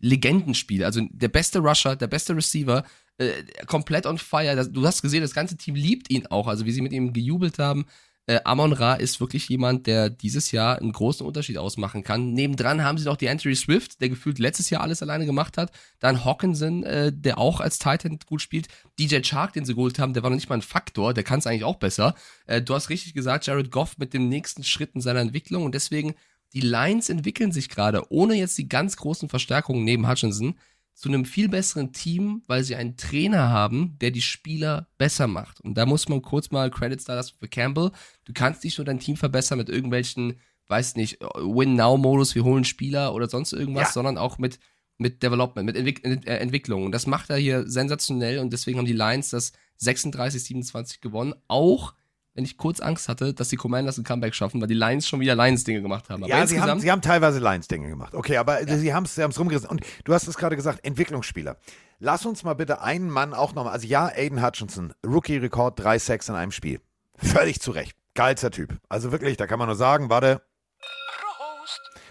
Legendenspiel, 0.00 0.84
also 0.84 1.00
der 1.10 1.28
beste 1.28 1.58
Rusher, 1.58 1.96
der 1.96 2.06
beste 2.06 2.36
Receiver, 2.36 2.84
äh, 3.18 3.42
komplett 3.66 4.06
on 4.06 4.18
fire. 4.18 4.54
Das, 4.54 4.70
du 4.70 4.86
hast 4.86 5.02
gesehen, 5.02 5.22
das 5.22 5.34
ganze 5.34 5.56
Team 5.56 5.74
liebt 5.74 6.10
ihn 6.10 6.26
auch, 6.26 6.46
also 6.46 6.66
wie 6.66 6.72
sie 6.72 6.82
mit 6.82 6.92
ihm 6.92 7.12
gejubelt 7.12 7.58
haben. 7.58 7.86
Äh, 8.28 8.40
Amon 8.44 8.74
Ra 8.74 8.92
ist 8.94 9.20
wirklich 9.20 9.48
jemand, 9.48 9.86
der 9.86 10.10
dieses 10.10 10.52
Jahr 10.52 10.78
einen 10.78 10.92
großen 10.92 11.26
Unterschied 11.26 11.56
ausmachen 11.56 12.02
kann. 12.04 12.34
Nebendran 12.34 12.84
haben 12.84 12.98
sie 12.98 13.06
noch 13.06 13.16
die 13.16 13.26
Anthony 13.26 13.56
Swift, 13.56 14.02
der 14.02 14.10
gefühlt 14.10 14.38
letztes 14.38 14.68
Jahr 14.68 14.82
alles 14.82 15.02
alleine 15.02 15.24
gemacht 15.24 15.56
hat. 15.56 15.72
Dann 15.98 16.26
Hawkinson, 16.26 16.82
äh, 16.82 17.10
der 17.10 17.38
auch 17.38 17.60
als 17.60 17.78
Titan 17.78 18.18
gut 18.26 18.42
spielt. 18.42 18.68
DJ 18.98 19.22
Chark, 19.22 19.54
den 19.54 19.64
sie 19.64 19.74
geholt 19.74 19.98
haben, 19.98 20.12
der 20.12 20.22
war 20.22 20.28
noch 20.28 20.36
nicht 20.36 20.50
mal 20.50 20.56
ein 20.56 20.62
Faktor, 20.62 21.14
der 21.14 21.24
kann 21.24 21.38
es 21.38 21.46
eigentlich 21.46 21.64
auch 21.64 21.76
besser. 21.76 22.14
Äh, 22.46 22.60
du 22.60 22.74
hast 22.74 22.90
richtig 22.90 23.14
gesagt, 23.14 23.46
Jared 23.46 23.70
Goff 23.70 23.96
mit 23.96 24.12
dem 24.12 24.28
nächsten 24.28 24.62
Schritt 24.62 24.90
in 24.94 25.00
seiner 25.00 25.20
Entwicklung 25.20 25.64
und 25.64 25.74
deswegen 25.74 26.14
die 26.52 26.60
Lions 26.60 27.08
entwickeln 27.08 27.52
sich 27.52 27.70
gerade, 27.70 28.10
ohne 28.10 28.34
jetzt 28.34 28.58
die 28.58 28.68
ganz 28.68 28.98
großen 28.98 29.30
Verstärkungen 29.30 29.84
neben 29.84 30.06
Hutchinson, 30.06 30.58
zu 30.98 31.08
einem 31.08 31.24
viel 31.24 31.48
besseren 31.48 31.92
Team, 31.92 32.42
weil 32.48 32.64
sie 32.64 32.74
einen 32.74 32.96
Trainer 32.96 33.50
haben, 33.50 33.96
der 34.00 34.10
die 34.10 34.20
Spieler 34.20 34.88
besser 34.98 35.28
macht. 35.28 35.60
Und 35.60 35.74
da 35.74 35.86
muss 35.86 36.08
man 36.08 36.22
kurz 36.22 36.50
mal 36.50 36.72
Credits 36.72 37.04
da 37.04 37.14
lassen 37.14 37.36
für 37.38 37.46
Campbell. 37.46 37.92
Du 38.24 38.32
kannst 38.32 38.64
nicht 38.64 38.78
nur 38.78 38.84
dein 38.84 38.98
Team 38.98 39.16
verbessern 39.16 39.58
mit 39.58 39.68
irgendwelchen, 39.68 40.40
weiß 40.66 40.96
nicht, 40.96 41.20
Win-Now-Modus, 41.20 42.34
wir 42.34 42.42
holen 42.42 42.64
Spieler 42.64 43.14
oder 43.14 43.28
sonst 43.28 43.52
irgendwas, 43.52 43.88
Ja. 43.90 43.92
sondern 43.92 44.18
auch 44.18 44.38
mit, 44.38 44.58
mit 44.96 45.22
Development, 45.22 45.64
mit 45.64 45.76
Entwick 45.76 46.04
äh, 46.04 46.38
Entwicklung. 46.38 46.84
Und 46.84 46.90
das 46.90 47.06
macht 47.06 47.30
er 47.30 47.36
hier 47.36 47.68
sensationell 47.70 48.40
und 48.40 48.52
deswegen 48.52 48.78
haben 48.78 48.86
die 48.86 48.92
Lions 48.92 49.30
das 49.30 49.52
36-27 49.80 51.00
gewonnen. 51.00 51.34
Auch 51.46 51.94
wenn 52.38 52.44
ich 52.44 52.56
kurz 52.56 52.78
Angst 52.78 53.08
hatte, 53.08 53.34
dass 53.34 53.48
die 53.48 53.56
Commanders 53.56 53.98
ein 53.98 54.04
Comeback 54.04 54.32
schaffen, 54.32 54.60
weil 54.60 54.68
die 54.68 54.74
Lions 54.74 55.08
schon 55.08 55.18
wieder 55.18 55.34
Lions-Dinge 55.34 55.82
gemacht 55.82 56.08
haben. 56.08 56.22
Aber 56.22 56.30
ja, 56.30 56.46
sie 56.46 56.60
haben, 56.60 56.78
sie 56.78 56.88
haben 56.88 57.02
teilweise 57.02 57.40
Lions-Dinge 57.40 57.88
gemacht. 57.88 58.14
Okay, 58.14 58.36
aber 58.36 58.64
sie 58.64 58.94
haben 58.94 59.06
es 59.06 59.16
sie 59.16 59.24
haben's 59.24 59.40
rumgerissen. 59.40 59.68
Und 59.68 59.80
du 60.04 60.14
hast 60.14 60.28
es 60.28 60.36
gerade 60.36 60.54
gesagt, 60.54 60.84
Entwicklungsspieler. 60.84 61.56
Lass 61.98 62.24
uns 62.26 62.44
mal 62.44 62.54
bitte 62.54 62.80
einen 62.80 63.10
Mann 63.10 63.34
auch 63.34 63.56
nochmal, 63.56 63.72
also 63.72 63.88
ja, 63.88 64.06
Aiden 64.06 64.40
Hutchinson, 64.40 64.94
Rookie-Rekord, 65.04 65.80
drei 65.80 65.98
Sacks 65.98 66.28
in 66.28 66.36
einem 66.36 66.52
Spiel. 66.52 66.80
Völlig 67.16 67.60
zu 67.60 67.72
Recht. 67.72 67.96
Geilster 68.14 68.52
Typ. 68.52 68.78
Also 68.88 69.10
wirklich, 69.10 69.36
da 69.36 69.48
kann 69.48 69.58
man 69.58 69.66
nur 69.66 69.74
sagen, 69.74 70.08
warte. 70.08 70.40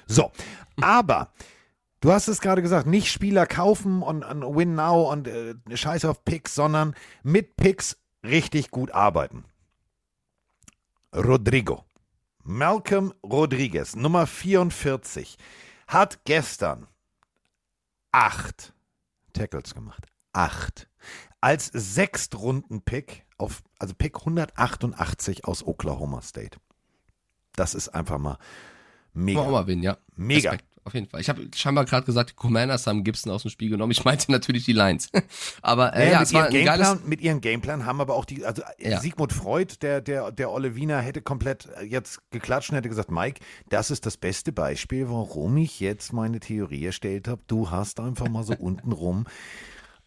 So, 0.07 0.33
aber 0.81 1.31
du 2.01 2.11
hast 2.11 2.27
es 2.27 2.41
gerade 2.41 2.61
gesagt, 2.61 2.85
nicht 2.85 3.09
Spieler 3.09 3.47
kaufen 3.47 4.01
und, 4.01 4.25
und 4.25 4.57
Win 4.57 4.75
Now 4.75 5.09
und 5.09 5.29
äh, 5.29 5.55
Scheiß 5.73 6.03
auf 6.03 6.25
Picks, 6.25 6.53
sondern 6.53 6.95
mit 7.23 7.55
Picks 7.55 7.95
richtig 8.25 8.71
gut 8.71 8.91
arbeiten. 8.91 9.45
Rodrigo. 11.17 11.83
Malcolm 12.43 13.13
Rodriguez, 13.25 13.95
Nummer 13.95 14.27
44, 14.27 15.37
hat 15.87 16.23
gestern 16.23 16.87
acht 18.11 18.73
Tackles 19.33 19.73
gemacht. 19.73 20.05
Acht. 20.31 20.89
Als 21.41 21.65
Sechstrunden-Pick 21.73 23.25
auf, 23.37 23.63
also 23.79 23.93
Pick 23.95 24.19
188 24.19 25.45
aus 25.45 25.65
Oklahoma 25.65 26.21
State. 26.21 26.59
Das 27.53 27.73
ist 27.73 27.89
einfach 27.89 28.17
mal 28.17 28.37
mega. 29.13 29.43
Mal 29.43 29.61
gewinnen, 29.63 29.83
ja. 29.83 29.97
Mega. 30.15 30.51
Respekt, 30.51 30.69
auf 30.87 30.93
jeden 30.95 31.07
Fall. 31.07 31.21
Ich 31.21 31.29
habe 31.29 31.47
scheinbar 31.55 31.85
gerade 31.85 32.05
gesagt, 32.05 32.31
die 32.31 32.33
Commanders 32.35 32.87
haben 32.87 33.03
Gibson 33.03 33.31
aus 33.31 33.43
dem 33.43 33.51
Spiel 33.51 33.69
genommen. 33.69 33.91
Ich 33.91 34.03
meinte 34.03 34.31
natürlich 34.31 34.65
die 34.65 34.73
Lions. 34.73 35.09
aber 35.61 35.93
äh, 35.95 36.05
Ja, 36.07 36.11
ja, 36.13 36.19
mit, 36.19 36.27
es 36.29 36.33
war 36.33 36.45
ihrem 36.51 36.59
ein 36.59 36.65
geiles. 36.65 36.87
Gameplan, 36.87 37.09
mit 37.09 37.21
ihrem 37.21 37.41
Gameplan 37.41 37.85
haben 37.85 38.01
aber 38.01 38.15
auch 38.15 38.25
die, 38.25 38.43
also 38.45 38.63
äh, 38.79 38.89
Ja. 38.91 38.99
Sigmund 38.99 39.31
Freud, 39.33 39.75
der, 39.83 40.01
der, 40.01 40.31
der 40.31 40.51
Olle 40.51 40.75
Wiener, 40.75 40.99
hätte 41.01 41.21
komplett 41.21 41.67
äh, 41.79 41.83
jetzt 41.83 42.19
geklatscht 42.31 42.71
und 42.71 42.77
hätte 42.77 42.89
gesagt, 42.89 43.11
Mike, 43.11 43.41
das 43.69 43.91
ist 43.91 44.05
das 44.05 44.17
beste 44.17 44.51
Beispiel, 44.51 45.07
warum 45.09 45.57
ich 45.57 45.79
jetzt 45.79 46.13
meine 46.13 46.39
Theorie 46.39 46.85
erstellt 46.85 47.27
habe. 47.27 47.41
Du 47.47 47.69
hast 47.69 47.99
einfach 47.99 48.27
mal 48.29 48.43
so 48.43 48.53
untenrum 48.59 49.25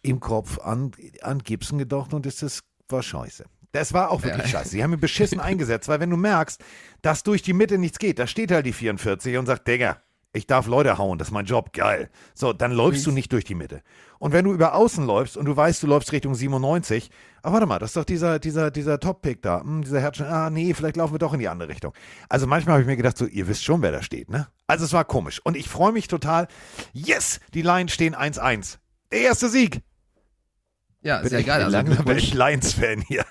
im 0.03 0.19
Kopf 0.21 0.59
an, 0.59 0.93
an 1.23 1.41
Gibson 1.41 1.79
gedacht 1.79 2.15
und 2.15 2.25
das 2.27 2.43
ist, 2.43 2.63
war 2.89 3.03
scheiße. 3.03 3.45
Das 3.73 3.93
war 3.93 4.11
auch 4.11 4.25
wirklich 4.25 4.47
Ja. 4.47 4.59
scheiße. 4.59 4.71
Sie 4.71 4.83
haben 4.83 4.93
ihn 4.95 4.99
beschissen 5.01 5.39
eingesetzt, 5.41 5.87
weil 5.89 6.01
wenn 6.01 6.11
du 6.11 6.17
merkst, 6.17 6.61
dass 7.03 7.23
durch 7.23 7.43
die 7.43 7.53
Mitte 7.53 7.79
nichts 7.79 7.99
geht, 7.99 8.19
da 8.19 8.27
steht 8.27 8.51
halt 8.51 8.67
die 8.67 8.73
44 8.73 9.37
und 9.37 9.47
sagt, 9.47 9.69
Digga, 9.69 9.99
ich 10.33 10.47
darf 10.47 10.67
Leute 10.67 10.97
hauen, 10.99 11.19
das 11.19 11.29
ist 11.29 11.33
mein 11.33 11.47
Job, 11.47 11.73
geil. 11.73 12.09
So, 12.35 12.53
dann 12.53 12.71
läufst 12.73 13.07
du 13.07 13.11
nicht 13.11 13.33
durch 13.33 13.45
die 13.45 13.55
Mitte. 13.57 13.83
Und 14.21 14.33
wenn 14.33 14.45
du 14.45 14.53
über 14.53 14.75
außen 14.75 15.05
läufst 15.05 15.37
und 15.37 15.47
du 15.47 15.57
weißt, 15.57 15.83
du 15.83 15.87
läufst 15.89 16.13
Richtung 16.13 16.35
97, 16.35 17.11
ah, 17.43 17.53
warte 17.53 17.67
mal, 17.67 17.79
das 17.79 17.91
ist 17.91 17.97
doch 17.97 18.05
dieser, 18.05 18.39
dieser, 18.39 18.71
dieser 18.71 19.01
Top-Pick 19.01 19.43
da, 19.43 19.61
hm, 19.61 19.83
dieser 19.83 20.01
Herzchen, 20.01 20.27
ah, 20.27 20.51
nee, 20.51 20.73
vielleicht 20.75 20.97
laufen 20.97 21.15
wir 21.15 21.19
doch 21.19 21.33
in 21.33 21.41
die 21.41 21.49
andere 21.49 21.69
Richtung. 21.69 21.93
Also 22.29 22.47
manchmal 22.47 22.75
habe 22.75 22.83
ich 22.83 22.87
mir 22.87 22.97
gedacht, 22.97 23.19
so, 23.19 23.27
ihr 23.27 23.49
wisst 23.49 23.65
schon, 23.65 23.83
wer 23.83 23.93
da 23.93 24.03
steht, 24.03 24.31
ne? 24.31 24.47
Also 24.69 24.85
es 24.85 24.93
war 24.93 25.05
komisch. 25.05 25.41
Und 25.43 25.57
ich 25.57 25.69
freue 25.69 25.93
mich 25.93 26.07
total. 26.07 26.47
Yes, 26.93 27.41
die 27.55 27.63
Lions 27.63 27.93
stehen 27.93 28.15
1-1. 28.15 28.79
Der 29.11 29.23
erste 29.23 29.49
Sieg. 29.49 29.81
Ja, 31.03 31.19
Bin 31.21 31.31
sehr 31.31 31.43
geil. 31.43 31.63
Also, 31.65 31.77
Langsam 31.77 32.05
bin 32.05 32.19
ich 32.19 32.35
Lions-Fan 32.35 33.01
hier. 33.01 33.25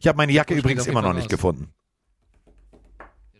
Ich 0.00 0.06
habe 0.06 0.18
meine 0.18 0.32
Jacke 0.32 0.54
übrigens 0.54 0.86
immer 0.86 1.02
noch 1.02 1.14
nicht 1.14 1.24
raus. 1.24 1.30
gefunden. 1.30 1.72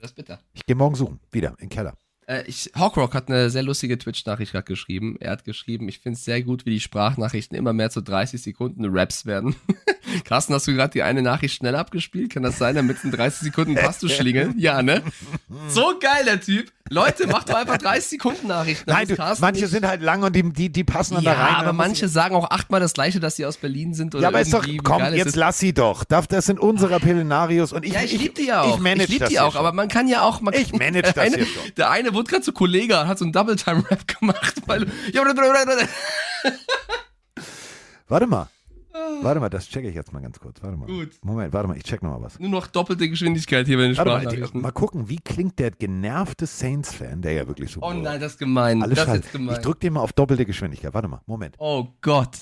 Das 0.01 0.11
ist 0.11 0.17
bitter. 0.17 0.41
Ich 0.53 0.67
gehe 0.67 0.75
morgen 0.75 0.95
suchen. 0.95 1.21
Wieder 1.31 1.55
im 1.59 1.69
Keller. 1.69 1.95
Äh, 2.27 2.45
ich, 2.47 2.71
Hawkrock 2.75 3.15
hat 3.15 3.29
eine 3.29 3.51
sehr 3.51 3.63
lustige 3.63 3.99
Twitch-Nachricht 3.99 4.53
gerade 4.53 4.65
geschrieben. 4.65 5.17
Er 5.21 5.33
hat 5.33 5.45
geschrieben, 5.45 5.89
ich 5.89 6.01
finde 6.01 6.17
es 6.17 6.25
sehr 6.25 6.43
gut, 6.43 6.67
wie 6.67 6.71
die 6.71 6.81
Sprachnachrichten 6.81 7.57
immer 7.57 7.73
mehr 7.73 7.91
zu 7.91 8.03
30 8.03 8.43
Sekunden 8.43 8.85
Raps 8.87 9.27
werden. 9.27 9.57
Carsten, 10.25 10.55
hast 10.55 10.67
du 10.67 10.75
gerade 10.75 10.93
die 10.93 11.03
eine 11.03 11.23
Nachricht 11.23 11.57
schnell 11.57 11.75
abgespielt? 11.75 12.33
Kann 12.33 12.43
das 12.43 12.59
sein, 12.59 12.75
damit 12.75 13.03
in 13.05 13.11
30 13.11 13.41
Sekunden 13.41 13.75
passt 13.75 14.03
du 14.03 14.09
schlingeln? 14.09 14.55
Ja, 14.59 14.83
ne? 14.83 15.03
So 15.69 15.99
geil, 15.99 16.25
der 16.25 16.41
Typ. 16.41 16.73
Leute, 16.95 17.27
mach 17.27 17.45
doch 17.45 17.57
einfach 17.57 17.77
30 17.77 18.11
Sekunden 18.11 18.47
Nachrichten. 18.47 18.89
Nein, 18.89 19.09
du, 19.09 19.17
manche 19.41 19.67
sind 19.67 19.87
halt 19.87 20.01
lang 20.01 20.23
und 20.23 20.35
die, 20.35 20.43
die, 20.53 20.71
die 20.71 20.85
passen 20.85 21.15
dann 21.17 21.25
ja, 21.25 21.35
da 21.35 21.45
rein. 21.45 21.55
aber 21.57 21.73
manche 21.73 22.09
sagen 22.09 22.37
auch 22.37 22.51
achtmal 22.51 22.81
das 22.81 22.93
gleiche, 22.95 23.19
dass 23.19 23.35
sie 23.37 23.45
aus 23.45 23.57
Berlin 23.57 23.95
sind 23.95 24.15
oder 24.15 24.23
Ja, 24.23 24.29
aber 24.29 24.41
ist 24.41 24.55
doch, 24.55 24.65
komm, 24.85 25.03
jetzt 25.13 25.27
ist. 25.27 25.37
lass 25.37 25.59
sie 25.59 25.75
doch. 25.75 26.05
Das 26.05 26.47
sind 26.47 26.61
unsere 26.61 27.01
Pillenarios 27.01 27.73
und 27.73 27.85
ich, 27.85 27.93
ja, 27.95 28.03
ich, 28.03 28.17
lieb 28.17 28.37
die 28.37 28.47
ja 28.47 28.63
auch. 28.63 28.77
Ich 28.77 28.81
manage 28.81 29.11
lieb 29.11 29.21
das 29.21 29.29
die 29.31 29.41
auch, 29.41 29.53
schon. 29.53 29.59
aber 29.59 29.73
man 29.73 29.89
kann 29.89 30.07
ja 30.07 30.23
auch. 30.23 30.41
Man 30.41 30.55
Ich 30.55 30.73
manage 30.73 31.03
das 31.03 31.19
eine, 31.19 31.37
hier 31.37 31.47
schon. 31.47 31.63
Der 31.77 31.91
eine 31.91 32.15
wurde 32.15 32.31
gerade 32.31 32.43
zu 32.43 32.53
Kollege, 32.53 33.09
hat 33.09 33.19
so 33.19 33.25
einen 33.25 33.33
Double-Time-Rap 33.33 34.07
gemacht, 34.21 34.55
weil. 34.67 34.87
Warte 38.09 38.27
mal. 38.27 38.49
Warte 39.23 39.41
mal, 39.41 39.49
das 39.49 39.69
checke 39.69 39.89
ich 39.89 39.95
jetzt 39.97 40.13
mal 40.13 40.21
ganz 40.23 40.39
kurz. 40.39 40.63
Warte 40.63 40.77
mal. 40.77 40.87
Gut. 40.87 41.19
Moment, 41.23 41.53
warte 41.53 41.67
mal, 41.67 41.77
ich 41.77 41.83
check 41.83 42.01
noch 42.03 42.13
mal 42.13 42.23
was. 42.23 42.39
Nur 42.39 42.51
noch 42.51 42.69
doppelte 42.69 43.09
Geschwindigkeit 43.09 43.67
hier 43.67 43.77
bei 43.77 43.89
den 43.89 43.97
Warte 43.97 44.11
mal, 44.11 44.27
die, 44.27 44.59
mal 44.59 44.71
gucken, 44.71 45.09
wie 45.09 45.19
klingt 45.19 45.59
der 45.59 45.73
genervte 45.73 46.47
Saints-Fan, 46.47 47.21
der 47.21 47.33
ja 47.33 47.49
wirklich 47.49 47.73
so. 47.73 47.83
Oh 47.83 47.93
nein, 47.93 48.21
das 48.21 48.33
ist 48.33 48.39
gemein. 48.39 48.83
Alles 48.83 48.97
das 48.97 49.09
ist 49.09 49.15
scheiße. 49.15 49.31
gemein. 49.33 49.57
Ich 49.57 49.63
drück 49.63 49.81
den 49.81 49.95
mal 49.95 50.01
auf 50.01 50.13
doppelte 50.13 50.47
Geschwindigkeit. 50.47 50.95
Warte 50.95 51.09
mal, 51.09 51.21
Moment. 51.27 51.57
Oh 51.59 51.89
Gott. 52.03 52.39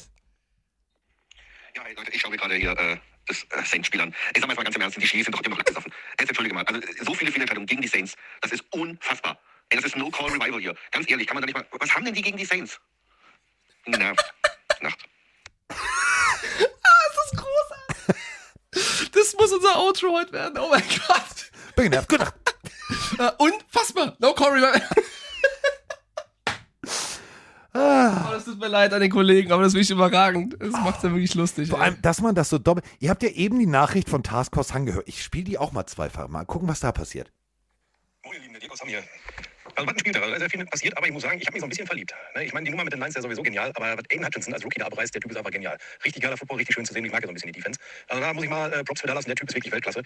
Ja, 1.75 1.83
ey, 1.89 1.95
Leute, 1.97 2.11
ich 2.13 2.21
schaue 2.21 2.31
mir 2.31 2.37
gerade 2.37 2.55
hier 2.57 2.73
äh, 2.73 2.99
das 3.27 3.45
äh, 3.45 3.65
Saints-Spiel 3.65 4.03
an. 4.03 4.15
Ey, 4.35 4.41
sag 4.41 4.47
mal 4.47 4.51
jetzt 4.51 4.59
mal 4.59 4.65
ganz 4.65 4.77
im 4.77 4.83
Ernst, 4.83 4.97
die 4.99 5.07
Chiefs 5.07 5.25
sind 5.25 5.35
doch 5.35 5.41
immer 5.41 5.55
noch 5.55 5.61
abgesoffen. 5.61 5.91
Jetzt 6.21 6.29
entschuldige 6.29 6.55
mal, 6.55 6.65
also 6.65 6.81
äh, 6.81 7.05
so 7.05 7.15
viele 7.15 7.33
Fehlentscheidungen 7.33 7.67
gegen 7.67 7.81
die 7.81 7.89
Saints, 7.89 8.15
das 8.43 8.53
ist 8.53 8.63
unfassbar. 8.73 9.39
Ey, 9.71 9.77
das 9.77 9.87
ist 9.87 9.97
No-Call-Revival 9.97 10.61
hier. 10.61 10.75
Ganz 10.91 11.09
ehrlich, 11.11 11.27
kann 11.27 11.37
man 11.37 11.43
da 11.43 11.47
nicht 11.47 11.55
mal. 11.57 11.67
Was 11.81 11.95
haben 11.95 12.05
denn 12.05 12.13
die 12.13 12.21
gegen 12.21 12.37
die 12.37 12.45
Saints? 12.45 12.79
Na, 13.87 14.13
Nacht. 14.83 15.09
Das 17.15 17.27
ist 17.27 17.37
großartig. 17.37 19.11
Das 19.13 19.35
muss 19.39 19.53
unser 19.53 19.79
Outro 19.79 20.13
heute 20.13 20.33
werden. 20.33 20.59
Oh 20.59 20.69
mein 20.71 20.83
Gott. 20.83 21.51
Bin 21.77 21.85
genervt. 21.85 22.09
Gut. 22.09 22.21
Äh, 23.19 23.31
Unfassbar. 23.39 24.17
No 24.19 24.35
Corey. 24.35 24.63
Ah. 27.75 28.27
Oh, 28.29 28.33
das 28.35 28.45
tut 28.45 28.59
mir 28.59 28.69
leid 28.69 28.93
an 28.93 29.01
den 29.01 29.11
Kollegen, 29.11 29.51
aber 29.51 29.63
das 29.63 29.69
ist 29.73 29.77
wirklich 29.77 29.91
überragend. 29.93 30.57
Das 30.61 30.73
macht's 30.73 31.03
ja 31.03 31.11
wirklich 31.11 31.35
lustig. 31.35 31.71
Vor 31.71 31.79
ey. 31.79 31.87
allem, 31.87 32.03
dass 32.03 32.21
man 32.21 32.35
das 32.35 32.51
so 32.51 32.59
doppelt. 32.59 32.85
Ihr 32.99 33.09
habt 33.09 33.23
ja 33.23 33.31
eben 33.31 33.59
die 33.59 33.67
Nachricht 33.67 34.11
von 34.11 34.23
Task 34.23 34.55
Force 34.55 34.75
Han 34.75 34.85
gehört. 34.85 35.09
Ich 35.09 35.23
spiele 35.23 35.45
die 35.45 35.57
auch 35.57 35.73
mal 35.73 35.87
zweifach. 35.87 36.29
Mal 36.29 36.45
gucken, 36.45 36.69
was 36.69 36.81
da 36.81 36.93
passiert. 36.93 37.33
Moin, 38.25 38.35
ihr 38.35 38.41
Lieben, 38.43 38.61
der 38.61 38.71
aus 38.71 38.81
Hamm 38.83 38.89
hier. 38.89 39.03
Also, 39.75 39.87
was 39.87 39.95
ein 39.95 39.99
Spiel 40.01 40.13
da, 40.13 40.21
da 40.21 40.35
ist 40.35 40.43
ja 40.43 40.49
viel 40.49 40.65
passiert, 40.67 40.97
aber 40.97 41.07
ich 41.07 41.13
muss 41.13 41.23
sagen, 41.23 41.39
ich 41.41 41.47
habe 41.47 41.55
mich 41.55 41.61
so 41.61 41.67
ein 41.67 41.71
bisschen 41.71 41.87
verliebt. 41.87 42.15
Ne? 42.35 42.45
Ich 42.45 42.53
meine, 42.53 42.65
die 42.65 42.71
Nummer 42.71 42.85
mit 42.85 42.93
den 42.93 43.01
Lions 43.01 43.11
ist 43.11 43.17
ja 43.17 43.23
sowieso 43.23 43.43
genial, 43.43 43.73
aber 43.75 43.97
was 43.97 44.05
Aiden 44.11 44.25
Hutchinson 44.25 44.53
als 44.53 44.65
Rookie 44.65 44.79
da 44.79 44.87
abreißt, 44.87 45.15
der 45.15 45.21
Typ 45.21 45.31
ist 45.31 45.37
einfach 45.37 45.51
genial. 45.51 45.79
Richtig 46.05 46.23
geiler 46.23 46.37
Football, 46.37 46.59
richtig 46.59 46.75
schön 46.75 46.85
zu 46.85 46.93
sehen. 46.93 47.05
Ich 47.05 47.13
mag 47.13 47.23
ja 47.23 47.27
so 47.27 47.33
ein 47.33 47.35
bisschen 47.35 47.53
die 47.53 47.59
Defense. 47.59 47.81
Also, 48.09 48.21
da 48.21 48.33
muss 48.35 48.45
ich 48.45 48.51
mal 48.51 48.73
äh, 48.73 48.85
Props 48.85 49.01
für 49.01 49.07
Dallas 49.07 49.25
und 49.25 49.29
der 49.29 49.37
Typ 49.37 49.49
ist 49.49 49.55
wirklich 49.55 49.73
Weltklasse. 49.73 50.03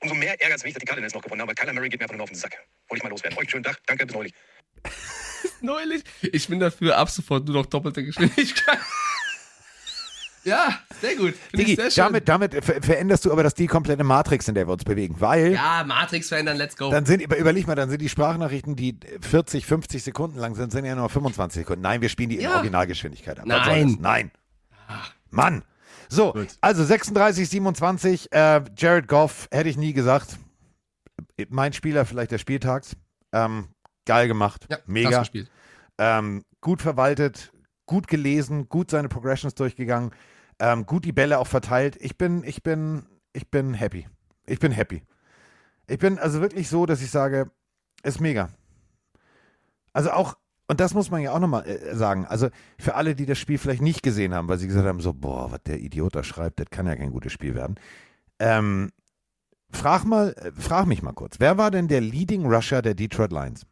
Umso 0.00 0.14
mehr 0.14 0.40
ärgert 0.40 0.58
es 0.58 0.64
mich, 0.64 0.74
dass 0.74 0.80
die 0.80 0.86
Cardinals 0.86 1.14
noch 1.14 1.22
gewonnen 1.22 1.40
haben, 1.40 1.48
weil 1.48 1.54
Kyler 1.54 1.72
Murray 1.72 1.88
geht 1.88 2.00
mir 2.00 2.04
einfach 2.04 2.16
nur 2.16 2.24
auf 2.24 2.30
den 2.30 2.38
Sack. 2.38 2.58
Wollte 2.88 2.98
ich 2.98 3.02
mal 3.02 3.10
loswerden. 3.10 3.38
Euch 3.38 3.42
einen 3.42 3.50
schönen 3.50 3.64
Tag, 3.64 3.78
danke, 3.86 4.06
bis 4.06 4.14
neulich. 4.14 4.34
Neulich. 5.60 6.02
Ich 6.20 6.48
bin 6.48 6.58
dafür 6.60 6.96
ab 6.96 7.10
sofort 7.10 7.46
nur 7.46 7.54
noch 7.54 7.66
doppelte 7.66 8.04
Geschwindigkeit. 8.04 8.78
Ja, 10.44 10.78
sehr 11.00 11.16
gut. 11.16 11.34
Digi, 11.56 11.76
sehr 11.76 11.90
damit, 12.04 12.28
damit 12.28 12.64
ver 12.64 12.82
veränderst 12.82 13.24
du 13.24 13.32
aber 13.32 13.42
das 13.42 13.54
die 13.54 13.66
komplette 13.66 14.04
Matrix, 14.04 14.48
in 14.48 14.54
der 14.54 14.66
wir 14.66 14.72
uns 14.72 14.84
bewegen. 14.84 15.16
Weil 15.20 15.52
ja, 15.52 15.84
Matrix 15.86 16.28
verändern, 16.28 16.56
let's 16.56 16.76
go. 16.76 16.90
dann 16.90 17.06
sind, 17.06 17.22
über- 17.22 17.36
überleg 17.36 17.66
mal, 17.66 17.74
dann 17.74 17.90
sind 17.90 18.00
die 18.02 18.08
Sprachnachrichten, 18.08 18.74
die 18.76 18.98
40, 19.20 19.66
50 19.66 20.02
Sekunden 20.02 20.38
lang 20.38 20.54
sind, 20.54 20.72
sind 20.72 20.84
ja 20.84 20.94
nur 20.94 21.08
25 21.08 21.60
Sekunden. 21.62 21.82
Nein, 21.82 22.00
wir 22.00 22.08
spielen 22.08 22.30
die 22.30 22.36
in 22.36 22.42
Ja. 22.42 22.56
Originalgeschwindigkeit 22.56 23.38
ab. 23.40 23.46
Nein. 23.46 23.96
Nein. 24.00 24.30
Mann. 25.30 25.62
So, 26.08 26.34
also 26.60 26.84
36, 26.84 27.48
27, 27.48 28.32
äh, 28.32 28.60
Jared 28.76 29.08
Goff, 29.08 29.48
hätte 29.50 29.68
ich 29.70 29.78
nie 29.78 29.94
gesagt. 29.94 30.36
Mein 31.48 31.72
Spieler 31.72 32.04
vielleicht 32.04 32.30
des 32.32 32.40
Spieltags. 32.40 32.96
Ähm, 33.32 33.68
geil 34.04 34.28
gemacht. 34.28 34.66
ja, 34.70 34.78
Mega. 34.86 35.20
gespielt. 35.20 35.50
Ähm, 35.98 36.44
gut 36.60 36.82
verwaltet, 36.82 37.50
gut 37.86 38.08
gelesen, 38.08 38.68
gut 38.68 38.90
seine 38.90 39.08
Progressions 39.08 39.54
durchgegangen, 39.54 40.10
ähm, 40.62 40.86
gut 40.86 41.04
die 41.04 41.12
Bälle 41.12 41.40
auch 41.40 41.48
verteilt. 41.48 41.96
Ich 42.00 42.16
bin, 42.16 42.44
ich 42.44 42.62
bin, 42.62 43.04
ich 43.32 43.50
bin 43.50 43.74
happy. 43.74 44.06
Ich 44.46 44.60
bin 44.60 44.70
happy. 44.70 45.02
Ich 45.88 45.98
bin 45.98 46.20
also 46.20 46.40
wirklich 46.40 46.68
so, 46.68 46.86
dass 46.86 47.02
ich 47.02 47.10
sage, 47.10 47.50
ist 48.04 48.20
mega. 48.20 48.48
Also 49.92 50.12
auch, 50.12 50.38
und 50.68 50.78
das 50.78 50.94
muss 50.94 51.10
man 51.10 51.20
ja 51.20 51.32
auch 51.32 51.40
nochmal 51.40 51.66
äh, 51.66 51.96
sagen, 51.96 52.26
also 52.26 52.48
für 52.78 52.94
alle, 52.94 53.16
die 53.16 53.26
das 53.26 53.38
Spiel 53.38 53.58
vielleicht 53.58 53.82
nicht 53.82 54.04
gesehen 54.04 54.34
haben, 54.34 54.46
weil 54.46 54.58
sie 54.58 54.68
gesagt 54.68 54.86
haben, 54.86 55.00
so, 55.00 55.12
boah, 55.12 55.50
was 55.50 55.64
der 55.64 55.80
Idiot 55.80 56.14
da 56.14 56.22
schreibt, 56.22 56.60
das 56.60 56.70
kann 56.70 56.86
ja 56.86 56.94
kein 56.94 57.10
gutes 57.10 57.32
Spiel 57.32 57.56
werden. 57.56 57.74
Ähm, 58.38 58.92
frag 59.72 60.04
mal, 60.04 60.32
äh, 60.34 60.52
frag 60.52 60.86
mich 60.86 61.02
mal 61.02 61.12
kurz, 61.12 61.40
wer 61.40 61.58
war 61.58 61.72
denn 61.72 61.88
der 61.88 62.00
Leading 62.00 62.46
Rusher 62.46 62.82
der 62.82 62.94
Detroit 62.94 63.32
Lions? 63.32 63.66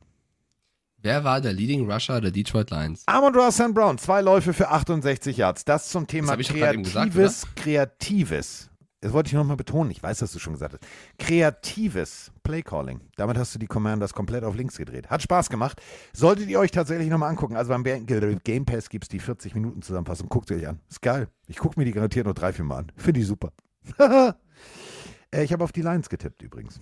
Wer 1.02 1.24
war 1.24 1.40
der 1.40 1.54
Leading 1.54 1.90
Rusher 1.90 2.20
der 2.20 2.30
Detroit 2.30 2.70
Lions? 2.70 3.04
Amon 3.06 3.34
Ross 3.34 3.54
St. 3.54 3.72
Brown, 3.72 3.96
zwei 3.96 4.20
Läufe 4.20 4.52
für 4.52 4.68
68 4.68 5.34
Yards. 5.36 5.64
Das 5.64 5.88
zum 5.88 6.06
Thema 6.06 6.36
gerade 6.36 6.74
eben 6.74 6.82
gesagt, 6.82 7.14
Kreatives, 7.14 7.46
Kreatives. 7.56 8.70
Das 9.00 9.14
wollte 9.14 9.28
ich 9.28 9.32
nochmal 9.32 9.56
betonen. 9.56 9.90
Ich 9.92 10.02
weiß, 10.02 10.18
dass 10.18 10.32
du 10.32 10.38
schon 10.38 10.52
gesagt 10.52 10.74
hast. 10.74 10.82
Kreatives 11.18 12.30
Playcalling. 12.42 13.00
Damit 13.16 13.38
hast 13.38 13.54
du 13.54 13.58
die 13.58 13.66
Commanders 13.66 14.12
komplett 14.12 14.44
auf 14.44 14.54
links 14.54 14.76
gedreht. 14.76 15.08
Hat 15.08 15.22
Spaß 15.22 15.48
gemacht. 15.48 15.80
Solltet 16.12 16.50
ihr 16.50 16.60
euch 16.60 16.70
tatsächlich 16.70 17.08
nochmal 17.08 17.30
angucken. 17.30 17.56
Also 17.56 17.70
beim 17.70 17.82
Game 17.82 18.66
Pass 18.66 18.90
gibt 18.90 19.04
es 19.04 19.08
die 19.08 19.20
40 19.20 19.54
Minuten 19.54 19.80
Zusammenfassung. 19.80 20.28
Guckt 20.28 20.48
sie 20.48 20.56
euch 20.56 20.68
an. 20.68 20.80
Ist 20.90 21.00
geil. 21.00 21.28
Ich 21.46 21.56
gucke 21.56 21.80
mir 21.80 21.86
die 21.86 21.92
garantiert 21.92 22.26
nur 22.26 22.34
drei, 22.34 22.52
vier 22.52 22.66
Mal 22.66 22.76
an. 22.76 22.92
Finde 22.96 23.20
ich 23.20 23.26
super. 23.26 23.52
Äh, 25.32 25.44
ich 25.44 25.52
habe 25.52 25.62
auf 25.62 25.70
die 25.70 25.82
Lions 25.82 26.08
getippt 26.08 26.42
übrigens. 26.42 26.80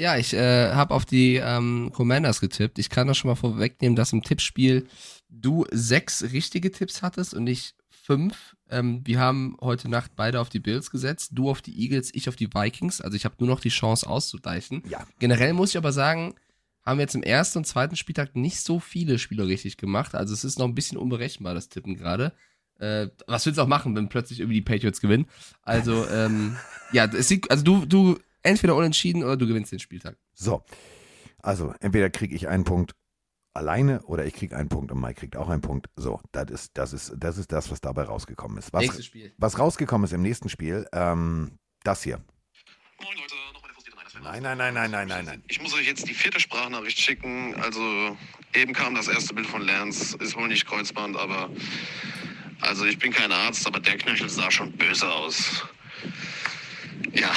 Ja, 0.00 0.16
ich 0.16 0.32
äh, 0.32 0.72
habe 0.72 0.94
auf 0.94 1.04
die 1.04 1.36
ähm, 1.36 1.90
Commanders 1.92 2.40
getippt. 2.40 2.78
Ich 2.78 2.88
kann 2.88 3.06
das 3.06 3.18
schon 3.18 3.28
mal 3.28 3.34
vorwegnehmen, 3.34 3.96
dass 3.96 4.14
im 4.14 4.22
Tippspiel 4.22 4.86
du 5.28 5.66
sechs 5.72 6.22
richtige 6.32 6.70
Tipps 6.70 7.02
hattest 7.02 7.34
und 7.34 7.46
ich 7.46 7.74
fünf. 7.90 8.56
Ähm, 8.70 9.02
wir 9.04 9.20
haben 9.20 9.58
heute 9.60 9.90
Nacht 9.90 10.12
beide 10.16 10.40
auf 10.40 10.48
die 10.48 10.58
Bills 10.58 10.90
gesetzt. 10.90 11.32
Du 11.34 11.50
auf 11.50 11.60
die 11.60 11.78
Eagles, 11.78 12.14
ich 12.14 12.30
auf 12.30 12.36
die 12.36 12.48
Vikings. 12.48 13.02
Also 13.02 13.14
ich 13.14 13.26
habe 13.26 13.34
nur 13.40 13.48
noch 13.50 13.60
die 13.60 13.68
Chance 13.68 14.08
auszugleichen. 14.08 14.82
Ja. 14.88 15.06
Generell 15.18 15.52
muss 15.52 15.70
ich 15.70 15.76
aber 15.76 15.92
sagen, 15.92 16.34
haben 16.82 16.96
wir 16.96 17.02
jetzt 17.02 17.14
im 17.14 17.22
ersten 17.22 17.58
und 17.58 17.66
zweiten 17.66 17.96
Spieltag 17.96 18.34
nicht 18.36 18.58
so 18.58 18.80
viele 18.80 19.18
Spieler 19.18 19.48
richtig 19.48 19.76
gemacht. 19.76 20.14
Also 20.14 20.32
es 20.32 20.44
ist 20.44 20.58
noch 20.58 20.66
ein 20.66 20.74
bisschen 20.74 20.96
unberechenbar, 20.96 21.52
das 21.52 21.68
Tippen 21.68 21.98
gerade. 21.98 22.32
Äh, 22.78 23.08
was 23.26 23.44
willst 23.44 23.58
du 23.58 23.62
auch 23.62 23.68
machen, 23.68 23.94
wenn 23.94 24.08
plötzlich 24.08 24.40
irgendwie 24.40 24.60
die 24.60 24.64
Patriots 24.64 25.02
gewinnen? 25.02 25.26
Also, 25.60 26.08
ähm, 26.08 26.56
ja, 26.90 27.04
es 27.04 27.28
sieht, 27.28 27.50
also 27.50 27.62
du, 27.62 27.84
du 27.84 28.18
entweder 28.42 28.74
unentschieden 28.76 29.22
oder 29.22 29.36
du 29.36 29.46
gewinnst 29.46 29.72
den 29.72 29.78
Spieltag. 29.78 30.16
So. 30.34 30.62
Also, 31.42 31.74
entweder 31.80 32.10
kriege 32.10 32.34
ich 32.34 32.48
einen 32.48 32.64
Punkt 32.64 32.94
alleine 33.54 34.02
oder 34.02 34.24
ich 34.26 34.34
kriege 34.34 34.56
einen 34.56 34.68
Punkt 34.68 34.92
und 34.92 35.00
Mike 35.00 35.20
kriegt 35.20 35.36
auch 35.36 35.48
einen 35.48 35.62
Punkt. 35.62 35.88
So, 35.96 36.20
das 36.32 36.50
ist 36.50 36.70
das, 36.74 36.92
ist, 36.92 37.12
das, 37.16 37.38
ist 37.38 37.50
das 37.52 37.70
was 37.70 37.80
dabei 37.80 38.04
rausgekommen 38.04 38.58
ist. 38.58 38.72
Was, 38.72 38.82
Nächstes 38.82 39.06
Spiel. 39.06 39.32
was 39.38 39.58
rausgekommen 39.58 40.04
ist 40.04 40.12
im 40.12 40.22
nächsten 40.22 40.48
Spiel, 40.48 40.86
ähm, 40.92 41.58
das 41.82 42.02
hier. 42.02 42.22
Nein, 44.22 44.42
nein, 44.42 44.58
nein, 44.58 44.74
nein, 44.74 44.90
nein, 44.90 45.08
nein, 45.08 45.24
nein. 45.24 45.42
Ich 45.48 45.62
muss 45.62 45.72
euch 45.74 45.86
jetzt 45.86 46.06
die 46.06 46.14
vierte 46.14 46.40
Sprachnachricht 46.40 46.98
schicken. 46.98 47.54
Also 47.56 48.16
eben 48.54 48.74
kam 48.74 48.94
das 48.94 49.08
erste 49.08 49.32
Bild 49.34 49.46
von 49.46 49.62
Lance. 49.62 50.16
Ist 50.18 50.36
wohl 50.36 50.48
nicht 50.48 50.66
Kreuzband, 50.66 51.16
aber 51.16 51.48
also 52.60 52.84
ich 52.84 52.98
bin 52.98 53.12
kein 53.12 53.32
Arzt, 53.32 53.66
aber 53.66 53.80
der 53.80 53.96
Knöchel 53.96 54.28
sah 54.28 54.50
schon 54.50 54.72
böse 54.72 55.10
aus. 55.10 55.64
Ja, 57.12 57.32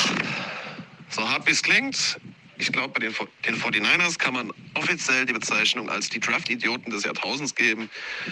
so 1.14 1.28
hart 1.30 1.45
wie 1.47 1.51
es 1.51 1.61
klingt. 1.61 2.20
Ich 2.57 2.72
glaube, 2.72 2.89
bei 2.93 2.99
den, 2.99 3.14
den 3.45 3.55
49ers 3.55 4.18
kann 4.18 4.34
man 4.36 4.51
offiziell 4.76 5.26
die 5.26 5.34
Bezeichnung 5.34 5.89
als 5.89 6.09
die 6.09 6.20
Draft-Idioten 6.20 6.91
des 6.91 7.03
Jahrtausends 7.03 7.55
geben, 7.55 7.89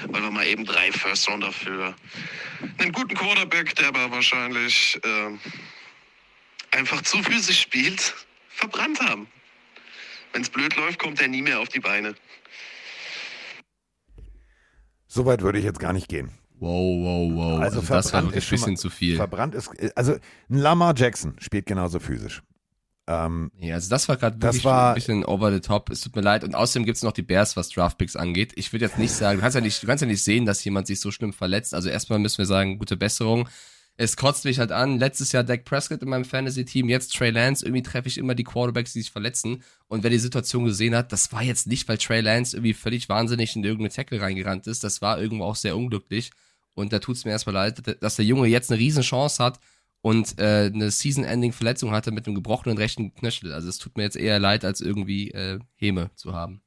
weil 0.09 0.21
wir 0.21 0.31
mal 0.31 0.45
eben 0.45 0.63
drei 0.63 0.91
First-Rounder 0.91 1.51
für 1.51 1.95
einen 2.77 2.91
guten 2.91 3.15
Quarterback, 3.15 3.75
der 3.75 3.87
aber 3.87 4.11
wahrscheinlich 4.11 4.99
äh, 5.03 5.37
einfach 6.77 7.01
zu 7.01 7.21
physisch 7.23 7.61
spielt, 7.61 8.13
verbrannt 8.49 8.99
haben. 9.01 9.27
Wenn 10.33 10.43
es 10.43 10.49
blöd 10.49 10.75
läuft, 10.75 10.99
kommt 10.99 11.19
er 11.19 11.27
nie 11.27 11.41
mehr 11.41 11.59
auf 11.59 11.69
die 11.69 11.79
Beine. 11.79 12.15
So 15.07 15.25
weit 15.25 15.41
würde 15.41 15.59
ich 15.59 15.65
jetzt 15.65 15.79
gar 15.79 15.93
nicht 15.93 16.07
gehen. 16.07 16.31
Wow, 16.59 16.69
wow, 17.03 17.31
wow. 17.33 17.59
Also, 17.61 17.79
Also, 17.79 17.81
das 17.81 17.89
war 17.89 18.03
verbrannt 18.03 18.27
wirklich 18.27 18.43
ist 18.43 18.47
ein 18.47 18.51
bisschen 18.51 18.73
mal- 18.73 18.77
zu 18.79 18.89
viel. 18.91 19.15
Verbrannt 19.17 19.55
ist, 19.55 19.69
also 19.97 20.13
ein 20.13 20.19
Lamar 20.57 20.93
Jackson 20.95 21.35
spielt 21.39 21.65
genauso 21.65 21.99
physisch. 21.99 22.41
Ähm, 23.07 23.51
Ja, 23.59 23.75
also 23.75 23.89
das 23.89 24.07
war 24.07 24.17
gerade 24.17 24.41
wirklich 24.41 24.63
war- 24.63 24.89
ein 24.89 24.95
bisschen 24.95 25.25
over 25.25 25.51
the 25.51 25.59
top. 25.59 25.89
Es 25.89 26.01
tut 26.01 26.15
mir 26.15 26.21
leid. 26.21 26.43
Und 26.43 26.55
außerdem 26.55 26.85
gibt 26.85 26.97
es 26.97 27.03
noch 27.03 27.11
die 27.11 27.23
Bears, 27.23 27.57
was 27.57 27.69
Draftpicks 27.69 28.15
angeht. 28.15 28.53
Ich 28.55 28.71
würde 28.71 28.85
jetzt 28.85 28.99
nicht 28.99 29.11
sagen, 29.11 29.37
du 29.37 29.41
kannst 29.41 29.55
ja 29.55 29.61
nicht, 29.61 29.81
du 29.81 29.87
kannst 29.87 30.01
ja 30.01 30.07
nicht 30.07 30.23
sehen, 30.23 30.45
dass 30.45 30.63
jemand 30.63 30.87
sich 30.87 30.99
so 30.99 31.11
schlimm 31.11 31.33
verletzt. 31.33 31.73
Also 31.73 31.89
erstmal 31.89 32.19
müssen 32.19 32.37
wir 32.37 32.45
sagen, 32.45 32.77
gute 32.79 32.97
Besserung. 32.97 33.49
Es 33.97 34.15
kotzt 34.15 34.45
mich 34.45 34.57
halt 34.59 34.71
an. 34.71 34.99
Letztes 34.99 35.31
Jahr 35.31 35.43
Dak 35.43 35.65
Prescott 35.65 36.01
in 36.01 36.09
meinem 36.09 36.25
Fantasy-Team, 36.25 36.87
jetzt 36.89 37.13
Trey 37.13 37.29
Lance. 37.31 37.65
Irgendwie 37.65 37.83
treffe 37.83 38.07
ich 38.07 38.17
immer 38.17 38.35
die 38.35 38.43
Quarterbacks, 38.45 38.93
die 38.93 39.01
sich 39.01 39.11
verletzen. 39.11 39.63
Und 39.87 40.03
wer 40.03 40.09
die 40.09 40.17
Situation 40.17 40.63
gesehen 40.63 40.95
hat, 40.95 41.11
das 41.11 41.31
war 41.33 41.43
jetzt 41.43 41.67
nicht, 41.67 41.87
weil 41.89 41.97
Trey 41.97 42.21
Lance 42.21 42.55
irgendwie 42.55 42.73
völlig 42.73 43.09
wahnsinnig 43.09 43.55
in 43.55 43.63
irgendeine 43.63 43.89
Tackle 43.93 44.21
reingerannt 44.21 44.65
ist. 44.67 44.83
Das 44.83 45.01
war 45.01 45.19
irgendwo 45.21 45.43
auch 45.43 45.55
sehr 45.57 45.75
unglücklich. 45.75 46.31
Und 46.73 46.93
da 46.93 46.99
tut 46.99 47.17
es 47.17 47.25
mir 47.25 47.31
erstmal 47.31 47.53
leid, 47.55 47.81
dass 48.01 48.15
der 48.15 48.25
Junge 48.25 48.47
jetzt 48.47 48.71
eine 48.71 48.79
Riesenchance 48.79 49.43
hat 49.43 49.59
und 50.01 50.39
äh, 50.39 50.71
eine 50.73 50.89
Season-Ending-Verletzung 50.91 51.91
hatte 51.91 52.11
mit 52.11 52.25
einem 52.25 52.35
gebrochenen 52.35 52.77
rechten 52.77 53.13
Knöchel. 53.13 53.53
Also 53.53 53.69
es 53.69 53.77
tut 53.77 53.97
mir 53.97 54.03
jetzt 54.03 54.17
eher 54.17 54.39
leid, 54.39 54.65
als 54.65 54.81
irgendwie 54.81 55.31
äh, 55.31 55.59
Häme 55.75 56.11
zu 56.15 56.33
haben. 56.33 56.61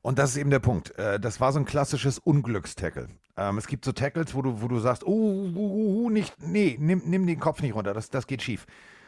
Und 0.00 0.18
das 0.18 0.30
ist 0.30 0.36
eben 0.36 0.50
der 0.50 0.60
Punkt. 0.60 0.96
Äh, 0.98 1.18
Das 1.18 1.40
war 1.40 1.52
so 1.52 1.58
ein 1.58 1.64
klassisches 1.64 2.18
Unglückstackle. 2.18 3.08
Ähm, 3.36 3.58
Es 3.58 3.66
gibt 3.66 3.84
so 3.84 3.92
Tackles, 3.92 4.34
wo 4.34 4.42
du, 4.42 4.62
wo 4.62 4.68
du 4.68 4.78
sagst, 4.78 5.04
oh, 5.04 5.10
uh, 5.10 5.56
uh, 5.56 6.04
uh, 6.04 6.10
nicht, 6.10 6.34
nee, 6.40 6.76
nimm, 6.80 7.02
nimm 7.04 7.26
den 7.26 7.40
Kopf 7.40 7.62
nicht 7.62 7.74
runter, 7.74 7.94
das, 7.94 8.10
das 8.10 8.26
geht 8.26 8.42
schief. 8.42 8.66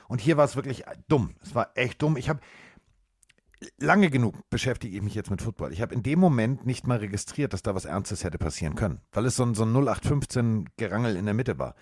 Und 0.09 0.21
hier 0.21 0.37
war 0.37 0.45
es 0.45 0.57
wirklich 0.57 0.83
dumm. 1.07 1.37
Es 1.41 1.55
war 1.55 1.71
echt 1.77 2.03
dumm. 2.03 2.17
Ich 2.17 2.29
habe 2.29 2.41
lange 3.79 4.11
genug 4.11 4.49
beschäftige 4.51 4.97
ich 4.97 5.03
mich 5.03 5.15
jetzt 5.15 5.31
mit 5.31 5.43
Football. 5.43 5.73
Ich 5.73 5.81
habe 5.83 5.95
in 5.95 6.03
dem 6.03 6.19
Moment 6.19 6.67
nicht 6.67 6.87
mal 6.87 6.99
registriert, 6.99 7.53
dass 7.53 7.63
da 7.63 7.75
was 7.75 7.85
Ernstes 7.85 8.25
hätte 8.25 8.39
passieren 8.39 8.75
können, 8.75 9.01
weil 9.13 9.27
es 9.27 9.37
so 9.37 9.45
ein, 9.45 9.55
so 9.55 9.65
ein 9.65 9.73
0815 9.73 10.71
Gerangel 10.77 11.17
in 11.17 11.27
der 11.27 11.35
Mitte 11.35 11.59
war. 11.59 11.75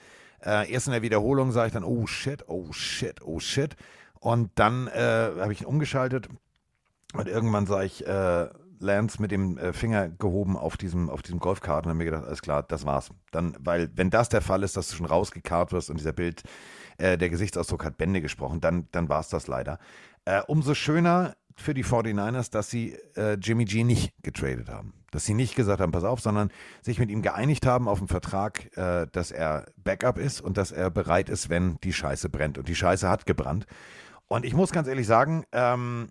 Äh, 0.44 0.70
erst 0.70 0.86
in 0.86 0.92
der 0.92 1.02
Wiederholung 1.02 1.52
sage 1.52 1.68
ich 1.68 1.72
dann, 1.72 1.84
oh 1.84 2.06
shit, 2.06 2.44
oh 2.48 2.72
shit, 2.72 3.22
oh 3.22 3.40
shit. 3.40 3.76
Und 4.20 4.50
dann 4.56 4.88
äh, 4.88 5.30
habe 5.40 5.52
ich 5.52 5.62
ihn 5.62 5.66
umgeschaltet 5.66 6.28
und 7.14 7.28
irgendwann 7.28 7.66
sah 7.66 7.82
ich 7.82 8.06
äh, 8.06 8.48
Lance 8.80 9.20
mit 9.20 9.30
dem 9.30 9.58
äh, 9.58 9.72
Finger 9.72 10.08
gehoben 10.08 10.56
auf 10.56 10.76
diesem, 10.76 11.10
auf 11.10 11.22
diesem 11.22 11.38
Golfkart 11.38 11.86
und 11.86 11.90
habe 11.90 11.98
mir 11.98 12.04
gedacht, 12.04 12.24
alles 12.24 12.42
klar, 12.42 12.62
das 12.62 12.84
war's. 12.84 13.10
Dann, 13.30 13.56
weil, 13.58 13.90
wenn 13.94 14.10
das 14.10 14.28
der 14.28 14.40
Fall 14.40 14.62
ist, 14.62 14.76
dass 14.76 14.88
du 14.88 14.96
schon 14.96 15.06
rausgekarrt 15.06 15.72
wirst 15.72 15.90
und 15.90 15.98
dieser 15.98 16.12
Bild, 16.12 16.42
äh, 16.98 17.16
der 17.16 17.30
Gesichtsausdruck 17.30 17.84
hat 17.84 17.96
Bände 17.96 18.20
gesprochen, 18.20 18.60
dann, 18.60 18.88
dann 18.92 19.08
war 19.08 19.20
es 19.20 19.28
das 19.28 19.46
leider. 19.46 19.78
Äh, 20.24 20.42
umso 20.46 20.74
schöner 20.74 21.36
für 21.56 21.74
die 21.74 21.84
49ers, 21.84 22.52
dass 22.52 22.70
sie 22.70 22.96
Jimmy 23.40 23.64
G 23.64 23.82
nicht 23.82 24.12
getradet 24.22 24.68
haben. 24.68 24.92
Dass 25.10 25.24
sie 25.24 25.34
nicht 25.34 25.54
gesagt 25.54 25.80
haben, 25.80 25.92
pass 25.92 26.04
auf, 26.04 26.20
sondern 26.20 26.50
sich 26.82 26.98
mit 26.98 27.10
ihm 27.10 27.22
geeinigt 27.22 27.64
haben 27.64 27.88
auf 27.88 27.98
einen 27.98 28.08
Vertrag, 28.08 28.76
äh, 28.76 29.06
dass 29.10 29.30
er 29.30 29.66
Backup 29.76 30.18
ist 30.18 30.40
und 30.40 30.56
dass 30.56 30.70
er 30.70 30.90
bereit 30.90 31.28
ist, 31.30 31.48
wenn 31.48 31.78
die 31.82 31.92
Scheiße 31.92 32.28
brennt. 32.28 32.58
Und 32.58 32.68
die 32.68 32.74
Scheiße 32.74 33.08
hat 33.08 33.24
gebrannt. 33.24 33.66
Und 34.26 34.44
ich 34.44 34.54
muss 34.54 34.72
ganz 34.72 34.86
ehrlich 34.86 35.06
sagen, 35.06 35.44
ähm, 35.52 36.10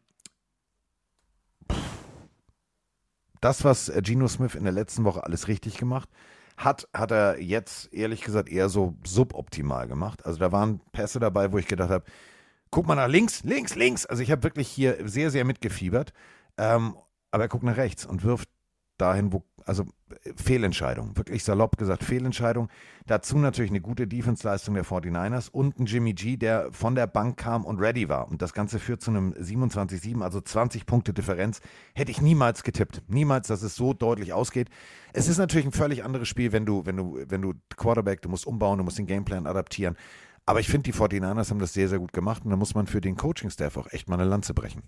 das, 3.42 3.64
was 3.64 3.90
äh, 3.90 4.02
Geno 4.02 4.28
Smith 4.28 4.56
in 4.56 4.64
der 4.64 4.74
letzten 4.74 5.04
Woche 5.04 5.24
alles 5.24 5.48
richtig 5.48 5.78
gemacht 5.78 6.10
hat, 6.58 6.88
hat 6.92 7.12
er 7.12 7.40
jetzt 7.40 7.94
ehrlich 7.94 8.22
gesagt 8.22 8.50
eher 8.50 8.68
so 8.70 8.96
suboptimal 9.06 9.88
gemacht. 9.88 10.26
Also 10.26 10.40
da 10.40 10.52
waren 10.52 10.82
Pässe 10.92 11.20
dabei, 11.20 11.52
wo 11.52 11.60
ich 11.60 11.68
gedacht 11.68 11.92
habe, 11.92 12.04
guck 12.72 12.88
mal 12.88 12.96
nach 12.96 13.08
links, 13.08 13.44
links, 13.44 13.76
links. 13.76 14.06
Also 14.08 14.24
ich 14.24 14.32
habe 14.32 14.44
wirklich 14.44 14.68
hier 14.68 15.08
sehr, 15.08 15.30
sehr 15.30 15.46
mitgefiebert. 15.46 16.14
Ähm, 16.58 16.96
aber 17.30 17.44
er 17.44 17.50
guckt 17.50 17.64
nach 17.64 17.78
rechts 17.78 18.06
und 18.06 18.24
wirft 18.24 18.50
dahin, 18.98 19.34
wo, 19.34 19.44
also 19.66 19.86
Fehlentscheidung, 20.36 21.18
wirklich 21.18 21.44
salopp 21.44 21.78
gesagt, 21.78 22.04
Fehlentscheidung. 22.04 22.70
Dazu 23.06 23.38
natürlich 23.38 23.72
eine 23.72 23.82
gute 23.82 24.08
Defense-Leistung 24.08 24.76
der 24.76 24.86
49ers 24.86 25.50
und 25.50 25.80
ein 25.80 25.86
Jimmy 25.86 26.14
G, 26.14 26.38
der 26.38 26.70
von 26.72 26.96
der 26.96 27.08
Bank 27.08 27.38
kam 27.38 27.66
und 27.66 27.80
ready 27.80 28.10
war. 28.10 28.30
Und 28.30 28.42
das 28.42 28.54
Ganze 28.54 28.80
führt 28.80 29.02
zu 29.02 29.12
einem 29.12 29.34
27-7, 29.34 30.22
also 30.22 30.42
20 30.42 30.86
Punkte 30.86 31.14
Differenz. 31.14 31.62
Hätte 31.94 32.12
ich 32.12 32.22
niemals 32.22 32.64
getippt. 32.64 33.04
Niemals, 33.08 33.48
dass 33.48 33.62
es 33.62 33.76
so 33.76 33.94
deutlich 33.94 34.34
ausgeht. 34.34 34.70
Es 35.14 35.28
ist 35.28 35.38
natürlich 35.38 35.66
ein 35.66 35.72
völlig 35.72 36.04
anderes 36.04 36.28
Spiel, 36.28 36.52
wenn 36.52 36.66
du, 36.66 36.86
wenn 36.86 36.98
du, 36.98 37.20
wenn 37.28 37.42
du 37.42 37.54
Quarterback, 37.76 38.22
du 38.22 38.30
musst 38.30 38.48
umbauen, 38.48 38.78
du 38.78 38.84
musst 38.84 38.98
den 38.98 39.08
Gameplan 39.08 39.48
adaptieren. 39.48 39.96
Aber 40.46 40.62
ich 40.62 40.70
finde, 40.70 40.90
die 40.90 40.98
49ers 40.98 41.50
haben 41.50 41.60
das 41.60 41.74
sehr, 41.74 41.90
sehr 41.90 42.00
gut 42.00 42.14
gemacht 42.14 42.46
und 42.46 42.52
da 42.52 42.56
muss 42.56 42.74
man 42.74 42.88
für 42.88 43.02
den 43.02 43.18
Coaching-Staff 43.18 43.76
auch 43.76 43.92
echt 43.92 44.08
mal 44.08 44.16
eine 44.16 44.30
Lanze 44.30 44.54
brechen. 44.54 44.84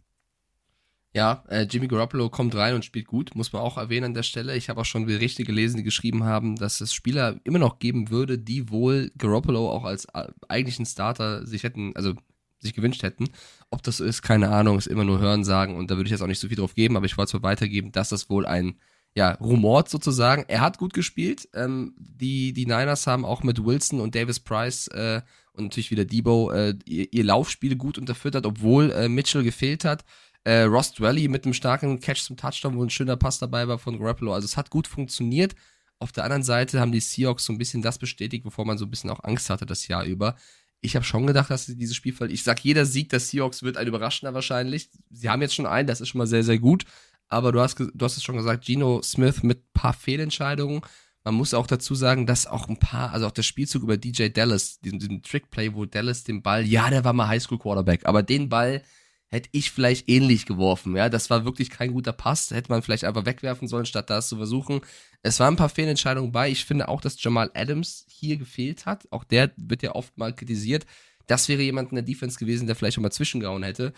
Ja, 1.12 1.44
äh, 1.50 1.64
Jimmy 1.64 1.88
Garoppolo 1.88 2.30
kommt 2.30 2.54
rein 2.56 2.76
und 2.76 2.86
spielt 2.86 3.08
gut, 3.08 3.34
muss 3.34 3.52
man 3.52 3.64
auch 3.64 3.78
erwähnen 3.78 4.08
an 4.08 4.14
der 4.14 4.24
Stelle. 4.24 4.56
Ich 4.56 4.70
habe 4.70 4.82
auch 4.82 4.86
schon 4.86 5.08
Berichte 5.08 5.44
gelesen, 5.44 5.78
die 5.78 5.84
geschrieben 5.84 6.24
haben, 6.24 6.56
dass 6.56 6.82
es 6.82 6.94
Spieler 6.94 7.40
immer 7.44 7.58
noch 7.58 7.80
geben 7.80 8.12
würde, 8.12 8.38
die 8.38 8.70
wohl 8.70 9.12
Garoppolo 9.18 9.72
auch 9.72 9.86
als 9.86 10.06
äh, 10.14 10.28
eigentlichen 10.48 10.86
Starter 10.86 11.48
sich 11.48 11.64
hätten, 11.64 11.96
also 11.96 12.14
sich 12.60 12.76
gewünscht 12.76 13.02
hätten. 13.02 13.26
Ob 13.72 13.82
das 13.82 13.98
so 13.98 14.04
ist, 14.04 14.22
keine 14.22 14.50
Ahnung, 14.50 14.78
ist 14.78 14.86
immer 14.86 15.04
nur 15.04 15.20
Hören 15.20 15.44
sagen 15.44 15.78
und 15.78 15.90
da 15.90 15.96
würde 15.96 16.08
ich 16.08 16.12
jetzt 16.12 16.22
auch 16.22 16.28
nicht 16.28 16.40
so 16.40 16.48
viel 16.48 16.58
drauf 16.58 16.76
geben, 16.76 16.96
aber 16.96 17.08
ich 17.08 17.18
wollte 17.18 17.30
es 17.36 17.42
mal 17.42 17.50
weitergeben, 17.50 17.92
dass 17.92 18.10
das 18.10 18.30
wohl 18.30 18.46
ein 18.46 18.76
ja, 19.16 19.32
rumort 19.34 19.90
sozusagen. 19.90 20.46
Er 20.48 20.62
hat 20.62 20.78
gut 20.78 20.94
gespielt. 20.94 21.50
Ähm, 21.54 21.96
die, 21.98 22.54
die 22.54 22.66
Niners 22.66 23.08
haben 23.08 23.26
auch 23.26 23.42
mit 23.42 23.64
Wilson 23.66 24.00
und 24.00 24.14
Davis 24.14 24.40
Price 24.40 24.88
äh, 24.90 25.22
und 25.54 25.66
natürlich 25.66 25.92
wieder 25.92 26.06
Debo 26.06 26.52
äh, 26.52 26.76
ihr, 26.86 27.12
ihr 27.12 27.24
Laufspiel 27.24 27.76
gut 27.76 27.98
unterfüttert, 27.98 28.46
obwohl 28.46 28.92
äh, 28.92 29.10
Mitchell 29.10 29.44
gefehlt 29.44 29.84
hat. 29.84 30.06
Äh, 30.44 30.62
Ross 30.64 30.94
Dwelly 30.94 31.28
mit 31.28 31.46
einem 31.46 31.54
starken 31.54 32.00
Catch 32.00 32.24
zum 32.24 32.38
Touchdown, 32.38 32.78
wo 32.78 32.84
ein 32.84 32.90
schöner 32.90 33.18
Pass 33.18 33.40
dabei 33.40 33.68
war 33.68 33.78
von 33.78 34.00
Garoppolo. 34.00 34.34
Also 34.34 34.46
es 34.46 34.58
hat 34.58 34.70
gut 34.70 34.88
funktioniert. 34.88 35.56
Auf 36.00 36.12
der 36.12 36.24
anderen 36.24 36.44
Seite 36.44 36.80
haben 36.80 36.94
die 36.94 37.02
Seahawks 37.02 37.46
so 37.46 37.54
ein 37.54 37.58
bisschen 37.58 37.82
das 37.82 37.98
bestätigt, 37.98 38.46
wovor 38.46 38.66
man 38.66 38.78
so 38.78 38.86
ein 38.86 38.90
bisschen 38.90 39.10
auch 39.10 39.24
Angst 39.24 39.50
hatte 39.50 39.66
das 39.66 39.88
Jahr 39.88 40.06
über. 40.06 40.36
Ich 40.82 40.96
habe 40.96 41.04
schon 41.04 41.28
gedacht, 41.28 41.50
dass 41.50 41.66
sie 41.66 41.76
dieses 41.76 41.96
Spiel 41.96 42.14
verlieren. 42.14 42.36
Ich 42.36 42.44
sag, 42.44 42.64
jeder 42.64 42.86
Sieg 42.86 43.10
der 43.10 43.20
Seahawks 43.20 43.64
wird 43.64 43.76
ein 43.76 43.88
überraschender 43.88 44.34
wahrscheinlich. 44.34 44.90
Sie 45.10 45.30
haben 45.30 45.42
jetzt 45.42 45.56
schon 45.56 45.66
einen, 45.66 45.88
das 45.88 46.00
ist 46.00 46.08
schon 46.08 46.20
mal 46.20 46.28
sehr, 46.28 46.44
sehr 46.44 46.58
gut. 46.58 46.86
Aber 47.28 47.52
du 47.52 47.60
hast, 47.60 47.78
du 47.80 47.92
hast 48.06 48.16
es 48.16 48.24
schon 48.24 48.38
gesagt, 48.38 48.66
Geno 48.66 49.02
Smith 49.04 49.44
mit 49.44 49.60
ein 49.60 49.74
paar 49.74 49.94
Fehlentscheidungen. 49.94 50.82
Man 51.26 51.36
muss 51.36 51.54
auch 51.54 51.68
dazu 51.68 51.96
sagen, 51.96 52.26
dass 52.26 52.48
auch 52.48 52.70
ein 52.70 52.80
paar, 52.80 53.12
also 53.12 53.28
auch 53.28 53.32
der 53.32 53.44
Spielzug 53.44 53.84
über 53.84 53.98
DJ 53.98 54.30
Dallas, 54.30 54.80
diesen, 54.80 55.00
diesen 55.00 55.22
Trickplay, 55.22 55.74
wo 55.76 55.86
Dallas 55.86 56.24
den 56.24 56.42
Ball, 56.42 56.66
ja, 56.66 56.90
der 56.90 57.04
war 57.04 57.14
mal 57.14 57.28
Highschool 57.28 57.60
Quarterback, 57.60 58.06
aber 58.06 58.24
den 58.24 58.48
Ball 58.48 58.82
hätte 59.30 59.50
ich 59.52 59.72
vielleicht 59.72 60.10
ähnlich 60.10 60.46
geworfen. 60.46 60.96
Ja, 60.96 61.08
das 61.08 61.30
war 61.30 61.46
wirklich 61.46 61.70
kein 61.70 61.94
guter 61.94 62.12
Pass. 62.12 62.52
Hätte 62.52 62.72
man 62.72 62.82
vielleicht 62.82 63.04
einfach 63.04 63.26
wegwerfen 63.26 63.68
sollen, 63.68 63.86
statt 63.86 64.10
das 64.10 64.28
zu 64.28 64.38
versuchen. 64.38 64.82
Es 65.22 65.40
waren 65.40 65.54
ein 65.54 65.58
paar 65.58 65.70
Fehlentscheidungen 65.70 66.32
bei. 66.32 66.50
Ich 66.50 66.66
finde 66.66 66.88
auch, 66.88 67.02
dass 67.02 67.22
Jamal 67.22 67.52
Adams 67.54 68.06
hier 68.10 68.38
gefehlt 68.38 68.86
hat. 68.86 69.08
Auch 69.12 69.24
der 69.24 69.52
wird 69.56 69.84
ja 69.84 69.94
oft 69.94 70.18
mal 70.18 70.36
kritisiert. 70.36 70.86
Das 71.28 71.48
wäre 71.48 71.62
jemand 71.62 71.92
in 71.92 71.96
der 71.96 72.04
Defense 72.04 72.40
gewesen, 72.40 72.66
der 72.66 72.76
vielleicht 72.76 72.98
auch 72.98 73.04
mal 73.04 73.12
zwischengehauen 73.12 73.64
hätte. 73.64 73.94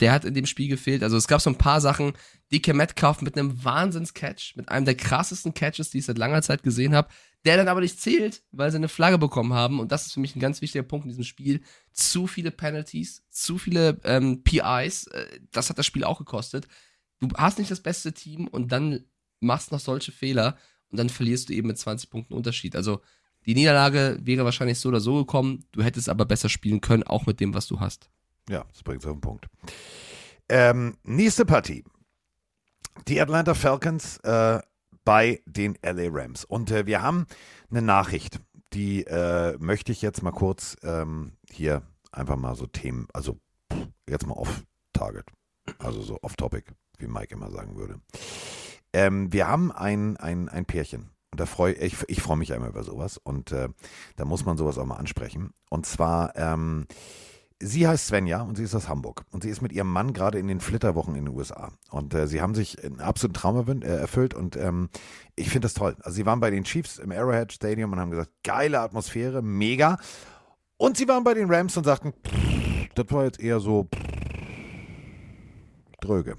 Der 0.00 0.10
hat 0.10 0.24
in 0.24 0.34
dem 0.34 0.46
Spiel 0.46 0.68
gefehlt. 0.68 1.04
Also 1.04 1.16
es 1.16 1.28
gab 1.28 1.40
so 1.40 1.50
ein 1.50 1.58
paar 1.58 1.80
Sachen. 1.80 2.14
DK 2.52 2.74
Metcalf 2.74 3.22
mit 3.22 3.38
einem 3.38 3.62
Wahnsinns-Catch, 3.62 4.56
mit 4.56 4.68
einem 4.68 4.84
der 4.84 4.96
krassesten 4.96 5.54
Catches, 5.54 5.90
die 5.90 5.98
ich 5.98 6.06
seit 6.06 6.18
langer 6.18 6.42
Zeit 6.42 6.64
gesehen 6.64 6.94
habe, 6.94 7.08
der 7.44 7.56
dann 7.56 7.68
aber 7.68 7.80
nicht 7.80 8.00
zählt, 8.00 8.42
weil 8.52 8.70
sie 8.70 8.76
eine 8.76 8.88
Flagge 8.88 9.18
bekommen 9.18 9.52
haben. 9.52 9.80
Und 9.80 9.90
das 9.90 10.06
ist 10.06 10.12
für 10.12 10.20
mich 10.20 10.36
ein 10.36 10.40
ganz 10.40 10.60
wichtiger 10.60 10.84
Punkt 10.84 11.04
in 11.04 11.10
diesem 11.10 11.24
Spiel. 11.24 11.60
Zu 11.92 12.26
viele 12.26 12.50
Penalties, 12.50 13.24
zu 13.30 13.58
viele 13.58 14.00
ähm, 14.04 14.42
PIs. 14.44 15.08
Äh, 15.08 15.40
das 15.50 15.68
hat 15.68 15.78
das 15.78 15.86
Spiel 15.86 16.04
auch 16.04 16.18
gekostet. 16.18 16.68
Du 17.18 17.28
hast 17.36 17.58
nicht 17.58 17.70
das 17.70 17.80
beste 17.80 18.12
Team 18.12 18.46
und 18.48 18.70
dann 18.72 19.04
machst 19.40 19.72
noch 19.72 19.80
solche 19.80 20.12
Fehler 20.12 20.56
und 20.90 20.98
dann 20.98 21.08
verlierst 21.08 21.48
du 21.48 21.52
eben 21.52 21.68
mit 21.68 21.78
20 21.78 22.10
Punkten 22.10 22.34
Unterschied. 22.34 22.76
Also 22.76 23.00
die 23.44 23.54
Niederlage 23.54 24.18
wäre 24.22 24.44
wahrscheinlich 24.44 24.78
so 24.78 24.88
oder 24.88 25.00
so 25.00 25.16
gekommen. 25.16 25.64
Du 25.72 25.82
hättest 25.82 26.08
aber 26.08 26.24
besser 26.24 26.48
spielen 26.48 26.80
können, 26.80 27.02
auch 27.02 27.26
mit 27.26 27.40
dem, 27.40 27.54
was 27.54 27.66
du 27.66 27.80
hast. 27.80 28.08
Ja, 28.48 28.64
das 28.72 28.82
bringt 28.82 29.04
auf 29.04 29.12
den 29.12 29.20
Punkt. 29.20 29.48
Ähm, 30.48 30.96
nächste 31.02 31.44
Partie. 31.44 31.84
Die 33.08 33.20
Atlanta 33.20 33.54
Falcons 33.54 34.18
äh, 34.18 34.60
bei 35.04 35.40
den 35.46 35.76
LA 35.82 36.08
Rams. 36.10 36.44
Und 36.44 36.70
äh, 36.70 36.86
wir 36.86 37.02
haben 37.02 37.26
eine 37.70 37.82
Nachricht, 37.82 38.40
die 38.72 39.04
äh, 39.04 39.56
möchte 39.58 39.92
ich 39.92 40.02
jetzt 40.02 40.22
mal 40.22 40.32
kurz 40.32 40.76
ähm, 40.82 41.32
hier 41.50 41.82
einfach 42.10 42.36
mal 42.36 42.54
so 42.54 42.66
Themen, 42.66 43.06
also 43.12 43.38
jetzt 44.08 44.26
mal 44.26 44.34
off-target, 44.34 45.26
also 45.78 46.02
so 46.02 46.18
off-topic, 46.22 46.72
wie 46.98 47.06
Mike 47.06 47.34
immer 47.34 47.50
sagen 47.50 47.76
würde. 47.76 48.00
Ähm, 48.92 49.32
wir 49.32 49.48
haben 49.48 49.72
ein, 49.72 50.16
ein, 50.16 50.48
ein 50.48 50.66
Pärchen. 50.66 51.10
Und 51.30 51.40
da 51.40 51.46
freue 51.46 51.72
ich, 51.72 51.96
ich 52.08 52.22
freue 52.22 52.36
mich 52.36 52.52
einmal 52.52 52.68
über 52.68 52.84
sowas. 52.84 53.16
Und 53.16 53.52
äh, 53.52 53.68
da 54.16 54.24
muss 54.26 54.44
man 54.44 54.58
sowas 54.58 54.76
auch 54.78 54.84
mal 54.84 54.96
ansprechen. 54.96 55.54
Und 55.70 55.86
zwar, 55.86 56.36
ähm, 56.36 56.86
sie 57.62 57.86
heißt 57.86 58.08
Svenja 58.08 58.42
und 58.42 58.56
sie 58.56 58.64
ist 58.64 58.74
aus 58.74 58.88
Hamburg. 58.88 59.24
Und 59.30 59.42
sie 59.42 59.50
ist 59.50 59.62
mit 59.62 59.72
ihrem 59.72 59.90
Mann 59.90 60.12
gerade 60.12 60.38
in 60.38 60.48
den 60.48 60.60
Flitterwochen 60.60 61.14
in 61.14 61.24
den 61.24 61.34
USA. 61.34 61.72
Und 61.90 62.12
äh, 62.14 62.26
sie 62.26 62.40
haben 62.40 62.54
sich 62.54 62.84
einen 62.84 63.00
absoluten 63.00 63.34
Traum 63.34 63.82
äh, 63.82 63.86
erfüllt. 63.86 64.34
Und 64.34 64.56
ähm, 64.56 64.90
ich 65.36 65.48
finde 65.48 65.66
das 65.66 65.74
toll. 65.74 65.96
Also 66.00 66.16
sie 66.16 66.26
waren 66.26 66.40
bei 66.40 66.50
den 66.50 66.64
Chiefs 66.64 66.98
im 66.98 67.12
Arrowhead 67.12 67.52
Stadium 67.52 67.92
und 67.92 68.00
haben 68.00 68.10
gesagt, 68.10 68.30
geile 68.42 68.80
Atmosphäre, 68.80 69.42
mega. 69.42 69.98
Und 70.76 70.96
sie 70.96 71.06
waren 71.08 71.24
bei 71.24 71.34
den 71.34 71.50
Rams 71.50 71.76
und 71.76 71.84
sagten, 71.84 72.12
das 72.94 73.06
war 73.10 73.24
jetzt 73.24 73.40
eher 73.40 73.60
so 73.60 73.88
dröge. 76.00 76.36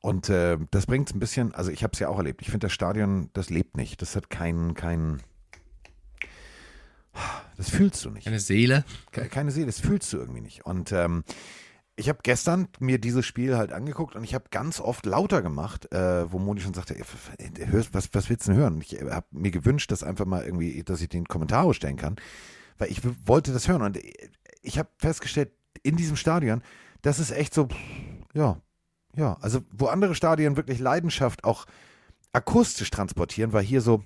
Und 0.00 0.28
äh, 0.28 0.58
das 0.70 0.86
bringt 0.86 1.08
es 1.08 1.14
ein 1.14 1.18
bisschen, 1.18 1.54
also 1.54 1.70
ich 1.70 1.82
habe 1.82 1.92
es 1.94 1.98
ja 1.98 2.08
auch 2.08 2.18
erlebt. 2.18 2.42
Ich 2.42 2.48
finde, 2.48 2.66
das 2.66 2.72
Stadion, 2.72 3.30
das 3.32 3.50
lebt 3.50 3.76
nicht. 3.76 4.00
Das 4.02 4.14
hat 4.14 4.30
keinen, 4.30 4.74
keinen, 4.74 5.22
das 7.56 7.70
fühlst 7.70 8.04
du 8.04 8.10
nicht. 8.10 8.26
Eine 8.26 8.40
Seele. 8.40 8.84
Ke- 9.12 9.28
Keine 9.28 9.50
Seele, 9.50 9.66
das 9.66 9.80
fühlst 9.80 10.12
du 10.12 10.18
irgendwie 10.18 10.40
nicht. 10.40 10.64
Und 10.66 10.92
ähm, 10.92 11.24
ich 11.96 12.08
habe 12.08 12.18
gestern 12.22 12.66
mir 12.80 12.98
dieses 12.98 13.24
Spiel 13.24 13.56
halt 13.56 13.72
angeguckt 13.72 14.16
und 14.16 14.24
ich 14.24 14.34
habe 14.34 14.46
ganz 14.50 14.80
oft 14.80 15.06
lauter 15.06 15.42
gemacht, 15.42 15.92
äh, 15.92 16.30
wo 16.32 16.38
Moni 16.38 16.60
schon 16.60 16.74
sagte, 16.74 16.94
ey, 16.96 17.02
f- 17.02 17.30
hörst, 17.70 17.94
was, 17.94 18.08
was 18.12 18.28
willst 18.28 18.48
du 18.48 18.52
denn 18.52 18.60
hören? 18.60 18.80
Ich 18.80 19.00
habe 19.00 19.26
mir 19.30 19.52
gewünscht, 19.52 19.92
dass 19.92 20.02
einfach 20.02 20.24
mal 20.26 20.44
irgendwie, 20.44 20.82
dass 20.82 21.00
ich 21.00 21.08
den 21.08 21.26
Kommentar 21.26 21.72
stellen 21.72 21.96
kann, 21.96 22.16
weil 22.78 22.90
ich 22.90 23.00
wollte 23.26 23.52
das 23.52 23.68
hören. 23.68 23.82
Und 23.82 23.98
ich 24.62 24.78
habe 24.78 24.88
festgestellt, 24.98 25.52
in 25.84 25.96
diesem 25.96 26.16
Stadion, 26.16 26.62
das 27.02 27.20
ist 27.20 27.30
echt 27.30 27.54
so, 27.54 27.68
ja, 28.32 28.60
ja, 29.14 29.36
also 29.40 29.60
wo 29.70 29.86
andere 29.86 30.16
Stadien 30.16 30.56
wirklich 30.56 30.80
Leidenschaft 30.80 31.44
auch 31.44 31.66
akustisch 32.32 32.90
transportieren, 32.90 33.52
war 33.52 33.62
hier 33.62 33.80
so 33.80 34.02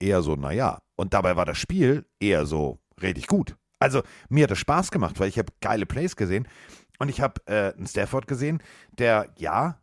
eher 0.00 0.22
so, 0.22 0.34
naja. 0.36 0.80
Und 0.98 1.14
dabei 1.14 1.36
war 1.36 1.44
das 1.44 1.58
Spiel 1.58 2.04
eher 2.18 2.44
so 2.44 2.80
richtig 3.00 3.28
gut. 3.28 3.56
Also 3.78 4.02
mir 4.28 4.44
hat 4.44 4.50
es 4.50 4.58
Spaß 4.58 4.90
gemacht, 4.90 5.20
weil 5.20 5.28
ich 5.28 5.38
habe 5.38 5.52
geile 5.60 5.86
Plays 5.86 6.16
gesehen 6.16 6.48
und 6.98 7.08
ich 7.08 7.20
habe 7.20 7.40
äh, 7.46 7.72
einen 7.72 7.86
Stafford 7.86 8.26
gesehen, 8.26 8.60
der, 8.90 9.28
ja, 9.38 9.78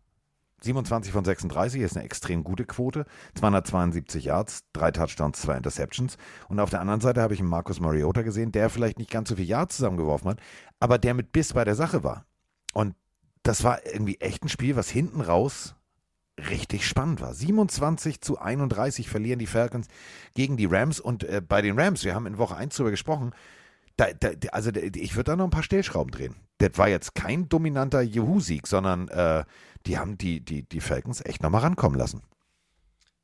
27 0.62 1.14
von 1.14 1.24
36 1.24 1.82
ist 1.82 1.96
eine 1.96 2.06
extrem 2.06 2.44
gute 2.44 2.66
Quote, 2.66 3.06
272 3.36 4.26
Yards, 4.26 4.66
drei 4.74 4.92
Touchdowns, 4.92 5.40
zwei 5.40 5.56
Interceptions. 5.56 6.18
Und 6.50 6.60
auf 6.60 6.70
der 6.70 6.82
anderen 6.82 7.00
Seite 7.00 7.22
habe 7.22 7.34
ich 7.34 7.40
einen 7.40 7.50
Marcus 7.50 7.80
Mariota 7.80 8.22
gesehen, 8.22 8.52
der 8.52 8.70
vielleicht 8.70 9.00
nicht 9.00 9.12
ganz 9.12 9.30
so 9.30 9.38
viel 9.38 9.46
Yards 9.46 9.78
zusammengeworfen 9.78 10.32
hat, 10.32 10.40
aber 10.82 10.98
der 10.98 11.14
mit 11.14 11.32
Biss 11.32 11.54
bei 11.54 11.64
der 11.64 11.76
Sache 11.76 12.04
war. 12.04 12.26
Und 12.74 12.96
das 13.44 13.64
war 13.64 13.86
irgendwie 13.86 14.20
echt 14.20 14.44
ein 14.44 14.50
Spiel, 14.50 14.76
was 14.76 14.90
hinten 14.90 15.22
raus 15.22 15.76
richtig 16.38 16.88
spannend 16.88 17.22
war. 17.22 17.34
27 17.34 18.22
zu 18.22 18.40
31 18.40 19.10
verlieren 19.10 19.40
die 19.40 19.48
Falcons 19.48 19.88
gegen 20.34 20.58
die 20.58 20.66
Rams 20.66 21.00
und 21.00 21.24
äh, 21.24 21.42
bei 21.46 21.62
den 21.62 21.80
Rams, 21.80 22.04
wir 22.04 22.16
haben 22.16 22.26
in 22.26 22.38
Woche 22.38 22.56
1 22.56 22.76
darüber 22.76 22.92
gesprochen, 22.92 23.32
da, 23.98 24.08
da, 24.12 24.30
also 24.52 24.72
da, 24.72 24.82
ich 24.82 25.16
würde 25.16 25.32
da 25.32 25.36
noch 25.36 25.46
ein 25.46 25.52
paar 25.52 25.64
Stellschrauben 25.64 26.12
drehen. 26.12 26.36
Das 26.58 26.78
war 26.78 26.90
jetzt 26.90 27.16
kein 27.16 27.48
dominanter 27.48 28.02
Juhu-Sieg, 28.02 28.68
sondern 28.68 29.08
äh, 29.08 29.46
die 29.86 29.98
haben 29.98 30.18
die, 30.18 30.42
die, 30.42 30.64
die 30.64 30.82
Falcons 30.82 31.24
echt 31.24 31.42
nochmal 31.42 31.62
rankommen 31.62 31.98
lassen. 31.98 32.22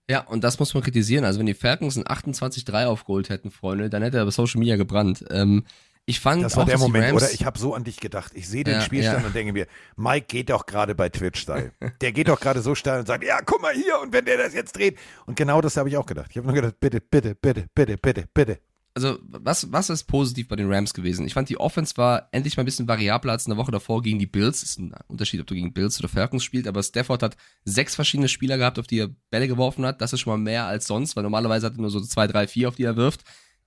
Ja, 0.09 0.21
und 0.21 0.43
das 0.43 0.59
muss 0.59 0.73
man 0.73 0.83
kritisieren. 0.83 1.25
Also 1.25 1.39
wenn 1.39 1.45
die 1.45 1.53
Falcons 1.53 1.97
ein 1.97 2.03
28-3 2.03 2.85
aufgeholt 2.85 3.29
hätten, 3.29 3.51
Freunde, 3.51 3.89
dann 3.89 4.03
hätte 4.03 4.17
er 4.17 4.23
aber 4.23 4.31
Social 4.31 4.59
Media 4.59 4.75
gebrannt. 4.75 5.23
Ähm, 5.29 5.63
ich 6.05 6.19
fand 6.19 6.43
Das 6.43 6.55
war 6.55 6.63
auch, 6.63 6.67
der 6.67 6.77
Moment, 6.79 7.05
Rams, 7.05 7.23
oder? 7.23 7.31
Ich 7.31 7.45
habe 7.45 7.57
so 7.59 7.73
an 7.73 7.83
dich 7.83 7.99
gedacht. 7.99 8.31
Ich 8.35 8.47
sehe 8.49 8.63
den 8.63 8.75
Ja, 8.75 8.81
Spielstand 8.81 9.21
ja. 9.21 9.27
und 9.27 9.35
denke 9.35 9.53
mir, 9.53 9.67
Mike 9.95 10.25
geht 10.27 10.49
doch 10.49 10.65
gerade 10.65 10.95
bei 10.95 11.09
Twitch 11.09 11.39
steil. 11.41 11.73
Der 12.01 12.11
geht 12.11 12.27
doch 12.27 12.39
gerade 12.39 12.61
so 12.61 12.75
steil 12.75 12.99
und 12.99 13.07
sagt, 13.07 13.23
ja, 13.23 13.39
guck 13.45 13.61
mal 13.61 13.73
hier 13.73 13.99
und 14.01 14.11
wenn 14.11 14.25
der 14.25 14.37
das 14.37 14.53
jetzt 14.53 14.75
dreht. 14.75 14.97
Und 15.25 15.35
genau 15.35 15.61
das 15.61 15.77
habe 15.77 15.89
ich 15.89 15.97
auch 15.97 16.05
gedacht. 16.05 16.27
Ich 16.31 16.37
habe 16.37 16.47
nur 16.47 16.55
gedacht, 16.55 16.79
bitte, 16.79 16.99
bitte, 17.01 17.35
bitte, 17.35 17.67
bitte, 17.73 17.97
bitte, 17.97 18.25
bitte. 18.33 18.59
also 18.93 19.19
was, 19.21 19.71
was 19.71 19.89
ist 19.89 20.03
positiv 20.05 20.47
bei 20.49 20.55
den 20.57 20.71
Rams 20.71 20.93
gewesen? 20.93 21.25
Ich 21.25 21.33
fand, 21.33 21.47
die 21.49 21.57
Offense 21.59 21.95
war 21.97 22.27
endlich 22.31 22.57
mal 22.57 22.63
ein 22.63 22.65
bisschen 22.65 22.87
variabler 22.87 23.33
als 23.33 23.45
in 23.45 23.51
der 23.51 23.57
Woche 23.57 23.71
davor 23.71 24.01
gegen 24.01 24.19
die 24.19 24.25
Bills. 24.27 24.63
Ist 24.63 24.79
ein 24.79 24.93
Unterschied, 25.07 25.39
ob 25.39 25.47
du 25.47 25.55
gegen 25.55 25.71
Bills 25.73 25.99
oder 25.99 26.09
Falcons 26.09 26.43
spielst, 26.43 26.67
aber 26.67 26.83
Stafford 26.83 27.23
hat 27.23 27.37
sechs 27.63 27.95
verschiedene 27.95 28.27
Spieler 28.27 28.57
gehabt, 28.57 28.79
auf 28.79 28.87
die 28.87 28.99
er 28.99 29.09
Bälle 29.29 29.47
geworfen 29.47 29.85
hat. 29.85 30.01
Das 30.01 30.11
ist 30.13 30.19
schon 30.21 30.33
mal 30.33 30.37
mehr 30.43 30.65
als 30.65 30.87
sonst, 30.87 31.15
weil 31.15 31.23
normalerweise 31.23 31.67
hat 31.67 31.75
er 31.75 31.81
nur 31.81 31.91
so 31.91 32.01
zwei, 32.01 32.27
drei, 32.27 32.47
vier, 32.47 32.67
auf 32.67 32.75
die 32.75 32.83
er 32.83 32.97
wirft. 32.97 33.21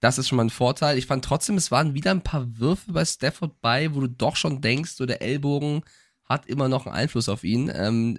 Das 0.05 0.19
ist 0.19 0.29
schon 0.29 0.37
mal 0.37 0.45
ein 0.45 0.51
Vorteil. 0.51 0.99
Ich 0.99 1.07
fand 1.07 1.25
trotzdem, 1.25 1.57
es 1.57 1.71
waren 1.71 1.95
wieder 1.95 2.11
ein 2.11 2.21
paar 2.21 2.59
Würfe 2.59 2.93
bei 2.93 3.07
Stafford 3.07 3.59
bei, 3.63 3.95
wo 3.95 4.01
du 4.01 4.07
doch 4.07 4.37
schon 4.37 4.61
denkst, 4.61 4.91
so 4.91 5.07
der 5.07 5.23
Ellbogen 5.23 5.83
hat 6.27 6.45
immer 6.45 6.69
noch 6.69 6.85
einen 6.85 6.95
Einfluss 6.95 7.31
auf 7.31 7.43
ihn. 7.43 7.73
Ähm, 7.75 8.19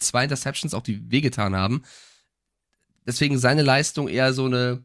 zwei 0.00 0.24
Interceptions, 0.24 0.74
auch 0.74 0.82
die 0.82 1.08
wehgetan 1.12 1.54
haben. 1.54 1.84
Deswegen 3.06 3.38
seine 3.38 3.62
Leistung 3.62 4.08
eher 4.08 4.32
so 4.32 4.46
eine 4.46 4.84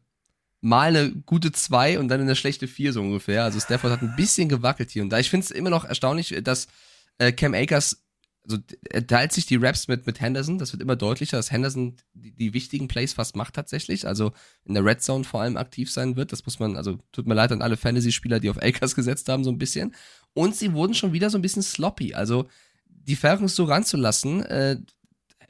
mal 0.62 0.96
eine 0.96 1.12
gute 1.26 1.52
2 1.52 1.98
und 1.98 2.10
dann 2.10 2.22
eine 2.22 2.36
schlechte 2.36 2.68
4 2.68 2.94
so 2.94 3.02
ungefähr. 3.02 3.44
Also 3.44 3.60
Stafford 3.60 3.92
hat 3.94 4.04
ein 4.04 4.16
bisschen 4.16 4.50
gewackelt 4.50 4.92
hier 4.92 5.02
und 5.02 5.10
da. 5.10 5.18
Ich 5.18 5.32
finde 5.32 5.46
es 5.46 5.52
immer 5.52 5.72
noch 5.72 5.84
erstaunlich, 5.84 6.40
dass 6.44 6.68
äh, 7.18 7.32
Cam 7.32 7.56
Akers, 7.56 8.04
also 8.44 8.58
er 8.90 9.06
teilt 9.06 9.32
sich 9.32 9.46
die 9.46 9.58
Raps 9.58 9.88
mit, 9.88 10.08
mit 10.08 10.22
Henderson. 10.22 10.58
Das 10.58 10.72
wird 10.72 10.82
immer 10.82 10.96
deutlicher, 10.96 11.38
dass 11.38 11.52
Henderson 11.52 11.98
die, 12.14 12.32
die 12.32 12.54
wichtigen 12.54 12.88
Plays 12.88 13.14
fast 13.14 13.36
macht 13.36 13.54
tatsächlich. 13.54 14.08
Also 14.08 14.32
in 14.66 14.74
der 14.74 14.86
Red 14.86 15.02
Zone 15.02 15.24
vor 15.24 15.42
allem 15.42 15.58
aktiv 15.58 15.92
sein 15.92 16.16
wird. 16.16 16.32
Das 16.32 16.46
muss 16.46 16.60
man, 16.60 16.76
also 16.76 17.00
tut 17.12 17.28
mir 17.28 17.36
leid 17.36 17.52
an 17.52 17.62
alle 17.62 17.78
Fantasy-Spieler, 17.78 18.40
die 18.40 18.50
auf 18.50 18.62
Akers 18.62 18.96
gesetzt 18.96 19.30
haben, 19.30 19.44
so 19.44 19.52
ein 19.52 19.58
bisschen. 19.58 19.94
Und 20.34 20.56
sie 20.56 20.74
wurden 20.74 20.94
schon 20.94 21.14
wieder 21.14 21.30
so 21.30 21.38
ein 21.38 21.42
bisschen 21.42 21.64
sloppy. 21.64 22.14
Also 22.14 22.48
die 22.86 23.16
Falcons 23.16 23.56
so 23.56 23.66
ranzulassen, 23.66 24.44
äh, 24.44 24.78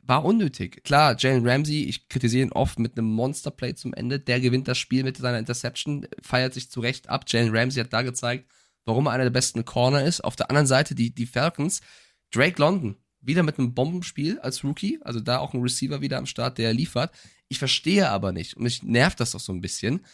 war 0.10 0.26
unnötig. 0.26 0.84
Klar, 0.84 1.16
Jalen 1.18 1.48
Ramsey, 1.48 1.84
ich 1.84 2.10
kritisiere 2.10 2.48
ihn 2.48 2.52
oft 2.52 2.80
mit 2.80 2.98
einem 2.98 3.08
Monsterplay 3.08 3.76
zum 3.76 3.94
Ende. 3.94 4.20
Der 4.20 4.42
gewinnt 4.42 4.68
das 4.68 4.80
Spiel 4.80 5.04
mit 5.04 5.18
seiner 5.18 5.38
Interception, 5.38 6.08
feiert 6.22 6.56
sich 6.56 6.70
zu 6.70 6.80
Recht 6.82 7.10
ab. 7.10 7.26
Jalen 7.28 7.56
Ramsey 7.56 7.82
hat 7.82 7.94
da 7.94 8.02
gezeigt, 8.02 8.50
warum 8.86 9.06
er 9.06 9.12
einer 9.12 9.26
der 9.26 9.30
besten 9.30 9.64
Corner 9.64 10.04
ist. 10.04 10.22
Auf 10.22 10.36
der 10.36 10.50
anderen 10.50 10.66
Seite 10.66 10.96
die, 10.96 11.14
die 11.14 11.28
Falcons. 11.28 11.82
Drake 12.32 12.62
London, 12.62 12.96
wieder 13.22 13.44
mit 13.44 13.58
einem 13.58 13.74
Bombenspiel 13.74 14.40
als 14.40 14.64
Rookie. 14.64 15.00
Also 15.04 15.20
da 15.20 15.40
auch 15.40 15.54
ein 15.54 15.62
Receiver 15.62 16.02
wieder 16.02 16.18
am 16.18 16.26
Start, 16.26 16.58
der 16.58 16.74
liefert. 16.74 17.12
Ich 17.48 17.60
verstehe 17.60 18.10
aber 18.10 18.32
nicht, 18.32 18.56
und 18.56 18.64
mich 18.64 18.84
nervt 18.84 19.20
das 19.20 19.32
doch 19.32 19.40
so 19.40 19.52
ein 19.52 19.62
bisschen. 19.62 20.06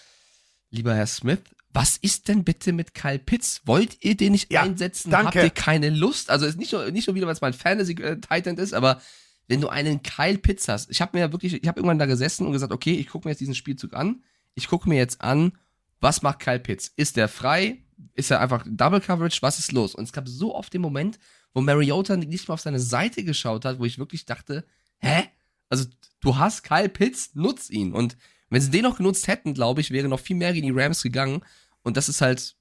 Lieber 0.71 0.95
Herr 0.95 1.07
Smith, 1.07 1.39
was 1.75 1.97
ist 1.97 2.29
denn 2.29 2.45
bitte 2.45 2.71
mit 2.71 2.93
Kyle 2.93 3.19
Pitts? 3.19 3.61
Wollt 3.65 3.97
ihr 4.03 4.15
den 4.15 4.31
nicht 4.31 4.55
einsetzen? 4.57 5.11
danke. 5.11 5.39
Habt 5.39 5.43
ihr 5.43 5.49
keine 5.49 5.89
Lust? 5.89 6.29
Also 6.29 6.45
ist 6.45 6.57
nicht 6.57 6.71
nur, 6.71 6.89
nicht 6.91 7.07
nur 7.07 7.15
wieder, 7.15 7.27
weil 7.27 7.33
es 7.33 7.41
mein 7.41 7.53
Fantasy-Titan 7.53 8.57
ist, 8.57 8.73
aber 8.73 9.01
wenn 9.47 9.61
du 9.61 9.67
einen 9.67 10.01
Kyle 10.01 10.37
Pitts 10.37 10.67
hast, 10.69 10.89
ich 10.89 11.01
habe 11.01 11.17
mir 11.17 11.25
ja 11.25 11.31
wirklich, 11.31 11.53
ich 11.53 11.67
habe 11.67 11.79
irgendwann 11.79 11.99
da 11.99 12.05
gesessen 12.05 12.45
und 12.45 12.53
gesagt, 12.53 12.71
okay, 12.71 12.93
ich 12.93 13.09
gucke 13.09 13.27
mir 13.27 13.33
jetzt 13.33 13.41
diesen 13.41 13.55
Spielzug 13.55 13.93
an. 13.93 14.23
Ich 14.55 14.67
gucke 14.69 14.87
mir 14.87 14.97
jetzt 14.97 15.21
an, 15.21 15.51
was 15.99 16.21
macht 16.21 16.39
Kyle 16.39 16.59
Pitts? 16.59 16.91
Ist 16.95 17.17
der 17.17 17.27
frei? 17.27 17.79
Ist 18.13 18.31
er 18.31 18.39
einfach 18.39 18.65
Double 18.67 19.01
Coverage? 19.01 19.41
Was 19.41 19.59
ist 19.59 19.71
los? 19.71 19.95
Und 19.95 20.05
es 20.05 20.13
gab 20.13 20.27
so 20.27 20.55
oft 20.55 20.73
den 20.73 20.81
Moment, 20.81 21.19
wo 21.55 21.61
Mariota 21.61 22.17
nicht 22.17 22.47
mal 22.47 22.53
auf 22.53 22.61
seine 22.61 22.79
Seite 22.81 23.23
geschaut 23.23 23.65
hat, 23.65 23.79
wo 23.79 23.85
ich 23.85 23.97
wirklich 23.97 24.25
dachte, 24.25 24.65
hä? 24.99 25.23
Also 25.69 25.85
du 26.19 26.37
hast 26.37 26.63
Kyle 26.63 26.89
Pitts, 26.89 27.33
nutz 27.33 27.69
ihn. 27.69 27.93
Und 27.93 28.17
wenn 28.49 28.61
sie 28.61 28.69
den 28.69 28.83
noch 28.83 28.97
genutzt 28.97 29.27
hätten, 29.27 29.53
glaube 29.53 29.81
ich, 29.81 29.89
wäre 29.89 30.09
noch 30.09 30.19
viel 30.19 30.35
mehr 30.35 30.53
gegen 30.53 30.67
die 30.67 30.79
Rams 30.79 31.01
gegangen. 31.01 31.43
Und 31.81 31.95
das 31.95 32.09
ist 32.09 32.19
halt, 32.19 32.55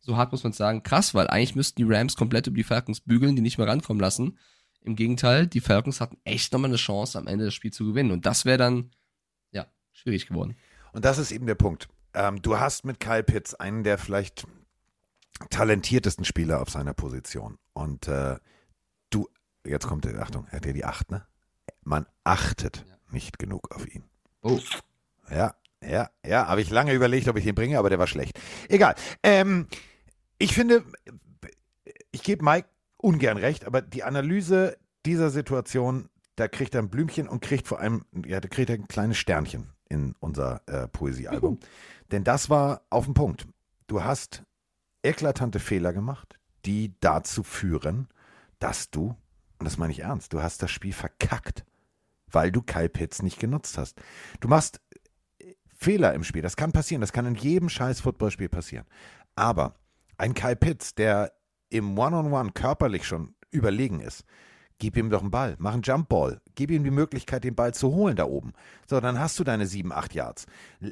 so 0.00 0.16
hart 0.16 0.32
muss 0.32 0.42
man 0.42 0.52
sagen, 0.52 0.82
krass, 0.82 1.14
weil 1.14 1.28
eigentlich 1.28 1.54
müssten 1.54 1.76
die 1.76 1.90
Rams 1.90 2.16
komplett 2.16 2.48
über 2.48 2.56
die 2.56 2.64
Falcons 2.64 3.00
bügeln, 3.00 3.36
die 3.36 3.42
nicht 3.42 3.56
mehr 3.56 3.68
rankommen 3.68 4.00
lassen. 4.00 4.36
Im 4.82 4.96
Gegenteil, 4.96 5.46
die 5.46 5.60
Falcons 5.60 6.00
hatten 6.00 6.18
echt 6.24 6.52
nochmal 6.52 6.70
eine 6.70 6.76
Chance, 6.76 7.18
am 7.18 7.28
Ende 7.28 7.44
das 7.44 7.54
Spiel 7.54 7.72
zu 7.72 7.84
gewinnen. 7.86 8.10
Und 8.10 8.26
das 8.26 8.44
wäre 8.44 8.58
dann, 8.58 8.90
ja, 9.52 9.66
schwierig 9.92 10.26
geworden. 10.26 10.56
Und 10.92 11.04
das 11.04 11.18
ist 11.18 11.30
eben 11.30 11.46
der 11.46 11.54
Punkt. 11.54 11.88
Ähm, 12.14 12.42
du 12.42 12.58
hast 12.58 12.84
mit 12.84 12.98
Kyle 12.98 13.22
Pitts 13.22 13.54
einen 13.54 13.84
der 13.84 13.96
vielleicht 13.96 14.44
talentiertesten 15.48 16.24
Spieler 16.24 16.60
auf 16.60 16.70
seiner 16.70 16.94
Position. 16.94 17.58
Und 17.72 18.08
äh, 18.08 18.36
du, 19.10 19.28
jetzt 19.64 19.86
kommt 19.86 20.06
Achtung, 20.06 20.46
er 20.50 20.56
hat 20.56 20.66
ja 20.66 20.72
die 20.72 20.84
Acht, 20.84 21.10
ne? 21.10 21.26
Man 21.82 22.06
achtet 22.24 22.84
nicht 23.10 23.38
genug 23.38 23.74
auf 23.74 23.86
ihn. 23.92 24.04
Oh. 24.42 24.60
Ja, 25.30 25.54
ja, 25.82 26.10
ja, 26.24 26.46
habe 26.46 26.60
ich 26.60 26.70
lange 26.70 26.92
überlegt, 26.92 27.28
ob 27.28 27.36
ich 27.36 27.46
ihn 27.46 27.54
bringe, 27.54 27.78
aber 27.78 27.88
der 27.88 27.98
war 27.98 28.06
schlecht. 28.06 28.38
Egal. 28.68 28.94
Ähm, 29.22 29.66
ich 30.38 30.54
finde, 30.54 30.84
ich 32.10 32.22
gebe 32.22 32.44
Mike 32.44 32.68
ungern 32.98 33.38
recht, 33.38 33.64
aber 33.64 33.80
die 33.80 34.04
Analyse 34.04 34.76
dieser 35.06 35.30
Situation, 35.30 36.10
da 36.36 36.48
kriegt 36.48 36.74
er 36.74 36.82
ein 36.82 36.90
Blümchen 36.90 37.28
und 37.28 37.40
kriegt 37.40 37.66
vor 37.66 37.80
allem, 37.80 38.04
ja, 38.26 38.40
da 38.40 38.48
kriegt 38.48 38.70
er 38.70 38.76
ein 38.76 38.88
kleines 38.88 39.16
Sternchen 39.16 39.72
in 39.88 40.14
unser 40.20 40.62
äh, 40.66 40.88
Poesiealbum. 40.88 41.58
Denn 42.10 42.24
das 42.24 42.50
war 42.50 42.82
auf 42.90 43.06
den 43.06 43.14
Punkt. 43.14 43.46
Du 43.86 44.04
hast 44.04 44.42
eklatante 45.02 45.60
Fehler 45.60 45.92
gemacht, 45.92 46.38
die 46.64 46.94
dazu 47.00 47.42
führen, 47.42 48.08
dass 48.58 48.90
du 48.90 49.16
und 49.60 49.66
das 49.66 49.76
meine 49.76 49.92
ich 49.92 50.00
ernst, 50.00 50.32
du 50.32 50.42
hast 50.42 50.62
das 50.62 50.70
Spiel 50.70 50.94
verkackt, 50.94 51.64
weil 52.26 52.50
du 52.50 52.62
Kyle 52.62 52.88
Pitts 52.88 53.22
nicht 53.22 53.38
genutzt 53.38 53.76
hast. 53.76 54.00
Du 54.40 54.48
machst 54.48 54.80
äh, 55.38 55.54
Fehler 55.66 56.14
im 56.14 56.24
Spiel, 56.24 56.42
das 56.42 56.56
kann 56.56 56.72
passieren, 56.72 57.02
das 57.02 57.12
kann 57.12 57.26
in 57.26 57.34
jedem 57.34 57.68
scheiß 57.68 58.00
Footballspiel 58.00 58.48
passieren. 58.48 58.86
Aber 59.36 59.74
ein 60.16 60.32
Kyle 60.32 60.56
Pitts, 60.56 60.94
der 60.94 61.32
im 61.68 61.96
One-on-One 61.98 62.52
körperlich 62.52 63.06
schon 63.06 63.34
überlegen 63.50 64.00
ist, 64.00 64.24
gib 64.80 64.96
ihm 64.96 65.10
doch 65.10 65.20
einen 65.20 65.30
Ball, 65.30 65.54
mach 65.58 65.74
einen 65.74 65.82
Jumpball, 65.82 66.40
gib 66.56 66.72
ihm 66.72 66.82
die 66.82 66.90
Möglichkeit, 66.90 67.44
den 67.44 67.54
Ball 67.54 67.72
zu 67.72 67.92
holen 67.92 68.16
da 68.16 68.24
oben. 68.24 68.52
So, 68.88 68.98
dann 68.98 69.20
hast 69.20 69.38
du 69.38 69.44
deine 69.44 69.66
sieben, 69.66 69.92
acht 69.92 70.14
Yards. 70.14 70.46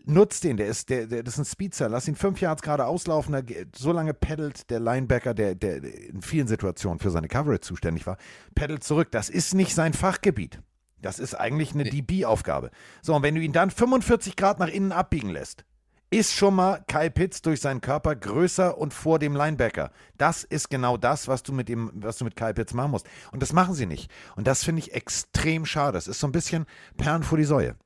Nutz 0.05 0.39
den, 0.39 0.57
der 0.57 0.69
ist, 0.69 0.91
der, 0.91 1.07
der, 1.07 1.25
das 1.25 1.35
ist 1.35 1.41
ein 1.41 1.45
Speedster, 1.45 1.89
lass 1.89 2.07
ihn 2.07 2.15
fünf 2.15 2.41
Yards 2.41 2.63
gerade 2.63 2.87
auslaufen, 2.87 3.33
da, 3.33 3.43
so 3.75 3.91
lange 3.91 4.15
peddelt 4.15 4.71
der 4.71 4.79
Linebacker, 4.79 5.35
der, 5.35 5.57
der 5.57 5.83
in 5.83 6.23
vielen 6.23 6.47
Situationen 6.47 7.01
für 7.01 7.11
seine 7.11 7.27
Coverage 7.27 7.63
zuständig 7.63 8.07
war, 8.07 8.19
peddelt 8.55 8.85
zurück. 8.85 9.09
Das 9.11 9.29
ist 9.29 9.55
nicht 9.55 9.75
sein 9.75 9.95
Fachgebiet. 9.95 10.61
Das 11.01 11.19
ist 11.19 11.35
eigentlich 11.35 11.75
eine 11.75 11.85
DB-Aufgabe. 11.85 12.71
So, 13.03 13.15
und 13.15 13.23
wenn 13.23 13.35
du 13.35 13.41
ihn 13.41 13.53
dann 13.53 13.71
45 13.71 14.37
Grad 14.37 14.59
nach 14.59 14.69
innen 14.69 14.93
abbiegen 14.93 15.31
lässt, 15.31 15.65
ist 16.11 16.35
schon 16.35 16.55
mal 16.55 16.83
Kyle 16.87 17.11
Pitts 17.11 17.43
durch 17.43 17.61
seinen 17.61 17.81
Körper 17.81 18.17
größer 18.17 18.79
und 18.79 18.95
vor 18.95 19.19
dem 19.19 19.37
Linebacker. 19.37 19.91
Das 20.17 20.45
ist 20.45 20.71
genau 20.71 20.97
das, 20.97 21.29
was 21.29 21.43
du 21.43 21.53
mit 21.53 21.69
dem, 21.69 21.91
was 21.95 22.19
du 22.19 22.25
mit 22.25 22.37
Kyle 22.37 22.55
Pitts 22.55 22.73
machen 22.73 22.93
musst. 22.93 23.07
Und 23.31 23.43
das 23.43 23.53
machen 23.53 23.75
sie 23.75 23.87
nicht. 23.87 24.11
Und 24.37 24.47
das 24.47 24.65
finde 24.65 24.81
ich 24.81 24.95
extrem 24.95 25.67
schade. 25.67 25.93
Das 25.93 26.09
ist 26.09 26.21
so 26.21 26.27
ein 26.27 26.33
bisschen 26.33 26.67
Perlen 26.97 27.23
vor 27.23 27.37
die 27.37 27.45
Säue. 27.45 27.77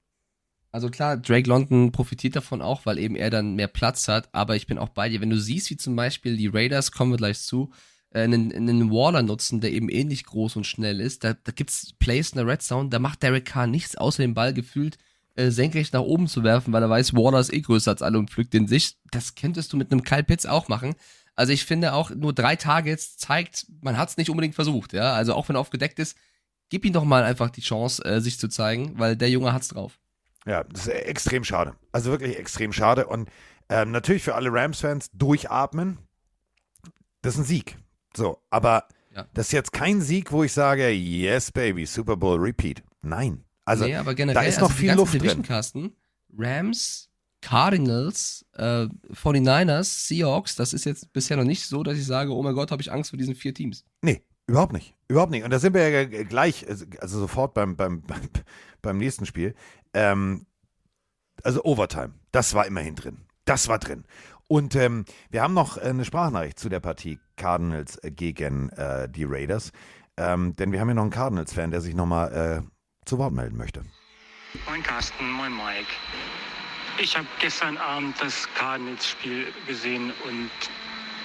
Also 0.71 0.89
klar, 0.89 1.17
Drake 1.17 1.49
London 1.49 1.93
profitiert 1.93 2.37
davon 2.37 2.63
auch, 2.63 2.87
weil 2.87 2.99
eben 2.99 3.17
er 3.17 3.29
dann 3.29 3.57
mehr 3.57 3.69
Platz 3.69 4.09
hat. 4.09 4.29
Aber 4.33 4.57
ich 4.57 4.67
bin 4.67 4.79
auch 4.79 4.89
bei 4.89 5.09
dir. 5.09 5.21
Wenn 5.21 5.31
du 5.31 5.39
siehst, 5.39 5.71
wie 5.71 5.77
zum 5.77 5.97
Beispiel 5.97 6.37
die 6.37 6.47
Raiders, 6.47 6.93
kommen 6.93 7.11
wir 7.11 7.19
gleich 7.19 7.41
zu, 7.41 7.71
äh, 8.11 8.23
einen, 8.23 8.53
einen 8.53 8.91
Waller 8.91 9.23
nutzen, 9.23 9.61
der 9.61 9.73
eben 9.73 9.89
ähnlich 9.89 10.25
groß 10.25 10.57
und 10.57 10.67
schnell 10.67 11.01
ist, 11.01 11.25
da, 11.25 11.35
da 11.35 11.53
gibt 11.53 11.71
es 11.71 11.93
Plays 11.99 12.31
in 12.31 12.39
der 12.39 12.47
Red 12.47 12.63
Zone, 12.63 12.89
da 12.89 13.01
macht 13.01 13.23
Derek 13.23 13.47
Carr 13.47 13.67
nichts, 13.67 13.97
außer 13.97 14.23
den 14.23 14.35
Ball 14.35 14.55
gefühlt 14.55 14.97
äh, 15.35 15.51
senkrecht 15.51 15.93
nach 15.93 16.01
oben 16.01 16.29
zu 16.29 16.43
werfen, 16.43 16.73
weil 16.73 16.83
er 16.83 16.91
weiß, 16.91 17.15
Waller 17.15 17.41
ist 17.41 17.53
eh 17.53 17.61
größer 17.61 17.91
als 17.91 18.03
alle 18.03 18.19
und 18.19 18.31
pflückt 18.31 18.55
den 18.55 18.69
sich. 18.69 18.97
Das 19.11 19.35
könntest 19.35 19.73
du 19.73 19.77
mit 19.77 19.91
einem 19.91 20.03
Kyle 20.03 20.25
Pitts 20.25 20.47
auch 20.47 20.69
machen. 20.69 20.95
Also 21.35 21.53
ich 21.53 21.65
finde 21.65 21.95
auch, 21.95 22.11
nur 22.11 22.33
drei 22.33 22.57
Targets 22.57 23.17
zeigt, 23.17 23.67
man 23.81 23.97
hat 23.97 24.11
es 24.11 24.17
nicht 24.17 24.31
unbedingt 24.31 24.55
versucht. 24.55 24.93
Ja, 24.93 25.15
Also 25.15 25.35
auch 25.35 25.49
wenn 25.49 25.57
er 25.57 25.61
aufgedeckt 25.61 25.99
ist, 25.99 26.17
gib 26.69 26.85
ihm 26.85 26.93
doch 26.93 27.05
mal 27.05 27.25
einfach 27.25 27.51
die 27.51 27.63
Chance, 27.63 28.05
äh, 28.05 28.21
sich 28.21 28.39
zu 28.39 28.49
zeigen, 28.49 28.99
weil 28.99 29.17
der 29.17 29.31
Junge 29.31 29.53
hat's 29.53 29.69
drauf. 29.69 29.99
Ja, 30.47 30.65
das 30.65 30.87
ist 30.87 30.93
extrem 30.93 31.45
schade. 31.45 31.75
Also 31.93 32.11
wirklich 32.11 32.39
extrem 32.39 32.73
schade. 32.73 33.07
Und 33.07 33.31
ähm, 33.69 33.91
natürlich 33.91 34.23
für 34.23 34.35
alle 34.35 34.53
Rams-Fans 34.53 35.11
durchatmen. 35.13 35.99
Das 37.23 37.35
ist 37.35 37.41
ein 37.41 37.45
Sieg. 37.45 37.79
So, 38.15 38.43
aber 38.51 38.89
ja. 39.15 39.27
das 39.35 39.47
ist 39.47 39.53
jetzt 39.53 39.73
kein 39.73 40.01
Sieg, 40.01 40.33
wo 40.33 40.43
ich 40.43 40.53
sage, 40.53 40.91
yes, 40.91 41.53
baby, 41.53 41.87
Super 41.87 42.17
Bowl 42.17 42.39
Repeat. 42.39 42.83
Nein. 43.03 43.45
Also 43.65 43.85
nee, 43.85 43.97
aber 43.97 44.15
generell, 44.15 44.43
da 44.43 44.49
ist 44.49 44.61
noch 44.61 44.71
also 44.71 44.79
viel 44.81 44.93
Luft 44.93 45.21
drin. 45.21 45.43
Carsten, 45.43 45.93
Rams, 46.37 47.11
Cardinals, 47.41 48.47
äh, 48.55 48.87
49ers, 49.13 50.07
Seahawks, 50.07 50.57
das 50.57 50.73
ist 50.73 50.85
jetzt 50.85 51.13
bisher 51.13 51.37
noch 51.37 51.45
nicht 51.45 51.67
so, 51.67 51.83
dass 51.83 51.99
ich 51.99 52.07
sage, 52.07 52.33
oh 52.33 52.43
mein 52.43 52.55
Gott, 52.55 52.71
habe 52.71 52.83
ich 52.83 52.93
Angst 52.93 53.11
vor 53.11 53.19
diesen 53.19 53.35
vier 53.35 53.53
Teams. 53.53 53.85
Nee, 54.01 54.23
überhaupt 54.47 54.73
nicht. 54.73 54.95
Überhaupt 55.09 55.33
nicht. 55.33 55.45
Und 55.45 55.51
da 55.51 55.59
sind 55.59 55.75
wir 55.75 55.89
ja 55.89 56.05
gleich, 56.25 56.67
also 56.69 57.21
sofort 57.21 57.53
beim, 57.55 57.77
beim, 57.77 58.03
beim, 58.03 58.21
beim 58.83 58.99
nächsten 58.99 59.27
Spiel. 59.27 59.55
Ähm, 59.93 60.47
also 61.43 61.63
Overtime, 61.65 62.15
das 62.31 62.55
war 62.55 62.67
immerhin 62.67 62.95
drin. 62.95 63.19
Das 63.45 63.69
war 63.69 63.79
drin. 63.79 64.05
Und 64.49 64.77
ähm, 64.77 65.05
wir 65.31 65.43
haben 65.43 65.55
noch 65.55 65.79
eine 65.79 66.05
Sprachnachricht 66.05 66.59
zu 66.59 66.69
der 66.69 66.81
Partie 66.81 67.19
Cardinals 67.37 67.97
äh, 68.05 68.11
gegen 68.11 68.69
äh, 68.71 69.09
die 69.09 69.25
Raiders. 69.25 69.73
Ähm, 70.17 70.55
denn 70.57 70.73
wir 70.73 70.81
haben 70.81 70.89
hier 70.89 70.95
noch 70.95 71.03
einen 71.03 71.11
Cardinals-Fan, 71.11 71.71
der 71.71 71.81
sich 71.81 71.95
nochmal 71.95 72.63
äh, 72.63 72.69
zu 73.05 73.19
Wort 73.19 73.33
melden 73.33 73.57
möchte. 73.57 73.85
Moin 74.67 74.83
Carsten, 74.83 75.31
moin 75.31 75.53
Mike. 75.57 75.91
Ich 76.99 77.17
habe 77.17 77.27
gestern 77.41 77.79
Abend 77.79 78.21
das 78.21 78.49
Cardinals-Spiel 78.55 79.53
gesehen 79.67 80.13
und 80.29 80.51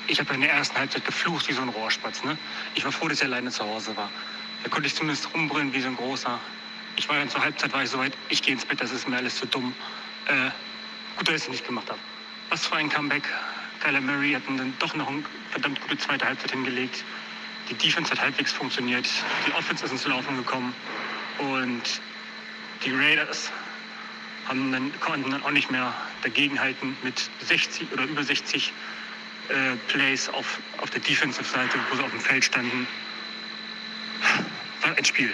ich 0.08 0.20
habe 0.20 0.34
in 0.34 0.42
der 0.42 0.54
ersten 0.54 0.78
Halbzeit 0.78 1.04
geflucht 1.04 1.50
wie 1.50 1.54
so 1.54 1.62
ein 1.62 1.70
Rohrspatz. 1.70 2.24
Ne? 2.24 2.38
Ich 2.76 2.86
war 2.86 2.92
froh, 2.92 3.10
dass 3.10 3.20
ich 3.20 3.26
alleine 3.26 3.52
zu 3.52 3.66
Hause 3.66 3.96
war. 3.98 4.10
Da 4.64 4.70
konnte 4.70 4.88
ich 4.88 4.96
zumindest 4.96 5.34
rumbrüllen 5.34 5.74
wie 5.74 5.82
so 5.82 5.90
ein 5.90 5.98
großer. 5.98 6.40
Ich 6.96 7.08
war 7.10 7.18
dann 7.18 7.30
zur 7.30 7.42
Halbzeit, 7.42 7.74
war 7.74 7.84
ich 7.84 7.90
soweit, 7.90 8.14
ich 8.30 8.42
gehe 8.42 8.54
ins 8.54 8.66
Bett, 8.66 8.80
das 8.82 8.92
ist 8.92 9.08
mir 9.08 9.18
alles 9.18 9.36
zu 9.36 9.46
dumm. 9.46 9.74
Äh, 10.28 10.50
gut, 11.18 11.28
dass 11.28 11.36
ich 11.36 11.44
es 11.44 11.50
nicht 11.50 11.66
gemacht 11.66 11.90
habe. 11.90 12.00
Was 12.50 12.66
für 12.66 12.78
ein 12.78 12.90
Comeback. 12.90 13.28
Kyler 13.82 14.02
Murray 14.02 14.34
hat 14.34 14.42
dann 14.48 14.74
doch 14.80 14.96
noch 14.96 15.08
eine 15.08 15.24
verdammt 15.52 15.80
gute 15.82 15.98
zweite 15.98 16.26
Halbzeit 16.26 16.52
hingelegt. 16.52 17.04
Die 17.70 17.76
Defense 17.76 18.10
hat 18.12 18.22
halbwegs 18.22 18.52
funktioniert. 18.52 19.08
Die 19.46 19.52
Offense 19.54 19.86
ist 19.86 19.92
ins 19.92 20.08
Laufen 20.08 20.38
gekommen. 20.38 20.74
Und 21.40 22.02
die 22.84 22.92
Raiders 22.92 23.52
haben 24.48 24.72
dann, 24.72 24.92
konnten 25.00 25.32
dann 25.32 25.44
auch 25.44 25.52
nicht 25.52 25.72
mehr 25.72 25.94
dagegenhalten 26.24 26.96
mit 27.04 27.30
60 27.42 27.92
oder 27.92 28.06
über 28.06 28.24
60 28.24 28.74
äh, 29.50 29.76
Plays 29.88 30.30
auf, 30.30 30.60
auf 30.82 30.90
der 30.90 31.02
Defensive-Seite, 31.02 31.78
wo 31.90 31.98
sie 31.98 32.04
auf 32.04 32.12
dem 32.12 32.20
Feld 32.20 32.44
standen. 32.44 32.88
War 34.82 34.96
ein 34.96 35.06
Spiel. 35.06 35.32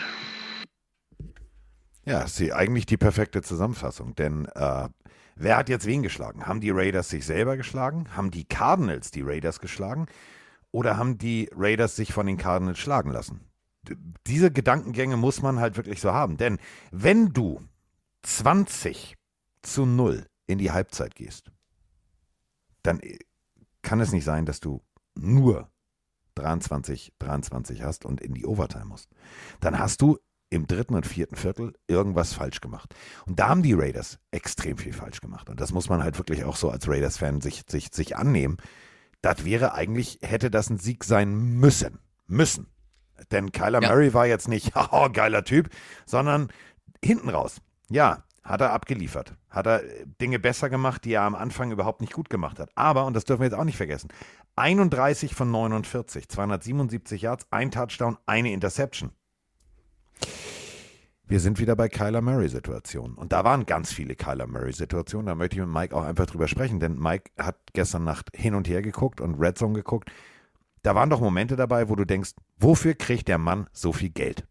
Ja, 2.06 2.22
ist 2.24 2.42
eigentlich 2.52 2.86
die 2.86 2.98
perfekte 2.98 3.42
Zusammenfassung. 3.42 4.16
Denn 4.16 4.46
äh, 4.56 4.90
wer 5.36 5.58
hat 5.58 5.70
jetzt 5.70 5.86
wen 5.86 6.04
geschlagen? 6.04 6.46
Haben 6.46 6.60
die 6.60 6.72
Raiders 6.72 7.10
sich 7.10 7.26
selber 7.26 7.56
geschlagen? 7.56 8.10
Haben 8.16 8.30
die 8.30 8.46
Cardinals 8.46 9.12
die 9.12 9.22
Raiders 9.22 9.60
geschlagen? 9.60 10.08
Oder 10.72 10.98
haben 10.98 11.18
die 11.18 11.50
Raiders 11.56 11.96
sich 11.96 12.12
von 12.14 12.26
den 12.26 12.38
Cardinals 12.38 12.80
schlagen 12.80 13.12
lassen? 13.12 13.42
Diese 14.28 14.52
Gedankengänge 14.52 15.18
muss 15.18 15.42
man 15.42 15.60
halt 15.60 15.78
wirklich 15.78 16.00
so 16.00 16.14
haben. 16.14 16.38
Denn 16.38 16.60
wenn 16.92 17.34
du 17.34 17.62
20 18.24 19.16
zu 19.62 19.86
0 19.86 20.26
in 20.48 20.58
die 20.58 20.72
Halbzeit 20.72 21.16
gehst, 21.16 21.52
dann 22.84 23.00
äh, 23.00 23.20
kann 23.82 24.00
es 24.00 24.12
nicht 24.12 24.24
sein, 24.24 24.46
dass 24.46 24.60
du 24.60 24.82
nur 25.16 25.70
23, 26.36 27.14
23 27.20 27.84
hast 27.84 28.06
und 28.06 28.22
in 28.22 28.34
die 28.34 28.46
Overtime 28.46 28.86
musst. 28.86 29.10
Dann 29.60 29.78
hast 29.78 30.02
du 30.02 30.18
im 30.50 30.68
dritten 30.68 30.96
und 30.96 31.08
vierten 31.08 31.36
Viertel 31.36 31.74
irgendwas 31.88 32.34
falsch 32.34 32.62
gemacht. 32.62 32.94
Und 33.26 33.40
da 33.40 33.50
haben 33.50 33.64
die 33.64 33.74
Raiders 33.74 34.20
extrem 34.32 34.78
viel 34.78 34.94
falsch 34.94 35.20
gemacht. 35.20 35.50
Und 35.50 35.60
das 35.60 35.72
muss 35.72 35.90
man 35.90 36.04
halt 36.04 36.18
wirklich 36.18 36.44
auch 36.44 36.56
so 36.56 36.70
als 36.70 36.88
Raiders-Fan 36.88 37.42
sich, 37.42 37.64
sich, 37.68 37.90
sich 37.92 38.16
annehmen. 38.16 38.58
Das 39.22 39.46
wäre 39.46 39.74
eigentlich, 39.74 40.20
hätte 40.22 40.52
das 40.52 40.70
ein 40.70 40.78
Sieg 40.78 41.04
sein 41.04 41.34
müssen. 41.34 42.00
Müssen. 42.28 42.68
Denn 43.32 43.52
Kyler 43.52 43.82
Ja. 43.82 43.90
Murray 43.90 44.14
war 44.14 44.26
jetzt 44.26 44.48
nicht, 44.48 44.74
oh, 44.92 45.10
geiler 45.12 45.44
Typ, 45.44 45.70
sondern 46.06 46.50
hinten 47.04 47.30
raus. 47.30 47.62
Ja, 47.90 48.24
hat 48.44 48.62
er 48.62 48.74
abgeliefert. 48.74 49.36
Hat 49.50 49.68
er 49.68 49.84
äh, 49.84 50.06
Dinge 50.22 50.40
besser 50.40 50.70
gemacht, 50.70 51.06
die 51.06 51.14
er 51.14 51.22
am 51.22 51.36
Anfang 51.36 51.72
überhaupt 51.72 52.02
nicht 52.02 52.14
gut 52.14 52.30
gemacht 52.30 52.60
hat. 52.60 52.70
Aber, 52.76 53.06
und 53.06 53.16
das 53.16 53.26
dürfen 53.26 53.42
wir 53.42 53.48
jetzt 53.48 53.58
auch 53.58 53.64
nicht 53.64 53.78
vergessen, 53.78 54.10
31 54.56 55.34
von 55.34 55.50
49, 55.50 56.28
277 56.30 57.22
Yards, 57.22 57.48
ein 57.52 57.72
Touchdown, 57.72 58.18
eine 58.26 58.52
Interception. 58.52 59.12
Wir 61.26 61.40
sind 61.40 61.58
wieder 61.58 61.76
bei 61.76 61.88
Kyler 61.88 62.22
Murray-Situationen. 62.22 63.18
Und 63.18 63.32
da 63.32 63.44
waren 63.46 63.66
ganz 63.66 63.94
viele 63.94 64.16
Kyler 64.16 64.46
Murray-Situationen. 64.46 65.26
Da 65.26 65.36
möchte 65.36 65.56
ich 65.56 65.62
mit 65.62 65.74
Mike 65.74 65.96
auch 65.96 66.04
einfach 66.04 66.26
drüber 66.26 66.48
sprechen, 66.48 66.80
denn 66.80 67.00
Mike 67.00 67.32
hat 67.40 67.56
gestern 67.74 68.04
Nacht 68.04 68.30
hin 68.36 68.56
und 68.56 68.68
her 68.68 68.82
geguckt 68.82 69.22
und 69.22 69.36
Red 69.40 69.58
Zone 69.58 69.74
geguckt. 69.74 70.12
Da 70.84 70.96
waren 70.96 71.10
doch 71.10 71.22
Momente 71.22 71.56
dabei, 71.56 71.90
wo 71.90 71.96
du 71.96 72.06
denkst, 72.06 72.32
wofür 72.58 72.94
kriegt 72.94 73.30
der 73.30 73.38
Mann 73.38 73.68
so 73.72 73.94
viel 73.94 74.10
Geld? 74.10 74.46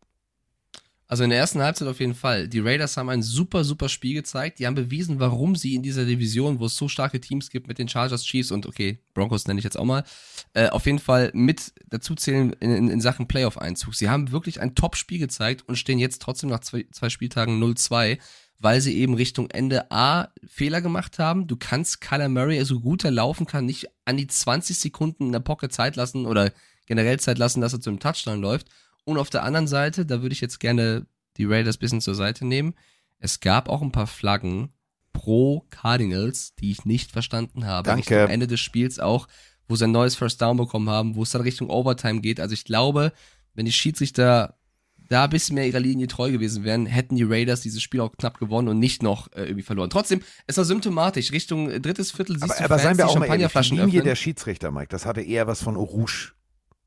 Also 1.06 1.24
in 1.24 1.30
der 1.30 1.38
ersten 1.38 1.60
Halbzeit 1.60 1.88
auf 1.88 2.00
jeden 2.00 2.14
Fall. 2.14 2.48
Die 2.48 2.60
Raiders 2.60 2.96
haben 2.96 3.10
ein 3.10 3.22
super, 3.22 3.64
super 3.64 3.90
Spiel 3.90 4.14
gezeigt. 4.14 4.58
Die 4.58 4.66
haben 4.66 4.74
bewiesen, 4.74 5.20
warum 5.20 5.56
sie 5.56 5.74
in 5.74 5.82
dieser 5.82 6.06
Division, 6.06 6.58
wo 6.58 6.64
es 6.64 6.76
so 6.76 6.88
starke 6.88 7.20
Teams 7.20 7.50
gibt 7.50 7.68
mit 7.68 7.78
den 7.78 7.86
Chargers, 7.86 8.24
Chiefs 8.24 8.50
und 8.50 8.64
okay, 8.64 8.98
Broncos 9.12 9.46
nenne 9.46 9.58
ich 9.58 9.64
jetzt 9.64 9.78
auch 9.78 9.84
mal, 9.84 10.04
äh, 10.54 10.70
auf 10.70 10.86
jeden 10.86 11.00
Fall 11.00 11.30
mit 11.34 11.74
dazu 11.90 12.14
zählen 12.14 12.54
in, 12.60 12.70
in, 12.70 12.88
in 12.88 13.02
Sachen 13.02 13.28
Playoff-Einzug. 13.28 13.94
Sie 13.94 14.08
haben 14.08 14.32
wirklich 14.32 14.62
ein 14.62 14.74
Top-Spiel 14.74 15.18
gezeigt 15.18 15.64
und 15.68 15.76
stehen 15.76 15.98
jetzt 15.98 16.22
trotzdem 16.22 16.48
nach 16.48 16.60
zwei, 16.60 16.86
zwei 16.92 17.10
Spieltagen 17.10 17.62
0-2, 17.62 18.18
weil 18.62 18.80
sie 18.80 18.96
eben 18.96 19.14
Richtung 19.14 19.50
Ende 19.50 19.90
A 19.90 20.28
Fehler 20.46 20.80
gemacht 20.80 21.18
haben. 21.18 21.48
Du 21.48 21.56
kannst 21.56 22.00
Kyler 22.00 22.28
Murray, 22.28 22.64
so 22.64 22.80
gut 22.80 23.04
er 23.04 23.10
laufen 23.10 23.44
kann, 23.44 23.66
nicht 23.66 23.88
an 24.04 24.16
die 24.16 24.28
20 24.28 24.78
Sekunden 24.78 25.26
in 25.26 25.32
der 25.32 25.40
Pocket 25.40 25.72
Zeit 25.72 25.96
lassen 25.96 26.26
oder 26.26 26.52
generell 26.86 27.18
Zeit 27.18 27.38
lassen, 27.38 27.60
dass 27.60 27.72
er 27.72 27.80
zu 27.80 27.90
einem 27.90 27.98
Touchdown 27.98 28.40
läuft. 28.40 28.68
Und 29.04 29.18
auf 29.18 29.30
der 29.30 29.42
anderen 29.42 29.66
Seite, 29.66 30.06
da 30.06 30.22
würde 30.22 30.32
ich 30.32 30.40
jetzt 30.40 30.60
gerne 30.60 31.06
die 31.36 31.44
Raiders 31.44 31.76
ein 31.76 31.80
bisschen 31.80 32.00
zur 32.00 32.14
Seite 32.14 32.46
nehmen. 32.46 32.74
Es 33.18 33.40
gab 33.40 33.68
auch 33.68 33.82
ein 33.82 33.92
paar 33.92 34.06
Flaggen 34.06 34.72
pro 35.12 35.66
Cardinals, 35.70 36.54
die 36.54 36.70
ich 36.70 36.84
nicht 36.84 37.10
verstanden 37.10 37.66
habe. 37.66 37.86
Danke. 37.86 38.14
Richtung 38.14 38.30
Ende 38.30 38.46
des 38.46 38.60
Spiels 38.60 39.00
auch, 39.00 39.26
wo 39.66 39.74
sie 39.74 39.84
ein 39.84 39.92
neues 39.92 40.14
First 40.14 40.40
Down 40.40 40.56
bekommen 40.56 40.88
haben, 40.88 41.16
wo 41.16 41.24
es 41.24 41.30
dann 41.30 41.42
Richtung 41.42 41.68
Overtime 41.68 42.20
geht. 42.20 42.38
Also 42.38 42.54
ich 42.54 42.64
glaube, 42.64 43.12
wenn 43.54 43.66
die 43.66 43.72
Schiedsrichter 43.72 44.56
da 45.12 45.24
ein 45.24 45.30
bisschen 45.30 45.54
mehr 45.54 45.66
ihrer 45.66 45.80
Linie 45.80 46.06
treu 46.08 46.32
gewesen 46.32 46.64
wären, 46.64 46.86
hätten 46.86 47.16
die 47.16 47.24
Raiders 47.24 47.60
dieses 47.60 47.82
Spiel 47.82 48.00
auch 48.00 48.12
knapp 48.16 48.38
gewonnen 48.38 48.68
und 48.68 48.78
nicht 48.78 49.02
noch 49.02 49.30
äh, 49.32 49.42
irgendwie 49.42 49.62
verloren. 49.62 49.90
Trotzdem, 49.90 50.22
es 50.46 50.56
war 50.56 50.64
symptomatisch. 50.64 51.32
Richtung 51.32 51.70
äh, 51.70 51.80
drittes 51.80 52.10
Viertel 52.10 52.34
siehst 52.34 52.44
Aber, 52.44 52.54
du 52.54 52.64
aber 52.64 52.78
Fans, 52.78 52.82
seien 52.82 52.98
wir 52.98 53.04
die 53.04 53.10
auch 53.10 53.14
mal 53.14 53.26
ehrlich, 53.26 53.46
die 53.46 53.52
Champagnerflaschen 53.52 53.76
Linie 53.76 53.88
öffnen. 53.88 54.04
der 54.04 54.14
Schiedsrichter, 54.16 54.70
Mike, 54.70 54.88
das 54.88 55.06
hatte 55.06 55.20
eher 55.20 55.46
was 55.46 55.62
von 55.62 55.76
Rouge 55.76 56.32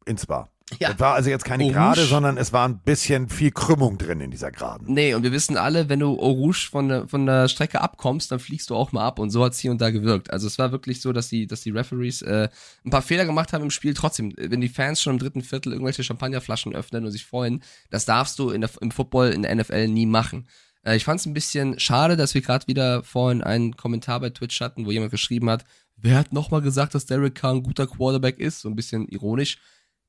ins 0.05 0.25
Bar. 0.25 0.49
Ja. 0.79 0.89
Das 0.89 0.99
war 0.99 1.13
also 1.13 1.29
jetzt 1.29 1.45
keine 1.45 1.71
Gerade, 1.71 2.05
sondern 2.05 2.37
es 2.37 2.51
war 2.51 2.67
ein 2.67 2.79
bisschen 2.79 3.29
viel 3.29 3.51
Krümmung 3.51 3.99
drin 3.99 4.19
in 4.19 4.31
dieser 4.31 4.51
Geraden. 4.51 4.91
Nee, 4.91 5.13
und 5.13 5.21
wir 5.21 5.31
wissen 5.31 5.57
alle, 5.57 5.89
wenn 5.89 5.99
du 5.99 6.19
Eau 6.19 6.31
Rouge 6.31 6.67
von 6.71 6.89
der, 6.89 7.07
von 7.07 7.27
der 7.27 7.47
Strecke 7.47 7.81
abkommst, 7.81 8.31
dann 8.31 8.39
fliegst 8.39 8.71
du 8.71 8.75
auch 8.75 8.91
mal 8.91 9.05
ab 9.05 9.19
und 9.19 9.29
so 9.29 9.43
hat's 9.43 9.59
hier 9.59 9.69
und 9.69 9.79
da 9.79 9.91
gewirkt. 9.91 10.31
Also 10.31 10.47
es 10.47 10.57
war 10.57 10.71
wirklich 10.71 11.01
so, 11.01 11.13
dass 11.13 11.29
die, 11.29 11.45
dass 11.45 11.61
die 11.61 11.69
Referees 11.69 12.23
äh, 12.23 12.49
ein 12.83 12.89
paar 12.89 13.03
Fehler 13.03 13.25
gemacht 13.25 13.53
haben 13.53 13.63
im 13.63 13.69
Spiel. 13.69 13.93
Trotzdem, 13.93 14.33
wenn 14.37 14.59
die 14.59 14.69
Fans 14.69 15.03
schon 15.03 15.13
im 15.13 15.19
dritten 15.19 15.43
Viertel 15.43 15.71
irgendwelche 15.71 16.03
Champagnerflaschen 16.03 16.75
öffnen 16.75 17.05
und 17.05 17.11
sich 17.11 17.25
freuen, 17.25 17.61
das 17.91 18.05
darfst 18.05 18.39
du 18.39 18.49
in 18.49 18.61
der, 18.61 18.71
im 18.81 18.89
Football, 18.89 19.29
in 19.29 19.43
der 19.43 19.53
NFL 19.55 19.87
nie 19.87 20.07
machen. 20.07 20.47
Äh, 20.83 20.95
ich 20.95 21.05
fand's 21.05 21.27
ein 21.27 21.33
bisschen 21.35 21.79
schade, 21.79 22.17
dass 22.17 22.33
wir 22.33 22.41
gerade 22.41 22.65
wieder 22.65 23.03
vorhin 23.03 23.43
einen 23.43 23.77
Kommentar 23.77 24.19
bei 24.19 24.31
Twitch 24.31 24.59
hatten, 24.61 24.87
wo 24.87 24.91
jemand 24.91 25.11
geschrieben 25.11 25.47
hat, 25.51 25.63
wer 25.95 26.17
hat 26.17 26.33
nochmal 26.33 26.61
gesagt, 26.61 26.95
dass 26.95 27.05
Derek 27.05 27.35
Carr 27.35 27.53
ein 27.53 27.63
guter 27.63 27.85
Quarterback 27.85 28.39
ist? 28.39 28.61
So 28.61 28.69
ein 28.69 28.75
bisschen 28.75 29.07
ironisch. 29.09 29.59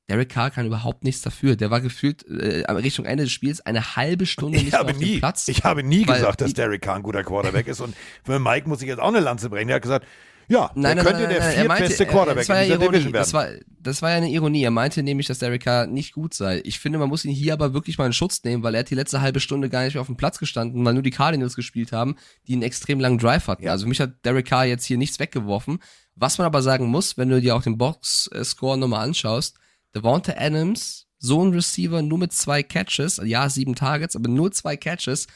Derek 0.09 0.29
Carr 0.29 0.51
kann 0.51 0.65
überhaupt 0.65 1.03
nichts 1.03 1.21
dafür. 1.21 1.55
Der 1.55 1.69
war 1.69 1.81
gefühlt 1.81 2.25
äh, 2.29 2.69
Richtung 2.71 3.05
Ende 3.05 3.23
des 3.25 3.31
Spiels 3.33 3.59
eine 3.65 3.95
halbe 3.95 4.25
Stunde 4.25 4.57
nicht 4.57 4.69
Ich 4.69 4.73
habe 4.73 4.91
auf 4.91 4.97
dem 4.97 5.05
nie, 5.05 5.19
Platz. 5.19 5.47
ich 5.49 5.63
habe 5.63 5.83
nie 5.83 6.03
gesagt, 6.03 6.41
dass 6.41 6.53
Derek 6.53 6.81
Carr 6.81 6.95
ein 6.95 7.03
guter 7.03 7.23
Quarterback 7.23 7.67
ist. 7.67 7.81
Und 7.81 7.93
für 8.23 8.39
Mike 8.39 8.69
muss 8.69 8.81
ich 8.81 8.87
jetzt 8.87 8.99
auch 8.99 9.09
eine 9.09 9.19
Lanze 9.19 9.49
bringen. 9.49 9.67
Der 9.67 9.75
hat 9.75 9.81
gesagt, 9.83 10.05
ja, 10.49 10.71
Nein, 10.75 10.95
der 10.95 10.95
nein, 10.95 11.05
könnte 11.05 11.21
nein, 11.23 11.29
der 11.31 11.39
er 11.41 11.51
viertbeste 11.75 12.05
er- 12.05 12.09
Quarterback 12.09 12.47
das 12.47 12.49
war 12.49 12.61
in 12.63 12.69
ja 12.69 12.75
dieser 12.77 12.83
Ironie. 12.85 12.89
Division 12.99 13.13
werden. 13.13 13.21
Das 13.23 13.33
war, 13.33 13.47
das 13.81 14.01
war 14.01 14.11
ja 14.11 14.15
eine 14.15 14.29
Ironie. 14.29 14.63
Er 14.63 14.71
meinte 14.71 15.03
nämlich, 15.03 15.27
dass 15.27 15.39
Derek 15.39 15.63
Carr 15.65 15.87
nicht 15.87 16.13
gut 16.13 16.33
sei. 16.33 16.61
Ich 16.63 16.79
finde, 16.79 16.99
man 16.99 17.09
muss 17.09 17.25
ihn 17.25 17.33
hier 17.33 17.51
aber 17.51 17.73
wirklich 17.73 17.97
mal 17.97 18.05
in 18.05 18.13
Schutz 18.13 18.41
nehmen, 18.45 18.63
weil 18.63 18.73
er 18.75 18.79
hat 18.79 18.89
die 18.89 18.95
letzte 18.95 19.19
halbe 19.19 19.41
Stunde 19.41 19.67
gar 19.67 19.83
nicht 19.83 19.95
mehr 19.95 20.01
auf 20.01 20.07
dem 20.07 20.15
Platz 20.15 20.39
gestanden, 20.39 20.85
weil 20.85 20.93
nur 20.93 21.03
die 21.03 21.09
Cardinals 21.11 21.57
gespielt 21.57 21.91
haben, 21.91 22.15
die 22.47 22.53
einen 22.53 22.61
extrem 22.61 23.01
langen 23.01 23.17
Drive 23.17 23.47
hatten. 23.47 23.67
Also 23.67 23.83
für 23.83 23.89
mich 23.89 23.99
hat 23.99 24.23
Derek 24.23 24.45
Carr 24.47 24.63
jetzt 24.63 24.85
hier 24.85 24.97
nichts 24.97 25.19
weggeworfen. 25.19 25.79
Was 26.15 26.37
man 26.37 26.47
aber 26.47 26.61
sagen 26.61 26.85
muss, 26.85 27.17
wenn 27.17 27.27
du 27.27 27.41
dir 27.41 27.53
auch 27.53 27.61
den 27.61 27.77
Box-Score 27.77 28.77
nochmal 28.77 29.05
anschaust, 29.05 29.57
Devonta 29.97 30.33
Adams, 30.37 31.07
so 31.19 31.43
ein 31.43 31.53
Receiver, 31.53 32.01
nur 32.01 32.19
mit 32.19 32.33
zwei 32.33 32.63
Catches, 32.63 33.19
ja, 33.23 33.49
sieben 33.49 33.75
Targets, 33.75 34.15
aber 34.15 34.29
nur 34.29 34.51
zwei 34.51 34.77
Catches, 34.77 35.27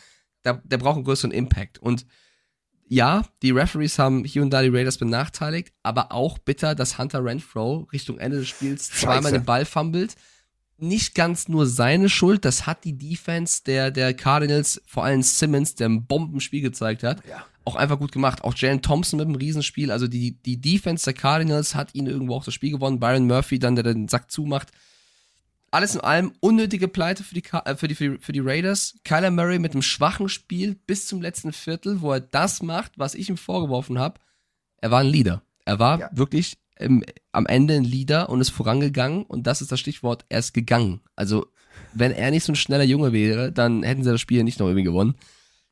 der, 0.44 0.62
der 0.64 0.78
braucht 0.78 0.96
einen 0.96 1.06
größeren 1.06 1.32
Impact. 1.32 1.80
Und 1.80 2.06
ja, 2.88 3.24
die 3.42 3.52
Referees 3.52 3.98
haben 3.98 4.26
hier 4.26 4.42
und 4.42 4.50
da 4.52 4.62
die 4.62 4.68
Raiders 4.68 4.98
benachteiligt, 4.98 5.72
aber 5.82 6.12
auch 6.12 6.38
bitter, 6.38 6.76
dass 6.76 6.98
Hunter 6.98 7.24
Renfro 7.24 7.88
Richtung 7.94 8.20
Ende 8.20 8.38
des 8.40 8.50
Spiels 8.50 8.90
zweimal 8.90 9.24
Scheiße. 9.24 9.34
den 9.40 9.46
Ball 9.46 9.66
fummelt. 9.66 10.16
Nicht 10.78 11.16
ganz 11.16 11.48
nur 11.48 11.68
seine 11.68 12.10
Schuld, 12.10 12.44
das 12.44 12.66
hat 12.66 12.84
die 12.84 12.98
Defense 12.98 13.64
der, 13.64 13.92
der 13.92 14.14
Cardinals, 14.14 14.82
vor 14.88 15.06
allem 15.06 15.22
Simmons, 15.22 15.76
der 15.76 15.90
ein 15.90 16.06
Bombenspiel 16.06 16.62
gezeigt 16.62 17.04
hat, 17.04 17.22
auch 17.66 17.76
einfach 17.76 18.00
gut 18.00 18.12
gemacht. 18.12 18.44
Auch 18.44 18.56
Jalen 18.56 18.82
Thompson 18.82 19.18
mit 19.18 19.28
einem 19.28 19.36
Riesenspiel. 19.36 19.92
Also 19.92 20.08
die, 20.08 20.32
die 20.32 20.60
Defense 20.60 21.06
der 21.06 21.14
Cardinals 21.14 21.76
hat 21.76 21.94
ihnen 21.94 22.08
irgendwo 22.08 22.36
auch 22.36 22.44
das 22.44 22.54
Spiel 22.54 22.72
gewonnen. 22.72 23.00
Byron 23.00 23.28
Murphy 23.28 23.60
dann, 23.60 23.76
der 23.76 23.84
den 23.84 24.08
Sack 24.08 24.32
zumacht. 24.32 24.70
Alles 25.70 25.96
in 25.96 26.02
allem 26.02 26.34
unnötige 26.42 26.88
Pleite 26.88 27.24
für 27.24 27.34
die, 27.36 27.42
Ka- 27.42 27.64
äh, 27.66 27.76
für 27.78 27.88
die, 27.88 27.96
für 27.96 28.10
die, 28.10 28.18
für 28.18 28.32
die 28.34 28.42
Raiders. 28.42 28.96
Kyler 29.06 29.32
Murray 29.32 29.58
mit 29.60 29.72
einem 29.72 29.82
schwachen 29.82 30.28
Spiel 30.28 30.76
bis 30.86 31.08
zum 31.08 31.22
letzten 31.22 31.54
Viertel, 31.54 32.02
wo 32.02 32.12
er 32.12 32.20
das 32.20 32.62
macht, 32.62 32.94
was 32.98 33.16
ich 33.16 33.30
ihm 33.30 33.38
vorgeworfen 33.38 33.98
habe. 33.98 34.20
Er 34.78 34.92
war 34.92 35.00
ein 35.00 35.08
Leader. 35.08 35.44
Er 35.64 35.80
war 35.80 36.00
wirklich 36.12 36.58
im, 36.78 37.04
am 37.32 37.46
Ende 37.46 37.76
ein 37.76 37.84
Leader 37.84 38.30
und 38.30 38.42
ist 38.42 38.50
vorangegangen 38.50 39.24
und 39.24 39.48
das 39.48 39.62
ist 39.62 39.72
das 39.72 39.80
Stichwort, 39.80 40.26
er 40.28 40.40
ist 40.40 40.54
gegangen. 40.54 41.00
Also, 41.16 41.46
wenn 41.94 42.12
er 42.12 42.32
nicht 42.32 42.44
so 42.44 42.52
ein 42.52 42.56
schneller 42.56 42.84
Junge 42.84 43.14
wäre, 43.14 43.52
dann 43.52 43.84
hätten 43.84 44.04
sie 44.04 44.12
das 44.12 44.20
Spiel 44.20 44.44
nicht 44.44 44.60
noch 44.60 44.66
irgendwie 44.66 44.84
gewonnen. 44.84 45.16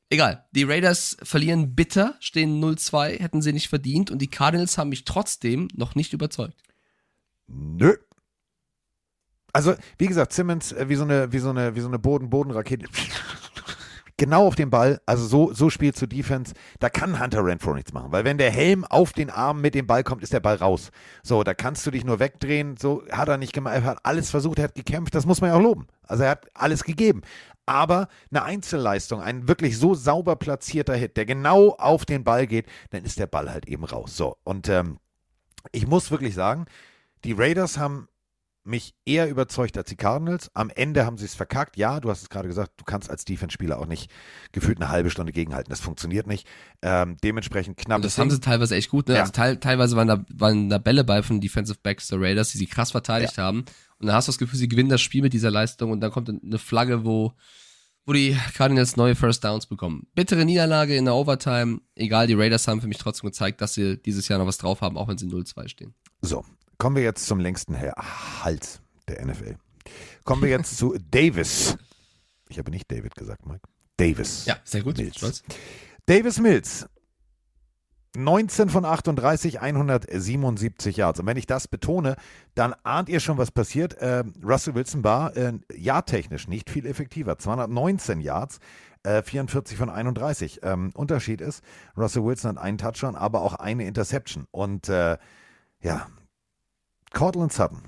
Egal, 0.09 0.45
die 0.51 0.63
Raiders 0.63 1.17
verlieren 1.21 1.75
bitter, 1.75 2.15
stehen 2.19 2.63
0-2, 2.63 3.19
hätten 3.19 3.43
sie 3.43 3.53
nicht 3.53 3.69
verdient 3.69 4.09
und 4.09 4.19
die 4.19 4.29
Cardinals 4.29 4.77
haben 4.77 4.89
mich 4.89 5.05
trotzdem 5.05 5.67
noch 5.75 5.93
nicht 5.93 6.13
überzeugt. 6.13 6.63
Nö. 7.47 7.95
Also, 9.53 9.75
wie 9.97 10.07
gesagt, 10.07 10.33
Simmons 10.33 10.71
äh, 10.71 10.89
wie 10.89 10.95
so 10.95 11.03
eine, 11.03 11.31
wie 11.31 11.39
so 11.39 11.49
eine, 11.49 11.75
wie 11.75 11.81
so 11.81 11.87
eine 11.87 11.99
Boden-Boden-Rakete. 11.99 12.87
Genau 14.19 14.45
auf 14.45 14.55
den 14.55 14.69
Ball, 14.69 14.99
also 15.05 15.25
so, 15.25 15.53
so 15.53 15.69
spielst 15.69 16.01
du 16.01 16.05
Defense, 16.05 16.53
da 16.79 16.89
kann 16.89 17.21
Hunter 17.21 17.45
Renfro 17.45 17.73
nichts 17.73 17.93
machen, 17.93 18.11
weil 18.11 18.25
wenn 18.25 18.37
der 18.37 18.51
Helm 18.51 18.83
auf 18.83 19.13
den 19.13 19.29
Arm 19.29 19.61
mit 19.61 19.75
dem 19.75 19.87
Ball 19.87 20.03
kommt, 20.03 20.23
ist 20.23 20.33
der 20.33 20.41
Ball 20.41 20.57
raus. 20.57 20.91
So, 21.23 21.41
da 21.45 21.53
kannst 21.53 21.87
du 21.87 21.91
dich 21.91 22.03
nur 22.03 22.19
wegdrehen, 22.19 22.75
so 22.75 23.01
hat 23.09 23.29
er 23.29 23.37
nicht 23.37 23.53
gemacht, 23.53 23.75
er 23.75 23.83
hat 23.85 23.99
alles 24.03 24.29
versucht, 24.29 24.59
er 24.59 24.65
hat 24.65 24.75
gekämpft, 24.75 25.15
das 25.15 25.25
muss 25.25 25.39
man 25.39 25.51
ja 25.51 25.55
auch 25.55 25.61
loben. 25.61 25.87
Also 26.03 26.23
er 26.23 26.31
hat 26.31 26.47
alles 26.53 26.83
gegeben. 26.83 27.21
Aber 27.65 28.09
eine 28.29 28.43
Einzelleistung, 28.43 29.21
ein 29.21 29.47
wirklich 29.47 29.77
so 29.77 29.93
sauber 29.93 30.35
platzierter 30.35 30.95
Hit, 30.95 31.15
der 31.15 31.25
genau 31.25 31.69
auf 31.77 32.03
den 32.03 32.25
Ball 32.25 32.45
geht, 32.45 32.65
dann 32.89 33.05
ist 33.05 33.19
der 33.19 33.27
Ball 33.27 33.49
halt 33.49 33.69
eben 33.69 33.85
raus. 33.85 34.17
So, 34.17 34.35
und 34.43 34.67
ähm, 34.67 34.97
ich 35.71 35.87
muss 35.87 36.11
wirklich 36.11 36.35
sagen, 36.35 36.65
die 37.23 37.31
Raiders 37.31 37.77
haben 37.77 38.09
mich 38.69 38.93
eher 39.05 39.29
überzeugt 39.29 39.77
als 39.77 39.89
die 39.89 39.95
Cardinals. 39.95 40.49
Am 40.53 40.69
Ende 40.69 41.05
haben 41.05 41.17
sie 41.17 41.25
es 41.25 41.35
verkackt. 41.35 41.75
Ja, 41.77 41.99
du 41.99 42.09
hast 42.09 42.21
es 42.21 42.29
gerade 42.29 42.47
gesagt, 42.47 42.71
du 42.77 42.85
kannst 42.85 43.09
als 43.09 43.25
Defense-Spieler 43.25 43.79
auch 43.79 43.85
nicht 43.85 44.09
gefühlt 44.51 44.79
eine 44.79 44.89
halbe 44.89 45.09
Stunde 45.09 45.31
gegenhalten. 45.31 45.69
Das 45.69 45.79
funktioniert 45.79 46.27
nicht. 46.27 46.47
Ähm, 46.81 47.17
dementsprechend 47.23 47.77
knapp. 47.77 47.97
Und 47.97 48.05
das 48.05 48.17
haben 48.17 48.29
sie 48.29 48.39
teilweise 48.39 48.75
echt 48.75 48.89
gut, 48.89 49.07
ne? 49.07 49.15
Ja. 49.15 49.21
Also 49.21 49.33
teil, 49.33 49.57
teilweise 49.57 49.95
waren 49.95 50.07
da, 50.07 50.23
waren 50.33 50.69
da 50.69 50.77
Bälle 50.77 51.03
bei 51.03 51.21
von 51.23 51.41
Defensive 51.41 51.79
Backs 51.81 52.07
der 52.07 52.21
Raiders, 52.21 52.51
die 52.51 52.57
sie 52.57 52.67
krass 52.67 52.91
verteidigt 52.91 53.37
haben. 53.37 53.65
Und 53.99 54.07
dann 54.07 54.15
hast 54.15 54.27
du 54.27 54.31
das 54.31 54.37
Gefühl, 54.37 54.59
sie 54.59 54.69
gewinnen 54.69 54.89
das 54.89 55.01
Spiel 55.01 55.21
mit 55.21 55.33
dieser 55.33 55.51
Leistung 55.51 55.91
und 55.91 55.99
dann 55.99 56.11
kommt 56.11 56.29
eine 56.29 56.57
Flagge, 56.57 57.03
wo, 57.03 57.33
wo 58.05 58.13
die 58.13 58.37
Cardinals 58.55 58.95
neue 58.95 59.15
First 59.15 59.43
Downs 59.43 59.65
bekommen. 59.65 60.07
Bittere 60.15 60.45
Niederlage 60.45 60.95
in 60.95 61.05
der 61.05 61.15
Overtime. 61.15 61.81
Egal, 61.95 62.27
die 62.27 62.35
Raiders 62.35 62.67
haben 62.67 62.81
für 62.81 62.87
mich 62.87 62.97
trotzdem 62.97 63.29
gezeigt, 63.29 63.61
dass 63.61 63.73
sie 63.73 63.97
dieses 63.97 64.27
Jahr 64.29 64.39
noch 64.39 64.47
was 64.47 64.57
drauf 64.57 64.81
haben, 64.81 64.97
auch 64.97 65.07
wenn 65.09 65.17
sie 65.17 65.27
0-2 65.27 65.67
stehen. 65.67 65.93
So, 66.21 66.45
kommen 66.79 66.95
wir 66.95 67.03
jetzt 67.03 67.27
zum 67.27 67.39
längsten 67.39 67.79
Hals 67.79 68.81
der 69.07 69.23
NFL. 69.23 69.55
Kommen 70.23 70.41
wir 70.41 70.49
jetzt 70.49 70.77
zu 70.77 70.97
Davis. 71.11 71.77
Ich 72.47 72.57
habe 72.57 72.71
nicht 72.71 72.91
David 72.91 73.13
gesagt, 73.13 73.45
Mike. 73.45 73.61
Davis. 73.97 74.45
Ja, 74.45 74.57
sehr 74.63 74.81
gut. 74.81 74.97
Mills. 74.97 75.17
Stolz. 75.17 75.43
Davis 76.07 76.39
Mills. 76.39 76.87
19 78.15 78.69
von 78.69 78.85
38, 78.85 79.61
177 79.61 80.97
Yards. 80.97 81.19
Und 81.19 81.27
wenn 81.27 81.37
ich 81.37 81.45
das 81.45 81.67
betone, 81.67 82.15
dann 82.55 82.73
ahnt 82.83 83.07
ihr 83.07 83.19
schon, 83.19 83.37
was 83.37 83.51
passiert. 83.51 83.97
Ähm, 83.99 84.33
Russell 84.43 84.73
Wilson 84.73 85.03
war 85.03 85.37
äh, 85.37 85.53
jahrtechnisch 85.75 86.47
nicht 86.47 86.71
viel 86.71 86.87
effektiver. 86.87 87.37
219 87.37 88.19
Yards, 88.21 88.59
äh, 89.03 89.21
44 89.21 89.77
von 89.77 89.91
31. 89.91 90.61
Ähm, 90.63 90.91
Unterschied 90.95 91.39
ist, 91.39 91.63
Russell 91.95 92.23
Wilson 92.23 92.55
hat 92.55 92.63
einen 92.63 92.79
Touchdown, 92.79 93.15
aber 93.15 93.41
auch 93.41 93.53
eine 93.53 93.85
Interception. 93.85 94.47
Und 94.49 94.89
äh, 94.89 95.17
ja, 95.81 96.07
Cortland 97.11 97.51
Sutton, 97.51 97.81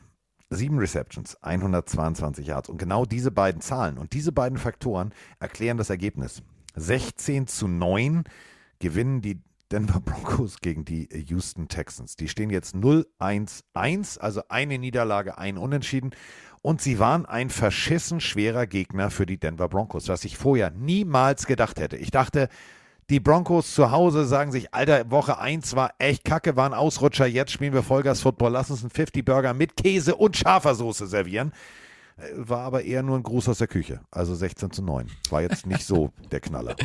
sieben 0.49 0.77
Receptions, 0.79 1.41
122 1.41 2.47
Yards. 2.47 2.69
Und 2.69 2.77
genau 2.77 3.05
diese 3.05 3.31
beiden 3.31 3.61
Zahlen 3.61 3.97
und 3.97 4.13
diese 4.13 4.31
beiden 4.31 4.57
Faktoren 4.57 5.13
erklären 5.39 5.77
das 5.77 5.89
Ergebnis. 5.89 6.41
16 6.75 7.47
zu 7.47 7.67
9 7.67 8.23
gewinnen 8.79 9.21
die 9.21 9.41
Denver 9.71 9.99
Broncos 10.05 10.59
gegen 10.59 10.85
die 10.85 11.07
Houston 11.27 11.67
Texans. 11.67 12.15
Die 12.15 12.27
stehen 12.27 12.49
jetzt 12.49 12.75
0-1-1, 12.75 14.19
also 14.19 14.41
eine 14.49 14.77
Niederlage, 14.77 15.37
ein 15.37 15.57
Unentschieden. 15.57 16.11
Und 16.61 16.81
sie 16.81 16.99
waren 16.99 17.25
ein 17.25 17.49
verschissen 17.49 18.19
schwerer 18.19 18.67
Gegner 18.67 19.09
für 19.09 19.25
die 19.25 19.39
Denver 19.39 19.67
Broncos, 19.67 20.09
was 20.09 20.25
ich 20.25 20.37
vorher 20.37 20.69
niemals 20.71 21.47
gedacht 21.47 21.79
hätte. 21.79 21.97
Ich 21.97 22.11
dachte, 22.11 22.49
die 23.11 23.19
Broncos 23.19 23.75
zu 23.75 23.91
Hause 23.91 24.25
sagen 24.25 24.53
sich, 24.53 24.73
Alter, 24.73 25.11
Woche 25.11 25.37
1 25.37 25.75
war 25.75 25.93
echt 25.99 26.23
kacke, 26.23 26.55
war 26.55 26.65
ein 26.65 26.73
Ausrutscher, 26.73 27.27
jetzt 27.27 27.51
spielen 27.51 27.73
wir 27.73 27.83
Vollgas-Football, 27.83 28.53
lass 28.53 28.71
uns 28.71 28.83
einen 28.83 28.91
50-Burger 28.91 29.53
mit 29.53 29.75
Käse 29.75 30.15
und 30.15 30.37
scharfer 30.37 30.75
Soße 30.75 31.07
servieren. 31.07 31.51
Äh, 32.15 32.29
War 32.35 32.61
aber 32.61 32.83
eher 32.83 33.03
nur 33.03 33.17
ein 33.17 33.23
Gruß 33.23 33.49
aus 33.49 33.57
der 33.57 33.67
Küche, 33.67 33.99
also 34.11 34.33
16 34.33 34.71
zu 34.71 34.81
9. 34.81 35.11
War 35.29 35.41
jetzt 35.41 35.65
nicht 35.65 35.85
so 35.85 36.13
der 36.31 36.39
Knaller. 36.39 36.77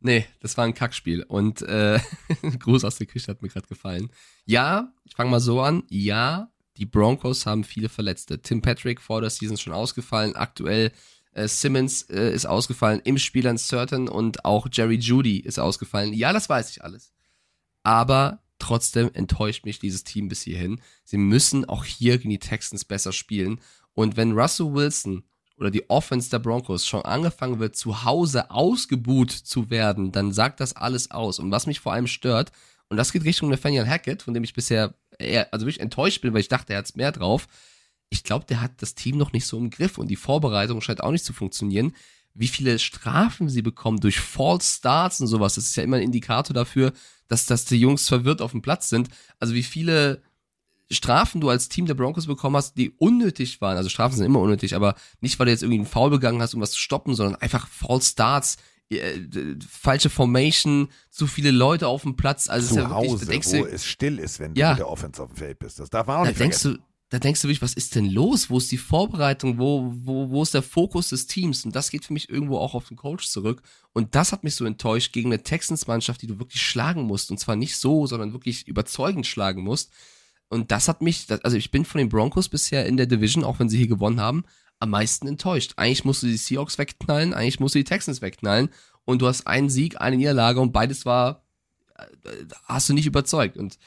Nee, 0.00 0.26
das 0.40 0.56
war 0.56 0.64
ein 0.64 0.74
Kackspiel. 0.74 1.22
Und 1.22 1.62
äh, 1.62 2.00
Gruß 2.58 2.84
aus 2.84 2.96
der 2.96 3.06
Küche 3.06 3.28
hat 3.28 3.40
mir 3.40 3.50
gerade 3.50 3.68
gefallen. 3.68 4.10
Ja, 4.46 4.92
ich 5.04 5.14
fange 5.14 5.30
mal 5.30 5.38
so 5.38 5.60
an. 5.60 5.84
Ja, 5.90 6.50
die 6.76 6.86
Broncos 6.86 7.46
haben 7.46 7.62
viele 7.62 7.88
Verletzte. 7.88 8.42
Tim 8.42 8.62
Patrick 8.62 9.00
vor 9.00 9.20
der 9.20 9.30
Season 9.30 9.58
schon 9.58 9.74
ausgefallen. 9.74 10.34
Aktuell 10.34 10.90
Simmons 11.34 12.02
äh, 12.02 12.32
ist 12.32 12.46
ausgefallen. 12.46 13.00
Im 13.04 13.18
Spiel 13.18 13.46
an 13.46 13.58
Certain 13.58 14.08
und 14.08 14.44
auch 14.44 14.68
Jerry 14.70 14.96
Judy 14.96 15.38
ist 15.38 15.58
ausgefallen. 15.58 16.12
Ja, 16.12 16.32
das 16.32 16.48
weiß 16.48 16.70
ich 16.70 16.82
alles. 16.82 17.12
Aber 17.82 18.42
trotzdem 18.58 19.10
enttäuscht 19.14 19.64
mich 19.64 19.78
dieses 19.78 20.04
Team 20.04 20.28
bis 20.28 20.42
hierhin. 20.42 20.80
Sie 21.04 21.16
müssen 21.16 21.64
auch 21.64 21.84
hier 21.84 22.18
gegen 22.18 22.30
die 22.30 22.38
Texans 22.38 22.84
besser 22.84 23.12
spielen. 23.12 23.60
Und 23.94 24.16
wenn 24.16 24.32
Russell 24.32 24.72
Wilson 24.72 25.24
oder 25.56 25.70
die 25.70 25.88
Offense 25.88 26.30
der 26.30 26.38
Broncos 26.38 26.86
schon 26.86 27.02
angefangen 27.02 27.58
wird, 27.58 27.76
zu 27.76 28.04
Hause 28.04 28.50
ausgebuht 28.50 29.30
zu 29.30 29.70
werden, 29.70 30.12
dann 30.12 30.32
sagt 30.32 30.60
das 30.60 30.74
alles 30.74 31.10
aus. 31.10 31.38
Und 31.38 31.50
was 31.50 31.66
mich 31.66 31.80
vor 31.80 31.92
allem 31.92 32.06
stört, 32.06 32.52
und 32.88 32.96
das 32.96 33.12
geht 33.12 33.24
Richtung 33.24 33.50
Nathaniel 33.50 33.86
Hackett, 33.86 34.22
von 34.22 34.34
dem 34.34 34.42
ich 34.42 34.52
bisher 34.52 34.94
eher, 35.18 35.52
also 35.52 35.64
wirklich 35.64 35.80
enttäuscht 35.80 36.20
bin, 36.22 36.32
weil 36.32 36.40
ich 36.40 36.48
dachte, 36.48 36.72
er 36.72 36.80
hat's 36.80 36.96
mehr 36.96 37.12
drauf. 37.12 37.46
Ich 38.10 38.24
glaube, 38.24 38.44
der 38.44 38.60
hat 38.60 38.72
das 38.82 38.94
Team 38.94 39.16
noch 39.16 39.32
nicht 39.32 39.46
so 39.46 39.56
im 39.56 39.70
Griff 39.70 39.96
und 39.98 40.08
die 40.08 40.16
Vorbereitung 40.16 40.80
scheint 40.80 41.02
auch 41.02 41.12
nicht 41.12 41.24
zu 41.24 41.32
funktionieren. 41.32 41.94
Wie 42.34 42.48
viele 42.48 42.78
Strafen 42.78 43.48
sie 43.48 43.62
bekommen 43.62 43.98
durch 44.00 44.20
False 44.20 44.76
Starts 44.76 45.20
und 45.20 45.26
sowas, 45.26 45.54
das 45.54 45.64
ist 45.66 45.76
ja 45.76 45.82
immer 45.82 45.96
ein 45.96 46.02
Indikator 46.02 46.54
dafür, 46.54 46.92
dass, 47.28 47.46
dass 47.46 47.64
die 47.64 47.76
Jungs 47.78 48.08
verwirrt 48.08 48.42
auf 48.42 48.50
dem 48.52 48.62
Platz 48.62 48.88
sind. 48.88 49.08
Also 49.38 49.54
wie 49.54 49.62
viele 49.62 50.22
Strafen 50.90 51.40
du 51.40 51.48
als 51.48 51.68
Team 51.68 51.86
der 51.86 51.94
Broncos 51.94 52.26
bekommen 52.26 52.56
hast, 52.56 52.74
die 52.74 52.90
unnötig 52.90 53.60
waren. 53.60 53.76
Also 53.76 53.88
Strafen 53.88 54.16
sind 54.16 54.26
immer 54.26 54.40
unnötig, 54.40 54.74
aber 54.74 54.96
nicht, 55.20 55.38
weil 55.38 55.46
du 55.46 55.52
jetzt 55.52 55.62
irgendwie 55.62 55.78
einen 55.78 55.86
Foul 55.86 56.10
begangen 56.10 56.42
hast, 56.42 56.54
um 56.54 56.60
was 56.60 56.72
zu 56.72 56.78
stoppen, 56.80 57.14
sondern 57.14 57.36
einfach 57.40 57.68
False 57.68 58.10
Starts, 58.10 58.56
äh, 58.90 59.20
d- 59.20 59.56
falsche 59.68 60.10
Formation, 60.10 60.88
zu 61.10 61.28
viele 61.28 61.52
Leute 61.52 61.86
auf 61.86 62.02
dem 62.02 62.16
Platz. 62.16 62.48
Also 62.48 62.64
es 62.64 62.70
ist 62.72 62.74
Zu 62.76 62.80
ja 62.82 62.90
wirklich, 62.90 63.10
Hause, 63.12 63.26
denkst 63.26 63.48
wo 63.52 63.56
du, 63.58 63.64
es 63.66 63.86
still 63.86 64.18
ist, 64.18 64.40
wenn 64.40 64.54
du 64.54 64.60
Ja. 64.60 64.70
mit 64.70 64.80
der 64.80 64.88
Offense 64.88 65.22
auf 65.22 65.28
dem 65.30 65.36
Feld 65.36 65.60
bist. 65.60 65.78
Das 65.78 65.90
darf 65.90 66.08
man 66.08 66.16
auch 66.16 66.22
da 66.24 66.28
nicht 66.30 66.40
denkst 66.40 66.58
vergessen. 66.62 66.82
du, 66.82 66.89
da 67.10 67.18
denkst 67.18 67.42
du 67.42 67.48
wirklich, 67.48 67.60
was 67.60 67.74
ist 67.74 67.96
denn 67.96 68.08
los? 68.08 68.50
Wo 68.50 68.58
ist 68.58 68.70
die 68.70 68.78
Vorbereitung? 68.78 69.58
Wo, 69.58 69.92
wo, 69.96 70.30
wo 70.30 70.42
ist 70.44 70.54
der 70.54 70.62
Fokus 70.62 71.08
des 71.08 71.26
Teams? 71.26 71.64
Und 71.64 71.74
das 71.74 71.90
geht 71.90 72.04
für 72.04 72.12
mich 72.12 72.30
irgendwo 72.30 72.58
auch 72.58 72.74
auf 72.74 72.86
den 72.86 72.96
Coach 72.96 73.26
zurück. 73.26 73.62
Und 73.92 74.14
das 74.14 74.30
hat 74.30 74.44
mich 74.44 74.54
so 74.54 74.64
enttäuscht 74.64 75.12
gegen 75.12 75.32
eine 75.32 75.42
Texans-Mannschaft, 75.42 76.22
die 76.22 76.28
du 76.28 76.38
wirklich 76.38 76.62
schlagen 76.62 77.02
musst. 77.02 77.32
Und 77.32 77.38
zwar 77.38 77.56
nicht 77.56 77.76
so, 77.76 78.06
sondern 78.06 78.32
wirklich 78.32 78.68
überzeugend 78.68 79.26
schlagen 79.26 79.64
musst. 79.64 79.90
Und 80.48 80.70
das 80.70 80.86
hat 80.86 81.02
mich, 81.02 81.26
also 81.42 81.56
ich 81.56 81.72
bin 81.72 81.84
von 81.84 81.98
den 81.98 82.08
Broncos 82.08 82.48
bisher 82.48 82.86
in 82.86 82.96
der 82.96 83.06
Division, 83.06 83.42
auch 83.42 83.58
wenn 83.58 83.68
sie 83.68 83.78
hier 83.78 83.88
gewonnen 83.88 84.20
haben, 84.20 84.44
am 84.78 84.90
meisten 84.90 85.26
enttäuscht. 85.26 85.72
Eigentlich 85.76 86.04
musst 86.04 86.22
du 86.22 86.28
die 86.28 86.36
Seahawks 86.36 86.78
wegknallen, 86.78 87.34
eigentlich 87.34 87.58
musst 87.58 87.74
du 87.74 87.80
die 87.80 87.84
Texans 87.84 88.22
wegknallen. 88.22 88.68
Und 89.04 89.20
du 89.20 89.26
hast 89.26 89.48
einen 89.48 89.68
Sieg, 89.68 90.00
eine 90.00 90.16
Niederlage 90.16 90.60
und 90.60 90.72
beides 90.72 91.04
war, 91.06 91.44
äh, 91.96 92.04
hast 92.66 92.88
du 92.88 92.94
nicht 92.94 93.06
überzeugt. 93.06 93.56
Und 93.56 93.78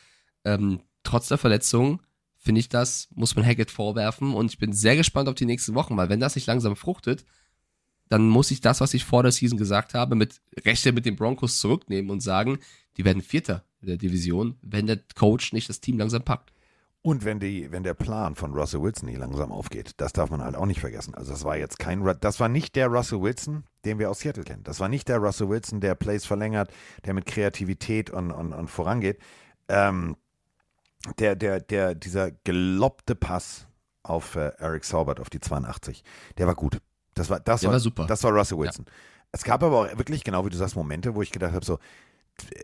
ähm, 0.44 0.82
trotz 1.04 1.30
der 1.30 1.38
Verletzung 1.38 2.02
finde 2.44 2.60
ich 2.60 2.70
das, 2.70 3.08
muss 3.16 3.36
man 3.36 3.46
Hackett 3.46 3.72
vorwerfen. 3.72 4.34
Und 4.34 4.52
ich 4.52 4.60
bin 4.60 4.74
sehr 4.74 4.96
gespannt 4.96 5.30
auf 5.30 5.36
die 5.36 5.46
nächsten 5.46 5.74
Wochen, 5.76 5.98
weil 5.98 6.10
wenn 6.10 6.20
das 6.20 6.36
nicht 6.36 6.48
langsam 6.48 6.76
fruchtet, 6.76 7.26
dann 8.10 8.28
muss 8.28 8.52
ich 8.52 8.62
das, 8.62 8.82
was 8.82 8.94
ich 8.94 9.06
vor 9.06 9.24
der 9.24 9.32
Season 9.32 9.58
gesagt 9.58 9.94
habe, 9.94 10.16
mit 10.16 10.42
Rechte 10.66 10.92
mit 10.92 11.06
den 11.06 11.16
Broncos 11.16 11.60
zurücknehmen 11.60 12.12
und 12.12 12.20
sagen, 12.20 12.60
die 12.98 13.06
werden 13.06 13.22
Vierter 13.22 13.64
in 13.82 13.88
der 13.88 13.98
Division, 13.98 14.58
wenn 14.62 14.88
der 14.88 15.00
Coach 15.16 15.54
nicht 15.54 15.70
das 15.70 15.82
Team 15.82 15.98
langsam 15.98 16.24
packt. 16.24 16.52
Und 17.02 17.26
wenn, 17.26 17.40
die, 17.40 17.70
wenn 17.72 17.84
der 17.84 17.96
Plan 17.96 18.36
von 18.36 18.54
Russell 18.54 18.82
Wilson 18.82 19.10
nicht 19.10 19.18
langsam 19.20 19.52
aufgeht, 19.52 19.92
das 19.98 20.14
darf 20.14 20.30
man 20.30 20.42
halt 20.42 20.56
auch 20.56 20.66
nicht 20.66 20.80
vergessen. 20.80 21.14
Also 21.16 21.32
das 21.32 21.44
war 21.44 21.58
jetzt 21.58 21.78
kein, 21.78 22.02
das 22.22 22.40
war 22.40 22.48
nicht 22.48 22.78
der 22.78 22.88
Russell 22.88 23.22
Wilson, 23.22 23.66
den 23.84 24.00
wir 24.00 24.10
aus 24.10 24.20
Seattle 24.20 24.44
kennen. 24.46 24.64
Das 24.64 24.80
war 24.80 24.88
nicht 24.88 25.10
der 25.10 25.18
Russell 25.18 25.50
Wilson, 25.50 25.82
der 25.82 25.96
Plays 25.96 26.26
verlängert, 26.26 26.72
der 27.06 27.14
mit 27.14 27.26
Kreativität 27.26 28.10
und, 28.10 28.32
und, 28.32 28.54
und 28.54 28.70
vorangeht. 28.70 29.20
Ähm, 29.68 30.16
der, 31.20 31.36
der, 31.36 31.60
der, 31.60 31.96
dieser 31.96 32.32
gelobte 32.32 33.16
Pass 33.16 33.68
auf 34.04 34.36
äh, 34.36 34.52
Eric 34.58 34.84
Saubert 34.86 35.20
auf 35.20 35.30
die 35.30 35.40
82, 35.40 36.04
der 36.38 36.48
war 36.48 36.56
gut. 36.56 36.80
Das 37.14 37.30
war, 37.30 37.40
das 37.40 37.62
Der 37.62 37.72
war 37.72 37.80
super. 37.80 38.06
Das 38.08 38.24
war 38.24 38.32
Russell 38.32 38.58
Wilson. 38.58 38.86
Es 39.32 39.44
gab 39.44 39.64
aber 39.64 39.80
auch 39.92 39.98
wirklich, 39.98 40.24
genau 40.24 40.46
wie 40.46 40.50
du 40.50 40.58
sagst, 40.58 40.76
Momente, 40.76 41.16
wo 41.16 41.22
ich 41.22 41.32
gedacht 41.32 41.54
habe, 41.54 41.66
so, 41.66 41.80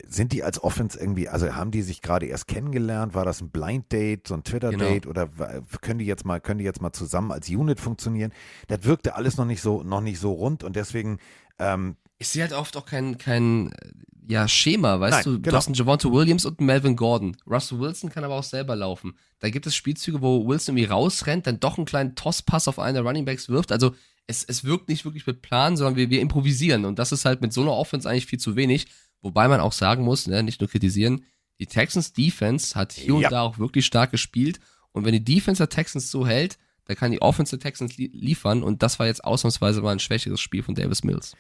sind 0.08 0.32
die 0.34 0.44
als 0.44 0.64
Offense 0.64 1.00
irgendwie, 1.00 1.30
also 1.30 1.54
haben 1.56 1.70
die 1.72 1.84
sich 1.84 2.02
gerade 2.02 2.26
erst 2.26 2.48
kennengelernt? 2.48 3.14
War 3.14 3.24
das 3.26 3.40
ein 3.42 3.50
Blind 3.52 3.92
Date, 3.92 4.28
so 4.28 4.34
ein 4.34 4.44
Twitter-Date 4.44 5.04
Genau. 5.04 5.10
oder 5.12 5.38
wa- 5.38 5.62
können 5.82 6.00
die 6.00 6.06
jetzt 6.06 6.26
mal, 6.26 6.40
können 6.42 6.58
die 6.58 6.66
jetzt 6.66 6.82
mal 6.82 6.92
zusammen 6.92 7.32
als 7.32 7.48
Unit 7.50 7.80
funktionieren? 7.80 8.34
Das 8.68 8.84
wirkte 8.84 9.16
alles 9.16 9.38
noch 9.38 9.46
nicht 9.46 9.62
so, 9.62 9.84
noch 9.84 10.02
nicht 10.02 10.20
so 10.20 10.32
rund 10.32 10.64
und 10.64 10.76
deswegen, 10.76 11.20
ähm, 11.60 11.96
Ich 12.18 12.30
sehe 12.30 12.42
halt 12.42 12.54
oft 12.54 12.76
auch 12.78 12.86
kein, 12.86 13.20
kein 13.20 13.72
äh, 13.74 13.92
ja, 14.30 14.48
Schema, 14.48 15.00
weißt 15.00 15.12
Nein, 15.12 15.24
du? 15.24 15.32
Du 15.38 15.42
genau. 15.42 15.58
hast 15.58 15.66
einen 15.68 15.74
Javonte 15.74 16.12
Williams 16.12 16.46
und 16.46 16.60
einen 16.60 16.68
Melvin 16.68 16.96
Gordon. 16.96 17.36
Russell 17.48 17.80
Wilson 17.80 18.12
kann 18.12 18.24
aber 18.24 18.36
auch 18.36 18.44
selber 18.44 18.76
laufen. 18.76 19.16
Da 19.40 19.50
gibt 19.50 19.66
es 19.66 19.76
Spielzüge, 19.76 20.22
wo 20.22 20.48
Wilson 20.48 20.78
irgendwie 20.78 20.92
rausrennt, 20.94 21.48
dann 21.48 21.60
doch 21.60 21.78
einen 21.78 21.88
kleinen 21.88 22.14
Tosspass 22.14 22.68
auf 22.68 22.78
einen 22.78 22.94
der 22.94 23.04
Running 23.04 23.26
Backs 23.26 23.50
wirft. 23.50 23.72
Also 23.72 23.96
es, 24.28 24.44
es 24.44 24.64
wirkt 24.64 24.88
nicht 24.88 25.04
wirklich 25.04 25.26
mit 25.26 25.42
Plan, 25.42 25.76
sondern 25.78 25.96
wir, 25.96 26.12
wir 26.12 26.22
improvisieren. 26.22 26.86
Und 26.86 27.00
das 27.00 27.12
ist 27.12 27.26
halt 27.26 27.42
mit 27.42 27.54
so 27.54 27.62
einer 27.62 27.74
Offense 27.74 28.08
eigentlich 28.08 28.28
viel 28.28 28.40
zu 28.40 28.56
wenig. 28.56 28.86
Wobei 29.24 29.48
man 29.48 29.62
auch 29.62 29.74
sagen 29.74 30.04
muss, 30.04 30.28
ne, 30.28 30.44
nicht 30.44 30.62
nur 30.62 30.70
kritisieren, 30.70 31.26
die 31.58 31.66
Texans 31.66 32.14
Defense 32.14 32.76
hat 32.76 32.94
hier 32.94 33.16
und 33.16 33.22
Ja. 33.24 33.30
da 33.30 33.42
auch 33.42 33.58
wirklich 33.58 33.88
stark 33.88 34.12
gespielt. 34.12 34.60
Und 34.92 35.06
wenn 35.06 35.14
die 35.14 35.24
Defense 35.24 35.58
der 35.58 35.70
Texans 35.70 36.12
so 36.12 36.28
hält, 36.28 36.60
dann 36.86 36.96
kann 36.96 37.12
die 37.12 37.22
Offense 37.22 37.58
der 37.58 37.64
Texans 37.64 37.98
li 37.98 38.12
liefern. 38.14 38.62
Und 38.62 38.84
das 38.84 39.00
war 39.00 39.08
jetzt 39.08 39.24
ausnahmsweise 39.24 39.82
mal 39.82 39.92
ein 39.92 40.00
schwächeres 40.00 40.40
Spiel 40.40 40.62
von 40.62 40.76
Davis 40.76 41.04
Mills. 41.04 41.36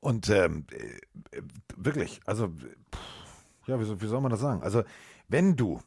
Und 0.00 0.28
ähm, 0.30 0.66
äh, 0.72 1.40
wirklich, 1.76 2.20
also, 2.26 2.52
ja, 3.66 3.78
wie, 3.80 3.84
soll- 3.84 4.00
wie 4.00 4.06
soll 4.06 4.20
man 4.20 4.30
das 4.30 4.40
sagen? 4.40 4.62
Also, 4.62 4.82
wenn 5.28 5.56
du, 5.56 5.80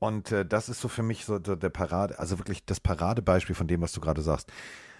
und 0.00 0.32
äh, 0.32 0.46
das 0.46 0.68
ist 0.68 0.80
so 0.80 0.88
für 0.88 1.02
mich 1.04 1.24
so 1.24 1.38
der 1.38 1.56
der 1.56 1.70
Parade, 1.70 2.18
also 2.18 2.38
wirklich 2.38 2.64
das 2.66 2.80
Paradebeispiel 2.80 3.54
von 3.56 3.68
dem, 3.68 3.82
was 3.82 3.92
du 3.92 4.00
gerade 4.00 4.22
sagst, 4.22 4.52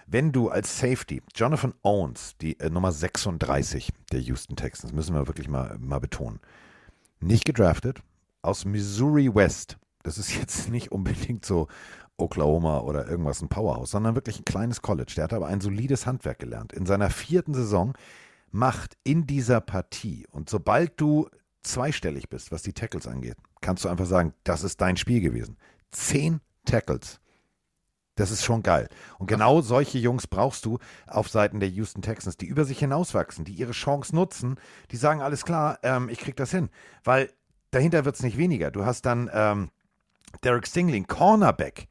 wenn 0.07 0.33
du 0.33 0.51
als 0.51 0.79
Safety, 0.81 1.23
Jonathan 1.35 1.75
Owens, 1.83 2.37
die 2.41 2.61
äh, 2.61 2.71
Nummer 2.71 2.93
36 2.93 3.93
der 4.13 4.21
Houston 4.21 4.57
Texans, 4.57 4.93
müssen 4.93 5.15
wir 5.15 5.29
wirklich 5.29 5.49
mal, 5.49 5.77
mal 5.81 6.01
betonen, 6.01 6.41
nicht 7.21 7.45
gedraftet, 7.45 8.03
aus 8.43 8.65
Missouri 8.65 9.35
West, 9.35 9.79
das 10.03 10.19
ist 10.19 10.35
jetzt 10.39 10.71
nicht 10.71 10.93
unbedingt 10.93 11.45
so 11.45 11.69
Oklahoma 12.19 12.81
oder 12.81 13.09
irgendwas 13.09 13.43
ein 13.43 13.49
Powerhouse, 13.49 13.91
sondern 13.91 14.15
wirklich 14.15 14.41
ein 14.41 14.45
kleines 14.47 14.83
College. 14.83 15.13
Der 15.17 15.25
hat 15.25 15.35
aber 15.35 15.49
ein 15.49 15.61
solides 15.61 16.07
Handwerk 16.07 16.39
gelernt. 16.39 16.73
In 16.73 16.87
seiner 16.87 17.11
vierten 17.11 17.55
Saison 17.55 17.95
macht 18.57 18.97
in 19.05 19.27
dieser 19.27 19.61
Partie 19.61 20.27
und 20.31 20.51
sobald 20.51 21.01
du 21.01 21.29
zweistellig 21.63 22.29
bist, 22.29 22.51
was 22.53 22.63
die 22.63 22.73
Tackles 22.73 23.07
angeht, 23.07 23.37
kannst 23.61 23.85
du 23.85 23.89
einfach 23.89 24.07
sagen, 24.07 24.35
das 24.45 24.65
ist 24.65 24.81
dein 24.81 24.97
Spiel 24.97 25.21
gewesen. 25.21 25.57
Zehn 25.91 26.41
Tackles. 26.65 27.21
Das 28.15 28.31
ist 28.31 28.45
schon 28.45 28.63
geil. 28.63 28.89
Und 29.19 29.27
genau 29.27 29.61
solche 29.61 29.99
Jungs 29.99 30.27
brauchst 30.27 30.65
du 30.65 30.79
auf 31.07 31.29
Seiten 31.29 31.61
der 31.61 31.69
Houston 31.69 32.01
Texans, 32.01 32.39
die 32.39 32.47
über 32.47 32.65
sich 32.65 32.79
hinauswachsen, 32.79 33.45
die 33.45 33.53
ihre 33.53 33.73
Chance 33.73 34.17
nutzen, 34.17 34.57
die 34.91 34.97
sagen, 34.97 35.21
alles 35.21 35.45
klar, 35.45 35.79
ähm, 35.83 36.09
ich 36.09 36.19
krieg 36.19 36.37
das 36.37 36.51
hin. 36.51 36.71
Weil 37.05 37.31
dahinter 37.73 38.07
wird 38.07 38.17
es 38.17 38.23
nicht 38.23 38.39
weniger. 38.39 38.71
Du 38.71 38.87
hast 38.87 39.03
dann 39.03 39.31
ähm, 39.35 39.71
Derek 40.45 40.67
Stingling, 40.67 41.07
Cornerback, 41.07 41.89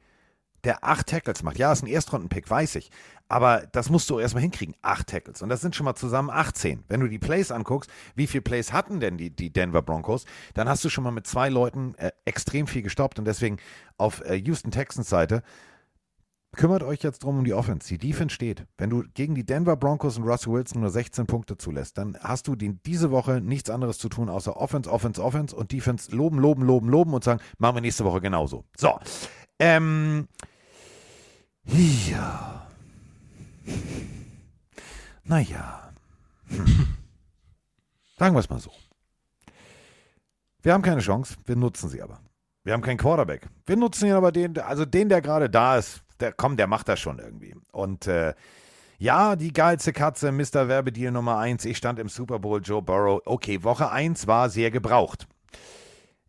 der 0.66 0.84
acht 0.84 1.06
Tackles 1.06 1.42
macht. 1.42 1.58
Ja, 1.58 1.72
ist 1.72 1.82
ein 1.82 1.88
Erstrunden-Pick, 1.88 2.50
weiß 2.50 2.74
ich. 2.76 2.90
Aber 3.28 3.66
das 3.72 3.88
musst 3.88 4.10
du 4.10 4.18
erstmal 4.18 4.42
hinkriegen. 4.42 4.74
Acht 4.82 5.08
Tackles. 5.08 5.42
Und 5.42 5.48
das 5.48 5.60
sind 5.60 5.74
schon 5.74 5.84
mal 5.84 5.94
zusammen 5.94 6.30
18. 6.30 6.84
Wenn 6.88 7.00
du 7.00 7.08
die 7.08 7.18
Plays 7.18 7.50
anguckst, 7.50 7.90
wie 8.14 8.26
viele 8.26 8.42
Plays 8.42 8.72
hatten 8.72 9.00
denn 9.00 9.16
die, 9.16 9.30
die 9.30 9.50
Denver 9.50 9.82
Broncos, 9.82 10.26
dann 10.54 10.68
hast 10.68 10.84
du 10.84 10.88
schon 10.88 11.04
mal 11.04 11.10
mit 11.10 11.26
zwei 11.26 11.48
Leuten 11.48 11.94
äh, 11.96 12.12
extrem 12.24 12.66
viel 12.66 12.82
gestoppt. 12.82 13.18
Und 13.18 13.24
deswegen 13.24 13.58
auf 13.96 14.22
äh, 14.24 14.34
Houston 14.34 14.70
Texans 14.70 15.08
Seite, 15.08 15.42
kümmert 16.56 16.82
euch 16.82 17.02
jetzt 17.02 17.22
drum 17.22 17.38
um 17.38 17.44
die 17.44 17.54
Offense. 17.54 17.88
Die 17.88 17.98
Defense 17.98 18.34
steht. 18.34 18.66
Wenn 18.78 18.90
du 18.90 19.04
gegen 19.14 19.34
die 19.34 19.44
Denver 19.44 19.76
Broncos 19.76 20.18
und 20.18 20.24
Russell 20.24 20.52
Wilson 20.52 20.80
nur 20.80 20.90
16 20.90 21.26
Punkte 21.26 21.56
zulässt, 21.56 21.98
dann 21.98 22.16
hast 22.20 22.48
du 22.48 22.56
die, 22.56 22.74
diese 22.84 23.10
Woche 23.10 23.40
nichts 23.40 23.70
anderes 23.70 23.98
zu 23.98 24.08
tun, 24.08 24.28
außer 24.28 24.56
Offense, 24.56 24.90
Offense, 24.90 25.22
Offense 25.22 25.54
und 25.54 25.72
Defense 25.72 26.14
loben, 26.14 26.38
loben, 26.38 26.62
loben, 26.62 26.88
loben 26.88 27.14
und 27.14 27.24
sagen, 27.24 27.40
machen 27.58 27.76
wir 27.76 27.80
nächste 27.82 28.04
Woche 28.04 28.20
genauso. 28.20 28.64
So. 28.76 28.98
Ähm. 29.58 30.28
Ja. 31.66 32.66
Naja. 35.24 35.92
Hm. 36.48 36.96
Sagen 38.18 38.34
wir 38.34 38.40
es 38.40 38.48
mal 38.48 38.60
so. 38.60 38.70
Wir 40.62 40.72
haben 40.72 40.82
keine 40.82 41.00
Chance, 41.00 41.36
wir 41.44 41.56
nutzen 41.56 41.88
sie 41.88 42.02
aber. 42.02 42.20
Wir 42.64 42.72
haben 42.72 42.82
keinen 42.82 42.96
Quarterback. 42.96 43.48
Wir 43.66 43.76
nutzen 43.76 44.06
ihn 44.06 44.14
aber 44.14 44.32
den, 44.32 44.58
also 44.58 44.84
den, 44.84 45.08
der 45.08 45.20
gerade 45.20 45.48
da 45.48 45.76
ist, 45.76 46.02
der 46.18 46.32
komm, 46.32 46.56
der 46.56 46.66
macht 46.66 46.88
das 46.88 46.98
schon 46.98 47.18
irgendwie. 47.18 47.54
Und 47.72 48.06
äh, 48.06 48.34
ja, 48.98 49.36
die 49.36 49.52
geilste 49.52 49.92
Katze, 49.92 50.32
Mr. 50.32 50.68
Werbedeal 50.68 51.12
Nummer 51.12 51.38
1. 51.38 51.64
Ich 51.66 51.76
stand 51.76 51.98
im 51.98 52.08
Super 52.08 52.38
Bowl, 52.38 52.60
Joe 52.62 52.82
Burrow. 52.82 53.20
Okay, 53.24 53.62
Woche 53.62 53.90
1 53.90 54.26
war 54.26 54.48
sehr 54.48 54.70
gebraucht. 54.70 55.28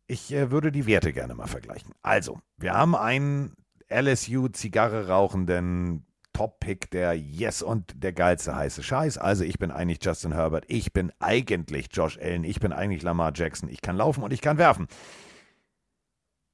Ich 0.05 0.33
äh, 0.33 0.51
würde 0.51 0.71
die 0.71 0.85
Werte 0.85 1.13
gerne 1.13 1.33
mal 1.33 1.47
vergleichen. 1.47 1.93
Also, 2.01 2.39
wir 2.57 2.73
haben 2.73 2.95
einen 2.95 3.55
LSU-Zigarre 3.89 5.07
rauchenden 5.07 6.05
Top-Pick, 6.33 6.91
der 6.91 7.17
Yes 7.17 7.61
und 7.61 8.03
der 8.03 8.13
geilste 8.13 8.55
heiße 8.55 8.83
Scheiß. 8.83 9.17
Also, 9.17 9.43
ich 9.43 9.57
bin 9.57 9.71
eigentlich 9.71 9.99
Justin 10.03 10.33
Herbert. 10.33 10.65
Ich 10.67 10.93
bin 10.93 11.11
eigentlich 11.19 11.87
Josh 11.91 12.19
Allen. 12.19 12.43
Ich 12.43 12.59
bin 12.59 12.73
eigentlich 12.73 13.01
Lamar 13.01 13.31
Jackson. 13.33 13.69
Ich 13.69 13.81
kann 13.81 13.97
laufen 13.97 14.23
und 14.23 14.31
ich 14.31 14.41
kann 14.41 14.57
werfen. 14.57 14.87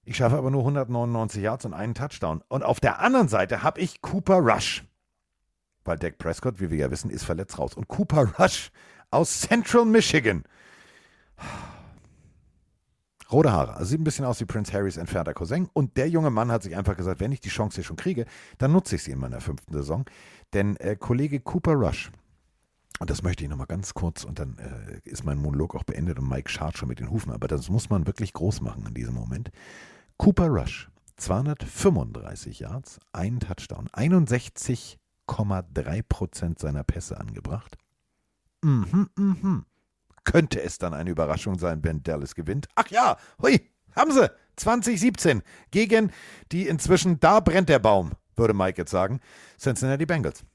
Ich 0.05 0.17
schaffe 0.17 0.37
aber 0.37 0.51
nur 0.51 0.61
199 0.61 1.41
Yards 1.41 1.65
und 1.65 1.73
einen 1.73 1.95
Touchdown. 1.95 2.43
Und 2.47 2.63
auf 2.63 2.79
der 2.79 2.99
anderen 2.99 3.27
Seite 3.27 3.63
habe 3.63 3.79
ich 3.81 4.01
Cooper 4.01 4.37
Rush. 4.37 4.83
Weil 5.85 5.97
Dak 5.97 6.17
Prescott, 6.17 6.61
wie 6.61 6.69
wir 6.69 6.77
ja 6.77 6.91
wissen, 6.91 7.09
ist 7.09 7.23
verletzt 7.23 7.59
raus. 7.59 7.73
Und 7.73 7.87
Cooper 7.87 8.33
Rush 8.39 8.71
aus 9.11 9.41
Central 9.41 9.85
Michigan. 9.85 10.43
Rote 13.33 13.51
Haare, 13.51 13.75
also 13.75 13.89
sieht 13.89 13.99
ein 13.99 14.03
bisschen 14.03 14.25
aus 14.25 14.39
wie 14.39 14.45
Prince 14.45 14.71
Harrys 14.71 14.97
entfernter 14.97 15.33
Cousin. 15.33 15.67
Und 15.73 15.97
der 15.97 16.07
junge 16.07 16.29
Mann 16.29 16.51
hat 16.51 16.61
sich 16.61 16.77
einfach 16.77 16.95
gesagt, 16.95 17.19
wenn 17.19 17.31
ich 17.31 17.41
die 17.41 17.49
Chance 17.49 17.75
hier 17.75 17.83
schon 17.83 17.95
kriege, 17.95 18.25
dann 18.59 18.71
nutze 18.71 18.95
ich 18.95 19.03
sie 19.03 19.11
in 19.11 19.19
meiner 19.19 19.41
fünften 19.41 19.73
Saison. 19.73 20.05
Denn 20.53 20.77
äh, 20.77 20.95
Kollege 20.95 21.39
Cooper 21.39 21.73
Rush, 21.73 22.11
und 22.99 23.09
das 23.09 23.23
möchte 23.23 23.43
ich 23.43 23.49
nochmal 23.49 23.65
ganz 23.65 23.95
kurz, 23.95 24.23
und 24.23 24.37
dann 24.37 24.59
äh, 24.59 24.99
ist 25.09 25.25
mein 25.25 25.39
Monolog 25.39 25.75
auch 25.75 25.83
beendet 25.83 26.19
und 26.19 26.29
Mike 26.29 26.49
scharrt 26.49 26.77
schon 26.77 26.89
mit 26.89 26.99
den 26.99 27.09
Hufen, 27.09 27.31
aber 27.31 27.47
das 27.47 27.69
muss 27.69 27.89
man 27.89 28.05
wirklich 28.05 28.33
groß 28.33 28.61
machen 28.61 28.85
in 28.87 28.93
diesem 28.93 29.15
Moment. 29.15 29.49
Cooper 30.17 30.47
Rush, 30.47 30.91
235 31.17 32.59
Yards, 32.59 32.99
einen 33.13 33.39
Touchdown, 33.39 33.89
61,3 33.89 36.03
Prozent 36.07 36.59
seiner 36.59 36.83
Pässe 36.83 37.19
angebracht. 37.19 37.79
Mhm, 38.61 39.09
mhm. 39.17 39.65
Könnte 40.23 40.61
es 40.61 40.77
dann 40.77 40.93
eine 40.93 41.09
Überraschung 41.09 41.57
sein, 41.59 41.83
wenn 41.83 42.03
Dallas 42.03 42.35
gewinnt? 42.35 42.67
Ach 42.75 42.87
ja, 42.89 43.17
hui, 43.41 43.69
haben 43.95 44.11
sie. 44.11 44.29
2017 44.55 45.41
gegen 45.71 46.11
die 46.51 46.67
inzwischen, 46.67 47.19
da 47.19 47.39
brennt 47.39 47.69
der 47.69 47.79
Baum, 47.79 48.11
würde 48.35 48.53
Mike 48.53 48.81
jetzt 48.81 48.91
sagen, 48.91 49.19
Cincinnati 49.59 50.05
Bengals. 50.05 50.45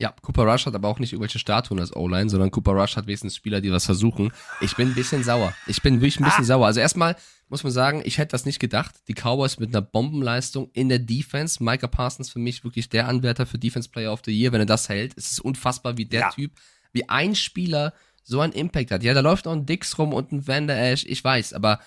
Ja, 0.00 0.14
Cooper 0.22 0.44
Rush 0.44 0.66
hat 0.66 0.76
aber 0.76 0.86
auch 0.86 1.00
nicht 1.00 1.12
irgendwelche 1.12 1.40
Statuen 1.40 1.80
als 1.80 1.94
O-Line, 1.94 2.30
sondern 2.30 2.52
Cooper 2.52 2.70
Rush 2.72 2.96
hat 2.96 3.08
wenigstens 3.08 3.34
Spieler, 3.34 3.60
die 3.60 3.72
was 3.72 3.84
versuchen. 3.84 4.32
Ich 4.60 4.76
bin 4.76 4.88
ein 4.88 4.94
bisschen 4.94 5.24
sauer. 5.24 5.52
Ich 5.66 5.82
bin 5.82 5.96
wirklich 5.96 6.20
ein 6.20 6.24
bisschen 6.24 6.44
sauer. 6.44 6.66
Also 6.66 6.78
erstmal 6.78 7.16
muss 7.48 7.64
man 7.64 7.72
sagen, 7.72 8.02
ich 8.04 8.18
hätte 8.18 8.30
das 8.30 8.44
nicht 8.44 8.60
gedacht. 8.60 8.94
Die 9.08 9.14
Cowboys 9.14 9.58
mit 9.58 9.70
einer 9.70 9.82
Bombenleistung 9.82 10.70
in 10.72 10.88
der 10.88 11.00
Defense. 11.00 11.62
Micah 11.64 11.88
Parsons 11.88 12.30
für 12.30 12.38
mich 12.38 12.62
wirklich 12.62 12.88
der 12.88 13.08
Anwärter 13.08 13.44
für 13.44 13.58
Defense 13.58 13.88
Player 13.88 14.12
of 14.12 14.22
the 14.24 14.30
Year, 14.30 14.52
wenn 14.52 14.60
er 14.60 14.66
das 14.66 14.88
hält. 14.88 15.14
Es 15.16 15.32
ist 15.32 15.40
unfassbar, 15.40 15.96
wie 15.96 16.06
der 16.06 16.20
Ja. 16.20 16.30
Typ, 16.30 16.52
wie 16.92 17.08
ein 17.08 17.34
Spieler 17.34 17.92
so 18.28 18.40
einen 18.40 18.52
Impact 18.52 18.90
hat. 18.90 19.02
Ja, 19.02 19.14
da 19.14 19.20
läuft 19.20 19.46
noch 19.46 19.52
ein 19.52 19.66
Dix 19.66 19.98
rum 19.98 20.12
und 20.12 20.32
ein 20.32 20.46
Van 20.46 20.66
der 20.66 20.92
Esch, 20.92 21.04
ich 21.06 21.24
weiß, 21.24 21.54
aber 21.54 21.80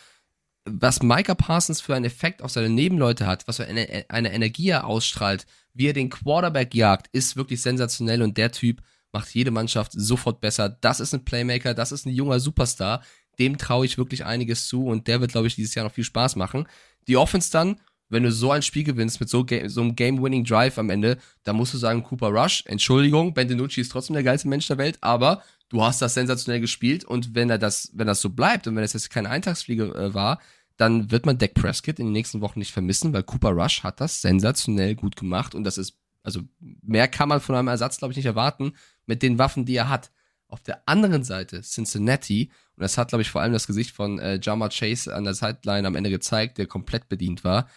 was 0.65 1.01
Micah 1.01 1.35
Parsons 1.35 1.81
für 1.81 1.95
einen 1.95 2.05
Effekt 2.05 2.41
auf 2.41 2.51
seine 2.51 2.69
Nebenleute 2.69 3.26
hat, 3.26 3.47
was 3.47 3.57
für 3.57 3.65
eine, 3.65 4.05
eine 4.09 4.34
Energie 4.34 4.69
er 4.69 4.85
ausstrahlt, 4.85 5.45
wie 5.73 5.88
er 5.88 5.93
den 5.93 6.09
Quarterback 6.09 6.76
jagt, 6.76 7.07
ist 7.13 7.35
wirklich 7.35 7.61
sensationell 7.61 8.22
und 8.22 8.38
der 8.38 8.51
Typ 8.51 8.81
macht 9.11 9.34
jede 9.34 9.51
Mannschaft 9.51 9.91
sofort 9.93 10.41
besser. 10.41 10.69
Das 10.69 10.99
ist 10.99 11.13
ein 11.13 11.26
Playmaker, 11.26 11.73
das 11.73 11.91
ist 11.91 12.05
ein 12.05 12.13
junger 12.13 12.39
Superstar. 12.39 13.03
Dem 13.39 13.57
traue 13.57 13.85
ich 13.85 13.97
wirklich 13.97 14.26
einiges 14.26 14.68
zu 14.68 14.85
und 14.85 15.07
der 15.07 15.22
wird, 15.22 15.31
glaube 15.31 15.47
ich, 15.47 15.55
dieses 15.55 15.76
Jahr 15.76 15.85
noch 15.85 15.93
viel 15.93 16.03
Spaß 16.03 16.35
machen. 16.35 16.68
Die 17.07 17.18
Offense 17.18 17.51
dann, 17.51 17.80
wenn 18.09 18.23
du 18.23 18.31
so 18.31 18.51
ein 18.51 18.61
Spiel 18.61 18.84
gewinnst 18.84 19.19
mit 19.19 19.30
so, 19.30 19.45
ga- 19.45 19.68
so 19.68 19.81
einem 19.81 19.95
Game-Winning 19.95 20.43
Drive 20.43 20.77
am 20.77 20.89
Ende, 20.89 21.18
dann 21.43 21.55
musst 21.55 21.73
du 21.73 21.77
sagen, 21.77 22.03
Cooper 22.03 22.27
Rush, 22.27 22.63
Entschuldigung, 22.68 23.34
Ben 23.34 23.47
DiNucci 23.47 23.81
ist 23.81 23.91
trotzdem 23.91 24.13
der 24.13 24.23
geilste 24.23 24.47
Mensch 24.47 24.68
der 24.68 24.77
Welt, 24.77 24.97
aber 25.01 25.41
du 25.72 25.81
hast 25.81 26.02
das 26.02 26.14
sensationell 26.14 26.60
gespielt 26.60 27.06
und 27.06 27.34
wenn 27.34 27.49
er 27.49 27.57
das, 27.57 27.91
wenn 27.93 28.07
das 28.07 28.22
so 28.22 28.30
bleibt 28.30 28.68
und 28.68 28.76
wenn 28.76 28.84
es 28.84 28.93
jetzt 28.93 29.10
keine 29.10 29.30
Eintagsfliege 29.30 29.85
äh, 29.95 30.14
war, 30.14 30.39
dann 30.76 31.11
wird 31.11 31.26
man 31.26 31.38
Dak 31.38 31.53
Prescott 31.53 31.98
in 31.99 32.07
den 32.07 32.11
nächsten 32.11 32.41
Wochen 32.41 32.60
nicht 32.60 32.73
vermissen, 32.73 33.14
weil 33.14 33.23
Cooper 33.23 33.52
Rush 33.52 33.81
hat 33.84 34.02
das 34.02 34.22
sensationell 34.22 34.95
gut 34.95 35.15
gemacht 35.15 35.56
und 35.56 35.64
das 35.64 35.77
ist, 35.77 35.98
also 36.23 36.41
mehr 36.60 37.07
kann 37.07 37.30
man 37.30 37.39
von 37.39 37.56
einem 37.56 37.69
Ersatz, 37.69 37.98
glaube 37.98 38.11
ich, 38.11 38.18
nicht 38.18 38.26
erwarten 38.26 38.73
mit 39.06 39.23
den 39.23 39.38
Waffen, 39.38 39.65
die 39.65 39.76
er 39.76 39.89
hat. 39.89 40.11
Auf 40.48 40.61
der 40.61 40.85
anderen 40.85 41.23
Seite 41.23 41.61
Cincinnati, 41.61 42.52
und 42.76 42.81
das 42.81 42.98
hat, 42.98 43.07
glaube 43.07 43.22
ich, 43.22 43.31
vor 43.31 43.41
allem 43.41 43.53
das 43.53 43.68
Gesicht 43.68 43.95
von 43.95 44.19
äh, 44.19 44.38
Jama 44.41 44.68
Chase 44.68 45.15
an 45.15 45.23
der 45.23 45.34
Sideline 45.34 45.88
am 45.88 45.95
Ende 45.95 46.10
gezeigt, 46.10 46.57
der 46.57 46.68
komplett 46.68 47.07
bedient 47.07 47.45
war. 47.45 47.69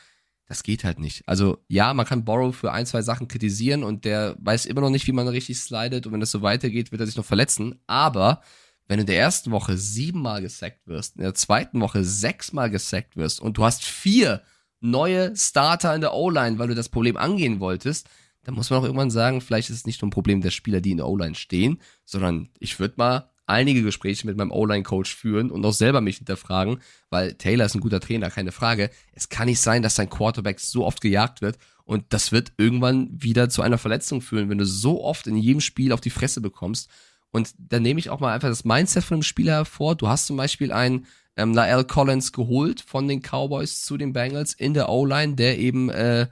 Das 0.47 0.63
geht 0.63 0.85
halt 0.85 0.99
nicht. 0.99 1.27
Also 1.27 1.59
ja, 1.69 1.95
man 1.95 2.05
kann 2.05 2.25
Borrow 2.25 2.55
für 2.55 2.73
ein, 2.73 2.87
zwei 2.87 3.03
Sachen 3.03 3.29
kritisieren 3.29 3.83
und 3.83 4.05
der 4.05 4.37
weiß 4.41 4.67
immer 4.67 4.83
noch 4.83 4.91
nicht, 4.91 5.07
wie 5.07 5.13
man 5.13 5.27
richtig 5.27 5.59
slidet 5.59 6.07
und 6.07 6.13
wenn 6.13 6.21
das 6.21 6.31
so 6.31 6.43
weitergeht, 6.43 6.93
wird 6.93 7.01
er 7.01 7.07
sich 7.07 7.17
noch 7.17 7.25
verletzen. 7.25 7.81
Aber 7.87 8.43
wenn 8.87 8.99
du 8.99 9.03
in 9.03 9.07
der 9.07 9.19
ersten 9.19 9.51
Woche 9.51 9.79
siebenmal 9.79 10.43
gesackt 10.43 10.87
wirst, 10.87 11.17
in 11.17 11.23
der 11.23 11.35
zweiten 11.35 11.81
Woche 11.81 12.05
sechsmal 12.05 12.69
gesackt 12.71 13.17
wirst 13.17 13.41
und 13.41 13.57
du 13.57 13.65
hast 13.65 13.85
vier 13.85 14.43
neue 14.81 15.35
Starter 15.35 15.95
in 15.95 16.03
der 16.03 16.13
O-Line, 16.13 16.59
weil 16.59 16.69
du 16.69 16.75
das 16.75 16.91
Problem 16.91 17.17
angehen 17.17 17.61
wolltest, 17.61 18.09
dann 18.45 18.55
muss 18.55 18.69
man 18.69 18.81
auch 18.81 18.85
irgendwann 18.85 19.11
sagen, 19.11 19.41
vielleicht 19.41 19.71
ist 19.71 19.77
es 19.77 19.87
nicht 19.87 20.03
nur 20.03 20.09
ein 20.09 20.13
Problem 20.13 20.43
der 20.43 20.51
Spieler, 20.51 20.83
die 20.83 20.91
in 20.91 20.99
der 20.99 21.09
O-Line 21.09 21.35
stehen, 21.35 21.81
sondern 22.05 22.51
ich 22.59 22.79
würde 22.79 22.95
mal 22.99 23.31
einige 23.47 23.83
Gespräche 23.83 24.27
mit 24.27 24.37
meinem 24.37 24.51
O-Line-Coach 24.51 25.15
führen 25.15 25.51
und 25.51 25.65
auch 25.65 25.73
selber 25.73 26.01
mich 26.01 26.19
hinterfragen, 26.19 26.81
weil 27.11 27.35
Taylor 27.35 27.67
ist 27.67 27.75
ein 27.75 27.81
guter 27.81 28.01
Trainer, 28.01 28.31
keine 28.31 28.53
Frage. 28.53 28.91
Es 29.13 29.29
kann 29.29 29.47
nicht 29.47 29.61
sein, 29.61 29.83
dass 29.83 29.97
sein 29.97 30.09
Quarterback 30.11 30.61
so 30.61 30.85
oft 30.85 31.01
gejagt 31.01 31.43
wird 31.43 31.59
und 31.85 32.05
das 32.11 32.33
wird 32.33 32.53
irgendwann 32.57 33.11
wieder 33.11 33.51
zu 33.51 33.63
einer 33.63 33.79
Verletzung 33.79 34.21
führen, 34.21 34.49
wenn 34.49 34.59
du 34.59 34.67
so 34.67 35.05
oft 35.05 35.27
in 35.27 35.37
jedem 35.37 35.61
Spiel 35.61 35.93
auf 35.93 36.01
die 36.01 36.11
Fresse 36.11 36.41
bekommst. 36.41 36.89
Und 37.31 37.53
dann 37.59 37.83
nehme 37.83 38.01
ich 38.01 38.11
auch 38.11 38.21
mal 38.21 38.33
einfach 38.33 38.49
das 38.49 38.65
Mindset 38.65 39.05
von 39.05 39.19
dem 39.19 39.23
Spieler 39.23 39.55
hervor. 39.55 39.97
Du 39.97 40.09
hast 40.09 40.27
zum 40.27 40.37
Beispiel 40.37 40.73
einen 40.73 41.07
ähm, 41.37 41.53
Lael 41.53 41.85
Collins 41.85 42.33
geholt 42.33 42.81
von 42.81 43.09
den 43.09 43.21
Cowboys 43.21 43.85
zu 43.85 43.97
den 43.97 44.13
Bengals 44.13 44.55
in 44.55 44.73
der 44.73 44.89
O-Line, 44.89 45.35
der 45.35 45.59
eben 45.59 45.91
äh, 45.91 46.29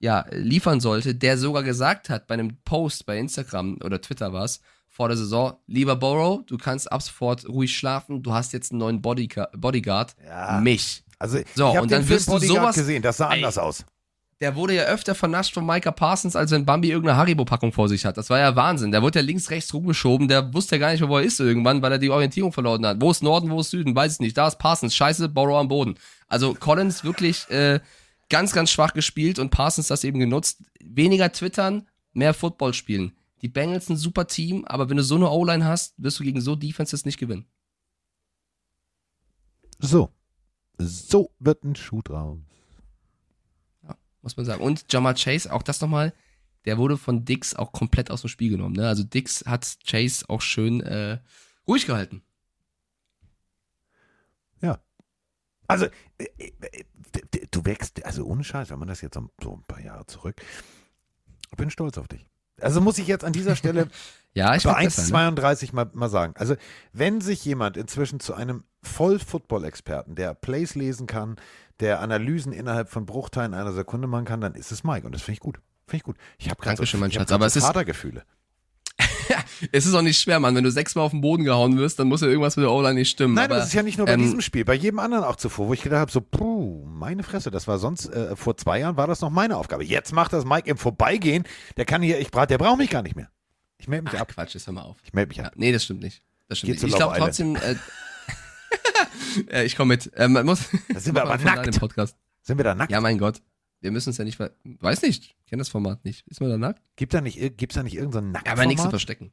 ja, 0.00 0.26
liefern 0.30 0.80
sollte, 0.80 1.14
der 1.14 1.38
sogar 1.38 1.62
gesagt 1.62 2.10
hat 2.10 2.26
bei 2.26 2.34
einem 2.34 2.58
Post 2.64 3.06
bei 3.06 3.18
Instagram 3.18 3.78
oder 3.82 4.00
Twitter 4.00 4.32
war 4.32 4.44
es, 4.44 4.60
vor 4.94 5.08
der 5.08 5.16
Saison, 5.16 5.54
lieber 5.66 5.96
Burrow, 5.96 6.46
du 6.46 6.56
kannst 6.56 6.90
ab 6.90 7.02
sofort 7.02 7.48
ruhig 7.48 7.76
schlafen, 7.76 8.22
du 8.22 8.32
hast 8.32 8.52
jetzt 8.52 8.70
einen 8.70 8.78
neuen 8.78 9.02
Bodyga 9.02 9.48
Bodyguard, 9.56 10.14
mich. 10.62 11.02
Also 11.18 11.38
so, 11.38 11.42
ich 11.42 11.60
habe 11.60 11.82
und 11.82 11.90
den 11.90 11.98
dann 11.98 12.04
Film 12.04 12.10
wirst 12.10 12.28
du 12.28 12.32
Bodyguard 12.32 12.58
sowas 12.58 12.76
gesehen, 12.76 13.02
das 13.02 13.16
sah 13.16 13.30
Ey, 13.30 13.38
anders 13.38 13.58
aus. 13.58 13.84
Der 14.40 14.54
wurde 14.54 14.74
ja 14.74 14.84
öfter 14.84 15.16
vernascht 15.16 15.52
von 15.52 15.66
Micah 15.66 15.90
Parsons, 15.90 16.36
als 16.36 16.52
wenn 16.52 16.64
Bambi 16.64 16.90
irgendeine 16.90 17.18
Haribo-Packung 17.18 17.72
vor 17.72 17.88
sich 17.88 18.04
hat. 18.04 18.16
Das 18.16 18.30
war 18.30 18.38
ja 18.38 18.54
Wahnsinn. 18.54 18.92
Der 18.92 19.02
wurde 19.02 19.20
ja 19.20 19.24
links, 19.24 19.50
rechts 19.50 19.72
rumgeschoben. 19.72 20.28
Der 20.28 20.52
wusste 20.52 20.76
ja 20.76 20.80
gar 20.80 20.92
nicht, 20.92 21.06
wo 21.06 21.16
er 21.16 21.24
ist 21.24 21.40
irgendwann, 21.40 21.82
weil 21.82 21.92
er 21.92 21.98
die 21.98 22.10
Orientierung 22.10 22.52
verloren 22.52 22.84
hat. 22.84 23.00
Wo 23.00 23.10
ist 23.10 23.22
Norden, 23.22 23.50
wo 23.50 23.60
ist 23.60 23.70
Süden? 23.70 23.94
Weiß 23.94 24.14
ich 24.14 24.20
nicht. 24.20 24.36
Da 24.36 24.48
ist 24.48 24.58
Parsons. 24.58 24.94
Scheiße, 24.94 25.28
Borrow 25.28 25.56
am 25.56 25.68
Boden. 25.68 25.94
Also 26.26 26.52
Collins 26.52 27.04
wirklich 27.04 27.48
äh, 27.48 27.80
ganz, 28.28 28.52
ganz 28.52 28.70
schwach 28.70 28.92
gespielt 28.92 29.38
und 29.38 29.50
Parsons 29.50 29.86
das 29.86 30.04
eben 30.04 30.18
genutzt. 30.18 30.62
Weniger 30.80 31.32
twittern, 31.32 31.88
mehr 32.12 32.34
Football 32.34 32.74
spielen. 32.74 33.12
Die 33.44 33.50
Bengals 33.50 33.90
ein 33.90 33.98
super 33.98 34.26
Team, 34.26 34.64
aber 34.64 34.88
wenn 34.88 34.96
du 34.96 35.02
so 35.02 35.16
eine 35.16 35.28
O-Line 35.28 35.66
hast, 35.66 35.92
wirst 35.98 36.18
du 36.18 36.24
gegen 36.24 36.40
so 36.40 36.56
Defenses 36.56 37.04
nicht 37.04 37.18
gewinnen. 37.18 37.46
So. 39.78 40.14
So 40.78 41.30
wird 41.40 41.62
ein 41.62 41.76
Schuh 41.76 42.00
draus. 42.00 42.38
muss 44.22 44.38
man 44.38 44.46
sagen. 44.46 44.64
Und 44.64 44.90
Jamal 44.90 45.12
Chase, 45.14 45.52
auch 45.52 45.62
das 45.62 45.82
nochmal, 45.82 46.14
der 46.64 46.78
wurde 46.78 46.96
von 46.96 47.26
Dix 47.26 47.54
auch 47.54 47.72
komplett 47.72 48.10
aus 48.10 48.22
dem 48.22 48.28
Spiel 48.28 48.48
genommen. 48.48 48.76
Ne? 48.76 48.88
Also 48.88 49.04
Dix 49.04 49.44
hat 49.44 49.76
Chase 49.86 50.24
auch 50.30 50.40
schön 50.40 50.80
äh, 50.80 51.18
ruhig 51.68 51.84
gehalten. 51.84 52.22
Ja. 54.62 54.82
Also, 55.68 55.84
äh, 56.16 56.24
äh, 56.38 56.84
du 57.50 57.62
wächst, 57.66 58.02
also 58.06 58.24
ohne 58.24 58.42
Scheiß, 58.42 58.70
wenn 58.70 58.78
man 58.78 58.88
das 58.88 59.02
jetzt 59.02 59.18
so 59.42 59.52
ein 59.52 59.64
paar 59.64 59.82
Jahre 59.82 60.06
zurück, 60.06 60.40
ich 61.50 61.56
bin 61.58 61.68
stolz 61.68 61.98
auf 61.98 62.08
dich. 62.08 62.26
Also 62.60 62.80
muss 62.80 62.98
ich 62.98 63.06
jetzt 63.06 63.24
an 63.24 63.32
dieser 63.32 63.56
Stelle 63.56 63.88
Ja, 64.34 64.56
ich 64.56 64.64
bei 64.64 64.82
ne? 64.82 64.88
1,32 64.88 65.74
mal, 65.74 65.88
mal 65.94 66.08
sagen. 66.08 66.34
Also, 66.36 66.56
wenn 66.92 67.20
sich 67.20 67.44
jemand 67.44 67.76
inzwischen 67.76 68.18
zu 68.18 68.34
einem 68.34 68.64
Voll-Football-Experten, 68.82 70.16
der 70.16 70.34
Plays 70.34 70.74
lesen 70.74 71.06
kann, 71.06 71.36
der 71.80 72.00
Analysen 72.00 72.52
innerhalb 72.52 72.88
von 72.88 73.06
Bruchteilen 73.06 73.54
einer 73.54 73.72
Sekunde 73.72 74.08
machen 74.08 74.24
kann, 74.24 74.40
dann 74.40 74.54
ist 74.54 74.72
es 74.72 74.82
Mike. 74.82 75.06
Und 75.06 75.14
das 75.14 75.22
finde 75.22 75.34
ich 75.34 75.40
gut. 75.40 75.60
Finde 75.86 75.96
ich 75.98 76.02
gut. 76.02 76.16
Ich 76.38 76.50
habe 76.50 76.60
gerade 76.60 76.76
so, 76.76 76.80
Dankeschön, 76.82 77.00
mein 77.00 77.12
Schatz, 77.12 77.30
aber 77.30 77.46
es 77.46 77.54
ist- 77.56 77.64
Vatergefühle. 77.64 78.24
Es 79.72 79.86
ist 79.86 79.94
auch 79.94 80.02
nicht 80.02 80.20
schwer, 80.20 80.40
Mann. 80.40 80.54
Wenn 80.54 80.64
du 80.64 80.70
sechsmal 80.70 81.04
auf 81.04 81.10
den 81.12 81.20
Boden 81.20 81.44
gehauen 81.44 81.78
wirst, 81.78 81.98
dann 81.98 82.08
muss 82.08 82.20
ja 82.20 82.28
irgendwas 82.28 82.56
mit 82.56 82.64
der 82.64 82.72
O-Line 82.72 82.94
nicht 82.94 83.10
stimmen. 83.10 83.34
Nein, 83.34 83.46
aber, 83.46 83.56
das 83.56 83.68
ist 83.68 83.74
ja 83.74 83.82
nicht 83.82 83.98
nur 83.98 84.06
bei 84.06 84.14
ähm, 84.14 84.20
diesem 84.22 84.40
Spiel, 84.40 84.64
bei 84.64 84.74
jedem 84.74 84.98
anderen 84.98 85.24
auch 85.24 85.36
zuvor, 85.36 85.68
wo 85.68 85.74
ich 85.74 85.82
gedacht 85.82 86.00
habe, 86.00 86.10
so, 86.10 86.20
puh, 86.20 86.84
meine 86.86 87.22
Fresse, 87.22 87.50
das 87.50 87.68
war 87.68 87.78
sonst, 87.78 88.06
äh, 88.06 88.36
vor 88.36 88.56
zwei 88.56 88.80
Jahren 88.80 88.96
war 88.96 89.06
das 89.06 89.20
noch 89.20 89.30
meine 89.30 89.56
Aufgabe. 89.56 89.84
Jetzt 89.84 90.12
macht 90.12 90.32
das 90.32 90.44
Mike 90.44 90.68
im 90.68 90.76
Vorbeigehen, 90.76 91.44
der 91.76 91.84
kann 91.84 92.02
hier, 92.02 92.18
ich 92.18 92.30
der 92.30 92.58
braucht 92.58 92.78
mich 92.78 92.90
gar 92.90 93.02
nicht 93.02 93.16
mehr. 93.16 93.28
Ich 93.78 93.88
melde 93.88 94.04
mich 94.04 94.14
Ach, 94.14 94.20
ab. 94.20 94.32
Quatsch, 94.32 94.54
jetzt 94.54 94.66
hör 94.66 94.74
mal 94.74 94.82
auf. 94.82 94.96
Ich 95.04 95.12
melde 95.12 95.28
mich 95.28 95.44
ab. 95.44 95.52
Nee, 95.56 95.72
das 95.72 95.84
stimmt 95.84 96.02
nicht. 96.02 96.22
Das 96.48 96.58
stimmt 96.58 96.74
nicht. 96.74 96.84
Ich 96.84 96.94
glaube 96.94 97.16
trotzdem, 97.18 97.56
äh, 97.56 97.74
äh, 99.50 99.64
ich 99.64 99.76
komme 99.76 99.94
mit. 99.94 100.10
Ähm, 100.16 100.32
man 100.32 100.46
muss, 100.46 100.68
Da 100.92 101.00
sind 101.00 101.14
wir 101.14 101.22
aber 101.28 101.36
nackt. 101.38 101.78
Podcast. 101.78 102.16
Sind 102.42 102.58
wir 102.58 102.64
da 102.64 102.74
nackt? 102.74 102.92
Ja, 102.92 103.00
mein 103.00 103.18
Gott. 103.18 103.40
Wir 103.80 103.90
müssen 103.90 104.10
es 104.10 104.16
ja 104.16 104.24
nicht, 104.24 104.38
weiß 104.40 105.02
nicht, 105.02 105.36
ich 105.38 105.46
kenne 105.46 105.60
das 105.60 105.68
Format 105.68 106.06
nicht. 106.06 106.26
Ist 106.28 106.40
man 106.40 106.48
da 106.48 106.56
nackt? 106.56 106.80
Gibt 106.96 107.12
da 107.12 107.20
nicht, 107.20 107.58
gibt's 107.58 107.74
da 107.74 107.82
nicht 107.82 107.96
irgendein 107.96 108.24
so 108.24 108.30
nackt 108.30 108.46
Ja, 108.46 108.54
aber 108.54 108.64
nichts 108.64 108.82
zu 108.82 108.88
verstecken. 108.88 109.30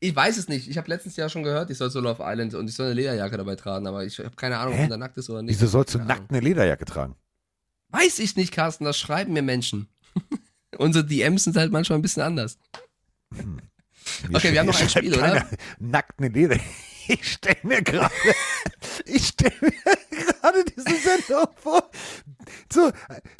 Ich 0.00 0.14
weiß 0.14 0.36
es 0.36 0.48
nicht. 0.48 0.68
Ich 0.68 0.78
habe 0.78 0.88
letztens 0.88 1.16
ja 1.16 1.28
schon 1.28 1.42
gehört, 1.42 1.70
ich 1.70 1.78
soll 1.78 1.90
so 1.90 2.00
Love 2.00 2.22
Island 2.24 2.54
und 2.54 2.68
ich 2.68 2.74
soll 2.76 2.86
eine 2.86 2.94
Lederjacke 2.94 3.36
dabei 3.36 3.56
tragen, 3.56 3.86
aber 3.86 4.04
ich 4.04 4.18
habe 4.18 4.36
keine 4.36 4.58
Ahnung, 4.58 4.74
ob 4.74 4.78
Hä? 4.78 4.82
man 4.82 4.90
da 4.90 4.96
nackt 4.96 5.16
ist 5.16 5.28
oder 5.28 5.42
nicht. 5.42 5.60
Wieso 5.60 5.66
sollst 5.66 5.94
du 5.94 5.98
nackt 5.98 6.30
eine 6.30 6.40
Lederjacke 6.40 6.84
tragen? 6.84 7.16
Weiß 7.88 8.18
ich 8.18 8.36
nicht, 8.36 8.52
Carsten, 8.52 8.84
das 8.84 8.98
schreiben 8.98 9.32
mir 9.32 9.42
Menschen. 9.42 9.88
Unsere 10.78 11.04
DMs 11.04 11.44
sind 11.44 11.56
halt 11.56 11.72
manchmal 11.72 11.98
ein 11.98 12.02
bisschen 12.02 12.22
anders. 12.22 12.58
Okay, 14.32 14.52
wir 14.52 14.60
haben 14.60 14.66
noch 14.66 14.80
ein 14.80 14.88
Spiel, 14.88 15.14
oder? 15.14 15.46
Nackt 15.78 16.18
eine 16.18 16.28
Leder. 16.28 16.56
Ich 17.10 17.32
stelle 17.32 17.56
mir 17.62 17.80
gerade, 17.80 18.12
ich 19.06 19.28
stelle 19.28 19.54
mir 19.62 19.72
gerade 20.10 20.62
diese 20.64 20.94
Sendung 20.94 21.46
vor. 21.56 21.90
So, 22.70 22.92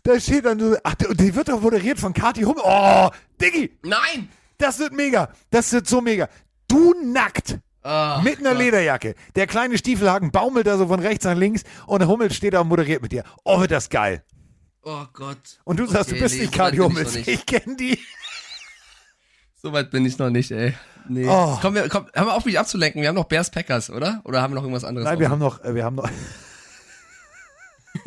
da 0.04 0.18
steht 0.18 0.46
dann 0.46 0.58
so, 0.58 0.74
ach, 0.82 0.94
die 0.94 1.34
wird 1.34 1.50
doch 1.50 1.60
moderiert 1.60 1.98
von 1.98 2.14
Kathi 2.14 2.44
Hummel. 2.44 2.62
Oh, 2.64 3.10
Diggi, 3.38 3.78
Nein! 3.82 4.30
das 4.56 4.78
wird 4.78 4.94
mega. 4.94 5.30
Das 5.50 5.70
wird 5.70 5.86
so 5.86 6.00
mega. 6.00 6.30
Du 6.68 6.94
nackt. 7.04 7.58
Ah, 7.82 8.20
mit 8.22 8.38
einer 8.40 8.50
Gott. 8.50 8.58
Lederjacke. 8.58 9.14
Der 9.34 9.46
kleine 9.46 9.78
Stiefelhaken 9.78 10.30
baumelt 10.30 10.66
da 10.66 10.76
so 10.76 10.88
von 10.88 11.00
rechts 11.00 11.24
nach 11.24 11.36
links 11.36 11.62
und 11.86 12.00
der 12.00 12.08
Hummel 12.08 12.30
steht 12.32 12.52
da 12.54 12.60
und 12.60 12.68
moderiert 12.68 13.00
mit 13.02 13.12
dir. 13.12 13.24
Oh, 13.44 13.60
wird 13.60 13.70
das 13.70 13.88
geil. 13.88 14.22
Oh 14.82 15.04
Gott. 15.12 15.58
Und 15.64 15.78
du 15.78 15.86
sagst, 15.86 16.10
du 16.10 16.14
Okay, 16.14 16.22
bist 16.22 16.34
nee, 16.34 16.40
nicht 16.42 16.54
so 16.54 16.58
Kathi 16.58 16.76
bin 16.76 17.06
ich. 17.14 17.28
Ich 17.28 17.46
kenne 17.46 17.76
die. 17.76 17.98
So 19.60 19.72
weit 19.72 19.90
bin 19.90 20.04
ich 20.06 20.18
noch 20.18 20.30
nicht, 20.30 20.50
ey. 20.50 20.74
Nee. 21.08 21.26
Oh. 21.28 21.58
Komm, 21.60 21.74
wir, 21.74 21.88
komm, 21.88 22.06
hör 22.12 22.24
mal 22.26 22.32
auf, 22.32 22.44
mich 22.44 22.58
abzulenken. 22.58 23.00
Wir 23.02 23.08
haben 23.08 23.16
noch 23.16 23.24
Bears 23.24 23.50
Packers, 23.50 23.90
oder? 23.90 24.20
Oder 24.24 24.42
haben 24.42 24.52
wir 24.52 24.56
noch 24.56 24.62
irgendwas 24.62 24.84
anderes? 24.84 25.06
Nein, 25.06 25.18
wir 25.18 25.30
haben 25.30 25.38
noch, 25.40 25.64
äh, 25.64 25.74
wir 25.74 25.84
haben 25.84 25.96
noch. 25.96 26.08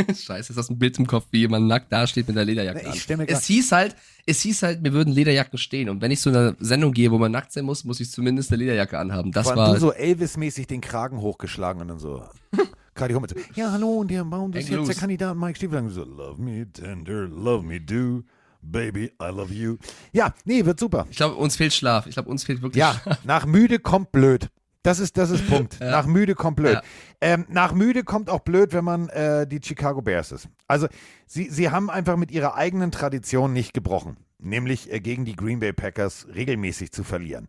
Scheiße, 0.07 0.51
ist 0.51 0.57
das 0.57 0.69
ein 0.69 0.77
Bild 0.79 0.97
im 0.99 1.07
Kopf, 1.07 1.27
wie 1.31 1.39
jemand 1.39 1.67
nackt 1.67 1.91
dasteht 1.91 2.27
mit 2.27 2.35
der 2.37 2.45
Lederjacke 2.45 2.85
an. 2.87 2.93
ich 2.95 3.07
grad- 3.07 3.29
es 3.29 3.45
hieß 3.45 3.71
halt, 3.71 3.95
es 4.25 4.41
hieß 4.41 4.63
halt, 4.63 4.81
mir 4.81 4.93
würden 4.93 5.13
Lederjacken 5.13 5.57
stehen. 5.57 5.89
Und 5.89 6.01
wenn 6.01 6.11
ich 6.11 6.19
zu 6.19 6.29
einer 6.29 6.55
Sendung 6.59 6.91
gehe, 6.93 7.11
wo 7.11 7.17
man 7.17 7.31
nackt 7.31 7.51
sein 7.51 7.65
muss, 7.65 7.83
muss 7.83 7.99
ich 7.99 8.11
zumindest 8.11 8.51
eine 8.51 8.57
Lederjacke 8.63 8.97
anhaben. 8.99 9.31
Das 9.31 9.47
allem 9.47 9.57
war, 9.57 9.73
du 9.73 9.79
so 9.79 9.91
Elvis-mäßig 9.93 10.67
den 10.67 10.81
Kragen 10.81 11.19
hochgeschlagen 11.21 11.81
und 11.81 11.87
dann 11.87 11.99
so. 11.99 12.23
Heidi 12.99 13.13
Hummels. 13.15 13.33
Ja, 13.55 13.71
hallo, 13.71 13.87
und 14.01 14.11
der 14.11 14.23
Baum 14.23 14.53
ist 14.53 14.69
jetzt 14.69 14.87
der. 14.87 14.95
Kandidat 14.95 15.35
Mike 15.35 15.55
Stiefel. 15.57 15.89
So, 15.89 16.03
love 16.03 16.39
me 16.39 16.67
tender, 16.71 17.27
love 17.27 17.65
me 17.65 17.81
do, 17.81 18.21
baby, 18.61 19.05
I 19.19 19.25
love 19.33 19.51
you. 19.51 19.77
Ja, 20.11 20.33
nee, 20.45 20.63
wird 20.65 20.79
super. 20.79 21.07
Ich 21.09 21.17
glaube, 21.17 21.35
uns 21.35 21.55
fehlt 21.55 21.73
Schlaf. 21.73 22.05
Ich 22.05 22.13
glaube, 22.13 22.29
uns 22.29 22.43
fehlt 22.43 22.61
wirklich 22.61 22.79
Ja, 22.79 22.99
Schlaf. 23.01 23.17
nach 23.25 23.45
müde 23.47 23.79
kommt 23.79 24.11
blöd. 24.11 24.49
Das 24.83 24.99
ist, 24.99 25.17
das 25.17 25.29
ist 25.29 25.47
Punkt. 25.47 25.77
Ja. 25.79 25.91
Nach 25.91 26.05
müde 26.05 26.35
kommt 26.35 26.57
blöd. 26.57 26.73
Ja. 26.75 26.81
Ähm, 27.21 27.45
nach 27.49 27.73
müde 27.73 28.03
kommt 28.03 28.29
auch 28.29 28.41
blöd, 28.41 28.73
wenn 28.73 28.83
man 28.83 29.09
äh, 29.09 29.47
die 29.47 29.59
Chicago 29.63 30.01
Bears 30.01 30.31
ist. 30.31 30.49
Also, 30.67 30.87
sie, 31.27 31.49
sie 31.49 31.69
haben 31.69 31.89
einfach 31.89 32.17
mit 32.17 32.31
ihrer 32.31 32.55
eigenen 32.55 32.91
Tradition 32.91 33.53
nicht 33.53 33.73
gebrochen. 33.73 34.17
Nämlich 34.39 34.91
äh, 34.91 34.99
gegen 34.99 35.25
die 35.25 35.35
Green 35.35 35.59
Bay 35.59 35.73
Packers 35.73 36.27
regelmäßig 36.33 36.91
zu 36.91 37.03
verlieren. 37.03 37.47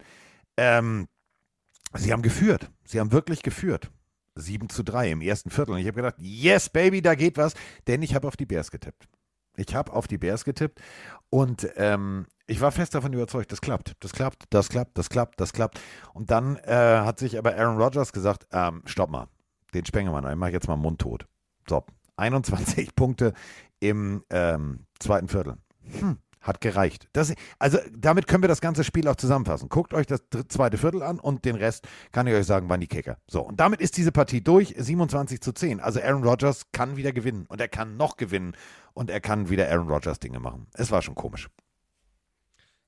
Ähm, 0.57 1.09
sie 1.95 2.13
haben 2.13 2.23
geführt. 2.23 2.71
Sie 2.85 3.01
haben 3.01 3.13
wirklich 3.13 3.43
geführt. 3.43 3.91
7 4.35 4.69
zu 4.69 4.83
3 4.83 5.11
im 5.11 5.21
ersten 5.21 5.51
Viertel. 5.51 5.73
Und 5.73 5.79
ich 5.79 5.87
habe 5.87 5.97
gedacht, 5.97 6.17
yes, 6.19 6.69
Baby, 6.71 7.03
da 7.03 7.15
geht 7.15 7.37
was. 7.37 7.55
Denn 7.87 8.03
ich 8.03 8.15
habe 8.15 8.29
auf 8.29 8.37
die 8.37 8.47
Bears 8.47 8.71
getippt. 8.71 9.07
Ich 9.57 9.75
habe 9.75 9.93
auf 9.93 10.07
die 10.07 10.19
Bears 10.19 10.45
getippt 10.45 10.81
und 11.29 11.69
ähm, 11.77 12.27
ich 12.47 12.61
war 12.61 12.73
fest 12.73 12.95
davon 12.95 13.13
überzeugt, 13.13 13.53
das 13.53 13.61
klappt, 13.61 13.93
das 14.01 14.13
klappt, 14.13 14.45
das 14.51 14.69
klappt, 14.69 14.99
das 14.99 15.09
klappt, 15.09 15.41
das 15.41 15.53
klappt. 15.53 15.81
Und 16.13 16.31
dann 16.31 16.57
äh, 16.57 17.01
hat 17.05 17.19
sich 17.19 17.39
aber 17.39 17.57
Aaron 17.57 17.81
Rodgers 17.81 18.13
gesagt, 18.13 18.47
ähm, 18.53 18.83
stopp 18.87 19.11
mal, 19.11 19.29
den 19.75 19.87
Spengemann, 19.87 20.29
ich 20.29 20.37
mache 20.37 20.53
jetzt 20.53 20.69
mal 20.69 20.77
mundtot. 20.77 21.27
So, 21.69 21.85
21 22.17 22.95
Punkte 22.97 23.33
im 23.81 24.25
ähm, 24.31 24.87
zweiten 24.99 25.29
Viertel. 25.29 25.57
Hm, 25.99 26.19
hat 26.41 26.61
gereicht. 26.61 27.09
Das, 27.13 27.33
also 27.59 27.79
damit 27.97 28.27
können 28.27 28.43
wir 28.43 28.49
das 28.49 28.61
ganze 28.61 28.85
Spiel 28.85 29.07
auch 29.09 29.17
zusammenfassen. 29.17 29.69
Guckt 29.69 29.95
euch 29.95 30.07
das 30.07 30.23
zweite 30.49 30.77
Viertel 30.77 31.03
an 31.03 31.19
und 31.19 31.45
den 31.45 31.57
Rest 31.57 31.87
kann 32.11 32.27
ich 32.27 32.35
euch 32.35 32.47
sagen, 32.47 32.69
waren 32.69 32.81
die 32.81 32.89
Kicker. 32.89 33.19
So, 33.29 33.43
und 33.43 33.61
damit 33.61 33.81
ist 33.81 33.97
diese 33.97 34.13
Partie 34.13 34.43
durch, 34.43 34.75
27 34.77 35.41
zu 35.41 35.53
10. 35.53 35.81
Also 35.81 36.01
Aaron 36.01 36.25
Rodgers 36.25 36.71
kann 36.73 36.97
wieder 36.97 37.13
gewinnen 37.13 37.47
und 37.49 37.61
er 37.61 37.69
kann 37.69 37.97
noch 37.97 38.17
gewinnen 38.17 38.57
und 38.93 39.11
er 39.11 39.21
kann 39.21 39.49
wieder 39.49 39.71
Aaron 39.71 39.89
Rodgers 39.89 40.19
Dinge 40.19 40.41
machen. 40.41 40.67
Es 40.75 40.91
war 40.91 41.03
schon 41.03 41.15
komisch. 41.15 41.49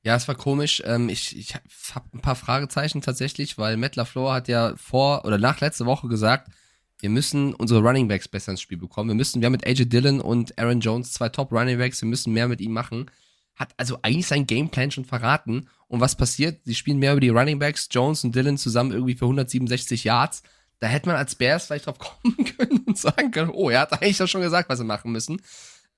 Ja, 0.04 0.14
es 0.16 0.28
war 0.28 0.34
komisch. 0.34 0.82
Ähm, 0.84 1.08
ich 1.08 1.36
ich 1.36 1.54
habe 1.54 2.06
ein 2.12 2.20
paar 2.20 2.36
Fragezeichen 2.36 3.00
tatsächlich, 3.00 3.56
weil 3.56 3.78
Matt 3.78 3.96
LaFleur 3.96 4.34
hat 4.34 4.48
ja 4.48 4.74
vor 4.76 5.24
oder 5.24 5.38
nach 5.38 5.60
letzter 5.60 5.86
Woche 5.86 6.08
gesagt, 6.08 6.50
wir 7.00 7.08
müssen 7.08 7.54
unsere 7.54 7.80
Running 7.80 8.06
Backs 8.06 8.28
besser 8.28 8.52
ins 8.52 8.60
Spiel 8.60 8.76
bekommen. 8.76 9.08
Wir 9.08 9.14
müssen, 9.14 9.40
wir 9.40 9.46
haben 9.46 9.52
mit 9.52 9.66
AJ 9.66 9.86
Dillon 9.86 10.20
und 10.20 10.58
Aaron 10.58 10.80
Jones 10.80 11.12
zwei 11.12 11.30
Top 11.30 11.52
Running 11.52 11.78
Backs, 11.78 12.02
wir 12.02 12.08
müssen 12.08 12.34
mehr 12.34 12.48
mit 12.48 12.60
ihm 12.60 12.72
machen. 12.72 13.10
Hat 13.56 13.72
also 13.78 13.98
eigentlich 14.02 14.26
sein 14.26 14.46
Gameplan 14.46 14.90
schon 14.90 15.04
verraten. 15.06 15.68
Und 15.88 16.00
was 16.00 16.16
passiert? 16.16 16.60
Sie 16.64 16.74
spielen 16.74 16.98
mehr 16.98 17.12
über 17.12 17.20
die 17.20 17.30
Running 17.30 17.58
Backs, 17.58 17.88
Jones 17.90 18.24
und 18.24 18.34
Dillon 18.34 18.58
zusammen 18.58 18.92
irgendwie 18.92 19.14
für 19.14 19.24
167 19.24 20.04
Yards. 20.04 20.42
Da 20.80 20.86
hätte 20.86 21.08
man 21.08 21.16
als 21.16 21.34
Bears 21.34 21.66
vielleicht 21.66 21.86
drauf 21.86 21.98
kommen 22.22 22.44
können 22.56 22.84
und 22.86 22.98
sagen 22.98 23.30
können, 23.30 23.50
oh, 23.50 23.70
er 23.70 23.80
hat 23.80 23.92
eigentlich 23.94 24.18
doch 24.18 24.28
schon 24.28 24.42
gesagt, 24.42 24.68
was 24.68 24.78
sie 24.78 24.84
machen 24.84 25.12
müssen. 25.12 25.40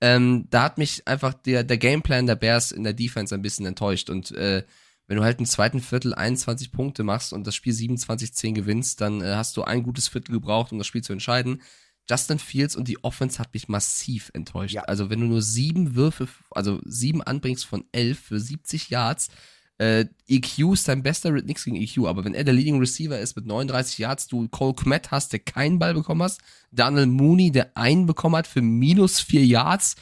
Ähm, 0.01 0.47
da 0.51 0.63
hat 0.63 0.79
mich 0.79 1.07
einfach 1.09 1.35
der, 1.35 1.65
der 1.65 1.79
Gameplan 1.79 2.27
der 2.27 2.37
Bears 2.37 2.73
in 2.73 2.85
der 2.85 2.93
Defense 2.93 3.35
ein 3.35 3.43
bisschen 3.43 3.67
enttäuscht. 3.67 4.11
Und 4.11 4.31
äh, 4.33 4.65
wenn 5.07 5.17
du 5.17 5.25
halt 5.25 5.39
im 5.39 5.47
zweiten 5.47 5.81
Viertel 5.81 6.15
21 6.15 6.73
Punkte 6.73 7.03
machst 7.03 7.33
und 7.33 7.47
das 7.47 7.55
Spiel 7.55 7.73
27-10 7.73 8.53
gewinnst, 8.53 9.01
dann 9.01 9.21
äh, 9.23 9.35
hast 9.35 9.57
du 9.57 9.63
ein 9.63 9.83
gutes 9.83 10.09
Viertel 10.09 10.33
gebraucht, 10.33 10.73
um 10.73 10.79
das 10.79 10.87
Spiel 10.87 11.03
zu 11.03 11.13
entscheiden. 11.13 11.63
Justin 12.09 12.39
Fields 12.39 12.77
und 12.77 12.89
die 12.89 13.03
Offense 13.03 13.39
hat 13.39 13.53
mich 13.53 13.69
massiv 13.69 14.31
enttäuscht. 14.33 14.77
Also 14.77 15.11
wenn 15.11 15.21
du 15.21 15.27
nur 15.27 15.43
sieben 15.43 15.97
Würfe, 15.97 16.29
also 16.51 16.81
sieben 16.85 17.23
anbringst 17.23 17.65
von 17.65 17.85
elf 17.93 18.21
für 18.21 18.39
70 18.39 18.91
Yards, 18.91 19.29
äh, 19.79 20.07
EQ 20.27 20.73
ist 20.73 20.89
dein 20.89 21.03
bester, 21.03 21.31
nix 21.31 21.65
gegen 21.65 21.77
EQ, 21.77 22.07
aber 22.07 22.25
wenn 22.25 22.35
er 22.35 22.45
der 22.45 22.55
Leading 22.55 22.79
Receiver 22.79 23.19
ist 23.19 23.37
mit 23.37 23.47
39 23.47 23.99
Yards, 23.99 24.27
du 24.27 24.49
Cole 24.49 24.75
Kmet 24.75 25.11
hast, 25.11 25.33
der 25.33 25.41
keinen 25.41 25.79
Ball 25.79 25.95
bekommen 25.95 26.23
hast, 26.23 26.41
Daniel 26.71 27.07
Mooney, 27.07 27.51
der 27.53 27.77
einen 27.77 28.07
bekommen 28.07 28.37
hat 28.37 28.47
für 28.47 28.63
minus 28.63 29.21
vier 29.21 29.45
Yards, 29.45 29.97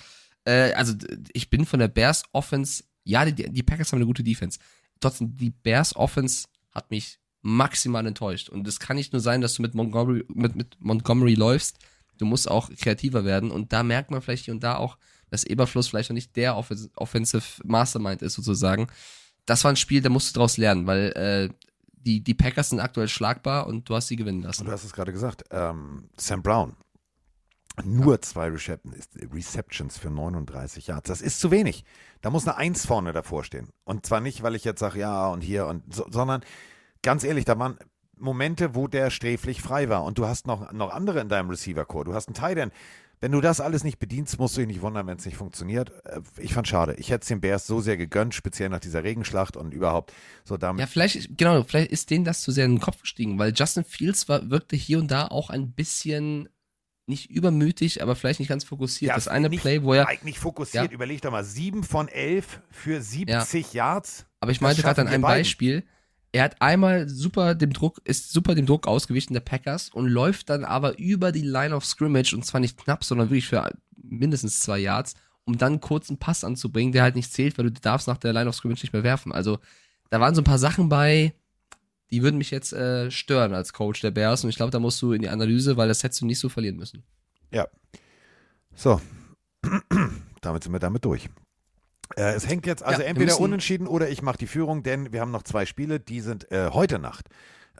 äh, 0.44 0.72
also 0.74 0.94
ich 1.32 1.50
bin 1.50 1.66
von 1.66 1.80
der 1.80 1.88
Bears 1.88 2.22
Offense, 2.32 2.84
ja, 3.02 3.24
die, 3.24 3.50
die 3.50 3.62
Packers 3.62 3.92
haben 3.92 3.98
eine 3.98 4.06
gute 4.06 4.22
Defense, 4.22 4.58
trotzdem 5.00 5.36
die 5.36 5.50
Bears 5.50 5.96
Offense 5.96 6.46
hat 6.72 6.90
mich 6.90 7.18
maximal 7.42 8.06
enttäuscht. 8.06 8.48
Und 8.48 8.66
es 8.66 8.80
kann 8.80 8.96
nicht 8.96 9.12
nur 9.12 9.20
sein, 9.20 9.40
dass 9.40 9.54
du 9.54 9.62
mit 9.62 9.74
Montgomery, 9.74 10.24
mit, 10.28 10.56
mit 10.56 10.76
Montgomery 10.80 11.34
läufst, 11.34 11.78
du 12.18 12.24
musst 12.24 12.50
auch 12.50 12.70
kreativer 12.70 13.24
werden. 13.24 13.50
Und 13.50 13.72
da 13.72 13.82
merkt 13.82 14.10
man 14.10 14.22
vielleicht 14.22 14.46
hier 14.46 14.54
und 14.54 14.62
da 14.62 14.76
auch, 14.76 14.96
dass 15.30 15.44
Eberfluss 15.44 15.88
vielleicht 15.88 16.10
noch 16.10 16.14
nicht 16.14 16.34
der 16.36 16.56
Offens- 16.56 16.90
Offensive 16.96 17.44
Mastermind 17.64 18.22
ist 18.22 18.34
sozusagen. 18.34 18.86
Das 19.46 19.64
war 19.64 19.72
ein 19.72 19.76
Spiel, 19.76 20.00
da 20.00 20.08
musst 20.08 20.34
du 20.34 20.40
draus 20.40 20.56
lernen, 20.56 20.86
weil 20.86 21.12
äh, 21.12 21.54
die, 21.92 22.22
die 22.22 22.34
Packers 22.34 22.70
sind 22.70 22.80
aktuell 22.80 23.08
schlagbar 23.08 23.66
und 23.66 23.88
du 23.88 23.94
hast 23.94 24.08
sie 24.08 24.16
gewinnen 24.16 24.42
lassen. 24.42 24.62
Und 24.62 24.66
du 24.68 24.72
hast 24.72 24.84
es 24.84 24.92
gerade 24.92 25.12
gesagt, 25.12 25.44
ähm, 25.50 26.08
Sam 26.16 26.42
Brown. 26.42 26.76
Nur 27.82 28.22
zwei 28.22 28.48
Recep- 28.48 28.80
Receptions 29.34 29.98
für 29.98 30.08
39 30.10 30.86
Yards. 30.86 31.08
Das 31.08 31.20
ist 31.20 31.40
zu 31.40 31.50
wenig. 31.50 31.84
Da 32.20 32.30
muss 32.30 32.46
eine 32.46 32.56
Eins 32.56 32.86
vorne 32.86 33.12
davor 33.12 33.42
stehen. 33.42 33.70
Und 33.84 34.06
zwar 34.06 34.20
nicht, 34.20 34.42
weil 34.44 34.54
ich 34.54 34.62
jetzt 34.64 34.78
sage, 34.78 35.00
ja 35.00 35.26
und 35.28 35.40
hier 35.40 35.66
und 35.66 35.92
so, 35.92 36.06
sondern 36.08 36.44
ganz 37.02 37.24
ehrlich, 37.24 37.44
da 37.44 37.58
waren 37.58 37.76
Momente, 38.16 38.76
wo 38.76 38.86
der 38.86 39.10
sträflich 39.10 39.60
frei 39.60 39.88
war. 39.88 40.04
Und 40.04 40.18
du 40.18 40.26
hast 40.26 40.46
noch, 40.46 40.70
noch 40.72 40.92
andere 40.92 41.20
in 41.20 41.28
deinem 41.28 41.50
Receiver-Core. 41.50 42.04
Du 42.04 42.14
hast 42.14 42.28
einen 42.28 42.34
Tight 42.34 42.58
End. 42.58 42.72
Wenn 43.20 43.32
du 43.32 43.40
das 43.40 43.60
alles 43.60 43.84
nicht 43.84 43.98
bedienst, 43.98 44.38
musst 44.38 44.56
du 44.56 44.60
dich 44.60 44.68
nicht 44.68 44.82
wundern, 44.82 45.06
wenn 45.06 45.16
es 45.16 45.24
nicht 45.24 45.36
funktioniert. 45.36 45.90
Äh, 46.04 46.20
Ich 46.38 46.52
fand 46.54 46.68
schade. 46.68 46.94
Ich 46.98 47.10
hätte 47.10 47.22
es 47.22 47.28
den 47.28 47.40
Bears 47.40 47.66
so 47.66 47.80
sehr 47.80 47.96
gegönnt, 47.96 48.34
speziell 48.34 48.68
nach 48.68 48.80
dieser 48.80 49.02
Regenschlacht 49.04 49.56
und 49.56 49.72
überhaupt 49.72 50.12
so 50.44 50.56
damit. 50.56 50.80
Ja, 50.80 50.86
vielleicht, 50.86 51.36
genau, 51.38 51.62
vielleicht 51.62 51.90
ist 51.92 52.10
denen 52.10 52.24
das 52.24 52.42
zu 52.42 52.50
sehr 52.52 52.66
in 52.66 52.76
den 52.76 52.80
Kopf 52.80 53.00
gestiegen, 53.00 53.38
weil 53.38 53.52
Justin 53.54 53.84
Fields 53.84 54.28
war, 54.28 54.50
wirkte 54.50 54.76
hier 54.76 54.98
und 54.98 55.10
da 55.10 55.26
auch 55.28 55.50
ein 55.50 55.72
bisschen 55.72 56.48
nicht 57.06 57.30
übermütig, 57.30 58.02
aber 58.02 58.16
vielleicht 58.16 58.40
nicht 58.40 58.48
ganz 58.48 58.64
fokussiert. 58.64 59.10
Ja, 59.10 59.14
das 59.14 59.28
eine 59.28 59.50
nicht, 59.50 59.60
Play, 59.60 59.82
wo 59.82 59.92
er. 59.92 60.08
Eigentlich 60.08 60.38
fokussiert, 60.38 60.84
Ja. 60.86 60.90
überleg 60.90 61.20
doch 61.20 61.30
mal, 61.30 61.44
sieben 61.44 61.84
von 61.84 62.08
elf 62.08 62.60
für 62.70 63.02
70 63.02 63.74
Yards. 63.74 64.26
Aber 64.40 64.52
ich 64.52 64.60
meinte 64.62 64.80
gerade 64.82 65.02
an 65.02 65.08
einem 65.08 65.22
beiden. 65.22 65.40
Beispiel. 65.42 65.84
Er 66.34 66.42
hat 66.42 66.60
einmal 66.60 67.08
super 67.08 67.54
dem 67.54 67.72
Druck, 67.72 68.00
ist 68.02 68.32
super 68.32 68.56
dem 68.56 68.66
Druck 68.66 68.88
ausgewichen 68.88 69.34
der 69.34 69.40
Packers 69.40 69.88
und 69.90 70.08
läuft 70.08 70.50
dann 70.50 70.64
aber 70.64 70.98
über 70.98 71.30
die 71.30 71.42
Line 71.42 71.72
of 71.72 71.84
Scrimmage 71.84 72.34
und 72.34 72.44
zwar 72.44 72.60
nicht 72.60 72.76
knapp, 72.76 73.04
sondern 73.04 73.30
wirklich 73.30 73.46
für 73.46 73.70
mindestens 73.96 74.58
zwei 74.58 74.80
Yards, 74.80 75.14
um 75.44 75.58
dann 75.58 75.74
einen 75.74 75.80
kurzen 75.80 76.18
Pass 76.18 76.42
anzubringen, 76.42 76.92
der 76.92 77.04
halt 77.04 77.14
nicht 77.14 77.32
zählt, 77.32 77.56
weil 77.56 77.66
du 77.66 77.70
darfst 77.70 78.08
nach 78.08 78.16
der 78.16 78.32
Line 78.32 78.48
of 78.48 78.56
Scrimmage 78.56 78.82
nicht 78.82 78.92
mehr 78.92 79.04
werfen. 79.04 79.30
Also 79.30 79.60
da 80.10 80.18
waren 80.18 80.34
so 80.34 80.40
ein 80.40 80.44
paar 80.44 80.58
Sachen 80.58 80.88
bei, 80.88 81.34
die 82.10 82.24
würden 82.24 82.38
mich 82.38 82.50
jetzt 82.50 82.72
äh, 82.72 83.12
stören 83.12 83.54
als 83.54 83.72
Coach 83.72 84.00
der 84.00 84.10
Bears 84.10 84.42
und 84.42 84.50
ich 84.50 84.56
glaube, 84.56 84.72
da 84.72 84.80
musst 84.80 85.00
du 85.02 85.12
in 85.12 85.22
die 85.22 85.28
Analyse, 85.28 85.76
weil 85.76 85.86
das 85.86 86.02
hättest 86.02 86.20
du 86.20 86.26
nicht 86.26 86.40
so 86.40 86.48
verlieren 86.48 86.78
müssen. 86.78 87.04
Ja. 87.52 87.68
So. 88.74 89.00
damit 90.40 90.64
sind 90.64 90.72
wir 90.72 90.80
damit 90.80 91.04
durch. 91.04 91.28
Äh, 92.16 92.34
es 92.34 92.48
hängt 92.48 92.66
jetzt 92.66 92.82
also 92.82 93.02
Ja, 93.02 93.08
entweder 93.08 93.40
unentschieden 93.40 93.86
oder 93.86 94.08
ich 94.08 94.22
mache 94.22 94.38
die 94.38 94.46
Führung, 94.46 94.82
denn 94.82 95.12
wir 95.12 95.20
haben 95.20 95.30
noch 95.30 95.42
zwei 95.42 95.66
Spiele, 95.66 96.00
die 96.00 96.20
sind 96.20 96.50
äh, 96.52 96.70
heute 96.72 96.98
Nacht. 96.98 97.28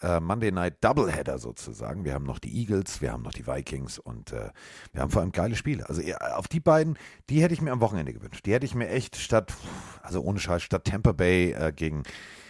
Äh, 0.01 0.19
Monday 0.19 0.51
Night 0.51 0.83
Doubleheader 0.83 1.39
sozusagen. 1.39 2.05
Wir 2.05 2.15
haben 2.15 2.25
noch 2.25 2.41
die 2.41 2.53
Eagles, 2.59 3.01
wir 3.01 3.13
haben 3.13 3.23
noch 3.23 3.33
die 3.33 3.47
Vikings 3.47 3.99
und 3.99 4.33
äh, 4.33 4.51
wir 4.93 5.03
haben 5.03 5.11
vor 5.11 5.23
allem 5.23 5.31
geile 5.31 5.55
Spiele. 5.55 5.89
Also 5.89 6.03
auf 6.35 6.49
die 6.49 6.61
beiden, 6.61 6.99
die 7.31 7.43
hätte 7.43 7.55
ich 7.55 7.63
mir 7.63 7.71
am 7.71 7.81
Wochenende 7.81 8.13
gewünscht. 8.13 8.45
Die 8.45 8.53
hätte 8.53 8.67
ich 8.67 8.75
mir 8.75 8.89
echt 8.89 9.17
statt, 9.17 9.55
also 10.03 10.21
ohne 10.23 10.41
Scheiß, 10.41 10.63
statt 10.63 10.85
Tampa 10.85 11.13
Bay 11.13 11.53
äh, 11.53 11.73
gegen, 11.73 12.03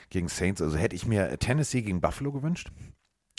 gegen 0.08 0.28
Saints, 0.28 0.62
also 0.62 0.78
hätte 0.78 0.96
ich 0.96 1.06
mir 1.06 1.38
Tennessee 1.38 1.82
gegen 1.82 2.00
Buffalo 2.00 2.32
gewünscht. 2.32 2.70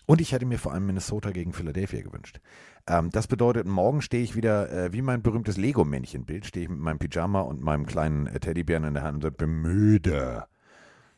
Und 0.06 0.22
ich 0.22 0.34
hätte 0.34 0.46
mir 0.46 0.60
vor 0.60 0.72
allem 0.72 0.86
Minnesota 0.86 1.32
gegen 1.32 1.52
Philadelphia 1.52 2.02
gewünscht. 2.02 2.40
Ähm, 2.88 3.10
das 3.10 3.28
bedeutet, 3.28 3.66
morgen 3.66 4.02
stehe 4.02 4.24
ich 4.24 4.36
wieder 4.36 4.72
äh, 4.72 4.94
wie 4.94 5.02
mein 5.02 5.22
berühmtes 5.24 5.58
Lego-Männchen-Bild, 5.58 6.46
stehe 6.46 6.66
ich 6.66 6.70
mit 6.70 6.80
meinem 6.80 7.00
Pyjama 7.00 7.42
und 7.42 7.62
meinem 7.62 7.86
kleinen 7.86 8.28
äh, 8.28 8.40
Teddybären 8.40 8.84
in 8.84 8.94
der 8.94 9.04
Hand 9.04 9.26
und 9.26 9.38
bin 9.38 9.50
müde. 9.62 10.46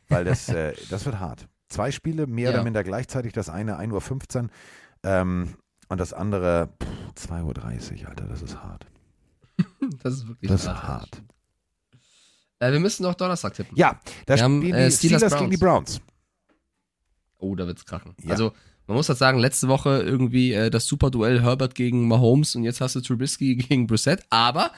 Weil 0.08 0.24
das, 0.24 0.48
äh, 0.48 0.74
das 0.90 1.04
wird 1.04 1.20
hart. 1.20 1.46
Zwei 1.68 1.90
Spiele, 1.90 2.26
mehr 2.26 2.50
Ja. 2.50 2.56
oder 2.56 2.64
minder 2.64 2.82
gleichzeitig. 2.84 3.34
Das 3.34 3.50
eine 3.50 3.78
1.15 3.78 4.44
Uhr 4.44 4.50
ähm, 5.02 5.54
und 5.88 6.00
das 6.00 6.14
andere 6.14 6.70
pff, 7.16 7.28
2.30 7.28 8.02
Uhr, 8.02 8.08
Alter, 8.08 8.24
das 8.26 8.42
ist 8.42 8.62
hart. 8.62 8.86
Das 10.02 10.14
ist 10.14 10.28
wirklich 10.28 10.50
Das 10.50 10.62
ist 10.62 10.68
hart. 10.68 10.82
hart. 10.88 11.22
Äh, 12.60 12.72
wir 12.72 12.80
müssen 12.80 13.02
noch 13.02 13.14
Donnerstag 13.14 13.54
tippen. 13.54 13.76
Ja, 13.76 14.00
da 14.26 14.36
Wir 14.36 14.42
haben, 14.42 14.60
spielen 14.62 14.74
äh, 14.74 14.86
die 14.88 14.92
Steelers 14.96 15.20
Steelers 15.22 15.38
gegen 15.38 15.50
die 15.50 15.56
Browns. 15.58 16.00
Oh, 17.38 17.54
da 17.54 17.66
wird's 17.66 17.84
krachen. 17.84 18.14
Ja. 18.22 18.30
Also, 18.32 18.52
man 18.88 18.96
muss 18.96 19.08
halt 19.08 19.18
sagen, 19.18 19.38
letzte 19.38 19.68
Woche 19.68 20.02
irgendwie 20.02 20.52
äh, 20.52 20.70
das 20.70 20.86
Superduell 20.86 21.42
Herbert 21.42 21.74
gegen 21.74 22.08
Mahomes 22.08 22.56
und 22.56 22.64
jetzt 22.64 22.80
hast 22.80 22.96
du 22.96 23.00
Trubisky 23.00 23.54
gegen 23.68 23.86
Brissett. 23.86 24.24
Aber 24.30 24.72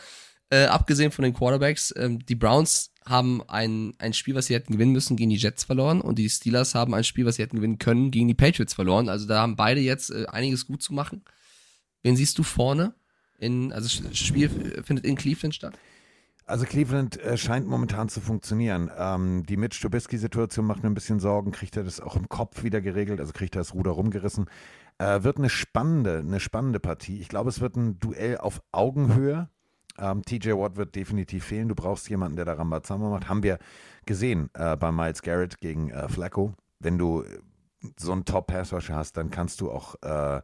äh, 0.51 0.65
abgesehen 0.65 1.13
von 1.13 1.23
den 1.23 1.33
Quarterbacks, 1.33 1.95
ähm, 1.97 2.19
die 2.27 2.35
Browns 2.35 2.93
haben 3.07 3.41
ein, 3.49 3.95
ein 3.99 4.13
Spiel, 4.13 4.35
was 4.35 4.47
sie 4.47 4.55
hätten 4.55 4.73
gewinnen 4.73 4.93
müssen, 4.93 5.17
gegen 5.17 5.31
die 5.31 5.37
Jets 5.37 5.65
verloren 5.65 6.01
und 6.01 6.19
die 6.19 6.29
Steelers 6.29 6.75
haben 6.75 6.93
ein 6.93 7.05
Spiel, 7.05 7.25
was 7.25 7.37
sie 7.37 7.43
hätten 7.43 7.57
gewinnen 7.57 7.79
können, 7.79 8.11
gegen 8.11 8.29
die 8.29 8.35
Patriots 8.35 8.75
verloren. 8.75 9.09
Also 9.09 9.27
da 9.27 9.41
haben 9.41 9.57
beide 9.57 9.81
jetzt 9.81 10.11
äh, 10.11 10.27
einiges 10.27 10.67
gut 10.67 10.83
zu 10.83 10.93
machen. 10.93 11.23
Wen 12.03 12.17
siehst 12.17 12.37
du 12.37 12.43
vorne? 12.43 12.95
In, 13.39 13.73
also 13.73 14.03
das 14.03 14.19
Spiel 14.19 14.83
findet 14.85 15.07
in 15.07 15.17
Cleveland 15.17 15.55
statt. 15.55 15.79
Also 16.51 16.67
Cleveland 16.67 17.17
äh, 17.21 17.37
scheint 17.37 17.69
momentan 17.69 18.09
zu 18.09 18.21
funktionieren. 18.21 18.91
Ähm, 18.99 19.45
die 19.47 19.57
Mitch 19.57 19.81
Trubisky-Situation 19.81 20.67
macht 20.67 20.83
mir 20.83 20.91
ein 20.91 20.95
bisschen 20.95 21.21
Sorgen. 21.21 21.53
Kriegt 21.53 21.77
er 21.77 21.85
das 21.85 22.01
auch 22.01 22.17
im 22.17 22.29
Kopf 22.29 22.65
wieder 22.65 22.81
geregelt? 22.81 23.21
Also 23.21 23.33
kriegt 23.33 23.55
er 23.55 23.61
das 23.61 23.73
Ruder 23.73 23.93
rumgerissen? 23.93 24.47
Äh, 24.99 25.23
wird 25.23 25.39
eine 25.39 25.49
spannende, 25.49 26.19
eine 26.19 26.41
spannende 26.41 26.81
Partie. 26.81 27.21
Ich 27.21 27.29
glaube, 27.29 27.51
es 27.51 27.61
wird 27.61 27.77
ein 27.77 28.01
Duell 28.01 28.37
auf 28.39 28.63
Augenhöhe. 28.73 29.49
Ähm, 29.97 30.23
TJ 30.25 30.51
Watt 30.51 30.77
wird 30.77 30.97
definitiv 30.97 31.45
fehlen. 31.45 31.69
Du 31.69 31.77
brauchst 31.77 32.11
jemanden, 32.11 32.35
der 32.35 32.47
da 32.47 32.55
Rambazamba 32.55 33.11
macht. 33.11 33.29
Haben 33.29 33.45
wir 33.45 33.59
gesehen 34.05 34.51
äh, 34.55 34.77
bei 34.77 34.91
Miles 34.91 35.23
Garrett 35.23 35.61
gegen 35.61 35.91
äh, 35.91 36.09
Flacco. 36.09 36.55
Wenn 36.81 36.99
du 36.99 37.25
so 37.97 38.11
einen 38.11 38.25
Top-Pass-Rusher 38.25 38.97
hast, 38.97 39.17
dann 39.17 39.31
kannst 39.31 39.61
du 39.61 39.71
auch 39.71 39.95
äh, 40.03 40.43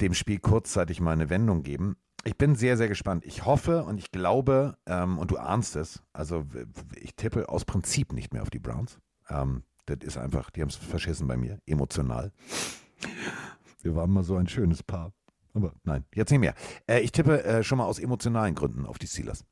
dem 0.00 0.14
Spiel 0.14 0.38
kurzzeitig 0.38 1.00
mal 1.00 1.10
eine 1.10 1.28
Wendung 1.28 1.64
geben. 1.64 1.96
Ich 2.28 2.36
bin 2.36 2.56
sehr, 2.56 2.76
sehr 2.76 2.88
gespannt. 2.88 3.24
Ich 3.24 3.46
hoffe 3.46 3.84
und 3.84 3.96
ich 3.96 4.10
glaube, 4.12 4.76
ähm, 4.84 5.16
und 5.16 5.30
du 5.30 5.38
ahnst 5.38 5.76
es, 5.76 6.02
also 6.12 6.44
ich 7.00 7.14
tippe 7.14 7.48
aus 7.48 7.64
Prinzip 7.64 8.12
nicht 8.12 8.34
mehr 8.34 8.42
auf 8.42 8.50
die 8.50 8.58
Browns. 8.58 8.98
Ähm, 9.30 9.62
das 9.86 10.00
ist 10.02 10.18
einfach, 10.18 10.50
die 10.50 10.60
haben 10.60 10.68
es 10.68 10.76
verschissen 10.76 11.26
bei 11.26 11.38
mir, 11.38 11.58
emotional. 11.64 12.30
Wir 13.80 13.96
waren 13.96 14.10
mal 14.10 14.24
so 14.24 14.36
ein 14.36 14.46
schönes 14.46 14.82
Paar. 14.82 15.14
Aber 15.54 15.72
nein, 15.84 16.04
jetzt 16.14 16.30
nicht 16.30 16.40
mehr. 16.40 16.54
Äh, 16.86 17.00
ich 17.00 17.12
tippe 17.12 17.42
äh, 17.44 17.62
schon 17.62 17.78
mal 17.78 17.86
aus 17.86 17.98
emotionalen 17.98 18.54
Gründen 18.54 18.84
auf 18.84 18.98
die 18.98 19.06
Steelers. 19.06 19.46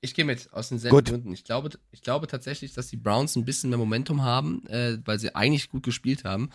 Ich 0.00 0.14
gehe 0.14 0.24
mit, 0.24 0.50
aus 0.50 0.70
denselben 0.70 0.96
Gut. 0.96 1.10
Gründen. 1.10 1.34
Ich 1.34 1.44
glaube, 1.44 1.68
ich 1.90 2.00
glaube 2.00 2.26
tatsächlich, 2.26 2.72
dass 2.72 2.88
die 2.88 2.96
Browns 2.96 3.36
ein 3.36 3.44
bisschen 3.44 3.68
mehr 3.68 3.78
Momentum 3.78 4.22
haben, 4.22 4.66
äh, 4.68 4.96
weil 5.04 5.18
sie 5.18 5.34
eigentlich 5.34 5.68
gut 5.68 5.82
gespielt 5.82 6.24
haben 6.24 6.48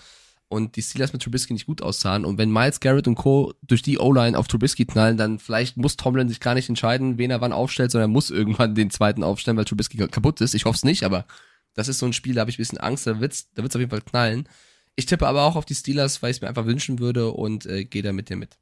und 0.50 0.76
die 0.76 0.82
Steelers 0.82 1.14
mit 1.14 1.22
Trubisky 1.22 1.54
nicht 1.54 1.68
gut 1.68 1.82
aussahen. 1.82 2.26
Und 2.26 2.38
wenn 2.38 2.52
Miles 2.52 2.80
Garrett 2.80 3.08
und 3.08 3.16
Co. 3.16 3.54
durch 3.62 3.84
die 3.84 4.00
O-Line 4.00 4.38
auf 4.38 4.48
Trubisky 4.48 4.86
knallen, 4.86 5.16
dann 5.16 5.40
vielleicht 5.40 5.78
muss 5.78 5.96
Tomlin 5.96 6.28
sich 6.28 6.40
gar 6.40 6.56
nicht 6.56 6.68
entscheiden, 6.68 7.18
wen 7.20 7.30
er 7.32 7.40
wann 7.40 7.54
aufstellt, 7.54 7.92
sondern 7.92 8.10
er 8.10 8.14
muss 8.14 8.32
irgendwann 8.32 8.76
den 8.76 8.90
zweiten 8.90 9.24
aufstellen, 9.24 9.58
weil 9.58 9.66
Trubisky 9.66 9.98
kaputt 10.08 10.42
ist. 10.42 10.56
Ich 10.56 10.66
hoffe 10.66 10.76
es 10.76 10.84
nicht, 10.84 11.04
aber 11.04 11.26
das 11.76 11.88
ist 11.88 12.00
so 12.00 12.08
ein 12.08 12.14
Spiel, 12.14 12.34
da 12.34 12.42
habe 12.42 12.50
ich 12.50 12.58
ein 12.58 12.64
bisschen 12.64 12.80
Angst, 12.80 13.06
da 13.06 13.20
wird's, 13.20 13.54
da 13.54 13.62
wird's 13.62 13.76
auf 13.76 13.80
jeden 13.80 13.92
Fall 13.92 14.02
knallen. 14.02 14.50
Ich 14.96 15.06
tippe 15.06 15.28
aber 15.28 15.44
auch 15.44 15.56
auf 15.56 15.66
die 15.66 15.76
Steelers, 15.76 16.22
weil 16.22 16.32
ich 16.32 16.38
es 16.38 16.42
mir 16.42 16.50
einfach 16.50 16.66
wünschen 16.66 17.00
würde 17.00 17.32
und 17.32 17.66
äh, 17.68 17.86
gehe 17.86 18.02
da 18.02 18.12
mit 18.12 18.30
dir 18.30 18.36
mit. 18.36 18.58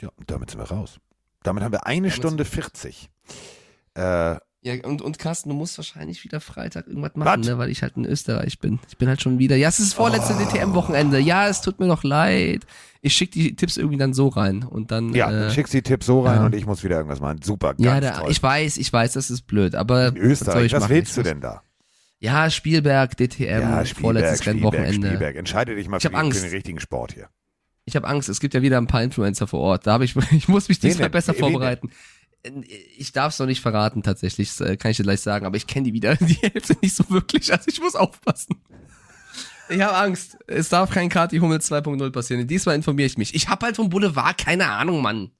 Ja, 0.00 0.10
damit 0.26 0.50
sind 0.50 0.60
wir 0.60 0.64
raus. 0.64 1.00
Damit 1.42 1.64
haben 1.64 1.72
wir 1.72 1.86
eine 1.86 2.08
Damit 2.08 2.14
Stunde 2.14 2.44
40. 2.44 3.10
Äh, 3.94 4.36
Ja, 4.64 4.74
und, 4.84 5.02
und 5.02 5.18
Carsten, 5.18 5.48
du 5.48 5.56
musst 5.56 5.76
wahrscheinlich 5.76 6.22
wieder 6.22 6.38
Freitag 6.40 6.86
irgendwas 6.86 7.16
machen, 7.16 7.40
Was? 7.40 7.46
ne, 7.48 7.58
weil 7.58 7.68
ich 7.68 7.82
halt 7.82 7.96
in 7.96 8.04
Österreich 8.04 8.60
bin. 8.60 8.78
Ich 8.88 8.96
bin 8.96 9.08
halt 9.08 9.20
schon 9.20 9.40
wieder. 9.40 9.56
Ja, 9.56 9.68
es 9.68 9.80
ist 9.80 9.88
das 9.90 9.94
vorletzte 9.94 10.34
Oh. 10.34 10.38
DTM-Wochenende. 10.38 11.18
Ja, 11.18 11.48
es 11.48 11.62
tut 11.62 11.80
mir 11.80 11.86
noch 11.88 12.04
leid. 12.04 12.64
Ich 13.00 13.12
schicke 13.14 13.32
die 13.32 13.56
Tipps 13.56 13.76
irgendwie 13.76 13.96
dann 13.98 14.14
so 14.14 14.28
rein 14.28 14.62
und 14.62 14.92
dann. 14.92 15.12
ja, 15.14 15.30
äh, 15.46 15.50
schickst 15.50 15.74
die 15.74 15.82
Tipps 15.82 16.06
so 16.06 16.20
rein 16.20 16.36
ja. 16.36 16.46
und 16.46 16.54
ich 16.54 16.64
muss 16.64 16.84
wieder 16.84 16.96
irgendwas 16.98 17.18
machen. 17.20 17.40
Super, 17.42 17.74
ganz 17.74 17.84
ja, 17.84 18.00
da, 18.00 18.20
toll. 18.20 18.30
ich 18.30 18.40
weiß, 18.40 18.76
ich 18.76 18.92
weiß, 18.92 19.14
das 19.14 19.30
ist 19.32 19.48
blöd, 19.48 19.74
aber 19.74 20.08
In 20.08 20.14
was 20.14 20.22
Österreich, 20.22 20.66
ich 20.66 20.72
was 20.74 20.82
machen? 20.82 20.94
willst 20.94 21.16
du 21.16 21.22
denn 21.24 21.40
da? 21.40 21.62
Ja, 22.20 22.48
Spielberg, 22.48 23.16
DTM, 23.16 23.42
ja, 23.42 23.84
vorletztes 23.84 23.88
Spielberg, 23.88 24.36
Spielberg, 24.38 24.46
Rennwochenende. 24.46 25.06
Spielberg. 25.08 25.34
Entscheide 25.36 25.74
dich 25.74 25.88
mal 25.88 25.96
Ich 25.96 26.04
für, 26.04 26.10
den- 26.10 26.32
für 26.32 26.40
den 26.40 26.50
richtigen 26.50 26.78
Sport 26.78 27.14
hier. 27.14 27.28
Ich 27.84 27.96
habe 27.96 28.06
Angst, 28.06 28.28
es 28.28 28.38
gibt 28.38 28.54
ja 28.54 28.62
wieder 28.62 28.78
ein 28.78 28.86
paar 28.86 29.02
Influencer 29.02 29.48
vor 29.48 29.58
Ort. 29.58 29.88
Da 29.88 29.94
habe 29.94 30.04
ich, 30.04 30.14
ich 30.30 30.46
muss 30.46 30.68
mich 30.68 30.80
Wen 30.84 30.90
diesmal 30.90 31.06
denn? 31.08 31.12
besser 31.12 31.32
Wen 31.32 31.40
vorbereiten. 31.40 31.90
Ich 32.96 33.12
darf 33.12 33.32
es 33.32 33.38
noch 33.38 33.46
nicht 33.46 33.60
verraten, 33.60 34.02
tatsächlich, 34.02 34.48
das 34.48 34.60
äh, 34.60 34.76
kann 34.76 34.90
ich 34.90 34.96
dir 34.96 35.04
gleich 35.04 35.20
sagen, 35.20 35.46
aber 35.46 35.56
ich 35.56 35.66
kenne 35.66 35.84
die 35.84 35.92
wieder, 35.92 36.16
die 36.20 36.34
Hälfte 36.34 36.76
nicht 36.82 36.94
so 36.94 37.08
wirklich, 37.08 37.52
also 37.52 37.64
ich 37.68 37.80
muss 37.80 37.94
aufpassen. 37.94 38.60
Ich 39.68 39.80
habe 39.80 39.96
Angst. 39.96 40.36
Es 40.46 40.68
darf 40.68 40.90
kein 40.90 41.08
Kati 41.08 41.38
Hummel 41.38 41.58
2.0 41.58 42.10
passieren. 42.10 42.46
Diesmal 42.46 42.74
informiere 42.74 43.06
ich 43.06 43.16
mich. 43.16 43.34
Ich 43.34 43.48
habe 43.48 43.64
halt 43.64 43.76
vom 43.76 43.88
Boulevard 43.88 44.36
keine 44.36 44.68
Ahnung, 44.68 45.00
Mann. 45.00 45.30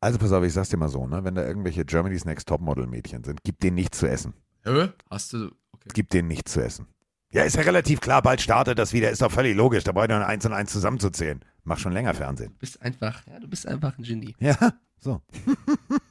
Also 0.00 0.18
pass 0.18 0.32
auf, 0.32 0.44
ich 0.44 0.52
sag's 0.52 0.68
dir 0.68 0.76
mal 0.76 0.88
so, 0.88 1.06
ne? 1.06 1.24
wenn 1.24 1.34
da 1.34 1.46
irgendwelche 1.46 1.84
Germany's 1.84 2.24
Next 2.24 2.48
Topmodel 2.48 2.86
Mädchen 2.86 3.24
sind, 3.24 3.40
gib 3.42 3.58
denen 3.60 3.74
nichts 3.74 3.98
zu 3.98 4.06
essen. 4.06 4.34
Hä? 4.62 4.90
Hast 5.10 5.32
du. 5.32 5.46
Okay. 5.72 5.88
Gib 5.92 6.10
denen 6.10 6.28
nichts 6.28 6.52
zu 6.52 6.62
essen. 6.62 6.86
Ja, 7.30 7.42
ist 7.42 7.56
ja 7.56 7.62
relativ 7.62 8.00
klar, 8.00 8.22
bald 8.22 8.40
startet 8.40 8.78
das 8.78 8.92
wieder, 8.92 9.10
ist 9.10 9.20
doch 9.22 9.32
völlig 9.32 9.56
logisch. 9.56 9.82
Da 9.82 9.92
brauche 9.92 10.04
ich 10.04 10.10
nur 10.10 10.24
eins 10.24 10.46
und 10.46 10.52
eins 10.52 10.72
zusammenzuzählen. 10.72 11.44
Mach 11.64 11.78
schon 11.78 11.92
länger 11.92 12.14
Fernsehen. 12.14 12.52
Du 12.52 12.58
bist 12.58 12.80
einfach, 12.80 13.26
ja, 13.26 13.40
du 13.40 13.48
bist 13.48 13.66
einfach 13.66 13.98
ein 13.98 14.04
Genie. 14.04 14.36
Ja, 14.38 14.74
so. 15.00 15.20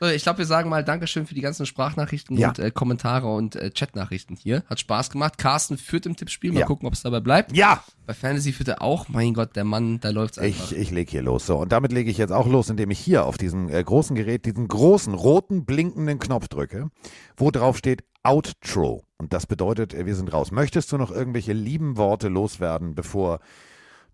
So, 0.00 0.06
ich 0.06 0.22
glaube, 0.22 0.38
wir 0.38 0.46
sagen 0.46 0.70
mal 0.70 0.84
Dankeschön 0.84 1.26
für 1.26 1.34
die 1.34 1.40
ganzen 1.40 1.66
Sprachnachrichten 1.66 2.36
Ja. 2.38 2.48
und 2.48 2.58
äh, 2.60 2.70
Kommentare 2.70 3.26
und 3.26 3.56
äh, 3.56 3.70
Chatnachrichten 3.70 4.36
hier. 4.36 4.62
Hat 4.66 4.78
Spaß 4.80 5.10
gemacht. 5.10 5.36
Carsten 5.38 5.76
führt 5.76 6.06
im 6.06 6.14
Tippspiel. 6.16 6.52
Mal 6.52 6.60
Ja. 6.60 6.66
gucken, 6.66 6.86
ob 6.86 6.94
es 6.94 7.02
dabei 7.02 7.18
bleibt. 7.20 7.56
Ja! 7.56 7.82
Bei 8.06 8.14
Fantasy 8.14 8.52
führt 8.52 8.68
er 8.68 8.82
auch. 8.82 9.08
Mein 9.08 9.34
Gott, 9.34 9.56
der 9.56 9.64
Mann, 9.64 9.98
da 10.00 10.10
läuft's 10.10 10.38
einfach. 10.38 10.70
Ich, 10.72 10.78
ich 10.78 10.90
leg 10.90 11.10
hier 11.10 11.22
los. 11.22 11.46
So, 11.46 11.58
und 11.58 11.72
damit 11.72 11.92
lege 11.92 12.10
ich 12.10 12.18
jetzt 12.18 12.30
auch 12.32 12.46
los, 12.46 12.70
indem 12.70 12.90
ich 12.90 12.98
hier 13.00 13.24
auf 13.24 13.36
diesem 13.38 13.68
äh, 13.68 13.82
großen 13.82 14.14
Gerät 14.14 14.46
diesen 14.46 14.68
großen 14.68 15.12
roten 15.14 15.64
blinkenden 15.64 16.18
Knopf 16.20 16.48
drücke, 16.48 16.90
wo 17.36 17.50
drauf 17.50 17.76
steht 17.76 18.04
Outro. 18.22 19.02
Und 19.18 19.32
das 19.32 19.46
bedeutet, 19.46 19.92
äh, 19.94 20.06
wir 20.06 20.14
sind 20.14 20.32
raus. 20.32 20.52
Möchtest 20.52 20.92
du 20.92 20.98
noch 20.98 21.10
irgendwelche 21.10 21.52
lieben 21.52 21.96
Worte 21.96 22.28
loswerden, 22.28 22.94
bevor 22.94 23.40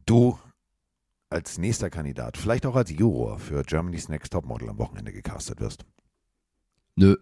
du 0.06 0.38
als 1.30 1.58
nächster 1.58 1.90
Kandidat, 1.90 2.36
vielleicht 2.36 2.66
auch 2.66 2.76
als 2.76 2.90
Juror 2.90 3.38
für 3.38 3.62
Germany's 3.62 4.08
Next 4.08 4.32
Topmodel 4.32 4.68
am 4.68 4.78
Wochenende 4.78 5.12
gecastet 5.12 5.60
wirst? 5.60 5.84
Nö. 6.94 7.16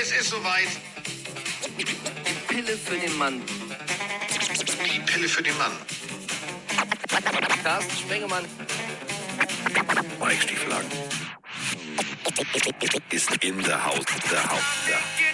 Es 0.00 0.12
ist 0.20 0.30
soweit. 0.30 0.68
Pille 2.48 2.76
für 2.76 2.96
den 2.96 3.16
Mann. 3.16 3.40
Die 4.94 5.00
Pille 5.00 5.28
für 5.28 5.42
den 5.42 5.56
Mann. 5.58 5.72
Carsten 7.62 7.96
Spengemann. 7.96 8.44
Mike 10.20 10.42
Stieflagen 10.42 10.90
ist 13.10 13.44
in 13.44 13.62
der 13.62 13.84
Haus, 13.84 14.04
der 14.30 14.50
Haus, 14.50 14.62
der 14.88 15.33